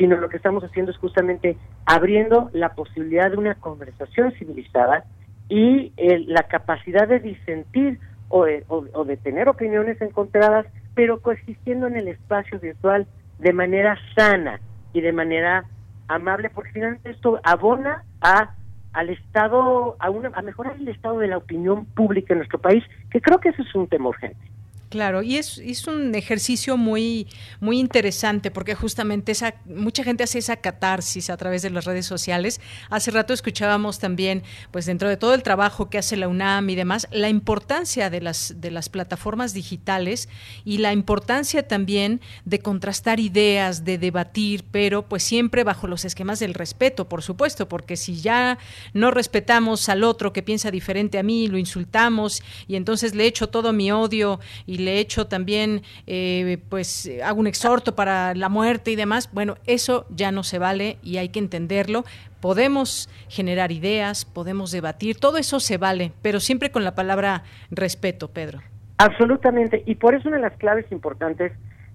sino 0.00 0.16
lo 0.16 0.30
que 0.30 0.38
estamos 0.38 0.64
haciendo 0.64 0.92
es 0.92 0.96
justamente 0.96 1.58
abriendo 1.84 2.48
la 2.54 2.70
posibilidad 2.70 3.30
de 3.30 3.36
una 3.36 3.56
conversación 3.56 4.32
civilizada 4.32 5.04
y 5.50 5.92
eh, 5.98 6.24
la 6.26 6.44
capacidad 6.44 7.06
de 7.06 7.20
disentir 7.20 8.00
o 8.30 8.46
de, 8.46 9.16
tener 9.18 9.48
opiniones 9.48 10.00
encontradas, 10.00 10.64
pero 10.94 11.20
coexistiendo 11.20 11.86
en 11.86 11.96
el 11.96 12.08
espacio 12.08 12.58
virtual 12.58 13.06
de 13.40 13.52
manera 13.52 13.98
sana 14.16 14.60
y 14.94 15.02
de 15.02 15.12
manera 15.12 15.64
amable, 16.08 16.48
porque 16.48 16.70
finalmente 16.70 17.10
esto 17.10 17.38
abona 17.42 18.04
a 18.22 18.54
al 18.94 19.10
estado, 19.10 19.96
a, 19.98 20.10
una, 20.10 20.30
a 20.34 20.42
mejorar 20.42 20.76
el 20.80 20.88
estado 20.88 21.18
de 21.18 21.28
la 21.28 21.36
opinión 21.36 21.84
pública 21.84 22.32
en 22.32 22.38
nuestro 22.38 22.58
país, 22.58 22.82
que 23.10 23.20
creo 23.20 23.38
que 23.38 23.50
eso 23.50 23.62
es 23.62 23.74
un 23.74 23.86
tema 23.86 24.08
urgente. 24.08 24.50
Claro, 24.90 25.22
y 25.22 25.36
es, 25.36 25.58
es, 25.58 25.86
un 25.86 26.16
ejercicio 26.16 26.76
muy, 26.76 27.28
muy 27.60 27.78
interesante 27.78 28.50
porque 28.50 28.74
justamente 28.74 29.30
esa, 29.30 29.54
mucha 29.64 30.02
gente 30.02 30.24
hace 30.24 30.40
esa 30.40 30.56
catarsis 30.56 31.30
a 31.30 31.36
través 31.36 31.62
de 31.62 31.70
las 31.70 31.84
redes 31.84 32.06
sociales. 32.06 32.60
Hace 32.90 33.12
rato 33.12 33.32
escuchábamos 33.32 34.00
también, 34.00 34.42
pues 34.72 34.86
dentro 34.86 35.08
de 35.08 35.16
todo 35.16 35.34
el 35.34 35.44
trabajo 35.44 35.88
que 35.90 35.98
hace 35.98 36.16
la 36.16 36.26
UNAM 36.26 36.70
y 36.70 36.74
demás, 36.74 37.06
la 37.12 37.28
importancia 37.28 38.10
de 38.10 38.20
las, 38.20 38.60
de 38.60 38.72
las 38.72 38.88
plataformas 38.88 39.54
digitales 39.54 40.28
y 40.64 40.78
la 40.78 40.92
importancia 40.92 41.68
también 41.68 42.20
de 42.44 42.58
contrastar 42.58 43.20
ideas, 43.20 43.84
de 43.84 43.96
debatir, 43.96 44.64
pero 44.72 45.08
pues 45.08 45.22
siempre 45.22 45.62
bajo 45.62 45.86
los 45.86 46.04
esquemas 46.04 46.40
del 46.40 46.52
respeto, 46.52 47.08
por 47.08 47.22
supuesto, 47.22 47.68
porque 47.68 47.96
si 47.96 48.20
ya 48.20 48.58
no 48.92 49.12
respetamos 49.12 49.88
al 49.88 50.02
otro 50.02 50.32
que 50.32 50.42
piensa 50.42 50.72
diferente 50.72 51.16
a 51.16 51.22
mí, 51.22 51.46
lo 51.46 51.58
insultamos 51.58 52.42
y 52.66 52.74
entonces 52.74 53.14
le 53.14 53.26
echo 53.26 53.50
todo 53.50 53.72
mi 53.72 53.92
odio 53.92 54.40
y 54.66 54.79
le 54.80 54.98
echo 54.98 55.26
también, 55.26 55.82
eh, 56.06 56.58
pues 56.68 57.10
hago 57.22 57.40
un 57.40 57.46
exhorto 57.46 57.94
para 57.94 58.34
la 58.34 58.48
muerte 58.48 58.90
y 58.90 58.96
demás, 58.96 59.30
bueno, 59.32 59.56
eso 59.66 60.06
ya 60.10 60.32
no 60.32 60.42
se 60.42 60.58
vale 60.58 60.98
y 61.02 61.18
hay 61.18 61.28
que 61.28 61.38
entenderlo. 61.38 62.04
Podemos 62.40 63.08
generar 63.28 63.70
ideas, 63.70 64.24
podemos 64.24 64.72
debatir, 64.72 65.16
todo 65.16 65.38
eso 65.38 65.60
se 65.60 65.76
vale, 65.78 66.12
pero 66.22 66.40
siempre 66.40 66.70
con 66.70 66.84
la 66.84 66.94
palabra 66.94 67.44
respeto, 67.70 68.28
Pedro. 68.28 68.60
Absolutamente, 68.98 69.82
y 69.86 69.94
por 69.94 70.14
eso 70.14 70.28
una 70.28 70.36
de 70.38 70.42
las 70.42 70.56
claves 70.58 70.90
importantes 70.90 71.52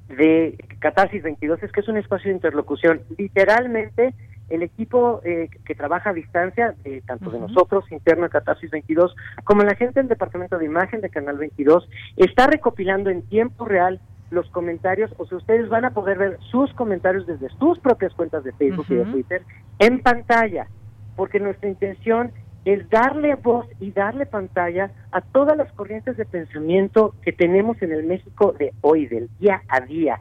de 0.07 0.56
Catarsis 0.80 1.24
22 1.24 1.62
es 1.64 1.72
que 1.72 1.82
es 1.82 1.88
un 1.88 1.98
espacio 1.98 2.30
de 2.30 2.36
interlocución. 2.36 3.02
Literalmente, 3.18 4.14
el 4.50 4.62
equipo 4.62 5.22
eh, 5.24 5.50
que 5.66 5.76
trabaja 5.76 6.12
a 6.12 6.14
distancia, 6.14 6.76
eh, 6.84 7.02
tanto 7.06 7.30
de 7.32 7.40
nosotros, 7.40 7.92
interno 7.92 8.24
de 8.24 8.30
Catarsis 8.30 8.70
22, 8.72 9.16
como 9.44 9.64
la 9.64 9.76
gente 9.76 10.00
del 10.00 10.10
Departamento 10.10 10.58
de 10.58 10.66
Imagen 10.66 11.02
de 11.02 11.10
Canal 11.10 11.38
22, 11.38 11.88
está 12.18 12.48
recopilando 12.48 13.10
en 13.10 13.24
tiempo 13.24 13.66
real 13.66 14.00
los 14.32 14.50
comentarios, 14.50 15.14
o 15.18 15.26
sea, 15.26 15.38
ustedes 15.38 15.70
van 15.70 15.86
a 15.86 15.92
poder 15.92 16.18
ver 16.18 16.38
sus 16.52 16.74
comentarios 16.74 17.26
desde 17.28 17.50
sus 17.58 17.80
propias 17.80 18.14
cuentas 18.14 18.44
de 18.44 18.54
Facebook 18.54 18.86
y 18.90 18.96
de 18.96 19.06
Twitter 19.06 19.44
en 19.80 20.02
pantalla, 20.02 20.68
porque 21.16 21.40
nuestra 21.40 21.70
intención 21.70 22.32
es 22.66 22.90
darle 22.90 23.36
voz 23.36 23.68
y 23.80 23.92
darle 23.92 24.26
pantalla 24.26 24.92
a 25.12 25.22
todas 25.22 25.56
las 25.56 25.72
corrientes 25.74 26.18
de 26.18 26.26
pensamiento 26.26 27.14
que 27.22 27.32
tenemos 27.32 27.80
en 27.82 27.92
el 27.92 28.04
México 28.04 28.56
de 28.58 28.74
hoy, 28.82 29.06
del 29.06 29.30
día 29.40 29.62
a 29.70 29.82
día, 29.82 30.20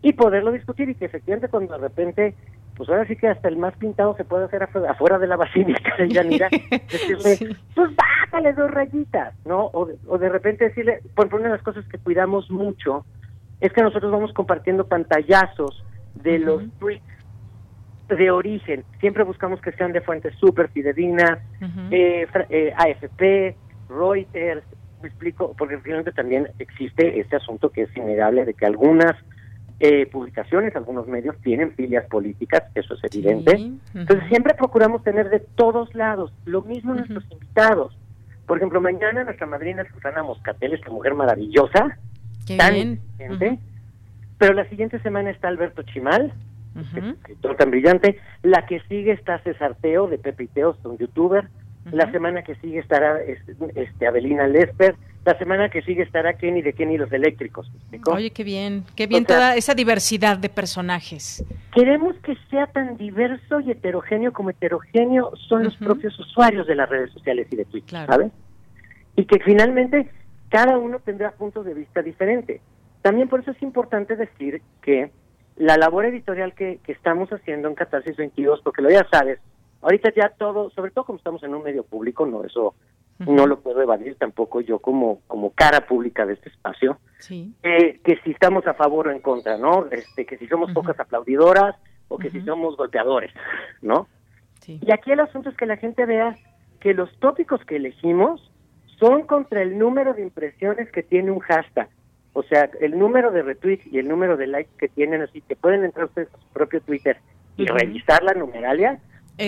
y 0.00 0.14
poderlo 0.14 0.52
discutir 0.52 0.88
y 0.88 0.94
que 0.94 1.04
efectivamente 1.04 1.48
cuando 1.48 1.74
de 1.74 1.80
repente 1.80 2.34
pues 2.76 2.88
ahora 2.88 3.06
sí 3.06 3.16
que 3.16 3.28
hasta 3.28 3.48
el 3.48 3.56
más 3.56 3.76
pintado 3.76 4.16
se 4.16 4.24
puede 4.24 4.44
hacer 4.44 4.62
afuera 4.62 5.18
de 5.18 5.26
la 5.26 5.36
basílica 5.36 5.96
de 5.96 6.08
Yanira, 6.08 6.48
decirle, 6.70 7.56
pues 7.74 7.90
bájale 7.94 8.52
dos 8.52 8.70
rayitas, 8.70 9.34
¿no? 9.44 9.66
O 9.72 9.86
de, 9.86 9.96
o 10.06 10.18
de 10.18 10.28
repente 10.28 10.64
decirle, 10.64 11.00
por 11.14 11.26
ejemplo, 11.26 11.38
una 11.38 11.48
de 11.48 11.56
las 11.56 11.62
cosas 11.62 11.86
que 11.88 11.98
cuidamos 11.98 12.50
mucho 12.50 13.04
es 13.60 13.72
que 13.72 13.82
nosotros 13.82 14.10
vamos 14.10 14.32
compartiendo 14.32 14.86
pantallazos 14.86 15.84
de 16.14 16.38
los 16.38 16.62
tweets 16.78 17.04
de 18.08 18.30
origen. 18.30 18.84
Siempre 19.00 19.24
buscamos 19.24 19.60
que 19.60 19.72
sean 19.72 19.92
de 19.92 20.00
fuentes 20.00 20.34
súper 20.38 20.68
fidedignas, 20.68 21.38
eh, 21.90 22.26
eh, 22.50 22.72
AFP, 22.76 23.56
Reuters, 23.88 24.64
me 25.00 25.08
explico, 25.08 25.54
porque 25.56 25.78
finalmente 25.78 26.12
también 26.12 26.48
existe 26.58 27.20
este 27.20 27.36
asunto 27.36 27.70
que 27.70 27.82
es 27.82 27.96
innegable 27.96 28.44
de 28.44 28.54
que 28.54 28.66
algunas 28.66 29.12
eh, 29.84 30.06
publicaciones, 30.06 30.76
algunos 30.76 31.08
medios 31.08 31.36
tienen 31.42 31.72
filias 31.72 32.06
políticas, 32.06 32.62
eso 32.76 32.94
es 32.94 33.02
evidente. 33.02 33.72
Entonces 33.92 34.28
siempre 34.28 34.54
procuramos 34.54 35.02
tener 35.02 35.28
de 35.28 35.40
todos 35.40 35.92
lados, 35.96 36.32
lo 36.44 36.62
mismo 36.62 36.94
nuestros 36.94 37.24
invitados. 37.32 37.98
Por 38.46 38.58
ejemplo, 38.58 38.80
mañana 38.80 39.24
nuestra 39.24 39.44
madrina 39.44 39.84
Susana 39.92 40.22
Moscatel, 40.22 40.74
esta 40.74 40.88
mujer 40.88 41.14
maravillosa, 41.14 41.98
tan 42.56 42.76
inteligente, 42.76 43.58
pero 44.38 44.54
la 44.54 44.68
siguiente 44.68 45.00
semana 45.00 45.30
está 45.30 45.48
Alberto 45.48 45.82
Chimal, 45.82 46.32
escritor 46.94 47.56
tan 47.56 47.72
brillante, 47.72 48.20
la 48.44 48.66
que 48.66 48.78
sigue 48.88 49.10
está 49.10 49.40
César 49.40 49.74
Teo, 49.80 50.06
de 50.06 50.18
Pepe 50.18 50.44
y 50.44 50.46
Teo, 50.46 50.76
un 50.84 50.96
youtuber, 50.96 51.48
la 51.90 52.08
semana 52.12 52.44
que 52.44 52.54
sigue 52.54 52.78
estará 52.78 53.18
este, 53.20 54.06
Abelina 54.06 54.46
Lesper, 54.46 54.94
la 55.24 55.38
semana 55.38 55.68
que 55.68 55.82
sigue 55.82 56.02
estará 56.02 56.34
Kenny 56.34 56.62
de 56.62 56.72
Kenny 56.72 56.98
los 56.98 57.12
Eléctricos. 57.12 57.70
Oye, 58.06 58.30
qué 58.30 58.42
bien, 58.42 58.84
qué 58.96 59.06
bien 59.06 59.24
toda 59.24 59.54
esa 59.54 59.74
diversidad 59.74 60.36
de 60.36 60.48
personajes. 60.48 61.44
Queremos 61.74 62.16
que 62.24 62.36
sea 62.50 62.66
tan 62.66 62.96
diverso 62.96 63.60
y 63.60 63.70
heterogéneo 63.70 64.32
como 64.32 64.50
heterogéneo 64.50 65.32
son 65.48 65.64
los 65.64 65.76
propios 65.76 66.18
usuarios 66.18 66.66
de 66.66 66.74
las 66.74 66.88
redes 66.88 67.12
sociales 67.12 67.46
y 67.50 67.56
de 67.56 67.64
Twitter, 67.64 68.06
¿sabes? 68.06 68.32
Y 69.14 69.24
que 69.26 69.38
finalmente 69.40 70.10
cada 70.48 70.76
uno 70.76 70.98
tendrá 70.98 71.30
puntos 71.32 71.64
de 71.66 71.74
vista 71.74 72.02
diferentes. 72.02 72.60
También 73.02 73.28
por 73.28 73.40
eso 73.40 73.52
es 73.52 73.62
importante 73.62 74.16
decir 74.16 74.60
que 74.80 75.10
la 75.56 75.76
labor 75.76 76.06
editorial 76.06 76.54
que, 76.54 76.80
que 76.84 76.92
estamos 76.92 77.30
haciendo 77.32 77.68
en 77.68 77.74
Catarsis 77.74 78.16
22, 78.16 78.60
porque 78.62 78.82
lo 78.82 78.90
ya 78.90 79.06
sabes, 79.10 79.38
ahorita 79.82 80.12
ya 80.16 80.30
todo, 80.30 80.70
sobre 80.70 80.90
todo 80.90 81.04
como 81.04 81.18
estamos 81.18 81.42
en 81.44 81.54
un 81.54 81.62
medio 81.62 81.84
público, 81.84 82.26
no 82.26 82.44
eso 82.44 82.74
no 83.18 83.46
lo 83.46 83.60
puedo 83.60 83.80
evadir 83.82 84.16
tampoco 84.16 84.60
yo 84.60 84.78
como 84.80 85.20
como 85.26 85.50
cara 85.50 85.86
pública 85.86 86.26
de 86.26 86.34
este 86.34 86.48
espacio, 86.48 86.98
eh, 87.30 88.00
que 88.04 88.18
si 88.24 88.32
estamos 88.32 88.66
a 88.66 88.74
favor 88.74 89.08
o 89.08 89.10
en 89.12 89.20
contra, 89.20 89.56
¿no? 89.58 89.86
Este, 89.90 90.26
que 90.26 90.38
si 90.38 90.46
somos 90.48 90.72
pocas 90.72 90.98
aplaudidoras 90.98 91.76
o 92.08 92.18
que 92.18 92.30
si 92.30 92.40
somos 92.42 92.76
golpeadores, 92.76 93.32
¿no? 93.80 94.08
Y 94.66 94.92
aquí 94.92 95.10
el 95.12 95.20
asunto 95.20 95.50
es 95.50 95.56
que 95.56 95.66
la 95.66 95.76
gente 95.76 96.06
vea 96.06 96.36
que 96.80 96.94
los 96.94 97.10
tópicos 97.18 97.64
que 97.64 97.76
elegimos 97.76 98.50
son 98.98 99.26
contra 99.26 99.62
el 99.62 99.78
número 99.78 100.14
de 100.14 100.22
impresiones 100.22 100.90
que 100.90 101.02
tiene 101.02 101.30
un 101.30 101.40
hashtag. 101.40 101.88
O 102.34 102.42
sea, 102.44 102.70
el 102.80 102.98
número 102.98 103.30
de 103.30 103.42
retweets 103.42 103.86
y 103.92 103.98
el 103.98 104.08
número 104.08 104.36
de 104.36 104.46
likes 104.46 104.70
que 104.78 104.88
tienen, 104.88 105.22
así 105.22 105.42
que 105.42 105.56
pueden 105.56 105.84
entrar 105.84 106.06
ustedes 106.06 106.28
a 106.32 106.38
su 106.38 106.48
propio 106.52 106.80
Twitter 106.80 107.18
y 107.56 107.66
revisar 107.66 108.22
la 108.22 108.34
numeralia. 108.34 109.00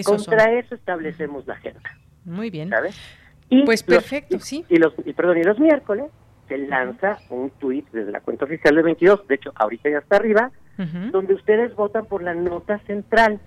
contra 0.04 0.52
eso 0.52 0.74
establecemos 0.74 1.46
la 1.46 1.54
agenda. 1.54 1.90
Muy 2.24 2.50
bien. 2.50 2.68
¿Sabes? 2.70 2.96
Pues 3.64 3.82
perfecto, 3.82 4.38
sí. 4.40 4.64
Y 4.68 4.76
los, 4.76 4.94
y, 5.04 5.12
perdón, 5.12 5.38
y 5.38 5.42
los 5.44 5.58
miércoles 5.58 6.06
se 6.48 6.58
lanza 6.58 7.18
un 7.30 7.50
tweet 7.50 7.84
desde 7.92 8.12
la 8.12 8.20
cuenta 8.20 8.44
oficial 8.44 8.74
de 8.74 8.82
22, 8.82 9.26
de 9.26 9.34
hecho, 9.34 9.52
ahorita 9.54 9.90
ya 9.90 9.98
está 9.98 10.16
arriba, 10.16 10.50
donde 11.12 11.34
ustedes 11.34 11.74
votan 11.74 12.06
por 12.06 12.22
la 12.22 12.34
nota 12.34 12.80
central 12.80 13.40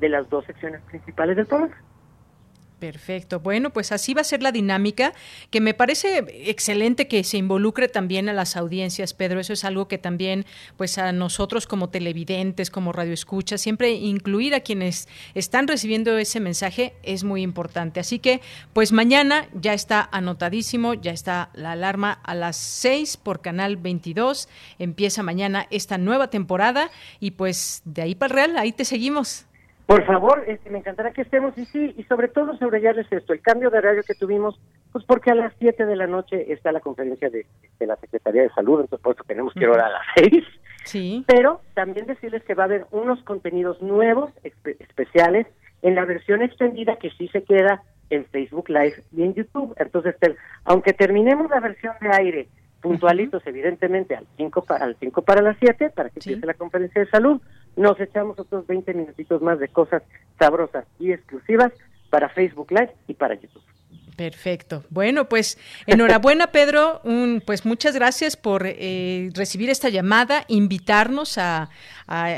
de 0.00 0.08
las 0.08 0.28
dos 0.28 0.44
secciones 0.46 0.80
principales 0.82 1.36
del 1.36 1.46
programa. 1.46 1.76
Perfecto. 2.82 3.38
Bueno, 3.38 3.70
pues 3.70 3.92
así 3.92 4.12
va 4.12 4.22
a 4.22 4.24
ser 4.24 4.42
la 4.42 4.50
dinámica, 4.50 5.12
que 5.50 5.60
me 5.60 5.72
parece 5.72 6.24
excelente 6.50 7.06
que 7.06 7.22
se 7.22 7.36
involucre 7.36 7.86
también 7.86 8.28
a 8.28 8.32
las 8.32 8.56
audiencias, 8.56 9.14
Pedro. 9.14 9.38
Eso 9.38 9.52
es 9.52 9.64
algo 9.64 9.86
que 9.86 9.98
también, 9.98 10.46
pues 10.76 10.98
a 10.98 11.12
nosotros 11.12 11.68
como 11.68 11.90
televidentes, 11.90 12.72
como 12.72 12.90
radioescuchas, 12.90 13.60
siempre 13.60 13.92
incluir 13.92 14.52
a 14.56 14.62
quienes 14.62 15.06
están 15.36 15.68
recibiendo 15.68 16.18
ese 16.18 16.40
mensaje 16.40 16.94
es 17.04 17.22
muy 17.22 17.42
importante. 17.42 18.00
Así 18.00 18.18
que, 18.18 18.40
pues 18.72 18.90
mañana 18.90 19.46
ya 19.54 19.74
está 19.74 20.08
anotadísimo, 20.10 20.94
ya 20.94 21.12
está 21.12 21.50
la 21.54 21.70
alarma 21.70 22.18
a 22.24 22.34
las 22.34 22.56
6 22.56 23.16
por 23.18 23.42
Canal 23.42 23.76
22. 23.76 24.48
Empieza 24.80 25.22
mañana 25.22 25.68
esta 25.70 25.98
nueva 25.98 26.30
temporada 26.30 26.90
y 27.20 27.30
pues 27.30 27.82
de 27.84 28.02
ahí 28.02 28.16
para 28.16 28.32
el 28.32 28.34
Real, 28.34 28.58
ahí 28.58 28.72
te 28.72 28.84
seguimos. 28.84 29.46
Por 29.92 30.06
favor, 30.06 30.42
este, 30.46 30.70
me 30.70 30.78
encantará 30.78 31.12
que 31.12 31.20
estemos 31.20 31.52
y 31.58 31.66
sí, 31.66 31.94
y 31.98 32.04
sobre 32.04 32.28
todo 32.28 32.56
subrayarles 32.56 33.06
esto, 33.12 33.34
el 33.34 33.42
cambio 33.42 33.68
de 33.68 33.76
horario 33.76 34.02
que 34.02 34.14
tuvimos, 34.14 34.58
pues 34.90 35.04
porque 35.04 35.30
a 35.30 35.34
las 35.34 35.52
7 35.58 35.84
de 35.84 35.96
la 35.96 36.06
noche 36.06 36.50
está 36.50 36.72
la 36.72 36.80
conferencia 36.80 37.28
de, 37.28 37.44
la 37.80 37.96
Secretaría 37.96 38.40
de 38.40 38.48
Salud, 38.54 38.80
entonces 38.80 39.04
por 39.04 39.14
eso 39.14 39.24
tenemos 39.24 39.52
que 39.52 39.60
ir 39.60 39.66
ahora 39.66 39.88
a 39.88 39.90
las 39.90 40.02
6. 40.16 40.44
Sí. 40.84 41.24
Pero 41.26 41.60
también 41.74 42.06
decirles 42.06 42.42
que 42.44 42.54
va 42.54 42.62
a 42.62 42.66
haber 42.66 42.86
unos 42.90 43.22
contenidos 43.24 43.82
nuevos, 43.82 44.30
especiales, 44.64 45.46
en 45.82 45.94
la 45.94 46.06
versión 46.06 46.40
extendida 46.40 46.96
que 46.96 47.10
sí 47.10 47.28
se 47.28 47.44
queda 47.44 47.82
en 48.08 48.24
Facebook 48.24 48.70
Live 48.70 49.02
y 49.14 49.24
en 49.24 49.34
YouTube. 49.34 49.74
Entonces, 49.76 50.16
aunque 50.64 50.94
terminemos 50.94 51.50
la 51.50 51.60
versión 51.60 51.92
de 52.00 52.08
aire 52.16 52.48
puntualitos, 52.80 53.42
evidentemente, 53.46 54.16
al 54.16 54.26
5 54.38 54.64
para, 54.64 54.84
al 54.84 54.96
cinco 54.98 55.22
para 55.22 55.42
las 55.42 55.56
7, 55.60 55.90
para 55.90 56.08
que 56.08 56.18
empiece 56.18 56.46
la 56.46 56.54
conferencia 56.54 57.02
de 57.02 57.10
salud, 57.10 57.40
nos 57.76 57.98
echamos 58.00 58.38
otros 58.38 58.66
20 58.66 58.94
minutitos 58.94 59.42
más 59.42 59.58
de 59.58 59.68
cosas 59.68 60.02
sabrosas 60.38 60.84
y 60.98 61.12
exclusivas 61.12 61.72
para 62.10 62.28
Facebook 62.28 62.70
Live 62.70 62.92
y 63.08 63.14
para 63.14 63.34
YouTube. 63.34 63.62
Perfecto. 64.16 64.84
Bueno, 64.90 65.28
pues 65.28 65.58
enhorabuena, 65.86 66.48
Pedro. 66.48 67.00
Un, 67.04 67.42
pues 67.44 67.64
muchas 67.64 67.94
gracias 67.94 68.36
por 68.36 68.62
eh, 68.66 69.30
recibir 69.34 69.70
esta 69.70 69.88
llamada, 69.88 70.44
invitarnos 70.48 71.38
a, 71.38 71.70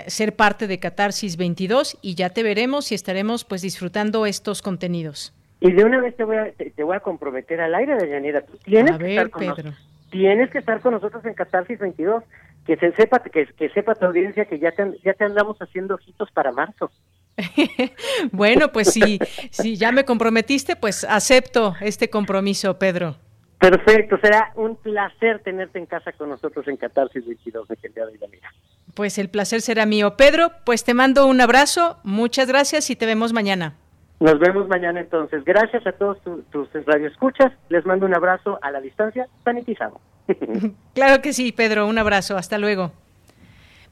ser 0.07 0.37
parte 0.37 0.69
de 0.69 0.79
Catarsis 0.79 1.37
22 1.37 1.99
y 2.01 2.15
ya 2.15 2.31
te 2.31 2.45
veremos 2.45 2.93
y 2.93 2.95
estaremos 2.95 3.45
pues 3.45 3.61
disfrutando 3.61 4.25
estos 4.25 4.63
contenidos. 4.63 5.35
Y 5.61 5.73
de 5.73 5.85
una 5.85 6.01
vez 6.01 6.17
te 6.17 6.23
voy 6.23 6.37
a, 6.37 6.53
te, 6.53 6.83
voy 6.85 6.97
a 6.97 7.01
comprometer 7.01 7.61
al 7.61 7.75
aire, 7.75 7.97
Deyanira. 7.97 8.43
Tú 8.43 8.57
tienes 8.59 8.97
que 8.97 9.11
estar 9.11 9.31
con 9.31 9.41
Pedro. 9.41 9.73
Tienes 10.11 10.51
que 10.51 10.59
estar 10.59 10.81
con 10.81 10.93
nosotros 10.93 11.25
en 11.25 11.35
Catarsis 11.35 11.81
22 11.81 12.23
que 12.65 12.77
se 12.77 12.93
sepa 12.93 13.21
que, 13.21 13.47
que 13.47 13.69
sepa 13.71 13.95
tu 13.95 14.07
audiencia 14.07 14.47
que 14.47 14.59
ya 14.59 14.73
te, 14.73 14.99
ya 15.05 15.15
te 15.15 15.25
andamos 15.25 15.57
haciendo 15.59 15.95
ojitos 15.95 16.31
para 16.33 16.53
marzo. 16.53 16.91
bueno, 18.33 18.73
pues 18.73 18.93
si, 18.93 19.19
si 19.51 19.77
ya 19.77 19.93
me 19.93 20.05
comprometiste, 20.05 20.77
pues 20.77 21.05
acepto 21.05 21.75
este 21.81 22.09
compromiso, 22.09 22.79
Pedro. 22.79 23.17
Perfecto, 23.59 24.19
será 24.19 24.53
un 24.57 24.77
placer 24.77 25.41
tenerte 25.43 25.79
en 25.79 25.87
casa 25.87 26.13
con 26.13 26.29
nosotros 26.29 26.69
en 26.69 26.77
Catarsis 26.77 27.25
22 27.27 27.69
de 27.69 27.77
día 27.95 28.07
de 28.07 28.29
Mira. 28.29 28.51
Pues 28.95 29.19
el 29.19 29.31
placer 29.31 29.63
será 29.63 29.87
mío. 29.87 30.17
Pedro, 30.17 30.51
pues 30.65 30.85
te 30.85 30.95
mando 30.95 31.27
un 31.27 31.41
abrazo, 31.41 31.99
muchas 32.05 32.47
gracias 32.47 32.91
y 32.91 32.97
te 32.97 33.07
vemos 33.07 33.33
mañana. 33.33 33.75
Nos 34.21 34.39
vemos 34.39 34.69
mañana 34.69 35.01
entonces. 35.01 35.45
Gracias 35.45 35.87
a 35.87 35.93
todos 35.93 36.19
tus 36.51 36.69
radioescuchas. 36.87 37.53
Les 37.69 37.85
mando 37.85 38.07
un 38.07 38.15
abrazo 38.15 38.59
a 38.63 38.71
la 38.71 38.81
distancia 38.81 39.27
sanitizado. 39.45 40.01
claro 40.95 41.23
que 41.23 41.33
sí, 41.33 41.53
Pedro. 41.53 41.87
Un 41.87 41.99
abrazo. 41.99 42.37
Hasta 42.37 42.59
luego. 42.59 42.93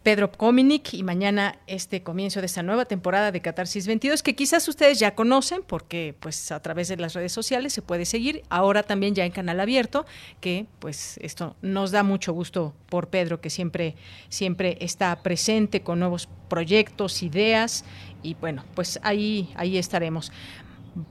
Pedro 0.02 0.32
Cominic 0.32 0.94
y 0.94 1.02
mañana 1.02 1.58
este 1.66 2.02
comienzo 2.02 2.40
de 2.40 2.46
esta 2.46 2.62
nueva 2.62 2.86
temporada 2.86 3.30
de 3.30 3.40
Catarsis 3.40 3.86
22 3.86 4.22
que 4.22 4.34
quizás 4.34 4.66
ustedes 4.66 4.98
ya 4.98 5.14
conocen 5.14 5.62
porque 5.64 6.16
pues 6.18 6.50
a 6.50 6.60
través 6.60 6.88
de 6.88 6.96
las 6.96 7.14
redes 7.14 7.32
sociales 7.32 7.72
se 7.72 7.82
puede 7.82 8.04
seguir, 8.04 8.42
ahora 8.48 8.82
también 8.82 9.14
ya 9.14 9.24
en 9.24 9.30
canal 9.30 9.60
abierto, 9.60 10.04
que 10.40 10.66
pues 10.80 11.18
esto 11.22 11.54
nos 11.62 11.92
da 11.92 12.02
mucho 12.02 12.32
gusto 12.32 12.74
por 12.88 13.08
Pedro 13.08 13.40
que 13.40 13.48
siempre 13.48 13.94
siempre 14.28 14.76
está 14.80 15.22
presente 15.22 15.82
con 15.82 16.00
nuevos 16.00 16.28
proyectos, 16.48 17.22
ideas 17.22 17.84
y 18.24 18.34
bueno, 18.34 18.64
pues 18.74 18.98
ahí 19.04 19.52
ahí 19.54 19.78
estaremos. 19.78 20.32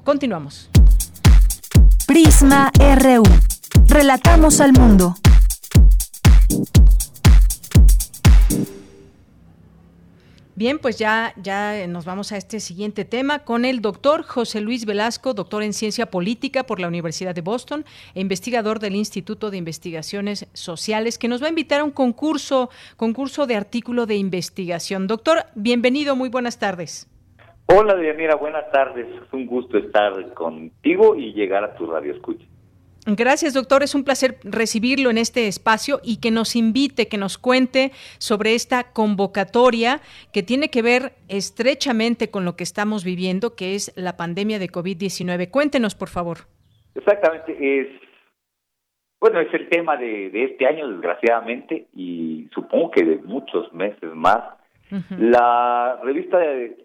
Continuamos. 0.03 0.69
Prisma 2.06 2.72
RU. 2.77 3.23
Relatamos 3.88 4.61
al 4.61 4.73
mundo. 4.73 5.15
Bien, 10.61 10.77
pues 10.77 10.99
ya, 10.99 11.34
ya 11.38 11.88
nos 11.88 12.06
vamos 12.06 12.31
a 12.31 12.38
este 12.38 12.60
siguiente 12.60 13.03
tema 13.03 13.39
con 13.39 13.65
el 13.65 13.81
doctor 13.81 14.22
José 14.22 14.61
Luis 14.61 14.85
Velasco, 14.85 15.34
doctor 15.34 15.64
en 15.64 15.73
ciencia 15.73 16.06
política 16.06 16.64
por 16.68 16.80
la 16.80 16.88
Universidad 16.88 17.34
de 17.34 17.41
Boston 17.41 17.84
e 18.14 18.22
investigador 18.22 18.77
del 18.77 18.93
Instituto 18.93 19.49
de 19.49 19.57
Investigaciones 19.57 20.48
Sociales, 20.53 21.18
que 21.18 21.27
nos 21.27 21.41
va 21.41 21.48
a 21.48 21.49
invitar 21.49 21.80
a 21.80 21.84
un 21.84 21.89
concurso, 21.89 22.69
concurso 22.95 23.48
de 23.48 23.56
artículo 23.56 24.06
de 24.06 24.18
investigación. 24.18 25.07
Doctor, 25.07 25.45
bienvenido, 25.56 26.15
muy 26.15 26.30
buenas 26.30 26.60
tardes. 26.60 27.07
Hola, 27.65 27.95
Dianira, 27.95 28.35
buenas 28.35 28.69
tardes. 28.72 29.07
Es 29.07 29.34
un 29.34 29.48
gusto 29.48 29.80
estar 29.80 30.34
contigo 30.35 31.15
y 31.15 31.34
llegar 31.34 31.64
a 31.64 31.73
tu 31.73 31.88
radio 31.88 32.14
escucha. 32.14 32.45
Gracias, 33.05 33.53
doctor. 33.53 33.81
Es 33.81 33.95
un 33.95 34.03
placer 34.03 34.35
recibirlo 34.43 35.09
en 35.09 35.17
este 35.17 35.47
espacio 35.47 35.99
y 36.03 36.19
que 36.19 36.29
nos 36.29 36.55
invite, 36.55 37.07
que 37.07 37.17
nos 37.17 37.37
cuente 37.37 37.91
sobre 38.19 38.53
esta 38.53 38.91
convocatoria 38.91 40.01
que 40.31 40.43
tiene 40.43 40.69
que 40.69 40.81
ver 40.81 41.13
estrechamente 41.27 42.29
con 42.29 42.45
lo 42.45 42.55
que 42.55 42.63
estamos 42.63 43.03
viviendo, 43.03 43.55
que 43.55 43.73
es 43.73 43.91
la 43.95 44.17
pandemia 44.17 44.59
de 44.59 44.69
COVID-19. 44.69 45.49
Cuéntenos, 45.49 45.95
por 45.95 46.09
favor. 46.09 46.39
Exactamente, 46.93 47.55
es 47.59 47.87
bueno, 49.21 49.39
es 49.39 49.53
el 49.53 49.69
tema 49.69 49.97
de, 49.97 50.31
de 50.31 50.45
este 50.45 50.65
año, 50.65 50.89
desgraciadamente, 50.89 51.85
y 51.93 52.49
supongo 52.55 52.89
que 52.89 53.05
de 53.05 53.17
muchos 53.17 53.71
meses 53.71 54.15
más. 54.15 54.41
La 55.17 55.99
revista 56.03 56.39
de, 56.39 56.75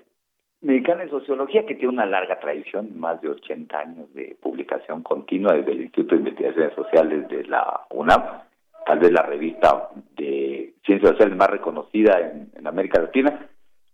Mexicana 0.61 1.05
de 1.05 1.11
Sociología, 1.11 1.67
que 1.67 1.75
tiene 1.75 1.93
una 1.93 2.07
larga 2.07 2.41
tradición, 2.41 2.99
más 2.99 3.21
de 3.21 3.29
80 3.29 3.79
años 3.79 4.15
de 4.15 4.37
publicación 4.41 5.03
continua 5.03 5.53
desde 5.55 5.73
el 5.73 5.83
Instituto 5.83 6.15
de 6.15 6.23
Investigaciones 6.23 6.75
Sociales 6.75 7.29
de 7.29 7.45
la 7.45 7.87
UNAM, 7.91 8.43
tal 8.87 8.99
vez 8.99 9.13
la 9.13 9.23
revista 9.23 9.91
de 10.17 10.75
ciencias 10.85 11.13
sociales 11.13 11.37
más 11.37 11.51
reconocida 11.51 12.19
en, 12.21 12.51
en 12.55 12.67
América 12.67 13.01
Latina, 13.01 13.49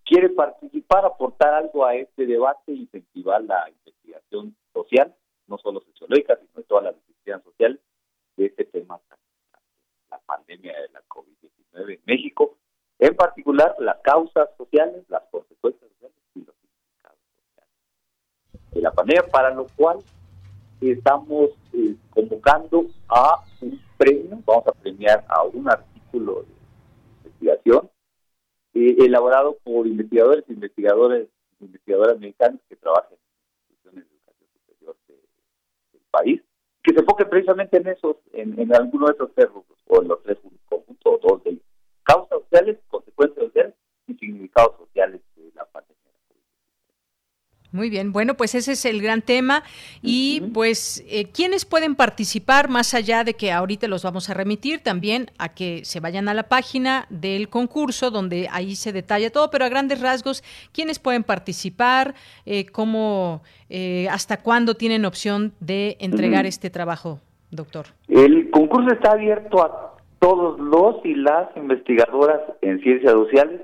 quiere 0.05 0.29
participar, 0.31 1.05
aportar 1.05 1.55
algo 1.55 1.85
a 1.85 1.95
este 1.95 2.27
debate, 2.27 2.73
incentivar 2.73 3.43
la 3.43 3.69
investigación 3.69 4.55
social, 4.73 5.15
no 5.47 5.59
solo 5.59 5.81
sociológica, 5.81 6.37
sino 6.37 6.53
de 6.57 6.65
todas 6.65 6.85
las 6.85 6.95
disciplinas 6.97 7.43
sociales, 7.43 7.81
de 8.37 8.47
este 8.47 8.65
tema, 8.65 9.01
la 10.11 10.19
pandemia 10.21 10.73
de 10.73 10.89
la 10.91 11.03
COVID-19 11.09 11.95
en 11.95 12.01
México, 12.07 12.57
en 12.99 13.17
particular 13.17 13.75
las 13.79 13.99
causas 14.01 14.49
sociales, 14.57 15.05
las 15.09 15.23
consecuencias 15.31 15.91
sociales 15.91 16.17
y 16.35 16.45
los 16.45 16.55
significados 16.57 17.19
sociales 17.37 17.71
de 18.73 18.81
la 18.81 18.91
pandemia, 18.91 19.27
para 19.31 19.55
lo 19.55 19.67
cual 19.77 19.99
estamos 20.81 21.51
eh, 21.73 21.95
convocando 22.11 22.87
a 23.09 23.45
un 23.61 23.81
premio, 23.97 24.39
vamos 24.45 24.67
a 24.67 24.73
premiar 24.73 25.25
a 25.29 25.43
un 25.45 25.69
artículo 25.69 26.43
de 26.43 26.49
investigación 27.25 27.91
eh, 28.75 28.97
elaborado 28.99 29.57
por 29.63 29.87
investigadores 29.87 30.45
e 30.49 30.53
investigadores 30.53 31.29
investigadoras 31.61 32.19
mexicanas 32.19 32.61
que 32.69 32.77
trabajan 32.77 33.13
en 33.13 33.19
instituciones 33.69 34.09
de 34.09 34.17
educación 34.17 34.49
superior 34.67 34.97
del 35.93 36.03
país 36.11 36.43
que 36.83 36.93
se 36.93 37.01
enfoque 37.01 37.25
precisamente 37.25 37.77
en 37.77 37.87
esos, 37.89 38.17
en, 38.33 38.59
en 38.59 38.75
alguno 38.75 39.07
de 39.07 39.13
esos 39.13 39.31
tres 39.35 39.49
o 39.87 40.03
en 40.03 40.09
los 40.09 40.23
tres 40.23 40.39
conjuntos, 40.69 40.97
o 41.05 41.19
dos 41.19 41.45
de. 41.45 41.59
Causas 42.05 42.41
sociales, 42.41 42.79
consecuencias 42.89 43.47
sociales 43.47 43.75
y 44.09 44.15
significados 44.15 44.77
sociales 44.77 45.21
de 45.37 45.53
la 45.55 45.65
pandemia. 45.67 46.02
Muy 47.73 47.89
bien, 47.89 48.13
bueno, 48.13 48.35
pues 48.35 48.55
ese 48.55 48.73
es 48.73 48.85
el 48.85 49.01
gran 49.01 49.23
tema. 49.23 49.63
Y 50.03 50.43
pues 50.53 51.03
eh, 51.09 51.31
quiénes 51.33 51.65
pueden 51.65 51.95
participar 51.95 52.69
más 52.69 52.93
allá 52.93 53.25
de 53.25 53.33
que 53.33 53.51
ahorita 53.51 53.89
los 53.89 54.05
vamos 54.05 54.29
a 54.29 54.35
remitir 54.35 54.83
también 54.83 55.31
a 55.39 55.49
que 55.49 55.83
se 55.85 55.99
vayan 55.99 56.29
a 56.29 56.35
la 56.35 56.45
página 56.45 57.07
del 57.09 57.49
concurso 57.49 58.11
donde 58.11 58.47
ahí 58.53 58.75
se 58.75 58.93
detalla 58.93 59.31
todo, 59.31 59.51
pero 59.51 59.65
a 59.65 59.71
grandes 59.71 60.03
rasgos, 60.03 60.45
quiénes 60.73 60.99
pueden 60.99 61.25
participar, 61.25 62.15
eh, 62.45 62.67
cómo, 62.67 63.43
eh, 63.71 64.07
hasta 64.11 64.43
cuándo 64.43 64.75
tienen 64.75 65.07
opción 65.07 65.55
de 65.61 65.97
entregar 65.99 66.45
este 66.45 66.69
trabajo, 66.69 67.21
doctor. 67.51 67.87
El 68.09 68.51
concurso 68.51 68.93
está 68.93 69.13
abierto 69.13 69.63
a 69.63 69.97
todos 70.19 70.61
los 70.61 71.05
y 71.07 71.15
las 71.15 71.57
investigadoras 71.57 72.41
en 72.61 72.81
ciencias 72.83 73.13
sociales. 73.13 73.63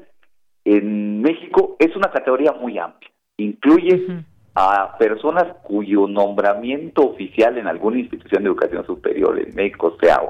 En 0.65 1.23
México. 1.23 1.77
Es 1.79 1.95
una 1.97 2.11
categoría 2.11 2.53
muy 2.53 2.79
amplia 2.79 3.11
incluye 3.39 4.25
a 4.55 4.99
personas 4.99 5.47
cuyo 5.63 6.07
nombramiento 6.09 7.03
oficial 7.03 7.57
en 7.57 7.69
alguna 7.69 8.01
institución 8.01 8.43
de 8.43 8.51
educación 8.51 8.85
superior 8.85 9.39
en 9.39 9.55
México 9.55 9.97
sea 10.01 10.21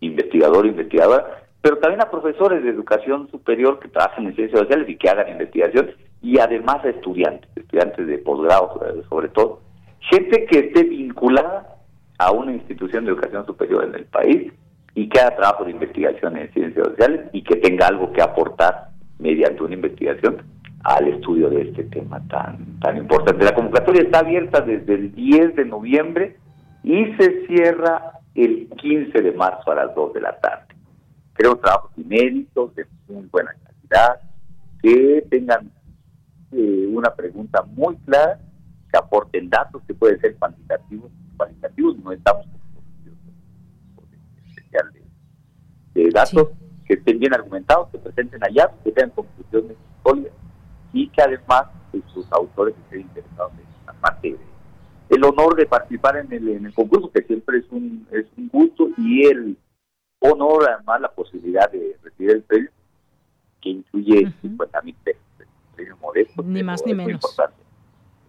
investigador 0.00 0.64
o 0.64 0.68
investigadora, 0.68 1.44
pero 1.60 1.78
también 1.78 2.00
a 2.00 2.10
profesores 2.10 2.64
de 2.64 2.70
educación 2.70 3.30
superior 3.30 3.78
que 3.78 3.88
trabajan 3.88 4.26
en 4.26 4.34
ciencias 4.34 4.60
sociales 4.60 4.88
y 4.88 4.96
que 4.96 5.08
hagan 5.08 5.28
investigación, 5.28 5.90
y 6.22 6.38
además 6.38 6.84
a 6.84 6.88
estudiantes, 6.88 7.50
estudiantes 7.54 8.06
de 8.06 8.18
posgrado 8.18 8.80
sobre 9.08 9.28
todo, 9.28 9.60
gente 10.00 10.46
que 10.46 10.58
esté 10.60 10.84
vinculada 10.84 11.76
a 12.18 12.32
una 12.32 12.52
institución 12.52 13.04
de 13.04 13.10
educación 13.10 13.44
superior 13.44 13.84
en 13.84 13.94
el 13.94 14.04
país 14.06 14.52
y 14.94 15.08
que 15.08 15.20
haga 15.20 15.36
trabajo 15.36 15.64
de 15.64 15.72
investigación 15.72 16.36
en 16.38 16.52
ciencias 16.52 16.86
sociales 16.86 17.28
y 17.32 17.42
que 17.42 17.56
tenga 17.56 17.88
algo 17.88 18.12
que 18.12 18.22
aportar 18.22 18.88
mediante 19.18 19.62
una 19.62 19.74
investigación 19.74 20.42
al 20.82 21.08
estudio 21.08 21.48
de 21.50 21.62
este 21.62 21.84
tema 21.84 22.20
tan, 22.28 22.80
tan 22.80 22.96
importante. 22.96 23.44
La 23.44 23.54
convocatoria 23.54 24.02
está 24.02 24.20
abierta 24.20 24.60
desde 24.60 24.94
el 24.94 25.14
10 25.14 25.56
de 25.56 25.64
noviembre 25.64 26.36
y 26.82 27.14
se 27.14 27.46
cierra 27.46 28.20
el 28.34 28.68
15 28.76 29.22
de 29.22 29.32
marzo 29.32 29.70
a 29.70 29.76
las 29.76 29.94
2 29.94 30.14
de 30.14 30.20
la 30.20 30.38
tarde. 30.40 30.74
Creo 31.34 31.56
trabajos 31.56 31.92
inéditos 31.96 32.74
de 32.74 32.86
muy 33.08 33.26
buena 33.26 33.54
calidad, 33.64 34.20
que 34.82 35.24
tengan 35.30 35.70
eh, 36.50 36.88
una 36.92 37.14
pregunta 37.14 37.62
muy 37.62 37.96
clara, 37.98 38.40
que 38.90 38.98
aporten 38.98 39.48
datos 39.48 39.82
que 39.86 39.94
pueden 39.94 40.20
ser 40.20 40.36
cuantitativos, 40.36 41.10
cualitativos, 41.36 41.96
no 41.98 42.12
estamos 42.12 42.46
especial 44.48 44.92
de, 44.92 46.02
de 46.02 46.10
datos 46.10 46.48
que 46.84 46.94
estén 46.94 47.20
bien 47.20 47.32
argumentados, 47.32 47.88
que 47.90 47.98
presenten 47.98 48.42
allá, 48.44 48.70
que 48.82 48.90
tengan 48.90 49.10
conclusiones 49.10 49.76
sólidas 50.02 50.32
y 50.92 51.08
que 51.08 51.22
además 51.22 51.64
pues, 51.90 52.02
sus 52.12 52.30
autores 52.32 52.74
estén 52.84 53.02
interesados 53.02 53.52
en 53.52 53.86
la 53.86 53.92
parte 53.94 54.36
el 55.12 55.24
honor 55.24 55.56
de 55.56 55.66
participar 55.66 56.16
en 56.16 56.32
el, 56.32 56.48
en 56.48 56.66
el 56.66 56.74
concurso, 56.74 57.10
que 57.12 57.22
siempre 57.22 57.58
es 57.58 57.66
un, 57.70 58.06
es 58.10 58.24
un 58.38 58.48
gusto, 58.48 58.88
y 58.96 59.26
el 59.26 59.58
honor, 60.20 60.70
además, 60.70 61.02
la 61.02 61.10
posibilidad 61.10 61.70
de 61.70 61.98
recibir 62.02 62.30
el 62.30 62.42
premio, 62.42 62.70
que 63.60 63.68
incluye 63.68 64.32
50 64.40 64.80
mil 64.80 64.94
pesos, 65.04 65.22
premio 65.74 65.98
modesto. 65.98 66.42
Ni 66.42 66.62
más 66.62 66.82
ni 66.86 66.94
menos. 66.94 67.06
Muy 67.06 67.12
importante, 67.12 67.62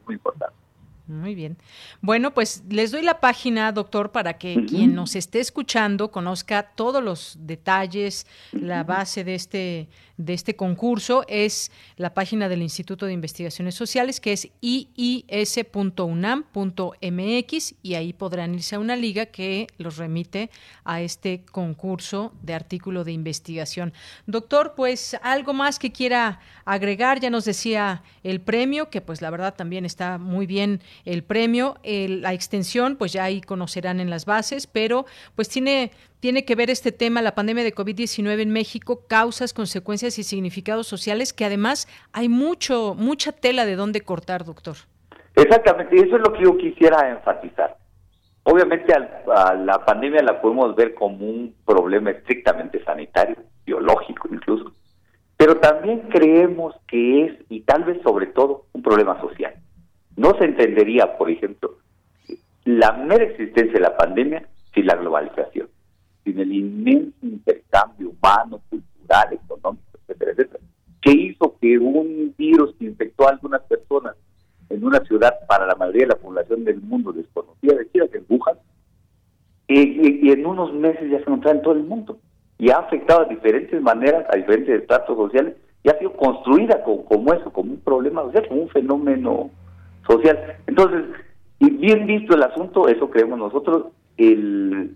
muy 0.05 0.15
importante. 0.15 0.55
Muy 1.05 1.35
bien. 1.35 1.57
Bueno, 1.99 2.33
pues 2.33 2.63
les 2.69 2.91
doy 2.91 3.01
la 3.01 3.19
página, 3.19 3.73
doctor, 3.73 4.13
para 4.13 4.37
que 4.37 4.65
quien 4.65 4.95
nos 4.95 5.17
esté 5.17 5.41
escuchando 5.41 6.11
conozca 6.11 6.63
todos 6.63 7.03
los 7.03 7.37
detalles, 7.41 8.25
la 8.53 8.85
base 8.85 9.25
de 9.25 9.35
este 9.35 9.89
de 10.17 10.33
este 10.33 10.55
concurso 10.55 11.25
es 11.27 11.71
la 11.97 12.13
página 12.13 12.47
del 12.47 12.61
Instituto 12.61 13.05
de 13.05 13.13
Investigaciones 13.13 13.73
Sociales, 13.75 14.19
que 14.19 14.33
es 14.33 14.49
iis.unam.mx 14.61 15.45
y 17.81 17.95
ahí 17.95 18.13
podrán 18.13 18.53
irse 18.53 18.75
a 18.75 18.79
una 18.79 18.95
liga 18.95 19.25
que 19.27 19.67
los 19.77 19.97
remite 19.97 20.51
a 20.83 21.01
este 21.01 21.43
concurso 21.51 22.31
de 22.41 22.53
artículo 22.53 23.03
de 23.03 23.11
investigación. 23.11 23.91
Doctor, 24.27 24.73
pues 24.75 25.17
algo 25.23 25.53
más 25.53 25.79
que 25.79 25.91
quiera 25.91 26.39
agregar, 26.65 27.19
ya 27.19 27.31
nos 27.31 27.45
decía 27.45 28.03
el 28.23 28.39
premio, 28.39 28.89
que 28.89 29.01
pues 29.01 29.21
la 29.21 29.31
verdad 29.31 29.55
también 29.55 29.85
está 29.85 30.17
muy 30.19 30.45
bien 30.45 30.81
el 31.05 31.23
premio, 31.23 31.77
la 31.83 32.33
extensión, 32.33 32.95
pues 32.95 33.13
ya 33.13 33.23
ahí 33.23 33.41
conocerán 33.41 33.99
en 33.99 34.09
las 34.09 34.25
bases, 34.25 34.67
pero 34.67 35.05
pues 35.35 35.49
tiene 35.49 35.91
tiene 36.23 36.45
que 36.45 36.55
ver 36.55 36.69
este 36.69 36.93
tema, 36.93 37.21
la 37.21 37.35
pandemia 37.35 37.65
de 37.65 37.75
COVID-19 37.75 38.39
en 38.39 38.49
México, 38.49 39.01
causas, 39.09 39.51
consecuencias 39.51 40.17
y 40.19 40.23
significados 40.23 40.87
sociales, 40.87 41.33
que 41.33 41.43
además 41.43 41.85
hay 42.13 42.29
mucho, 42.29 42.95
mucha 42.97 43.33
tela 43.33 43.65
de 43.65 43.75
dónde 43.75 43.99
cortar, 43.99 44.45
doctor. 44.45 44.77
Exactamente, 45.35 45.97
eso 45.97 46.15
es 46.15 46.21
lo 46.21 46.31
que 46.31 46.43
yo 46.43 46.57
quisiera 46.57 47.09
enfatizar. 47.09 47.75
Obviamente 48.43 48.93
a 48.93 49.53
la 49.53 49.83
pandemia 49.83 50.23
la 50.23 50.41
podemos 50.41 50.73
ver 50.77 50.93
como 50.93 51.17
un 51.25 51.53
problema 51.65 52.11
estrictamente 52.11 52.81
sanitario, 52.85 53.35
biológico 53.65 54.29
incluso, 54.31 54.71
pero 55.35 55.57
también 55.57 56.07
creemos 56.09 56.73
que 56.87 57.25
es, 57.25 57.33
y 57.49 57.63
tal 57.63 57.83
vez 57.83 58.01
sobre 58.01 58.27
todo, 58.27 58.67
un 58.71 58.81
problema 58.81 59.19
social. 59.19 59.55
No 60.15 60.37
se 60.37 60.45
entendería, 60.45 61.17
por 61.17 61.29
ejemplo, 61.29 61.77
la 62.65 62.93
mera 62.93 63.23
existencia 63.23 63.73
de 63.73 63.79
la 63.79 63.97
pandemia 63.97 64.47
sin 64.73 64.85
la 64.85 64.95
globalización 64.95 65.67
sin 66.23 66.39
el 66.39 66.53
inmenso 66.53 67.13
intercambio 67.21 68.09
humano, 68.09 68.61
cultural, 68.69 69.33
económico, 69.33 69.83
etcétera, 70.01 70.31
etcétera, 70.31 70.59
que 71.01 71.11
hizo 71.11 71.55
que 71.59 71.77
un 71.77 72.33
virus 72.37 72.73
que 72.79 72.85
infectó 72.85 73.27
a 73.27 73.31
algunas 73.31 73.61
personas 73.63 74.15
en 74.69 74.83
una 74.83 74.99
ciudad 75.01 75.33
para 75.47 75.67
la 75.67 75.75
mayoría 75.75 76.03
de 76.03 76.13
la 76.13 76.15
población 76.15 76.63
del 76.63 76.81
mundo 76.81 77.11
desconocida, 77.11 77.75
decía 77.75 78.07
que 78.07 78.19
en 78.19 78.25
Wuhan, 78.29 78.57
y, 79.67 80.31
en 80.31 80.45
unos 80.45 80.73
meses 80.73 81.09
ya 81.09 81.17
se 81.17 81.23
encontraba 81.23 81.57
en 81.57 81.63
todo 81.63 81.73
el 81.73 81.83
mundo 81.83 82.17
y 82.57 82.69
ha 82.69 82.77
afectado 82.77 83.25
de 83.25 83.35
diferentes 83.35 83.81
maneras 83.81 84.25
a 84.29 84.35
diferentes 84.35 84.81
estratos 84.81 85.17
sociales 85.17 85.55
y 85.83 85.89
ha 85.89 85.97
sido 85.97 86.13
construida 86.13 86.83
como, 86.83 87.05
como 87.05 87.33
eso, 87.33 87.51
como 87.51 87.71
un 87.71 87.79
problema 87.79 88.23
social, 88.23 88.47
como 88.47 88.61
un 88.61 88.69
fenómeno 88.69 89.49
social. 90.07 90.57
Entonces, 90.67 91.05
bien 91.59 92.05
visto 92.05 92.35
el 92.35 92.43
asunto, 92.43 92.87
eso 92.87 93.09
creemos 93.09 93.37
nosotros, 93.39 93.87
el 94.17 94.95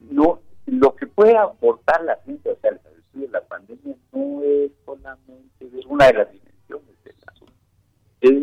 no 0.00 0.40
lo 0.66 0.94
que 0.94 1.06
puede 1.06 1.36
aportar 1.36 2.04
la 2.04 2.16
ciencia 2.24 2.54
social 2.54 2.80
al 2.84 2.98
estudio 2.98 3.26
de 3.26 3.32
la 3.32 3.40
pandemia 3.42 3.94
no 4.12 4.42
es 4.42 4.70
solamente 4.84 5.64
ver 5.64 5.86
una 5.88 6.06
de 6.06 6.12
las 6.12 6.32
dimensiones 6.32 7.04
del 7.04 7.14
asunto, 7.26 7.52
es 8.20 8.42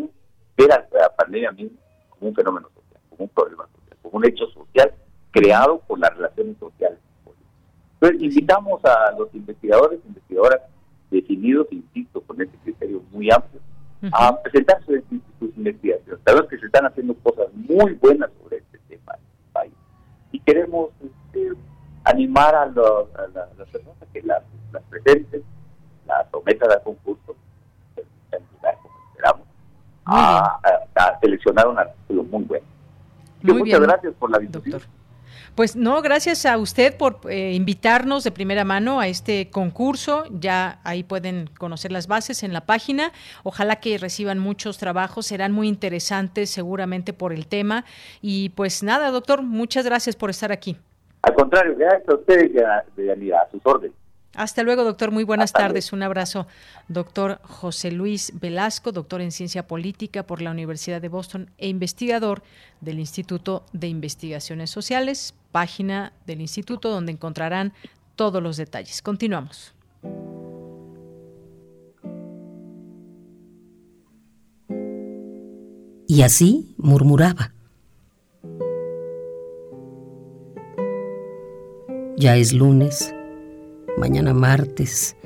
ver 0.56 0.72
a 0.72 0.88
la 0.92 1.14
pandemia 1.14 1.52
misma 1.52 1.78
como 2.10 2.28
un 2.28 2.34
fenómeno 2.34 2.68
social, 2.74 3.00
como 3.10 3.24
un 3.24 3.28
problema 3.30 3.68
social, 3.68 3.96
como 4.02 4.16
un 4.18 4.26
hecho 4.26 4.46
social 4.48 4.92
creado 5.30 5.78
por 5.86 5.98
las 5.98 6.14
relaciones 6.16 6.56
sociales. 6.58 6.98
Entonces, 7.94 8.22
invitamos 8.22 8.84
a 8.84 9.12
los 9.18 9.34
investigadores 9.34 10.00
investigadoras 10.06 10.60
definidos, 11.10 11.68
insisto, 11.70 12.20
con 12.20 12.40
este 12.40 12.56
criterio 12.58 13.02
muy 13.10 13.30
amplio, 13.30 13.60
a 14.12 14.42
presentar 14.42 14.82
sus, 14.84 15.00
sus 15.38 15.56
investigaciones. 15.56 16.20
Sabemos 16.24 16.48
que 16.48 16.58
se 16.58 16.66
están 16.66 16.86
haciendo 16.86 17.14
cosas 17.14 17.46
muy 17.54 17.92
buenas 17.94 18.30
sobre 18.42 18.58
este 18.58 18.78
tema 18.88 19.14
en 19.14 19.20
el 19.20 19.52
país. 19.52 19.72
Y 20.32 20.40
queremos 20.40 20.90
este, 21.02 21.52
animar 22.04 22.54
a, 22.54 22.66
los, 22.66 23.08
a, 23.16 23.26
las 23.34 23.68
personas 23.68 23.94
a 24.02 24.06
que 24.12 24.22
las, 24.22 24.42
las 24.72 24.82
presenten, 24.84 25.42
las 26.06 26.30
sometan 26.30 26.72
a 26.72 26.78
concurso, 26.80 27.34
como 27.94 28.06
esperamos, 29.10 29.46
a, 30.04 30.60
a, 30.94 31.18
seleccionar 31.20 31.66
un 31.68 31.78
artículo 31.78 32.22
muy 32.24 32.44
bueno. 32.44 32.66
Muchas 33.42 33.80
gracias 33.80 34.14
por 34.14 34.30
la 34.30 34.38
visita. 34.38 34.78
Pues 35.56 35.74
no, 35.74 36.02
gracias 36.02 36.44
a 36.44 36.58
usted 36.58 36.94
por 36.98 37.20
eh, 37.30 37.54
invitarnos 37.54 38.24
de 38.24 38.30
primera 38.30 38.62
mano 38.62 39.00
a 39.00 39.08
este 39.08 39.48
concurso. 39.48 40.24
Ya 40.30 40.80
ahí 40.84 41.02
pueden 41.02 41.48
conocer 41.58 41.92
las 41.92 42.08
bases 42.08 42.42
en 42.42 42.52
la 42.52 42.60
página. 42.66 43.10
Ojalá 43.42 43.76
que 43.76 43.96
reciban 43.96 44.38
muchos 44.38 44.76
trabajos, 44.76 45.24
serán 45.24 45.52
muy 45.52 45.66
interesantes 45.66 46.50
seguramente 46.50 47.14
por 47.14 47.32
el 47.32 47.46
tema. 47.46 47.86
Y 48.20 48.50
pues 48.50 48.82
nada, 48.82 49.10
doctor, 49.10 49.40
muchas 49.40 49.86
gracias 49.86 50.14
por 50.14 50.28
estar 50.28 50.52
aquí. 50.52 50.76
Al 51.22 51.32
contrario, 51.32 51.74
gracias 51.74 52.06
a 52.06 52.14
ustedes 52.16 52.50
a 52.62 53.50
sus 53.50 53.60
órdenes. 53.64 53.96
Hasta 54.36 54.62
luego, 54.62 54.84
doctor. 54.84 55.10
Muy 55.10 55.24
buenas 55.24 55.52
tardes. 55.52 55.94
Un 55.94 56.02
abrazo, 56.02 56.46
doctor 56.88 57.40
José 57.42 57.90
Luis 57.90 58.32
Velasco, 58.38 58.92
doctor 58.92 59.22
en 59.22 59.32
ciencia 59.32 59.66
política 59.66 60.26
por 60.26 60.42
la 60.42 60.50
Universidad 60.50 61.00
de 61.00 61.08
Boston 61.08 61.50
e 61.56 61.68
investigador 61.68 62.42
del 62.82 62.98
Instituto 62.98 63.64
de 63.72 63.88
Investigaciones 63.88 64.70
Sociales, 64.70 65.34
página 65.52 66.12
del 66.26 66.42
instituto 66.42 66.90
donde 66.90 67.12
encontrarán 67.12 67.72
todos 68.14 68.42
los 68.42 68.58
detalles. 68.58 69.00
Continuamos. 69.00 69.74
Y 76.08 76.22
así 76.22 76.74
murmuraba. 76.76 77.52
Ya 82.18 82.36
es 82.36 82.52
lunes 82.52 83.14
mañana 83.96 84.34
martes 84.34 85.16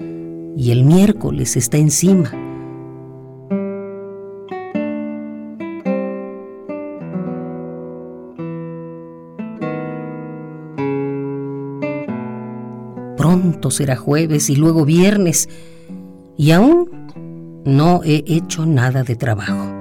y 0.57 0.71
el 0.71 0.85
miércoles 0.85 1.57
está 1.57 1.77
encima. 1.79 2.31
Pronto 13.17 13.71
será 13.71 13.97
jueves 13.97 14.51
y 14.51 14.57
luego 14.57 14.85
viernes 14.85 15.49
y 16.37 16.53
aún 16.53 16.89
no 17.65 18.01
he 18.05 18.25
hecho 18.27 18.65
nada 18.67 19.03
de 19.03 19.17
trabajo. 19.17 19.81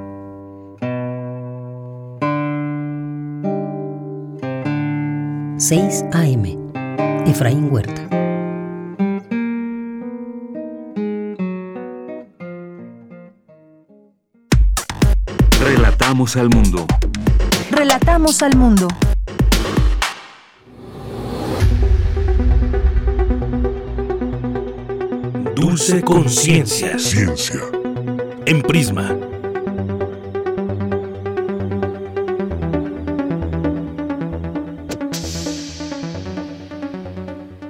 6 5.59 6.05
AM. 6.13 6.45
Efraín 7.25 7.69
Huerta. 7.71 8.18
Relatamos 16.19 16.35
al 16.35 16.49
mundo. 16.49 16.85
Relatamos 17.71 18.41
al 18.41 18.57
mundo. 18.57 18.87
Dulce 25.55 26.01
conciencia. 26.01 26.99
Ciencia. 26.99 27.61
En 28.45 28.61
Prisma. 28.61 29.15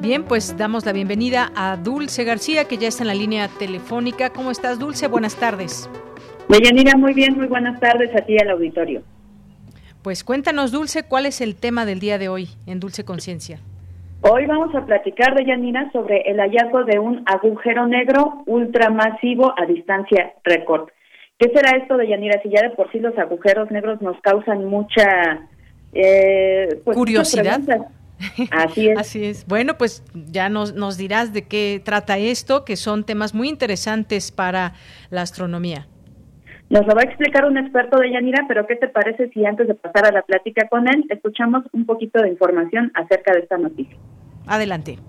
Bien, 0.02 0.24
pues 0.24 0.58
damos 0.58 0.88
la 0.88 0.92
bienvenida 0.92 1.52
a 1.56 1.78
Dulce 1.78 2.24
García, 2.24 2.66
que 2.66 2.80
ya 2.80 2.88
está 2.88 3.04
en 3.04 3.10
la 3.10 3.14
línea 3.14 3.48
telefónica. 3.48 4.32
¿Cómo 4.32 4.50
estás, 4.50 4.80
Dulce? 4.80 5.08
Buenas 5.08 5.36
tardes. 5.36 5.88
Deyanira, 6.50 6.98
muy 6.98 7.14
bien, 7.14 7.38
muy 7.38 7.46
buenas 7.46 7.80
tardes 7.80 8.10
a 8.16 8.26
ti 8.26 8.36
al 8.42 8.50
auditorio. 8.50 9.04
Pues 10.02 10.24
cuéntanos, 10.24 10.72
Dulce, 10.72 11.04
¿cuál 11.04 11.28
es 11.28 11.42
el 11.42 11.56
tema 11.56 11.86
del 11.86 12.00
día 12.00 12.18
de 12.18 12.28
hoy 12.28 12.50
en 12.66 12.80
Dulce 12.80 13.06
Conciencia? 13.06 13.60
Hoy 14.22 14.48
vamos 14.48 14.74
a 14.74 14.84
platicar, 14.84 15.36
Deyanira, 15.36 15.92
sobre 15.92 16.22
el 16.22 16.40
hallazgo 16.40 16.86
de 16.86 16.98
un 16.98 17.22
agujero 17.28 17.86
negro 17.86 18.42
ultramasivo 18.48 19.54
a 19.58 19.68
distancia 19.68 20.34
récord. 20.44 20.90
¿Qué 21.38 21.52
será 21.54 21.78
esto, 21.78 21.98
Deyanira? 21.98 22.42
Si 22.42 22.50
ya 22.50 22.64
de 22.64 22.72
por 22.72 22.92
sí 22.92 23.00
los 23.00 23.16
agujeros 23.20 23.70
negros 23.70 24.02
nos 24.02 24.20
causan 24.22 24.66
mucha... 24.66 25.48
Eh, 25.94 26.82
pues, 26.84 26.98
Curiosidad. 26.98 27.62
Así 28.50 28.90
es. 28.90 28.98
Así 28.98 29.24
es. 29.24 29.46
Bueno, 29.46 29.78
pues 29.78 30.04
ya 30.14 30.50
nos, 30.50 30.74
nos 30.74 30.98
dirás 30.98 31.32
de 31.32 31.44
qué 31.44 31.80
trata 31.86 32.18
esto, 32.18 32.66
que 32.66 32.76
son 32.76 33.06
temas 33.06 33.36
muy 33.36 33.50
interesantes 33.50 34.32
para 34.32 34.74
la 35.12 35.22
astronomía. 35.22 35.86
Nos 36.70 36.86
lo 36.86 36.94
va 36.94 37.02
a 37.02 37.06
explicar 37.06 37.46
un 37.46 37.58
experto 37.58 37.98
de 37.98 38.12
Yanira, 38.12 38.46
pero 38.48 38.68
¿qué 38.68 38.76
te 38.76 38.88
parece 38.88 39.30
si 39.30 39.44
antes 39.44 39.68
de 39.68 39.74
pasar 39.74 40.06
a 40.06 40.12
la 40.12 40.22
plática 40.22 40.68
con 40.70 40.88
él, 40.88 41.04
escuchamos 41.10 41.64
un 41.74 41.88
poquito 41.88 42.22
de 42.22 42.30
información 42.30 42.92
acerca 42.94 43.34
de 43.34 43.40
esta 43.40 43.58
noticia? 43.58 43.98
Adelante. 44.46 45.00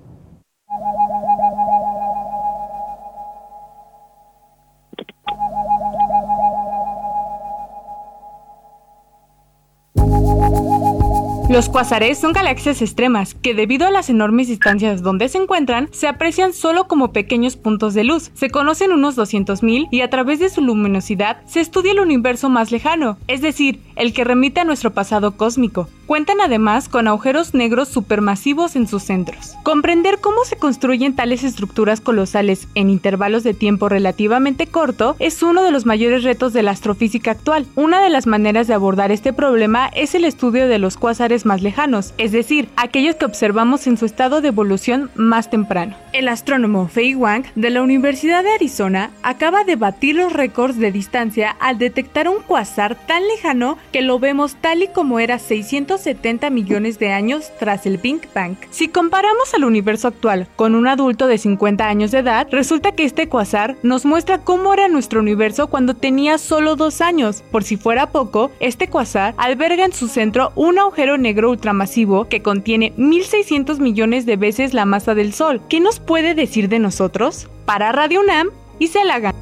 Los 11.50 11.68
cuásares 11.68 12.16
son 12.16 12.32
galaxias 12.32 12.80
extremas 12.80 13.34
que 13.34 13.54
debido 13.54 13.84
a 13.84 13.90
las 13.90 14.08
enormes 14.08 14.46
distancias 14.46 15.02
donde 15.02 15.28
se 15.28 15.38
encuentran, 15.38 15.88
se 15.90 16.06
aprecian 16.06 16.52
solo 16.52 16.86
como 16.86 17.12
pequeños 17.12 17.56
puntos 17.56 17.92
de 17.92 18.04
luz. 18.04 18.30
Se 18.34 18.50
conocen 18.50 18.92
unos 18.92 19.18
200.000 19.18 19.88
y 19.90 20.02
a 20.02 20.10
través 20.10 20.38
de 20.38 20.48
su 20.48 20.60
luminosidad 20.60 21.42
se 21.46 21.58
estudia 21.58 21.90
el 21.90 21.98
universo 21.98 22.50
más 22.50 22.70
lejano, 22.70 23.18
es 23.26 23.40
decir, 23.40 23.80
el 24.00 24.14
que 24.14 24.24
remite 24.24 24.60
a 24.60 24.64
nuestro 24.64 24.92
pasado 24.92 25.36
cósmico. 25.36 25.86
Cuentan 26.06 26.40
además 26.40 26.88
con 26.88 27.06
agujeros 27.06 27.54
negros 27.54 27.88
supermasivos 27.88 28.74
en 28.74 28.88
sus 28.88 29.04
centros. 29.04 29.54
Comprender 29.62 30.18
cómo 30.20 30.44
se 30.44 30.56
construyen 30.56 31.14
tales 31.14 31.44
estructuras 31.44 32.00
colosales 32.00 32.66
en 32.74 32.88
intervalos 32.88 33.44
de 33.44 33.54
tiempo 33.54 33.90
relativamente 33.90 34.66
corto 34.66 35.16
es 35.18 35.42
uno 35.42 35.62
de 35.62 35.70
los 35.70 35.84
mayores 35.86 36.24
retos 36.24 36.52
de 36.54 36.62
la 36.62 36.70
astrofísica 36.70 37.30
actual. 37.30 37.66
Una 37.76 38.00
de 38.00 38.08
las 38.08 38.26
maneras 38.26 38.66
de 38.66 38.74
abordar 38.74 39.12
este 39.12 39.34
problema 39.34 39.88
es 39.94 40.14
el 40.14 40.24
estudio 40.24 40.66
de 40.66 40.78
los 40.78 40.96
cuásares 40.96 41.44
más 41.44 41.60
lejanos, 41.60 42.14
es 42.16 42.32
decir, 42.32 42.70
aquellos 42.76 43.16
que 43.16 43.26
observamos 43.26 43.86
en 43.86 43.98
su 43.98 44.06
estado 44.06 44.40
de 44.40 44.48
evolución 44.48 45.10
más 45.14 45.50
temprano. 45.50 45.94
El 46.12 46.28
astrónomo 46.28 46.88
Fei 46.88 47.14
Wang 47.14 47.44
de 47.54 47.70
la 47.70 47.82
Universidad 47.82 48.42
de 48.42 48.54
Arizona 48.54 49.10
acaba 49.22 49.62
de 49.64 49.76
batir 49.76 50.16
los 50.16 50.32
récords 50.32 50.78
de 50.78 50.90
distancia 50.90 51.50
al 51.60 51.78
detectar 51.78 52.28
un 52.28 52.42
cuásar 52.42 52.96
tan 53.06 53.22
lejano 53.28 53.76
que 53.92 54.02
lo 54.02 54.18
vemos 54.18 54.56
tal 54.60 54.82
y 54.82 54.88
como 54.88 55.20
era 55.20 55.38
670 55.38 56.50
millones 56.50 56.98
de 56.98 57.10
años 57.10 57.50
tras 57.58 57.86
el 57.86 57.98
Big 57.98 58.28
Bang. 58.34 58.56
Si 58.70 58.88
comparamos 58.88 59.54
al 59.54 59.64
universo 59.64 60.08
actual 60.08 60.48
con 60.56 60.74
un 60.74 60.86
adulto 60.86 61.26
de 61.26 61.38
50 61.38 61.88
años 61.88 62.10
de 62.10 62.18
edad, 62.18 62.48
resulta 62.50 62.92
que 62.92 63.04
este 63.04 63.28
cuásar 63.28 63.76
nos 63.82 64.04
muestra 64.04 64.38
cómo 64.38 64.72
era 64.72 64.88
nuestro 64.88 65.20
universo 65.20 65.68
cuando 65.68 65.94
tenía 65.94 66.38
solo 66.38 66.76
dos 66.76 67.00
años. 67.00 67.42
Por 67.50 67.64
si 67.64 67.76
fuera 67.76 68.10
poco, 68.10 68.50
este 68.60 68.88
cuásar 68.88 69.34
alberga 69.36 69.84
en 69.84 69.92
su 69.92 70.08
centro 70.08 70.52
un 70.54 70.78
agujero 70.78 71.18
negro 71.18 71.50
ultramasivo 71.50 72.26
que 72.26 72.42
contiene 72.42 72.92
1.600 72.96 73.78
millones 73.78 74.26
de 74.26 74.36
veces 74.36 74.74
la 74.74 74.84
masa 74.84 75.14
del 75.14 75.32
Sol. 75.32 75.60
¿Qué 75.68 75.80
nos 75.80 76.00
puede 76.00 76.34
decir 76.34 76.68
de 76.68 76.78
nosotros? 76.78 77.48
Para 77.64 77.92
Radio 77.92 78.20
UNAM 78.20 78.50
y 78.78 78.88
se 78.88 79.04
la 79.04 79.18
gana. 79.18 79.39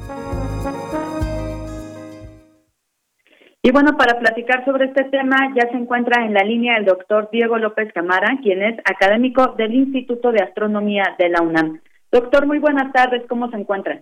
Y 3.69 3.71
bueno, 3.71 3.95
para 3.97 4.17
platicar 4.17 4.65
sobre 4.65 4.85
este 4.85 5.03
tema 5.03 5.53
ya 5.55 5.69
se 5.69 5.77
encuentra 5.77 6.25
en 6.25 6.33
la 6.33 6.41
línea 6.41 6.75
el 6.77 6.85
doctor 6.85 7.29
Diego 7.31 7.55
López 7.59 7.93
Camara, 7.93 8.39
quien 8.41 8.63
es 8.63 8.79
académico 8.79 9.53
del 9.57 9.75
Instituto 9.75 10.31
de 10.31 10.41
Astronomía 10.41 11.15
de 11.19 11.29
la 11.29 11.43
UNAM. 11.43 11.79
Doctor, 12.11 12.47
muy 12.47 12.57
buenas 12.57 12.91
tardes, 12.91 13.27
¿cómo 13.29 13.47
se 13.51 13.57
encuentra? 13.57 14.01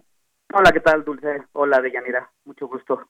Hola, 0.54 0.72
¿qué 0.72 0.80
tal, 0.80 1.04
Dulce? 1.04 1.44
Hola, 1.52 1.82
Deyanira, 1.82 2.30
mucho 2.46 2.70
gusto. 2.70 3.10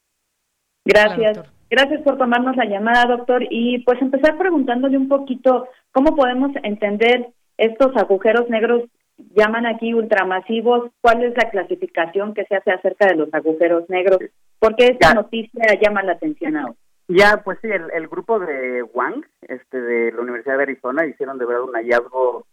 Gracias. 0.84 1.44
Gracias 1.70 2.02
por 2.02 2.18
tomarnos 2.18 2.56
la 2.56 2.66
llamada, 2.66 3.06
doctor. 3.06 3.44
Y 3.52 3.84
pues 3.84 4.02
empezar 4.02 4.36
preguntándole 4.40 4.98
un 4.98 5.10
poquito 5.10 5.68
cómo 5.92 6.16
podemos 6.16 6.50
entender 6.64 7.28
estos 7.60 7.96
agujeros 7.98 8.50
negros, 8.50 8.82
llaman 9.18 9.66
aquí 9.66 9.94
ultramasivos, 9.94 10.92
cuál 11.02 11.24
es 11.24 11.36
la 11.36 11.50
clasificación 11.50 12.34
que 12.34 12.46
se 12.46 12.56
hace 12.56 12.72
acerca 12.72 13.08
de 13.08 13.16
los 13.16 13.34
agujeros 13.34 13.90
negros, 13.90 14.20
por 14.60 14.76
qué 14.76 14.88
esta 14.88 15.14
noticia 15.14 15.80
llama 15.82 16.04
la 16.04 16.14
atención 16.14 16.58
ahora. 16.58 16.76
Ya, 17.10 17.42
pues 17.44 17.58
sí, 17.62 17.70
el, 17.70 18.08
grupo 18.10 18.38
de 18.38 18.84
Wang, 18.84 19.26
este, 19.42 19.80
de 19.80 20.12
la 20.12 20.22
Universidad 20.22 20.58
de 20.58 20.64
Arizona, 20.64 21.06
hicieron 21.06 21.38
de 21.38 21.46
verdad 21.46 21.64
un 21.64 21.76
hallazgo 21.76 22.46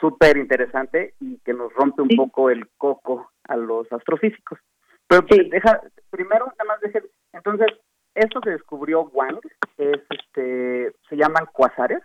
súper 0.00 0.36
interesante 0.36 1.14
y 1.20 1.38
que 1.44 1.52
nos 1.52 1.72
rompe 1.74 2.02
un 2.02 2.08
poco 2.16 2.50
el 2.50 2.68
coco 2.76 3.30
a 3.44 3.56
los 3.56 3.90
astrofísicos. 3.92 4.58
Pero 5.06 5.22
deja, 5.28 5.80
primero, 6.10 6.46
nada 6.46 6.64
más 6.66 6.80
deje, 6.80 7.02
entonces, 7.32 7.68
esto 8.14 8.40
que 8.40 8.50
descubrió 8.50 9.02
Wang 9.02 9.38
es, 9.78 10.00
este, 10.10 10.92
se 11.08 11.16
llaman 11.16 11.46
cuasares, 11.52 12.02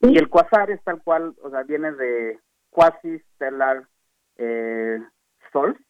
Y 0.00 0.18
el 0.18 0.28
quasar 0.28 0.70
es 0.70 0.82
tal 0.84 1.02
cual, 1.02 1.34
o 1.42 1.50
sea, 1.50 1.62
viene 1.62 1.92
de 1.92 2.38
quasi-stellar 2.76 3.88
eh, 4.36 5.00
source, 5.50 5.80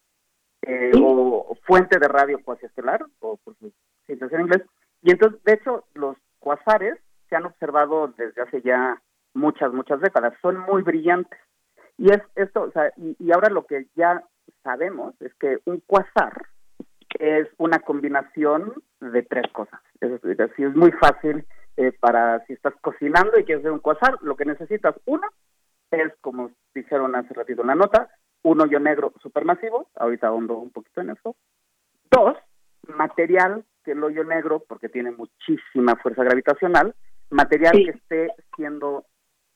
eh, 0.62 0.92
o 1.02 1.56
fuente 1.66 1.98
de 1.98 2.06
radio 2.06 2.38
cuasi-estelar, 2.44 3.04
o 3.18 3.36
por 3.38 3.56
su 3.56 3.72
situación 4.06 4.40
en 4.40 4.46
inglés. 4.46 4.62
Y 5.02 5.10
entonces, 5.10 5.42
de 5.42 5.54
hecho, 5.54 5.84
los 5.94 6.16
quasares 6.38 6.96
se 7.28 7.34
han 7.34 7.46
observado 7.46 8.14
desde 8.16 8.40
hace 8.40 8.62
ya 8.62 9.02
muchas, 9.34 9.72
muchas 9.72 10.00
décadas. 10.00 10.34
Son 10.40 10.58
muy 10.58 10.82
brillantes. 10.82 11.40
Y 11.98 12.12
es 12.12 12.22
esto, 12.36 12.62
o 12.62 12.70
sea, 12.70 12.92
y, 12.96 13.16
y 13.18 13.32
ahora 13.32 13.48
lo 13.50 13.66
que 13.66 13.86
ya 13.96 14.22
sabemos 14.62 15.20
es 15.20 15.34
que 15.34 15.58
un 15.64 15.80
quasar 15.80 16.46
es 17.18 17.48
una 17.58 17.80
combinación 17.80 18.74
de 19.00 19.22
tres 19.22 19.50
cosas. 19.52 19.80
Es 20.00 20.22
decir, 20.22 20.40
es 20.40 20.76
muy 20.76 20.92
fácil 20.92 21.44
eh, 21.76 21.92
para 22.00 22.44
si 22.46 22.52
estás 22.52 22.74
cocinando 22.80 23.38
y 23.38 23.44
quieres 23.44 23.62
hacer 23.62 23.72
un 23.72 23.80
quasar, 23.80 24.18
lo 24.22 24.36
que 24.36 24.44
necesitas, 24.44 24.94
uno, 25.04 25.26
es 25.90 26.12
como 26.20 26.50
dijeron 26.74 27.14
hace 27.14 27.32
ratito 27.34 27.62
en 27.62 27.68
la 27.68 27.74
nota, 27.74 28.10
un 28.42 28.60
hoyo 28.60 28.78
negro 28.78 29.12
supermasivo, 29.22 29.88
ahorita 29.96 30.32
hondo 30.32 30.58
un 30.58 30.70
poquito 30.70 31.00
en 31.00 31.10
eso. 31.10 31.36
Dos, 32.10 32.36
material 32.88 33.64
que 33.84 33.92
el 33.92 34.04
hoyo 34.04 34.24
negro, 34.24 34.62
porque 34.68 34.88
tiene 34.88 35.10
muchísima 35.10 35.96
fuerza 35.96 36.24
gravitacional, 36.24 36.94
material 37.30 37.72
que 37.72 37.90
esté 37.90 38.28
siendo 38.54 39.06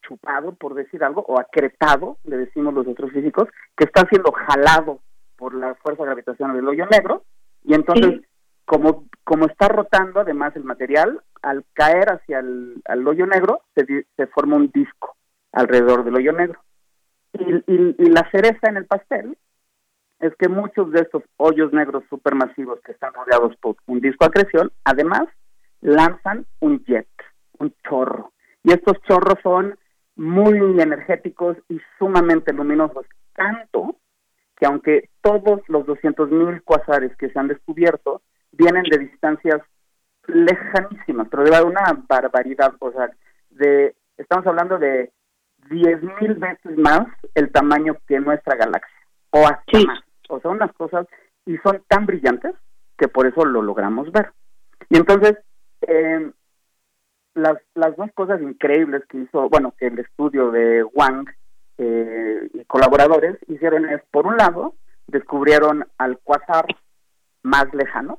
chupado, 0.03 0.55
por 0.55 0.75
decir 0.75 1.05
algo, 1.05 1.25
o 1.29 1.39
acretado, 1.39 2.19
le 2.25 2.37
decimos 2.39 2.75
los 2.75 2.87
otros 2.87 3.13
físicos, 3.13 3.49
que 3.77 3.85
está 3.85 4.07
siendo 4.09 4.33
jalado 4.33 5.01
por 5.37 5.55
la 5.55 5.75
fuerza 5.77 6.05
gravitacional 6.05 6.57
del 6.57 6.69
hoyo 6.69 6.87
negro, 6.87 7.25
y 7.63 7.75
entonces, 7.75 8.23
como, 8.65 9.05
como 9.25 9.47
está 9.47 9.69
rotando 9.69 10.21
además 10.21 10.57
el 10.57 10.65
material, 10.65 11.23
al 11.43 11.65
caer 11.75 12.11
hacia 12.13 12.41
el 12.41 13.07
hoyo 13.07 13.27
negro, 13.27 13.63
se, 13.75 14.07
se 14.17 14.27
forma 14.29 14.57
un 14.57 14.71
disco 14.71 15.17
alrededor 15.53 16.05
del 16.05 16.17
hoyo 16.17 16.33
negro. 16.33 16.61
Y, 17.33 17.65
y, 17.67 18.11
la 18.11 18.29
cereza 18.31 18.69
en 18.69 18.77
el 18.77 18.87
pastel 18.87 19.37
es 20.19 20.35
que 20.37 20.49
muchos 20.49 20.91
de 20.93 21.01
estos 21.01 21.23
hoyos 21.37 21.73
negros 21.73 22.05
supermasivos 22.11 22.81
que 22.81 22.93
están 22.93 23.15
rodeados 23.15 23.57
por 23.57 23.77
un 23.87 24.01
disco 24.01 24.25
acreción, 24.25 24.73
además 24.85 25.25
lanzan 25.81 26.47
un 26.61 26.85
jet, 26.85 27.09
un 27.59 27.75
chorro. 27.89 28.33
Y 28.63 28.73
estos 28.73 29.01
chorros 29.09 29.39
son 29.43 29.79
muy 30.17 30.59
energéticos 30.81 31.57
y 31.69 31.81
sumamente 31.99 32.53
luminosos, 32.53 33.07
tanto 33.35 33.97
que 34.57 34.67
aunque 34.67 35.09
todos 35.23 35.61
los 35.69 35.87
200.000 35.87 36.63
cuasares 36.63 37.17
que 37.17 37.31
se 37.31 37.39
han 37.39 37.49
descubierto 37.49 38.21
vienen 38.53 38.83
de 38.91 38.99
distancias 38.99 39.63
lejanísimas, 40.27 41.29
pero 41.31 41.45
de 41.45 41.63
una 41.63 42.05
barbaridad, 42.07 42.75
o 42.79 42.93
sea, 42.93 43.11
de 43.51 43.95
estamos 44.19 44.47
hablando 44.47 44.79
de 44.79 45.11
10.000 45.69 46.39
veces 46.39 46.79
más 46.79 47.07
el 47.35 47.51
tamaño 47.51 47.97
que 48.07 48.19
nuestra 48.21 48.57
galaxia, 48.57 48.97
o 49.31 49.47
así 49.47 49.87
más. 49.87 50.01
O 50.29 50.41
sea, 50.41 50.51
unas 50.51 50.73
cosas, 50.73 51.07
y 51.47 51.57
son 51.59 51.83
tan 51.89 52.07
brillantes 52.07 52.55
que 52.97 53.09
por 53.09 53.27
eso 53.27 53.45
lo 53.45 53.63
logramos 53.63 54.11
ver. 54.13 54.33
Y 54.89 54.97
entonces, 54.97 55.37
eh, 55.83 56.31
las, 57.35 57.57
las 57.75 57.97
dos 57.97 58.11
cosas 58.15 58.41
increíbles 58.43 59.03
que 59.09 59.19
hizo, 59.19 59.49
bueno, 59.49 59.75
que 59.79 59.87
el 59.87 59.99
estudio 59.99 60.51
de 60.51 60.85
Wang 60.85 61.29
eh, 61.79 62.49
y 62.53 62.65
colaboradores 62.65 63.39
hicieron 63.49 63.89
es, 63.89 64.03
por 64.11 64.27
un 64.27 64.37
lado, 64.37 64.75
descubrieron 65.07 65.87
al 65.99 66.19
cuasar 66.19 66.67
más 67.43 67.73
lejano, 67.73 68.19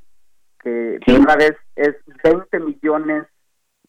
que 0.63 0.99
de 1.05 1.19
una 1.19 1.35
vez 1.35 1.55
es 1.75 1.95
20 2.23 2.59
millones 2.59 3.25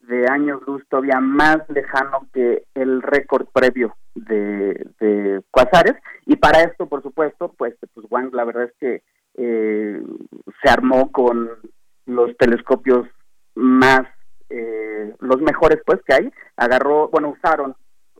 de 0.02 0.26
años 0.28 0.60
luz 0.66 0.82
todavía 0.88 1.20
más 1.20 1.58
lejano 1.68 2.26
que 2.32 2.64
el 2.74 3.02
récord 3.02 3.46
previo 3.52 3.96
de, 4.14 4.86
de 5.00 5.42
cuasares 5.50 5.94
y 6.26 6.36
para 6.36 6.62
esto 6.62 6.86
por 6.86 7.02
supuesto 7.02 7.54
pues 7.56 7.74
pues 7.94 8.06
Wang 8.10 8.32
la 8.32 8.44
verdad 8.44 8.64
es 8.64 8.72
que 8.78 9.02
eh, 9.34 10.02
se 10.62 10.70
armó 10.70 11.10
con 11.10 11.50
los 12.06 12.36
telescopios 12.36 13.06
más 13.54 14.02
eh, 14.50 15.14
los 15.20 15.40
mejores 15.40 15.80
pues 15.86 16.00
que 16.06 16.14
hay. 16.14 16.32
Agarró 16.56 17.08
bueno 17.08 17.30
usaron 17.30 17.74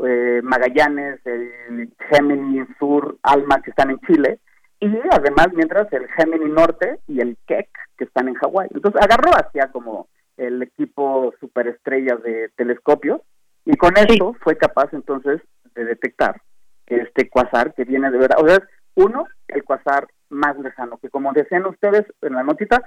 eh, 0.05 0.41
Magallanes 0.43 1.21
el 1.27 1.93
Gemini 2.11 2.65
Sur 2.79 3.19
Alma 3.23 3.61
que 3.63 3.71
están 3.71 3.91
en 3.91 4.01
Chile 4.01 4.41
y 4.81 4.91
además 5.11 5.49
mientras 5.55 5.93
el 5.93 6.09
Gemini 6.09 6.51
Norte 6.51 6.99
y 7.07 7.21
el 7.21 7.37
Keck 7.47 7.69
que 7.97 8.05
están 8.05 8.29
en 8.29 8.35
Hawái. 8.35 8.69
Entonces 8.73 9.01
agarró 9.03 9.31
hacia 9.33 9.71
como 9.71 10.09
el 10.47 10.63
equipo 10.63 11.33
superestrella 11.41 12.17
de 12.17 12.51
telescopios 12.57 13.21
y 13.65 13.77
con 13.77 13.97
eso 13.97 14.35
fue 14.41 14.57
capaz 14.57 14.93
entonces 14.93 15.41
de 15.75 15.85
detectar 15.85 16.43
que 16.87 16.97
este 16.97 17.29
cuasar 17.29 17.75
que 17.75 17.85
viene 17.85 18.11
de 18.11 18.19
verdad, 18.19 18.39
o 18.43 18.49
sea, 18.49 18.59
uno, 18.95 19.25
el 19.49 19.63
cuasar 19.65 20.09
más 20.29 20.59
lejano, 20.59 20.99
que 20.99 21.09
como 21.09 21.33
decían 21.33 21.65
ustedes 21.67 22.05
en 22.23 22.35
la 22.35 22.43
notita, 22.43 22.83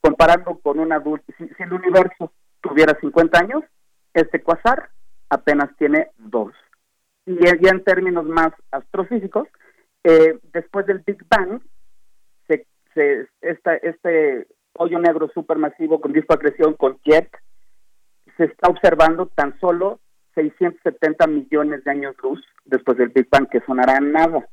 comparando 0.00 0.58
con 0.58 0.78
un 0.78 0.92
adulto, 0.92 1.32
si, 1.36 1.48
el 1.58 1.72
universo 1.72 2.32
tuviera 2.60 2.98
50 3.00 3.38
años, 3.38 3.64
este 4.14 4.40
cuasar 4.40 4.90
apenas 5.28 5.74
tiene 5.76 6.10
dos. 6.18 6.52
Y 7.26 7.36
ya 7.36 7.70
en 7.70 7.84
términos 7.84 8.24
más 8.26 8.52
astrofísicos, 8.70 9.48
eh, 10.04 10.38
después 10.52 10.86
del 10.86 11.02
Big 11.06 11.24
Bang, 11.28 11.60
se, 12.46 12.66
se, 12.94 13.28
esta, 13.40 13.76
este 13.76 14.46
hoyo 14.74 14.98
negro 14.98 15.30
supermasivo 15.34 16.00
con 16.00 16.12
disco 16.12 16.34
acreción, 16.34 16.74
con 16.74 16.98
jet, 17.04 17.28
se 18.36 18.44
está 18.44 18.68
observando 18.68 19.26
tan 19.26 19.58
solo 19.60 20.00
670 20.34 21.26
millones 21.26 21.84
de 21.84 21.90
años 21.90 22.14
luz 22.22 22.42
después 22.64 22.96
del 22.96 23.10
Big 23.10 23.28
Bang, 23.30 23.48
que 23.48 23.60
sonará 23.60 24.00
nada, 24.00 24.46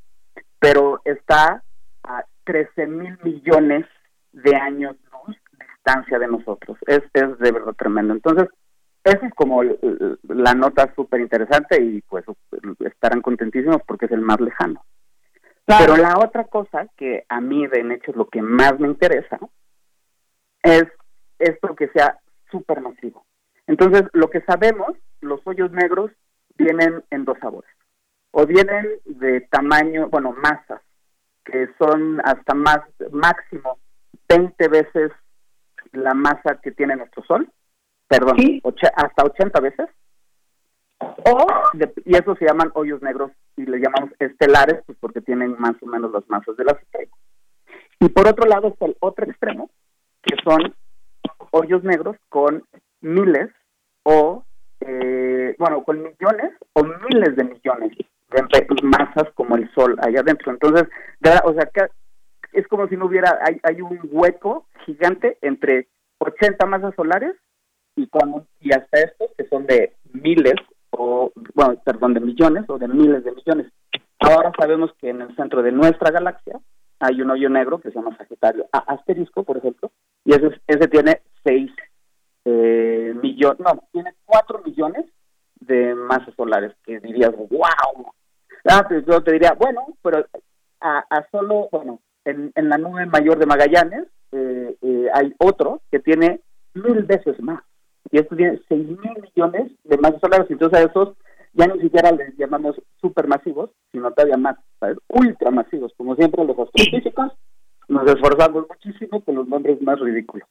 pero 0.59 1.01
está 1.05 1.63
a 2.03 2.25
13 2.45 2.87
mil 2.87 3.17
millones 3.23 3.85
de 4.33 4.55
años 4.55 4.95
luz 5.11 5.37
distancia 5.75 6.19
de 6.19 6.27
nosotros. 6.27 6.77
Es, 6.85 7.01
es 7.13 7.39
de 7.39 7.51
verdad 7.51 7.73
tremendo. 7.73 8.13
Entonces, 8.13 8.49
esa 9.03 9.25
es 9.25 9.33
como 9.33 9.63
la 9.63 10.53
nota 10.53 10.93
súper 10.95 11.21
interesante 11.21 11.81
y 11.81 12.01
pues 12.01 12.25
estarán 12.79 13.21
contentísimos 13.21 13.77
porque 13.87 14.05
es 14.05 14.11
el 14.11 14.21
más 14.21 14.39
lejano. 14.41 14.83
Pero 15.65 15.97
la 15.97 16.17
otra 16.17 16.45
cosa 16.45 16.87
que 16.97 17.25
a 17.29 17.39
mí 17.39 17.67
de 17.67 17.81
hecho 17.93 18.11
es 18.11 18.17
lo 18.17 18.27
que 18.27 18.41
más 18.41 18.79
me 18.79 18.87
interesa 18.87 19.39
es 20.63 20.83
esto 21.39 21.75
que 21.75 21.87
sea 21.89 22.19
supermasivo. 22.51 23.25
Entonces, 23.67 24.03
lo 24.13 24.29
que 24.29 24.41
sabemos, 24.41 24.97
los 25.21 25.41
hoyos 25.45 25.71
negros 25.71 26.11
vienen 26.57 27.03
en 27.11 27.25
dos 27.25 27.37
sabores. 27.39 27.69
O 28.31 28.45
vienen 28.45 28.87
de 29.05 29.41
tamaño, 29.41 30.09
bueno, 30.09 30.33
masas, 30.33 30.81
que 31.45 31.69
son 31.77 32.21
hasta 32.23 32.53
más, 32.53 32.79
máximo 33.11 33.79
20 34.27 34.67
veces 34.67 35.11
la 35.91 36.13
masa 36.13 36.59
que 36.61 36.71
tiene 36.71 36.95
nuestro 36.95 37.23
Sol, 37.23 37.49
perdón, 38.07 38.37
hasta 38.95 39.23
80 39.23 39.59
veces. 39.61 39.87
O, 40.99 41.47
y 42.05 42.15
eso 42.15 42.35
se 42.35 42.45
llaman 42.45 42.71
hoyos 42.73 43.01
negros 43.01 43.31
y 43.55 43.65
le 43.65 43.79
llamamos 43.79 44.11
estelares, 44.19 44.83
pues 44.85 44.97
porque 44.99 45.21
tienen 45.21 45.55
más 45.57 45.75
o 45.81 45.85
menos 45.85 46.11
las 46.11 46.27
masas 46.29 46.55
de 46.57 46.65
las 46.65 46.81
estrellas. 46.81 47.15
Y 47.99 48.09
por 48.09 48.27
otro 48.27 48.47
lado 48.47 48.69
está 48.69 48.85
el 48.85 48.97
otro 48.99 49.25
extremo, 49.25 49.69
que 50.23 50.35
son 50.43 50.73
hoyos 51.51 51.83
negros 51.83 52.17
con 52.29 52.63
miles 53.01 53.49
o, 54.03 54.43
eh, 54.81 55.55
bueno, 55.57 55.83
con 55.83 56.01
millones 56.01 56.53
o 56.73 56.83
miles 56.83 57.35
de 57.35 57.43
millones 57.43 57.97
de 58.31 58.83
masas 58.83 59.33
como 59.33 59.55
el 59.55 59.71
Sol 59.73 59.97
allá 60.01 60.21
adentro. 60.21 60.51
Entonces, 60.51 60.87
o 61.43 61.53
sea, 61.53 61.65
que 61.73 61.87
es 62.53 62.67
como 62.67 62.87
si 62.87 62.95
no 62.95 63.05
hubiera, 63.05 63.39
hay, 63.43 63.59
hay 63.63 63.81
un 63.81 63.99
hueco 64.11 64.65
gigante 64.85 65.37
entre 65.41 65.87
80 66.19 66.65
masas 66.65 66.93
solares 66.95 67.35
y, 67.95 68.07
hasta 68.71 68.99
estos 68.99 69.29
que 69.37 69.47
son 69.47 69.65
de 69.65 69.93
miles 70.13 70.55
o, 70.91 71.31
bueno, 71.53 71.75
perdón, 71.83 72.13
de 72.13 72.19
millones 72.19 72.65
o 72.67 72.77
de 72.77 72.87
miles 72.87 73.23
de 73.23 73.31
millones. 73.31 73.71
Ahora 74.19 74.51
sabemos 74.57 74.91
que 74.99 75.09
en 75.09 75.21
el 75.21 75.35
centro 75.35 75.61
de 75.61 75.71
nuestra 75.71 76.11
galaxia 76.11 76.59
hay 76.99 77.21
un 77.21 77.31
hoyo 77.31 77.49
negro 77.49 77.79
que 77.79 77.89
se 77.89 77.95
llama 77.95 78.17
Sagitario 78.17 78.67
asterisco, 78.71 79.43
por 79.43 79.57
ejemplo, 79.57 79.91
y 80.25 80.33
ese, 80.33 80.59
ese 80.67 80.87
tiene 80.87 81.21
6 81.43 81.71
eh, 82.45 83.13
millones, 83.21 83.59
no, 83.59 83.83
tiene 83.91 84.13
4 84.25 84.61
millones 84.65 85.05
de 85.59 85.95
masas 85.95 86.33
solares, 86.35 86.73
que 86.85 86.99
dirías, 86.99 87.35
wow. 87.35 88.11
Ah, 88.69 88.85
pues 88.87 89.05
yo 89.05 89.21
te 89.21 89.33
diría, 89.33 89.53
bueno, 89.53 89.87
pero 90.01 90.25
a, 90.81 91.03
solo, 91.31 91.69
bueno, 91.71 91.99
en, 92.25 92.51
en, 92.55 92.69
la 92.69 92.77
nube 92.77 93.05
mayor 93.05 93.39
de 93.39 93.45
Magallanes 93.45 94.07
eh, 94.31 94.75
eh, 94.81 95.07
hay 95.13 95.33
otro 95.39 95.81
que 95.91 95.99
tiene 95.99 96.41
mil 96.73 97.03
veces 97.03 97.39
más, 97.41 97.63
y 98.11 98.19
esto 98.19 98.35
tiene 98.35 98.61
6 98.67 98.87
mil 98.87 99.21
millones 99.21 99.71
de 99.83 99.97
masas 99.97 100.21
solares, 100.21 100.49
entonces 100.49 100.79
a 100.79 100.83
esos 100.83 101.15
ya 101.53 101.67
ni 101.67 101.81
siquiera 101.81 102.11
les 102.11 102.35
llamamos 102.37 102.79
supermasivos, 103.01 103.71
sino 103.91 104.11
todavía 104.11 104.37
más, 104.37 104.57
¿sabes? 104.79 104.97
Ultramasivos, 105.07 105.93
como 105.97 106.15
siempre 106.15 106.45
los 106.45 106.57
astrofísicos 106.59 107.33
nos 107.89 108.07
esforzamos 108.07 108.65
muchísimo 108.69 109.21
con 109.23 109.35
los 109.35 109.47
nombres 109.47 109.79
más 109.81 109.99
ridículos. 109.99 110.47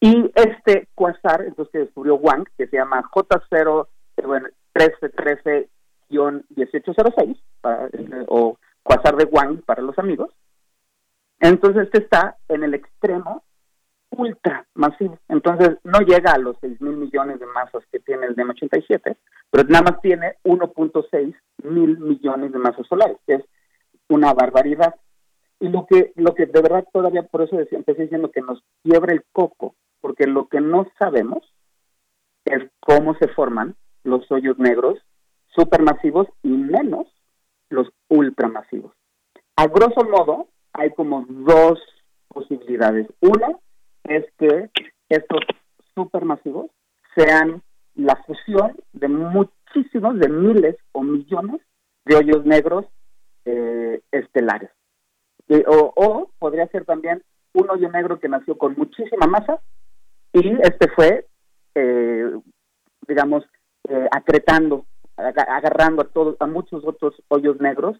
Y 0.00 0.30
este 0.34 0.88
quasar, 0.94 1.42
entonces 1.42 1.72
que 1.72 1.80
descubrió 1.80 2.14
Wang, 2.16 2.46
que 2.56 2.66
se 2.66 2.76
llama 2.76 3.02
J0, 3.10 3.88
eh, 4.16 4.26
bueno, 4.26 4.48
1313-1806 4.74 7.36
o 8.28 8.58
Quasar 8.82 9.16
de 9.16 9.24
Wang 9.24 9.62
para 9.62 9.82
los 9.82 9.98
amigos. 9.98 10.30
Entonces 11.38 11.84
este 11.84 12.02
está 12.02 12.36
en 12.48 12.64
el 12.64 12.74
extremo 12.74 13.44
ultra 14.10 14.66
masivo. 14.74 15.18
Entonces 15.28 15.78
no 15.84 16.00
llega 16.00 16.32
a 16.32 16.38
los 16.38 16.56
6 16.60 16.80
mil 16.80 16.96
millones 16.96 17.38
de 17.40 17.46
masas 17.46 17.84
que 17.92 18.00
tiene 18.00 18.26
el 18.26 18.36
DEM87, 18.36 19.16
pero 19.50 19.68
nada 19.68 19.90
más 19.90 20.00
tiene 20.00 20.36
1.6 20.44 21.34
mil 21.64 21.98
millones 21.98 22.52
de 22.52 22.58
masas 22.58 22.86
solares, 22.86 23.18
que 23.26 23.34
es 23.34 23.44
una 24.08 24.32
barbaridad. 24.34 24.94
Y 25.60 25.68
lo 25.68 25.86
que, 25.86 26.12
lo 26.16 26.34
que 26.34 26.46
de 26.46 26.62
verdad 26.62 26.86
todavía, 26.92 27.22
por 27.22 27.42
eso 27.42 27.58
empecé 27.58 28.02
diciendo 28.02 28.30
que 28.30 28.40
nos 28.40 28.62
quiebra 28.82 29.12
el 29.12 29.22
coco, 29.32 29.74
porque 30.00 30.26
lo 30.26 30.48
que 30.48 30.60
no 30.60 30.86
sabemos 30.98 31.44
es 32.46 32.70
cómo 32.80 33.14
se 33.16 33.28
forman 33.28 33.76
los 34.02 34.30
hoyos 34.32 34.58
negros 34.58 34.98
supermasivos 35.48 36.26
y 36.42 36.48
menos 36.48 37.06
los 37.68 37.88
ultramasivos. 38.08 38.92
A 39.56 39.66
grosso 39.66 40.02
modo, 40.04 40.48
hay 40.72 40.90
como 40.90 41.26
dos 41.28 41.78
posibilidades. 42.28 43.06
Una 43.20 43.48
es 44.04 44.24
que 44.38 44.70
estos 45.08 45.40
supermasivos 45.94 46.70
sean 47.14 47.62
la 47.94 48.16
fusión 48.24 48.76
de 48.92 49.08
muchísimos, 49.08 50.18
de 50.18 50.28
miles 50.28 50.76
o 50.92 51.02
millones 51.02 51.60
de 52.06 52.16
hoyos 52.16 52.46
negros 52.46 52.86
eh, 53.44 54.00
estelares. 54.10 54.70
O, 55.66 56.30
podría 56.38 56.66
ser 56.68 56.84
también 56.84 57.22
un 57.54 57.70
hoyo 57.70 57.90
negro 57.90 58.20
que 58.20 58.28
nació 58.28 58.56
con 58.56 58.74
muchísima 58.76 59.26
masa 59.26 59.60
y 60.32 60.52
este 60.62 60.88
fue, 60.94 61.26
eh, 61.74 62.30
digamos, 63.06 63.44
eh, 63.88 64.08
acretando, 64.12 64.86
agarrando 65.16 66.02
a 66.02 66.08
todos, 66.08 66.36
a 66.40 66.46
muchos 66.46 66.84
otros 66.84 67.14
hoyos 67.28 67.60
negros 67.60 67.98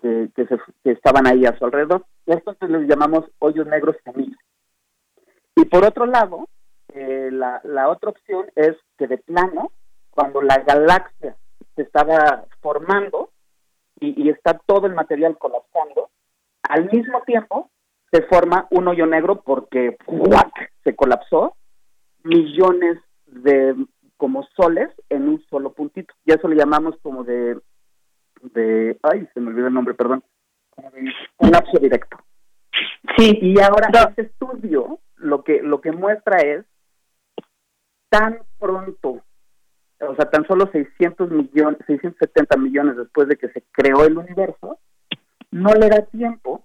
que, 0.00 0.28
que, 0.34 0.46
estaban 0.84 1.26
ahí 1.26 1.46
a 1.46 1.56
su 1.56 1.64
alrededor. 1.64 2.04
Y 2.26 2.32
estos 2.32 2.56
les 2.68 2.86
llamamos 2.86 3.24
hoyos 3.38 3.66
negros 3.66 3.96
semillas. 4.04 4.38
Y 5.56 5.64
por 5.64 5.84
otro 5.84 6.06
lado, 6.06 6.48
eh, 6.92 7.30
la, 7.32 7.60
la 7.64 7.88
otra 7.88 8.10
opción 8.10 8.46
es 8.54 8.76
que 8.98 9.06
de 9.06 9.18
plano, 9.18 9.72
cuando 10.10 10.42
la 10.42 10.58
galaxia 10.58 11.36
se 11.76 11.82
estaba 11.82 12.44
formando 12.60 13.30
y, 14.00 14.22
y 14.22 14.28
está 14.30 14.54
todo 14.66 14.86
el 14.86 14.94
material 14.94 15.38
colapsando, 15.38 16.10
al 16.70 16.90
mismo 16.90 17.22
tiempo 17.22 17.70
se 18.12 18.22
forma 18.22 18.66
un 18.70 18.88
hoyo 18.88 19.06
negro 19.06 19.42
porque 19.42 19.96
se 20.84 20.96
colapsó 20.96 21.56
millones 22.22 22.98
de 23.26 23.74
como 24.16 24.46
soles 24.56 24.88
en 25.08 25.28
un 25.28 25.42
solo 25.48 25.72
puntito. 25.72 26.14
Y 26.24 26.32
eso 26.32 26.46
le 26.46 26.56
llamamos 26.56 26.96
como 27.02 27.24
de, 27.24 27.58
de 28.42 28.98
ay, 29.02 29.26
se 29.32 29.40
me 29.40 29.48
olvidó 29.48 29.68
el 29.68 29.74
nombre, 29.74 29.94
perdón, 29.94 30.22
un 31.38 31.50
lapso 31.50 31.78
directo. 31.78 32.18
Sí, 33.16 33.38
y 33.40 33.60
ahora 33.60 33.88
este 34.08 34.22
estudio 34.22 35.00
lo 35.16 35.42
que 35.42 35.62
lo 35.62 35.80
que 35.80 35.92
muestra 35.92 36.38
es 36.38 36.64
tan 38.10 38.38
pronto, 38.58 39.22
o 40.00 40.14
sea, 40.16 40.30
tan 40.30 40.46
solo 40.46 40.70
600 40.70 41.30
millones, 41.30 41.78
670 41.86 42.56
millones 42.56 42.96
después 42.96 43.28
de 43.28 43.36
que 43.36 43.48
se 43.48 43.64
creó 43.72 44.04
el 44.04 44.18
universo, 44.18 44.78
no 45.50 45.74
le 45.74 45.88
da 45.88 46.02
tiempo 46.06 46.64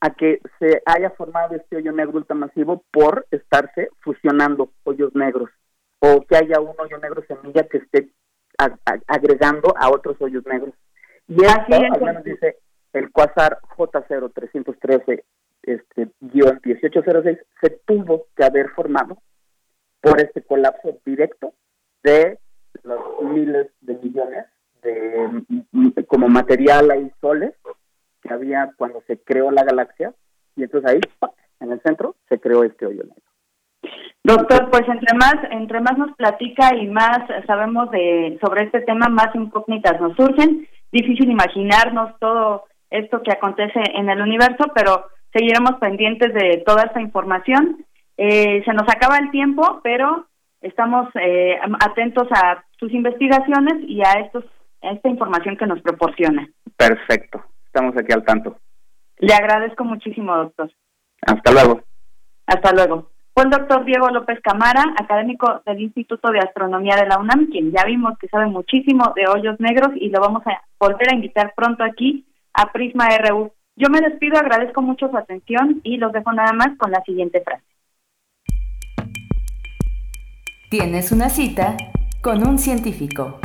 a 0.00 0.10
que 0.10 0.40
se 0.58 0.82
haya 0.86 1.10
formado 1.10 1.54
este 1.54 1.76
hoyo 1.76 1.92
negro 1.92 2.18
ultramasivo 2.18 2.84
por 2.90 3.26
estarse 3.30 3.88
fusionando 4.00 4.72
hoyos 4.84 5.14
negros 5.14 5.50
o 6.00 6.24
que 6.26 6.36
haya 6.36 6.60
un 6.60 6.74
hoyo 6.78 6.98
negro 6.98 7.22
semilla 7.28 7.64
que 7.64 7.78
esté 7.78 8.10
agregando 9.06 9.74
a 9.78 9.90
otros 9.90 10.16
hoyos 10.20 10.44
negros. 10.46 10.74
Y 11.28 11.44
esto, 11.44 11.74
al 11.74 12.00
menos 12.00 12.24
dice 12.24 12.58
el 12.92 13.10
Quasar 13.12 13.58
J0313 13.76 15.22
este, 15.62 16.08
1806 16.20 17.38
se 17.60 17.70
tuvo 17.86 18.26
que 18.34 18.44
haber 18.44 18.70
formado 18.70 19.18
por 20.00 20.20
este 20.20 20.42
colapso 20.42 20.98
directo 21.04 21.52
de 22.02 22.38
los 22.82 23.22
miles 23.22 23.68
de 23.82 23.94
millones 23.96 24.46
de 24.82 26.04
como 26.08 26.28
material 26.28 26.90
ahí 26.90 27.12
soles 27.20 27.52
que 28.22 28.32
había 28.32 28.70
cuando 28.76 29.02
se 29.06 29.18
creó 29.18 29.50
la 29.50 29.64
galaxia 29.64 30.12
y 30.56 30.64
entonces 30.64 30.90
ahí 30.90 31.00
en 31.60 31.72
el 31.72 31.80
centro 31.82 32.16
se 32.28 32.38
creó 32.40 32.64
este 32.64 32.86
hoyo 32.86 33.02
negro. 33.02 33.30
Doctor, 34.22 34.70
pues 34.70 34.82
entre 34.88 35.16
más 35.16 35.36
entre 35.50 35.80
más 35.80 35.96
nos 35.96 36.14
platica 36.16 36.74
y 36.74 36.86
más 36.88 37.20
sabemos 37.46 37.90
de 37.90 38.38
sobre 38.42 38.64
este 38.64 38.82
tema, 38.82 39.08
más 39.08 39.34
incógnitas 39.34 40.00
nos 40.00 40.14
surgen. 40.14 40.68
Difícil 40.92 41.30
imaginarnos 41.30 42.18
todo 42.18 42.64
esto 42.90 43.22
que 43.22 43.32
acontece 43.32 43.80
en 43.94 44.10
el 44.10 44.20
universo, 44.20 44.70
pero 44.74 45.06
seguiremos 45.32 45.76
pendientes 45.80 46.34
de 46.34 46.62
toda 46.66 46.84
esta 46.84 47.00
información. 47.00 47.84
Eh, 48.16 48.62
se 48.64 48.72
nos 48.74 48.88
acaba 48.88 49.16
el 49.16 49.30
tiempo, 49.30 49.80
pero 49.82 50.26
estamos 50.60 51.08
eh, 51.14 51.58
atentos 51.80 52.28
a 52.32 52.64
sus 52.78 52.92
investigaciones 52.92 53.74
y 53.88 54.02
a 54.02 54.12
estos 54.20 54.44
a 54.82 54.92
esta 54.92 55.08
información 55.08 55.56
que 55.56 55.66
nos 55.66 55.80
proporciona. 55.82 56.48
Perfecto, 56.76 57.44
estamos 57.72 57.96
aquí 57.96 58.12
al 58.12 58.24
tanto. 58.24 58.58
Le 59.18 59.32
agradezco 59.32 59.84
muchísimo, 59.84 60.36
doctor. 60.36 60.70
Hasta 61.22 61.52
luego. 61.52 61.80
Hasta 62.46 62.72
luego. 62.72 63.10
Fue 63.32 63.44
el 63.44 63.50
doctor 63.50 63.84
Diego 63.84 64.08
López 64.08 64.40
Camara, 64.42 64.82
académico 64.98 65.62
del 65.64 65.80
Instituto 65.80 66.30
de 66.30 66.40
Astronomía 66.40 66.96
de 66.96 67.06
la 67.06 67.18
UNAM, 67.18 67.46
quien 67.46 67.70
ya 67.70 67.84
vimos 67.84 68.18
que 68.18 68.28
sabe 68.28 68.46
muchísimo 68.46 69.12
de 69.14 69.28
hoyos 69.28 69.60
negros 69.60 69.90
y 69.94 70.08
lo 70.08 70.20
vamos 70.20 70.42
a 70.46 70.62
volver 70.80 71.10
a 71.10 71.14
invitar 71.14 71.54
pronto 71.54 71.84
aquí 71.84 72.26
a 72.54 72.72
Prisma 72.72 73.08
RU. 73.18 73.52
Yo 73.76 73.88
me 73.88 74.00
despido, 74.00 74.36
agradezco 74.36 74.82
mucho 74.82 75.08
su 75.08 75.16
atención 75.16 75.80
y 75.84 75.98
los 75.98 76.12
dejo 76.12 76.32
nada 76.32 76.52
más 76.52 76.76
con 76.76 76.90
la 76.90 77.02
siguiente 77.02 77.40
frase. 77.40 77.64
Tienes 80.70 81.12
una 81.12 81.28
cita 81.28 81.76
con 82.22 82.46
un 82.46 82.58
científico. 82.58 83.38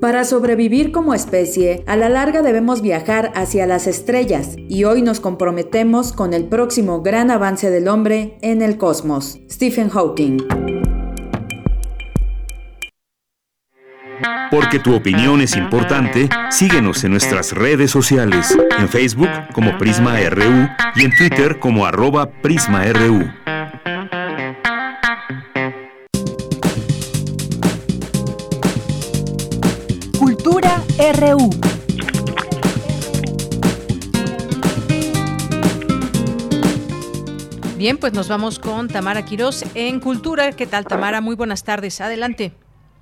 Para 0.00 0.22
sobrevivir 0.22 0.92
como 0.92 1.12
especie, 1.12 1.82
a 1.88 1.96
la 1.96 2.08
larga 2.08 2.40
debemos 2.42 2.82
viajar 2.82 3.32
hacia 3.34 3.66
las 3.66 3.88
estrellas 3.88 4.54
y 4.56 4.84
hoy 4.84 5.02
nos 5.02 5.18
comprometemos 5.18 6.12
con 6.12 6.34
el 6.34 6.44
próximo 6.44 7.02
gran 7.02 7.32
avance 7.32 7.68
del 7.68 7.88
hombre 7.88 8.38
en 8.40 8.62
el 8.62 8.78
cosmos. 8.78 9.40
Stephen 9.50 9.88
Hawking. 9.88 10.38
Porque 14.52 14.78
tu 14.78 14.94
opinión 14.94 15.40
es 15.40 15.56
importante, 15.56 16.28
síguenos 16.50 17.02
en 17.02 17.10
nuestras 17.10 17.52
redes 17.52 17.90
sociales, 17.90 18.56
en 18.78 18.88
Facebook 18.88 19.28
como 19.52 19.76
Prisma 19.78 20.16
RU 20.30 20.68
y 20.94 21.04
en 21.04 21.10
Twitter 21.16 21.58
como 21.58 21.86
arroba 21.86 22.30
PrismaRU. 22.40 23.28
RU. 31.12 31.48
Bien, 37.78 37.96
pues 37.96 38.12
nos 38.12 38.28
vamos 38.28 38.58
con 38.58 38.88
Tamara 38.88 39.24
Quirós 39.24 39.64
en 39.74 40.00
Cultura. 40.00 40.52
¿Qué 40.52 40.66
tal, 40.66 40.84
Tamara? 40.84 41.20
Muy 41.20 41.34
buenas 41.34 41.64
tardes. 41.64 42.00
Adelante. 42.00 42.52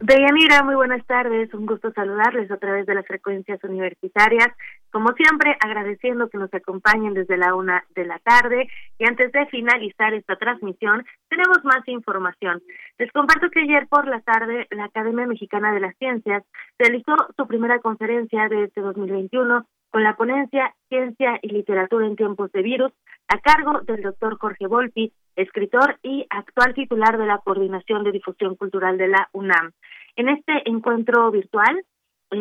Deyanira, 0.00 0.62
muy 0.62 0.74
buenas 0.74 1.04
tardes. 1.06 1.52
Un 1.54 1.66
gusto 1.66 1.90
saludarles 1.92 2.50
a 2.50 2.58
través 2.58 2.86
de 2.86 2.94
las 2.94 3.06
frecuencias 3.06 3.58
universitarias. 3.64 4.48
Como 4.96 5.12
siempre, 5.12 5.54
agradeciendo 5.60 6.30
que 6.30 6.38
nos 6.38 6.54
acompañen 6.54 7.12
desde 7.12 7.36
la 7.36 7.54
una 7.54 7.84
de 7.94 8.06
la 8.06 8.18
tarde. 8.20 8.66
Y 8.98 9.04
antes 9.04 9.30
de 9.30 9.44
finalizar 9.44 10.14
esta 10.14 10.36
transmisión, 10.36 11.04
tenemos 11.28 11.62
más 11.64 11.86
información. 11.86 12.62
Les 12.96 13.12
comparto 13.12 13.50
que 13.50 13.60
ayer 13.60 13.86
por 13.88 14.08
la 14.08 14.22
tarde, 14.22 14.66
la 14.70 14.84
Academia 14.84 15.26
Mexicana 15.26 15.74
de 15.74 15.80
las 15.80 15.94
Ciencias 15.98 16.44
realizó 16.78 17.14
su 17.36 17.46
primera 17.46 17.78
conferencia 17.80 18.48
de 18.48 18.64
este 18.64 18.80
2021 18.80 19.66
con 19.90 20.02
la 20.02 20.16
ponencia 20.16 20.74
Ciencia 20.88 21.40
y 21.42 21.48
Literatura 21.48 22.06
en 22.06 22.16
tiempos 22.16 22.50
de 22.52 22.62
virus, 22.62 22.92
a 23.28 23.38
cargo 23.40 23.82
del 23.82 24.00
doctor 24.00 24.38
Jorge 24.38 24.66
Volpi, 24.66 25.12
escritor 25.36 25.98
y 26.02 26.26
actual 26.30 26.72
titular 26.72 27.18
de 27.18 27.26
la 27.26 27.42
Coordinación 27.44 28.02
de 28.02 28.12
Difusión 28.12 28.56
Cultural 28.56 28.96
de 28.96 29.08
la 29.08 29.28
UNAM. 29.32 29.72
En 30.16 30.30
este 30.30 30.66
encuentro 30.70 31.30
virtual, 31.30 31.84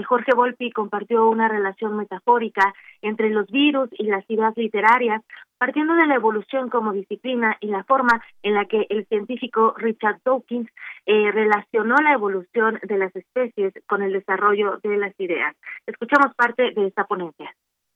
Jorge 0.07 0.33
Volpi 0.35 0.71
compartió 0.71 1.27
una 1.27 1.47
relación 1.47 1.95
metafórica 1.95 2.73
entre 3.01 3.29
los 3.29 3.47
virus 3.47 3.89
y 3.91 4.05
las 4.05 4.23
ideas 4.29 4.55
literarias, 4.57 5.21
partiendo 5.57 5.93
de 5.95 6.07
la 6.07 6.15
evolución 6.15 6.69
como 6.69 6.91
disciplina 6.93 7.57
y 7.61 7.67
la 7.67 7.83
forma 7.83 8.23
en 8.43 8.55
la 8.55 8.65
que 8.65 8.87
el 8.89 9.05
científico 9.07 9.73
Richard 9.77 10.19
Dawkins 10.25 10.69
eh, 11.05 11.31
relacionó 11.31 11.95
la 11.97 12.13
evolución 12.13 12.79
de 12.83 12.97
las 12.97 13.15
especies 13.15 13.73
con 13.87 14.01
el 14.01 14.13
desarrollo 14.13 14.79
de 14.83 14.97
las 14.97 15.13
ideas. 15.19 15.55
Escuchamos 15.85 16.33
parte 16.35 16.71
de 16.71 16.87
esta 16.87 17.05
ponencia. 17.05 17.53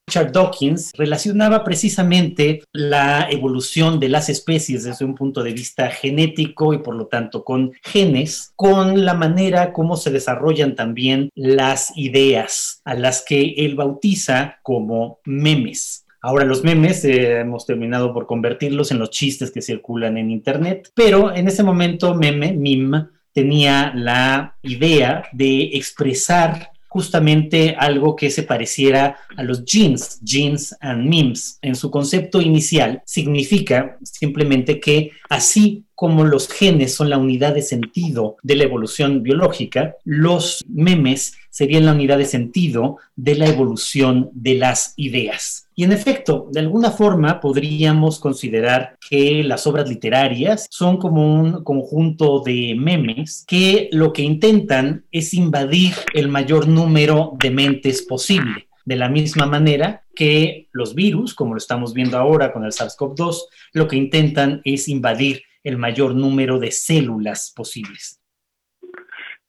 Richard 0.10 0.31
Dawkins 0.31 0.91
relacionaba 0.98 1.64
precisamente 1.64 2.64
la 2.73 3.30
evolución 3.30 3.99
de 3.99 4.10
las 4.10 4.27
especies 4.27 4.84
desde 4.84 5.06
un 5.06 5.14
punto 5.14 5.44
de 5.44 5.53
vista 5.53 5.91
genético 5.91 6.73
y 6.73 6.80
por 6.80 6.95
lo 6.95 7.06
tanto 7.06 7.44
con 7.44 7.73
genes, 7.84 8.52
con 8.56 9.06
la 9.06 9.14
manera 9.14 9.72
como 9.72 9.98
se 9.98 10.10
desarrollan 10.10 10.73
también 10.73 11.30
las 11.36 11.95
ideas 11.95 12.81
a 12.86 12.95
las 12.95 13.23
que 13.23 13.53
él 13.57 13.76
bautiza 13.76 14.57
como 14.64 15.19
memes. 15.26 16.07
Ahora 16.23 16.44
los 16.44 16.64
memes 16.64 17.06
eh, 17.06 17.41
hemos 17.41 17.68
terminado 17.68 18.11
por 18.11 18.26
convertirlos 18.26 18.90
en 18.90 18.98
los 18.98 19.11
chistes 19.11 19.52
que 19.52 19.61
circulan 19.61 20.18
en 20.18 20.31
Internet, 20.31 20.90
pero 20.95 21.36
en 21.36 21.48
ese 21.48 21.61
momento 21.61 22.15
meme, 22.15 22.53
meme, 22.53 23.10
tenía 23.31 23.94
la 23.94 24.56
idea 24.64 25.26
de 25.34 25.69
expresar 25.73 26.72
justamente 26.90 27.76
algo 27.78 28.16
que 28.16 28.30
se 28.32 28.44
pareciera 28.44 29.16
a 29.38 29.44
los 29.44 29.64
jeans, 29.64 30.20
jeans 30.22 30.76
and 30.82 31.07
memes. 31.07 31.60
En 31.61 31.76
su 31.76 31.90
concepto 31.90 32.41
inicial 32.41 33.02
significa 33.06 33.98
simplemente 34.03 34.80
que 34.80 35.11
así 35.30 35.86
como 35.99 36.23
los 36.23 36.47
genes 36.47 36.95
son 36.95 37.09
la 37.09 37.17
unidad 37.17 37.53
de 37.53 37.61
sentido 37.61 38.38
de 38.41 38.55
la 38.55 38.63
evolución 38.63 39.21
biológica, 39.21 39.97
los 40.05 40.63
memes 40.69 41.34
serían 41.49 41.85
la 41.85 41.91
unidad 41.91 42.17
de 42.17 42.23
sentido 42.23 42.99
de 43.17 43.35
la 43.35 43.47
evolución 43.47 44.30
de 44.31 44.53
las 44.53 44.93
ideas. 44.95 45.67
Y 45.76 45.84
en 45.84 45.91
efecto, 45.91 46.47
de 46.53 46.61
alguna 46.61 46.91
forma 46.91 47.41
podríamos 47.41 48.17
considerar 48.21 48.95
que 49.09 49.43
las 49.43 49.67
obras 49.67 49.89
literarias 49.89 50.67
son 50.69 50.95
como 50.95 51.35
un 51.38 51.65
conjunto 51.65 52.43
de 52.45 52.77
memes 52.80 53.43
que 53.45 53.89
lo 53.91 54.13
que 54.13 54.21
intentan 54.21 55.03
es 55.11 55.34
invadir 55.34 55.95
el 56.13 56.30
mayor 56.30 56.69
número 56.69 57.34
de 57.41 57.51
mentes 57.51 58.03
posible. 58.03 58.69
De 58.85 58.95
la 58.95 59.09
misma 59.09 59.47
manera 59.47 60.03
que 60.15 60.69
los 60.71 60.95
virus, 60.95 61.35
como 61.35 61.55
lo 61.55 61.57
estamos 61.57 61.93
viendo 61.93 62.17
ahora 62.17 62.53
con 62.53 62.63
el 62.63 62.71
SARS-CoV-2, 62.71 63.35
lo 63.73 63.89
que 63.89 63.97
intentan 63.97 64.61
es 64.63 64.88
invadir 64.88 65.41
el 65.64 65.77
mayor 65.77 66.15
número 66.15 66.60
de 66.60 66.72
células 66.72 67.53
posibles. 67.56 68.19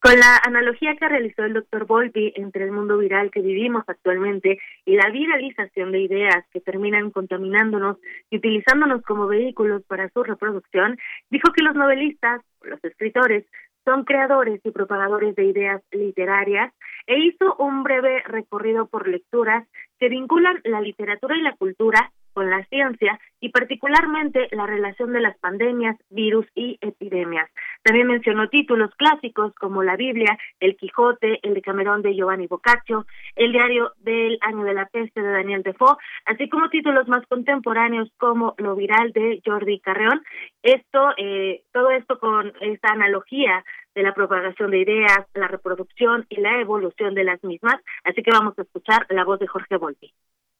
Con 0.03 0.19
la 0.19 0.39
analogía 0.43 0.97
que 0.97 1.09
realizó 1.09 1.45
el 1.45 1.53
doctor 1.53 1.85
Volpi 1.85 2.33
entre 2.35 2.65
el 2.65 2.73
mundo 2.73 2.97
viral 2.97 3.31
que 3.31 3.43
vivimos 3.43 3.85
actualmente 3.87 4.59
y 4.87 4.97
la 4.97 5.11
viralización 5.11 5.93
de 5.93 6.01
ideas 6.01 6.43
que 6.53 6.61
terminan 6.61 7.11
contaminándonos 7.11 7.99
y 8.31 8.39
utilizándonos 8.39 9.03
como 9.03 9.27
vehículos 9.27 9.83
para 9.87 10.09
su 10.09 10.23
reproducción, 10.23 10.97
dijo 11.29 11.53
que 11.53 11.63
los 11.63 11.75
novelistas, 11.75 12.41
los 12.63 12.83
escritores, 12.83 13.45
son 13.85 14.05
creadores 14.05 14.61
y 14.65 14.71
propagadores 14.71 15.35
de 15.37 15.45
ideas 15.45 15.83
literarias 15.91 16.73
e 17.07 17.19
hizo 17.19 17.57
un 17.57 17.83
breve 17.83 18.23
recorrido 18.23 18.87
por 18.87 19.07
lecturas 19.07 19.69
que 19.99 20.09
vinculan 20.09 20.61
la 20.65 20.81
literatura 20.81 21.37
y 21.37 21.43
la 21.43 21.57
cultura 21.57 22.11
con 22.33 22.51
la 22.51 22.65
ciencia 22.67 23.19
y 23.41 23.49
particularmente 23.49 24.49
la 24.53 24.67
relación 24.67 25.13
de 25.13 25.21
las 25.21 25.37
pandemias, 25.39 25.97
virus 26.11 26.47
y 26.55 26.79
epidemias. 26.81 27.51
También 27.83 28.07
mencionó 28.07 28.49
títulos 28.49 28.91
clásicos 28.97 29.55
como 29.55 29.83
la 29.83 29.97
Biblia, 29.97 30.39
El 30.61 30.77
Quijote, 30.77 31.41
el 31.43 31.55
de 31.55 31.63
Camerón 31.63 32.03
de 32.03 32.15
Giovanni 32.15 32.47
Boccaccio, 32.47 33.07
el 33.37 33.53
diario 33.53 33.93
del 33.99 34.39
año 34.43 34.65
de 34.65 34.75
la 34.75 34.87
peste 34.87 35.23
de 35.23 35.31
Daniel 35.33 35.63
Defoe, 35.63 35.97
así 36.27 36.49
como 36.49 36.69
títulos 36.69 37.09
más 37.09 37.27
contemporáneos 37.27 38.11
como 38.19 38.55
Lo 38.59 38.77
viral 38.77 39.13
de 39.13 39.41
Jordi 39.45 39.81
Carreón. 39.81 40.23
Esto, 40.63 41.11
eh, 41.17 41.63
todo 41.73 41.91
esto 41.91 42.19
con 42.19 42.53
esta 42.61 42.93
analogía 42.93 43.65
de 43.95 44.03
la 44.03 44.15
propagación 44.15 44.71
de 44.71 44.79
ideas, 44.79 45.27
la 45.35 45.49
reproducción 45.49 46.27
y 46.29 46.41
la 46.41 46.61
evolución 46.61 47.15
de 47.15 47.25
las 47.25 47.43
mismas. 47.43 47.77
Así 48.05 48.23
que 48.23 48.31
vamos 48.31 48.59
a 48.59 48.63
escuchar 48.63 49.07
la 49.09 49.25
voz 49.25 49.41
de 49.41 49.47
Jorge 49.47 49.77
Volpi 49.77 50.13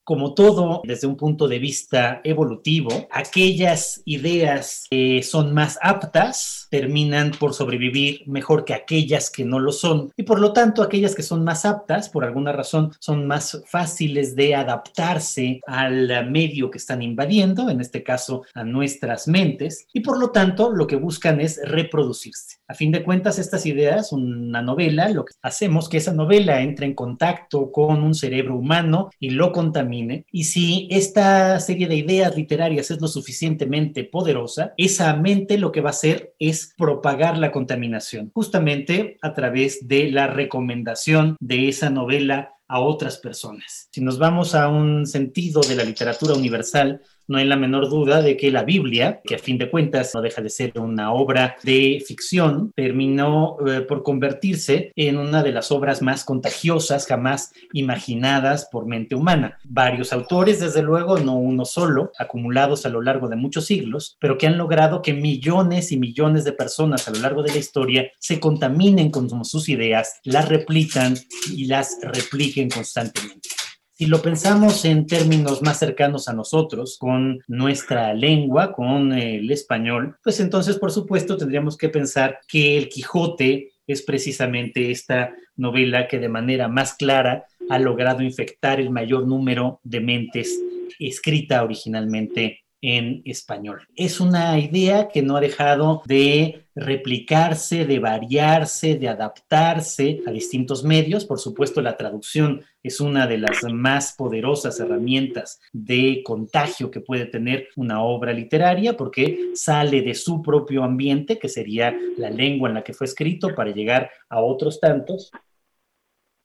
como 0.03 0.33
todo 0.33 0.81
desde 0.83 1.07
un 1.07 1.15
punto 1.15 1.47
de 1.47 1.59
vista 1.59 2.21
evolutivo, 2.23 2.89
aquellas 3.11 4.01
ideas 4.05 4.85
que 4.89 5.21
son 5.23 5.53
más 5.53 5.77
aptas 5.81 6.67
terminan 6.69 7.31
por 7.31 7.53
sobrevivir 7.53 8.23
mejor 8.27 8.65
que 8.65 8.73
aquellas 8.73 9.29
que 9.29 9.45
no 9.45 9.59
lo 9.59 9.71
son. 9.71 10.11
Y 10.17 10.23
por 10.23 10.39
lo 10.39 10.53
tanto, 10.53 10.81
aquellas 10.81 11.15
que 11.15 11.23
son 11.23 11.43
más 11.43 11.65
aptas, 11.65 12.09
por 12.09 12.23
alguna 12.23 12.51
razón, 12.51 12.91
son 12.99 13.27
más 13.27 13.61
fáciles 13.67 14.35
de 14.35 14.55
adaptarse 14.55 15.59
al 15.67 16.29
medio 16.31 16.71
que 16.71 16.77
están 16.77 17.01
invadiendo, 17.01 17.69
en 17.69 17.81
este 17.81 18.03
caso 18.03 18.43
a 18.53 18.63
nuestras 18.63 19.27
mentes, 19.27 19.87
y 19.93 19.99
por 19.99 20.17
lo 20.17 20.31
tanto 20.31 20.71
lo 20.71 20.87
que 20.87 20.95
buscan 20.95 21.41
es 21.41 21.59
reproducirse. 21.63 22.57
A 22.67 22.73
fin 22.73 22.91
de 22.91 23.03
cuentas, 23.03 23.37
estas 23.37 23.65
ideas, 23.65 24.13
una 24.13 24.61
novela, 24.61 25.09
lo 25.09 25.25
que 25.25 25.33
hacemos 25.41 25.89
que 25.89 25.97
esa 25.97 26.13
novela 26.13 26.61
entre 26.61 26.85
en 26.85 26.95
contacto 26.95 27.71
con 27.71 28.01
un 28.01 28.15
cerebro 28.15 28.55
humano 28.55 29.09
y 29.19 29.31
lo 29.31 29.51
contamina 29.51 29.90
y 29.93 30.43
si 30.45 30.87
esta 30.91 31.59
serie 31.59 31.87
de 31.87 31.95
ideas 31.95 32.35
literarias 32.35 32.91
es 32.91 33.01
lo 33.01 33.07
suficientemente 33.07 34.03
poderosa, 34.03 34.73
esa 34.77 35.15
mente 35.15 35.57
lo 35.57 35.71
que 35.71 35.81
va 35.81 35.89
a 35.89 35.91
hacer 35.91 36.33
es 36.39 36.73
propagar 36.77 37.37
la 37.37 37.51
contaminación, 37.51 38.31
justamente 38.33 39.17
a 39.21 39.33
través 39.33 39.87
de 39.87 40.11
la 40.11 40.27
recomendación 40.27 41.35
de 41.39 41.69
esa 41.69 41.89
novela 41.89 42.55
a 42.67 42.79
otras 42.79 43.17
personas. 43.17 43.89
Si 43.91 43.99
nos 43.99 44.17
vamos 44.17 44.55
a 44.55 44.69
un 44.69 45.05
sentido 45.05 45.59
de 45.61 45.75
la 45.75 45.83
literatura 45.83 46.35
universal, 46.35 47.01
no 47.31 47.37
hay 47.37 47.45
la 47.45 47.55
menor 47.55 47.89
duda 47.89 48.21
de 48.21 48.37
que 48.37 48.51
la 48.51 48.63
Biblia, 48.63 49.21
que 49.23 49.35
a 49.35 49.39
fin 49.39 49.57
de 49.57 49.69
cuentas 49.69 50.11
no 50.13 50.21
deja 50.21 50.41
de 50.41 50.49
ser 50.49 50.77
una 50.77 51.13
obra 51.13 51.55
de 51.63 52.03
ficción, 52.05 52.71
terminó 52.75 53.57
eh, 53.67 53.81
por 53.81 54.03
convertirse 54.03 54.91
en 54.95 55.17
una 55.17 55.41
de 55.41 55.51
las 55.51 55.71
obras 55.71 56.01
más 56.01 56.23
contagiosas 56.23 57.07
jamás 57.07 57.53
imaginadas 57.73 58.67
por 58.71 58.85
mente 58.85 59.15
humana. 59.15 59.57
Varios 59.63 60.13
autores, 60.13 60.59
desde 60.59 60.83
luego, 60.83 61.17
no 61.19 61.35
uno 61.35 61.65
solo, 61.65 62.11
acumulados 62.19 62.85
a 62.85 62.89
lo 62.89 63.01
largo 63.01 63.29
de 63.29 63.37
muchos 63.37 63.65
siglos, 63.65 64.17
pero 64.19 64.37
que 64.37 64.47
han 64.47 64.57
logrado 64.57 65.01
que 65.01 65.13
millones 65.13 65.91
y 65.91 65.97
millones 65.97 66.43
de 66.43 66.51
personas 66.51 67.07
a 67.07 67.11
lo 67.11 67.19
largo 67.19 67.43
de 67.43 67.53
la 67.53 67.57
historia 67.57 68.11
se 68.19 68.39
contaminen 68.39 69.09
con 69.09 69.31
sus 69.45 69.69
ideas, 69.69 70.19
las 70.23 70.49
replican 70.49 71.15
y 71.49 71.65
las 71.65 71.97
repliquen 72.01 72.69
constantemente. 72.69 73.60
Si 74.01 74.07
lo 74.07 74.19
pensamos 74.19 74.83
en 74.85 75.05
términos 75.05 75.61
más 75.61 75.77
cercanos 75.77 76.27
a 76.27 76.33
nosotros, 76.33 76.97
con 76.97 77.39
nuestra 77.47 78.15
lengua, 78.15 78.73
con 78.73 79.13
el 79.13 79.51
español, 79.51 80.17
pues 80.23 80.39
entonces, 80.39 80.79
por 80.79 80.91
supuesto, 80.91 81.37
tendríamos 81.37 81.77
que 81.77 81.87
pensar 81.87 82.39
que 82.47 82.79
el 82.79 82.89
Quijote 82.89 83.73
es 83.85 84.01
precisamente 84.01 84.89
esta 84.89 85.35
novela 85.55 86.07
que 86.07 86.17
de 86.17 86.29
manera 86.29 86.67
más 86.67 86.95
clara 86.95 87.45
ha 87.69 87.77
logrado 87.77 88.23
infectar 88.23 88.79
el 88.79 88.89
mayor 88.89 89.27
número 89.27 89.79
de 89.83 89.99
mentes 89.99 90.59
escrita 90.97 91.63
originalmente 91.63 92.63
en 92.81 93.21
español. 93.25 93.87
Es 93.95 94.19
una 94.19 94.57
idea 94.57 95.07
que 95.07 95.21
no 95.21 95.37
ha 95.37 95.41
dejado 95.41 96.01
de 96.05 96.65
replicarse, 96.75 97.85
de 97.85 97.99
variarse, 97.99 98.95
de 98.95 99.07
adaptarse 99.07 100.21
a 100.25 100.31
distintos 100.31 100.83
medios. 100.83 101.25
Por 101.25 101.39
supuesto, 101.39 101.81
la 101.81 101.95
traducción 101.95 102.63
es 102.81 102.99
una 102.99 103.27
de 103.27 103.37
las 103.37 103.63
más 103.71 104.15
poderosas 104.17 104.79
herramientas 104.79 105.61
de 105.71 106.23
contagio 106.25 106.89
que 106.89 107.01
puede 107.01 107.25
tener 107.25 107.67
una 107.75 108.01
obra 108.01 108.33
literaria 108.33 108.97
porque 108.97 109.51
sale 109.53 110.01
de 110.01 110.15
su 110.15 110.41
propio 110.41 110.83
ambiente, 110.83 111.37
que 111.37 111.49
sería 111.49 111.95
la 112.17 112.29
lengua 112.29 112.69
en 112.69 112.75
la 112.75 112.83
que 112.83 112.93
fue 112.93 113.05
escrito, 113.05 113.53
para 113.53 113.71
llegar 113.71 114.09
a 114.29 114.41
otros 114.41 114.79
tantos. 114.79 115.31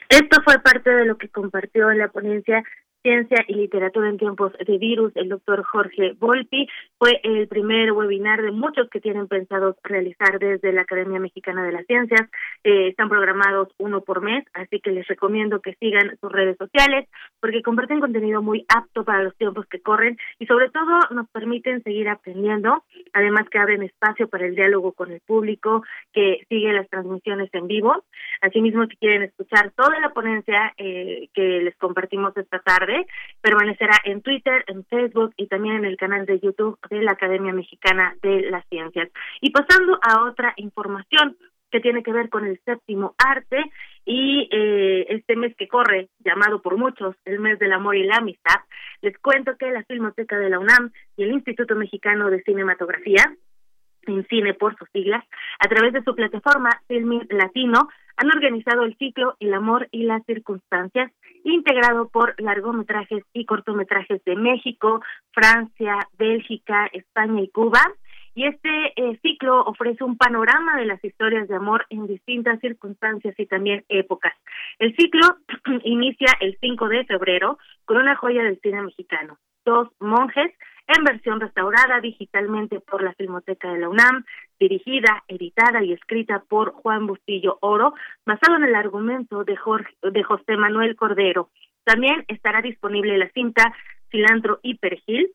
Esto 0.08 0.40
fue 0.44 0.58
parte 0.60 0.90
de 0.90 1.04
lo 1.04 1.16
que 1.16 1.28
compartió 1.28 1.90
en 1.90 1.98
la 1.98 2.08
ponencia 2.08 2.62
Ciencia 3.02 3.44
y 3.46 3.54
Literatura 3.54 4.08
en 4.08 4.18
tiempos 4.18 4.52
de 4.52 4.78
virus, 4.78 5.12
el 5.16 5.28
doctor 5.28 5.62
Jorge 5.62 6.14
Volpi. 6.18 6.68
Fue 6.98 7.20
el 7.22 7.48
primer 7.48 7.92
webinar 7.92 8.42
de 8.42 8.50
muchos 8.50 8.88
que 8.90 9.00
tienen 9.00 9.28
pensado 9.28 9.76
realizar 9.82 10.38
desde 10.38 10.72
la 10.72 10.82
Academia 10.82 11.20
Mexicana 11.20 11.64
de 11.64 11.72
las 11.72 11.86
Ciencias. 11.86 12.28
Eh, 12.64 12.88
están 12.88 13.08
programados 13.08 13.68
uno 13.78 14.00
por 14.00 14.22
mes, 14.22 14.44
así 14.54 14.80
que 14.80 14.90
les 14.90 15.06
recomiendo 15.06 15.60
que 15.60 15.74
sigan 15.74 16.16
sus 16.20 16.32
redes 16.32 16.56
sociales 16.56 17.08
porque 17.40 17.62
comparten 17.62 18.00
contenido 18.00 18.42
muy 18.42 18.64
apto 18.68 19.04
para 19.04 19.22
los 19.22 19.36
tiempos 19.36 19.66
que 19.66 19.80
corren 19.80 20.16
y 20.38 20.46
sobre 20.46 20.70
todo 20.70 21.00
nos 21.10 21.28
permiten 21.30 21.82
seguir 21.82 22.08
aprendiendo, 22.08 22.84
además 23.12 23.48
que 23.50 23.58
abren 23.58 23.82
espacio 23.82 24.28
para 24.28 24.46
el 24.46 24.54
diálogo 24.54 24.92
con 24.92 25.12
el 25.12 25.20
público 25.20 25.84
que 26.12 26.44
sigue 26.48 26.72
las 26.72 26.88
transmisiones 26.88 27.50
en 27.52 27.66
vivo. 27.66 28.04
Asimismo, 28.40 28.86
si 28.86 28.96
quieren 28.96 29.22
escuchar 29.22 29.72
toda 29.76 29.98
la 30.00 30.10
ponencia 30.10 30.72
eh, 30.76 31.28
que 31.34 31.60
les 31.62 31.76
compartimos 31.76 32.36
esta 32.36 32.58
tarde, 32.60 32.95
permanecerá 33.40 33.98
en 34.04 34.22
Twitter, 34.22 34.64
en 34.66 34.84
Facebook 34.84 35.32
y 35.36 35.46
también 35.46 35.76
en 35.76 35.84
el 35.84 35.96
canal 35.96 36.26
de 36.26 36.40
YouTube 36.40 36.78
de 36.90 37.02
la 37.02 37.12
Academia 37.12 37.52
Mexicana 37.52 38.14
de 38.22 38.50
las 38.50 38.66
Ciencias. 38.68 39.08
Y 39.40 39.50
pasando 39.50 39.98
a 40.02 40.22
otra 40.22 40.54
información 40.56 41.36
que 41.70 41.80
tiene 41.80 42.02
que 42.02 42.12
ver 42.12 42.28
con 42.28 42.46
el 42.46 42.60
séptimo 42.64 43.14
arte 43.18 43.58
y 44.04 44.48
eh, 44.52 45.06
este 45.08 45.36
mes 45.36 45.54
que 45.56 45.68
corre, 45.68 46.08
llamado 46.20 46.62
por 46.62 46.76
muchos 46.76 47.16
el 47.24 47.40
mes 47.40 47.58
del 47.58 47.72
amor 47.72 47.96
y 47.96 48.04
la 48.04 48.18
amistad, 48.18 48.60
les 49.02 49.18
cuento 49.18 49.56
que 49.58 49.70
la 49.70 49.84
Filmoteca 49.84 50.38
de 50.38 50.50
la 50.50 50.60
UNAM 50.60 50.92
y 51.16 51.24
el 51.24 51.32
Instituto 51.32 51.74
Mexicano 51.74 52.30
de 52.30 52.42
Cinematografía, 52.42 53.24
en 54.06 54.26
cine 54.26 54.54
por 54.54 54.76
sus 54.76 54.88
siglas, 54.90 55.24
a 55.58 55.68
través 55.68 55.92
de 55.92 56.02
su 56.02 56.14
plataforma 56.14 56.70
Filmin 56.88 57.26
Latino, 57.30 57.88
han 58.16 58.28
organizado 58.28 58.84
el 58.84 58.96
ciclo 58.96 59.36
El 59.40 59.52
amor 59.54 59.88
y 59.90 60.04
las 60.04 60.24
circunstancias, 60.24 61.12
integrado 61.44 62.08
por 62.08 62.34
largometrajes 62.40 63.22
y 63.32 63.44
cortometrajes 63.44 64.24
de 64.24 64.36
México, 64.36 65.02
Francia, 65.32 66.08
Bélgica, 66.18 66.88
España 66.92 67.42
y 67.42 67.48
Cuba. 67.48 67.80
Y 68.34 68.44
este 68.44 68.92
eh, 68.96 69.18
ciclo 69.22 69.62
ofrece 69.62 70.04
un 70.04 70.18
panorama 70.18 70.76
de 70.76 70.84
las 70.84 71.02
historias 71.02 71.48
de 71.48 71.56
amor 71.56 71.86
en 71.88 72.06
distintas 72.06 72.60
circunstancias 72.60 73.34
y 73.38 73.46
también 73.46 73.84
épocas. 73.88 74.34
El 74.78 74.94
ciclo 74.94 75.22
inicia 75.84 76.28
el 76.40 76.56
5 76.60 76.88
de 76.88 77.04
febrero 77.04 77.58
con 77.84 77.96
una 77.96 78.16
joya 78.16 78.42
del 78.42 78.60
cine 78.60 78.82
mexicano, 78.82 79.38
Dos 79.64 79.88
monjes, 79.98 80.52
en 80.88 81.04
versión 81.04 81.40
restaurada 81.40 82.00
digitalmente 82.00 82.80
por 82.80 83.02
la 83.02 83.12
Filmoteca 83.14 83.72
de 83.72 83.80
la 83.80 83.88
UNAM, 83.88 84.24
dirigida, 84.58 85.24
editada 85.28 85.82
y 85.82 85.92
escrita 85.92 86.44
por 86.48 86.72
Juan 86.72 87.06
Bustillo 87.06 87.58
Oro, 87.60 87.94
basado 88.24 88.56
en 88.56 88.64
el 88.64 88.74
argumento 88.74 89.44
de, 89.44 89.56
Jorge, 89.56 89.94
de 90.02 90.22
José 90.22 90.56
Manuel 90.56 90.96
Cordero. 90.96 91.50
También 91.84 92.24
estará 92.28 92.62
disponible 92.62 93.18
la 93.18 93.28
cinta 93.30 93.74
Cilantro 94.10 94.60
y 94.62 94.76
Perejil, 94.76 95.32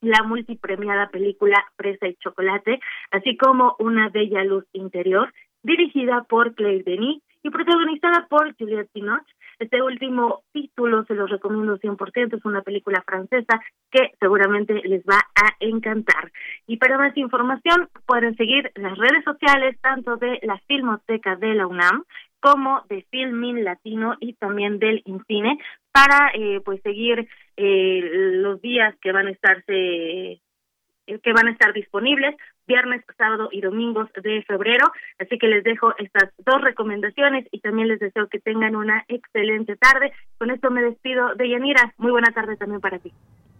la 0.00 0.22
multipremiada 0.22 1.08
película 1.08 1.64
Presa 1.76 2.06
y 2.06 2.16
Chocolate, 2.16 2.80
así 3.10 3.36
como 3.36 3.76
Una 3.78 4.10
Bella 4.10 4.44
Luz 4.44 4.64
Interior, 4.72 5.32
dirigida 5.62 6.24
por 6.28 6.54
Claire 6.54 6.84
Denis 6.84 7.22
y 7.42 7.50
protagonizada 7.50 8.26
por 8.28 8.54
Juliette 8.56 8.90
Binoche. 8.94 9.35
Este 9.58 9.80
último 9.80 10.42
título 10.52 11.04
se 11.04 11.14
los 11.14 11.30
recomiendo 11.30 11.78
100%, 11.78 12.36
es 12.36 12.44
una 12.44 12.60
película 12.62 13.02
francesa 13.06 13.60
que 13.90 14.12
seguramente 14.20 14.74
les 14.84 15.02
va 15.04 15.18
a 15.34 15.56
encantar. 15.60 16.30
Y 16.66 16.76
para 16.76 16.98
más 16.98 17.16
información 17.16 17.88
pueden 18.06 18.36
seguir 18.36 18.70
las 18.74 18.98
redes 18.98 19.24
sociales 19.24 19.78
tanto 19.80 20.16
de 20.16 20.40
la 20.42 20.58
Filmoteca 20.66 21.36
de 21.36 21.54
la 21.54 21.66
UNAM 21.66 22.04
como 22.40 22.82
de 22.88 23.06
Filmin 23.10 23.64
Latino 23.64 24.14
y 24.20 24.34
también 24.34 24.78
del 24.78 25.02
Incine 25.06 25.58
para 25.90 26.30
eh, 26.34 26.60
pues 26.64 26.82
seguir 26.82 27.26
eh, 27.56 28.00
los 28.34 28.60
días 28.60 28.94
que 29.00 29.12
van 29.12 29.26
a 29.26 29.30
estarse 29.30 29.72
eh, 29.72 30.40
que 31.06 31.32
van 31.32 31.48
a 31.48 31.52
estar 31.52 31.72
disponibles 31.72 32.36
viernes, 32.66 33.04
sábado 33.16 33.48
y 33.52 33.60
domingos 33.60 34.08
de 34.22 34.42
febrero. 34.42 34.90
Así 35.18 35.38
que 35.38 35.46
les 35.48 35.64
dejo 35.64 35.94
estas 35.98 36.30
dos 36.44 36.60
recomendaciones 36.60 37.46
y 37.50 37.60
también 37.60 37.88
les 37.88 38.00
deseo 38.00 38.28
que 38.28 38.38
tengan 38.38 38.76
una 38.76 39.04
excelente 39.08 39.76
tarde. 39.76 40.12
Con 40.38 40.50
esto 40.50 40.70
me 40.70 40.82
despido 40.82 41.34
de 41.34 41.48
Yanira. 41.48 41.94
Muy 41.98 42.10
buena 42.10 42.32
tarde 42.32 42.56
también 42.56 42.80
para 42.80 42.98
ti. 42.98 43.12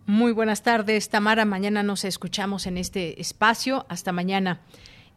Muy 0.07 0.33
buenas 0.33 0.63
tardes, 0.63 1.09
Tamara. 1.11 1.45
Mañana 1.45 1.83
nos 1.83 2.05
escuchamos 2.05 2.67
en 2.67 2.79
este 2.79 3.21
espacio. 3.21 3.87
Hasta 3.89 4.13
mañana. 4.13 4.61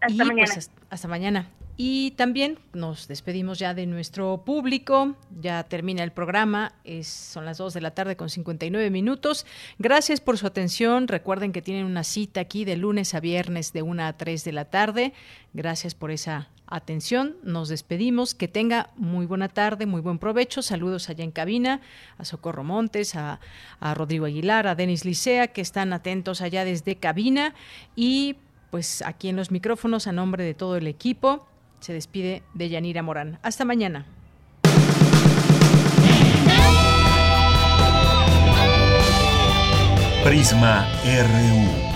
Hasta 0.02 0.24
pues, 0.24 0.28
mañana. 0.28 0.54
hasta 0.90 1.08
mañana. 1.08 1.50
Y 1.82 2.12
también 2.12 2.60
nos 2.74 3.08
despedimos 3.08 3.58
ya 3.58 3.74
de 3.74 3.86
nuestro 3.86 4.44
público. 4.44 5.16
Ya 5.40 5.64
termina 5.64 6.04
el 6.04 6.12
programa. 6.12 6.74
Es, 6.84 7.08
son 7.08 7.46
las 7.46 7.58
2 7.58 7.74
de 7.74 7.80
la 7.80 7.92
tarde 7.92 8.18
con 8.18 8.30
59 8.30 8.90
minutos. 8.90 9.46
Gracias 9.78 10.20
por 10.20 10.38
su 10.38 10.46
atención. 10.46 11.08
Recuerden 11.08 11.54
que 11.54 11.62
tienen 11.62 11.86
una 11.86 12.04
cita 12.04 12.42
aquí 12.42 12.66
de 12.66 12.76
lunes 12.76 13.14
a 13.14 13.22
viernes 13.22 13.72
de 13.72 13.82
1 13.82 14.04
a 14.04 14.12
3 14.12 14.44
de 14.44 14.52
la 14.52 14.66
tarde. 14.66 15.14
Gracias 15.54 15.96
por 15.96 16.12
esa 16.12 16.50
atención. 16.68 17.38
Nos 17.44 17.70
despedimos. 17.70 18.36
Que 18.36 18.50
tenga 18.50 18.90
muy 18.98 19.26
buena 19.26 19.48
tarde, 19.48 19.86
muy 19.86 20.02
buen 20.02 20.20
provecho. 20.20 20.62
Saludos 20.62 21.10
allá 21.10 21.24
en 21.24 21.32
cabina 21.32 21.80
a 22.18 22.26
Socorro 22.26 22.66
Montes, 22.66 23.16
a, 23.16 23.40
a 23.80 23.94
Rodrigo 23.94 24.26
Aguilar, 24.26 24.68
a 24.68 24.76
Denis 24.76 25.06
Licea, 25.06 25.48
que 25.48 25.62
están 25.62 25.94
atentos 25.94 26.42
allá 26.42 26.66
desde 26.66 26.98
cabina. 26.98 27.54
Y 27.96 28.36
pues 28.72 29.02
aquí 29.06 29.30
en 29.30 29.36
los 29.36 29.52
micrófonos, 29.52 30.08
a 30.08 30.12
nombre 30.12 30.44
de 30.44 30.54
todo 30.54 30.78
el 30.78 30.88
equipo 30.88 31.48
se 31.80 31.94
despide 31.94 32.44
de 32.54 32.70
Yanira 32.70 33.02
Morán. 33.02 33.40
Hasta 33.42 33.66
mañana. 33.66 34.06
Prisma 40.24 40.88
RU. 41.04 41.90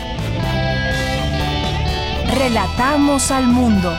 Relatamos 2.36 3.30
al 3.32 3.48
mundo. 3.48 3.94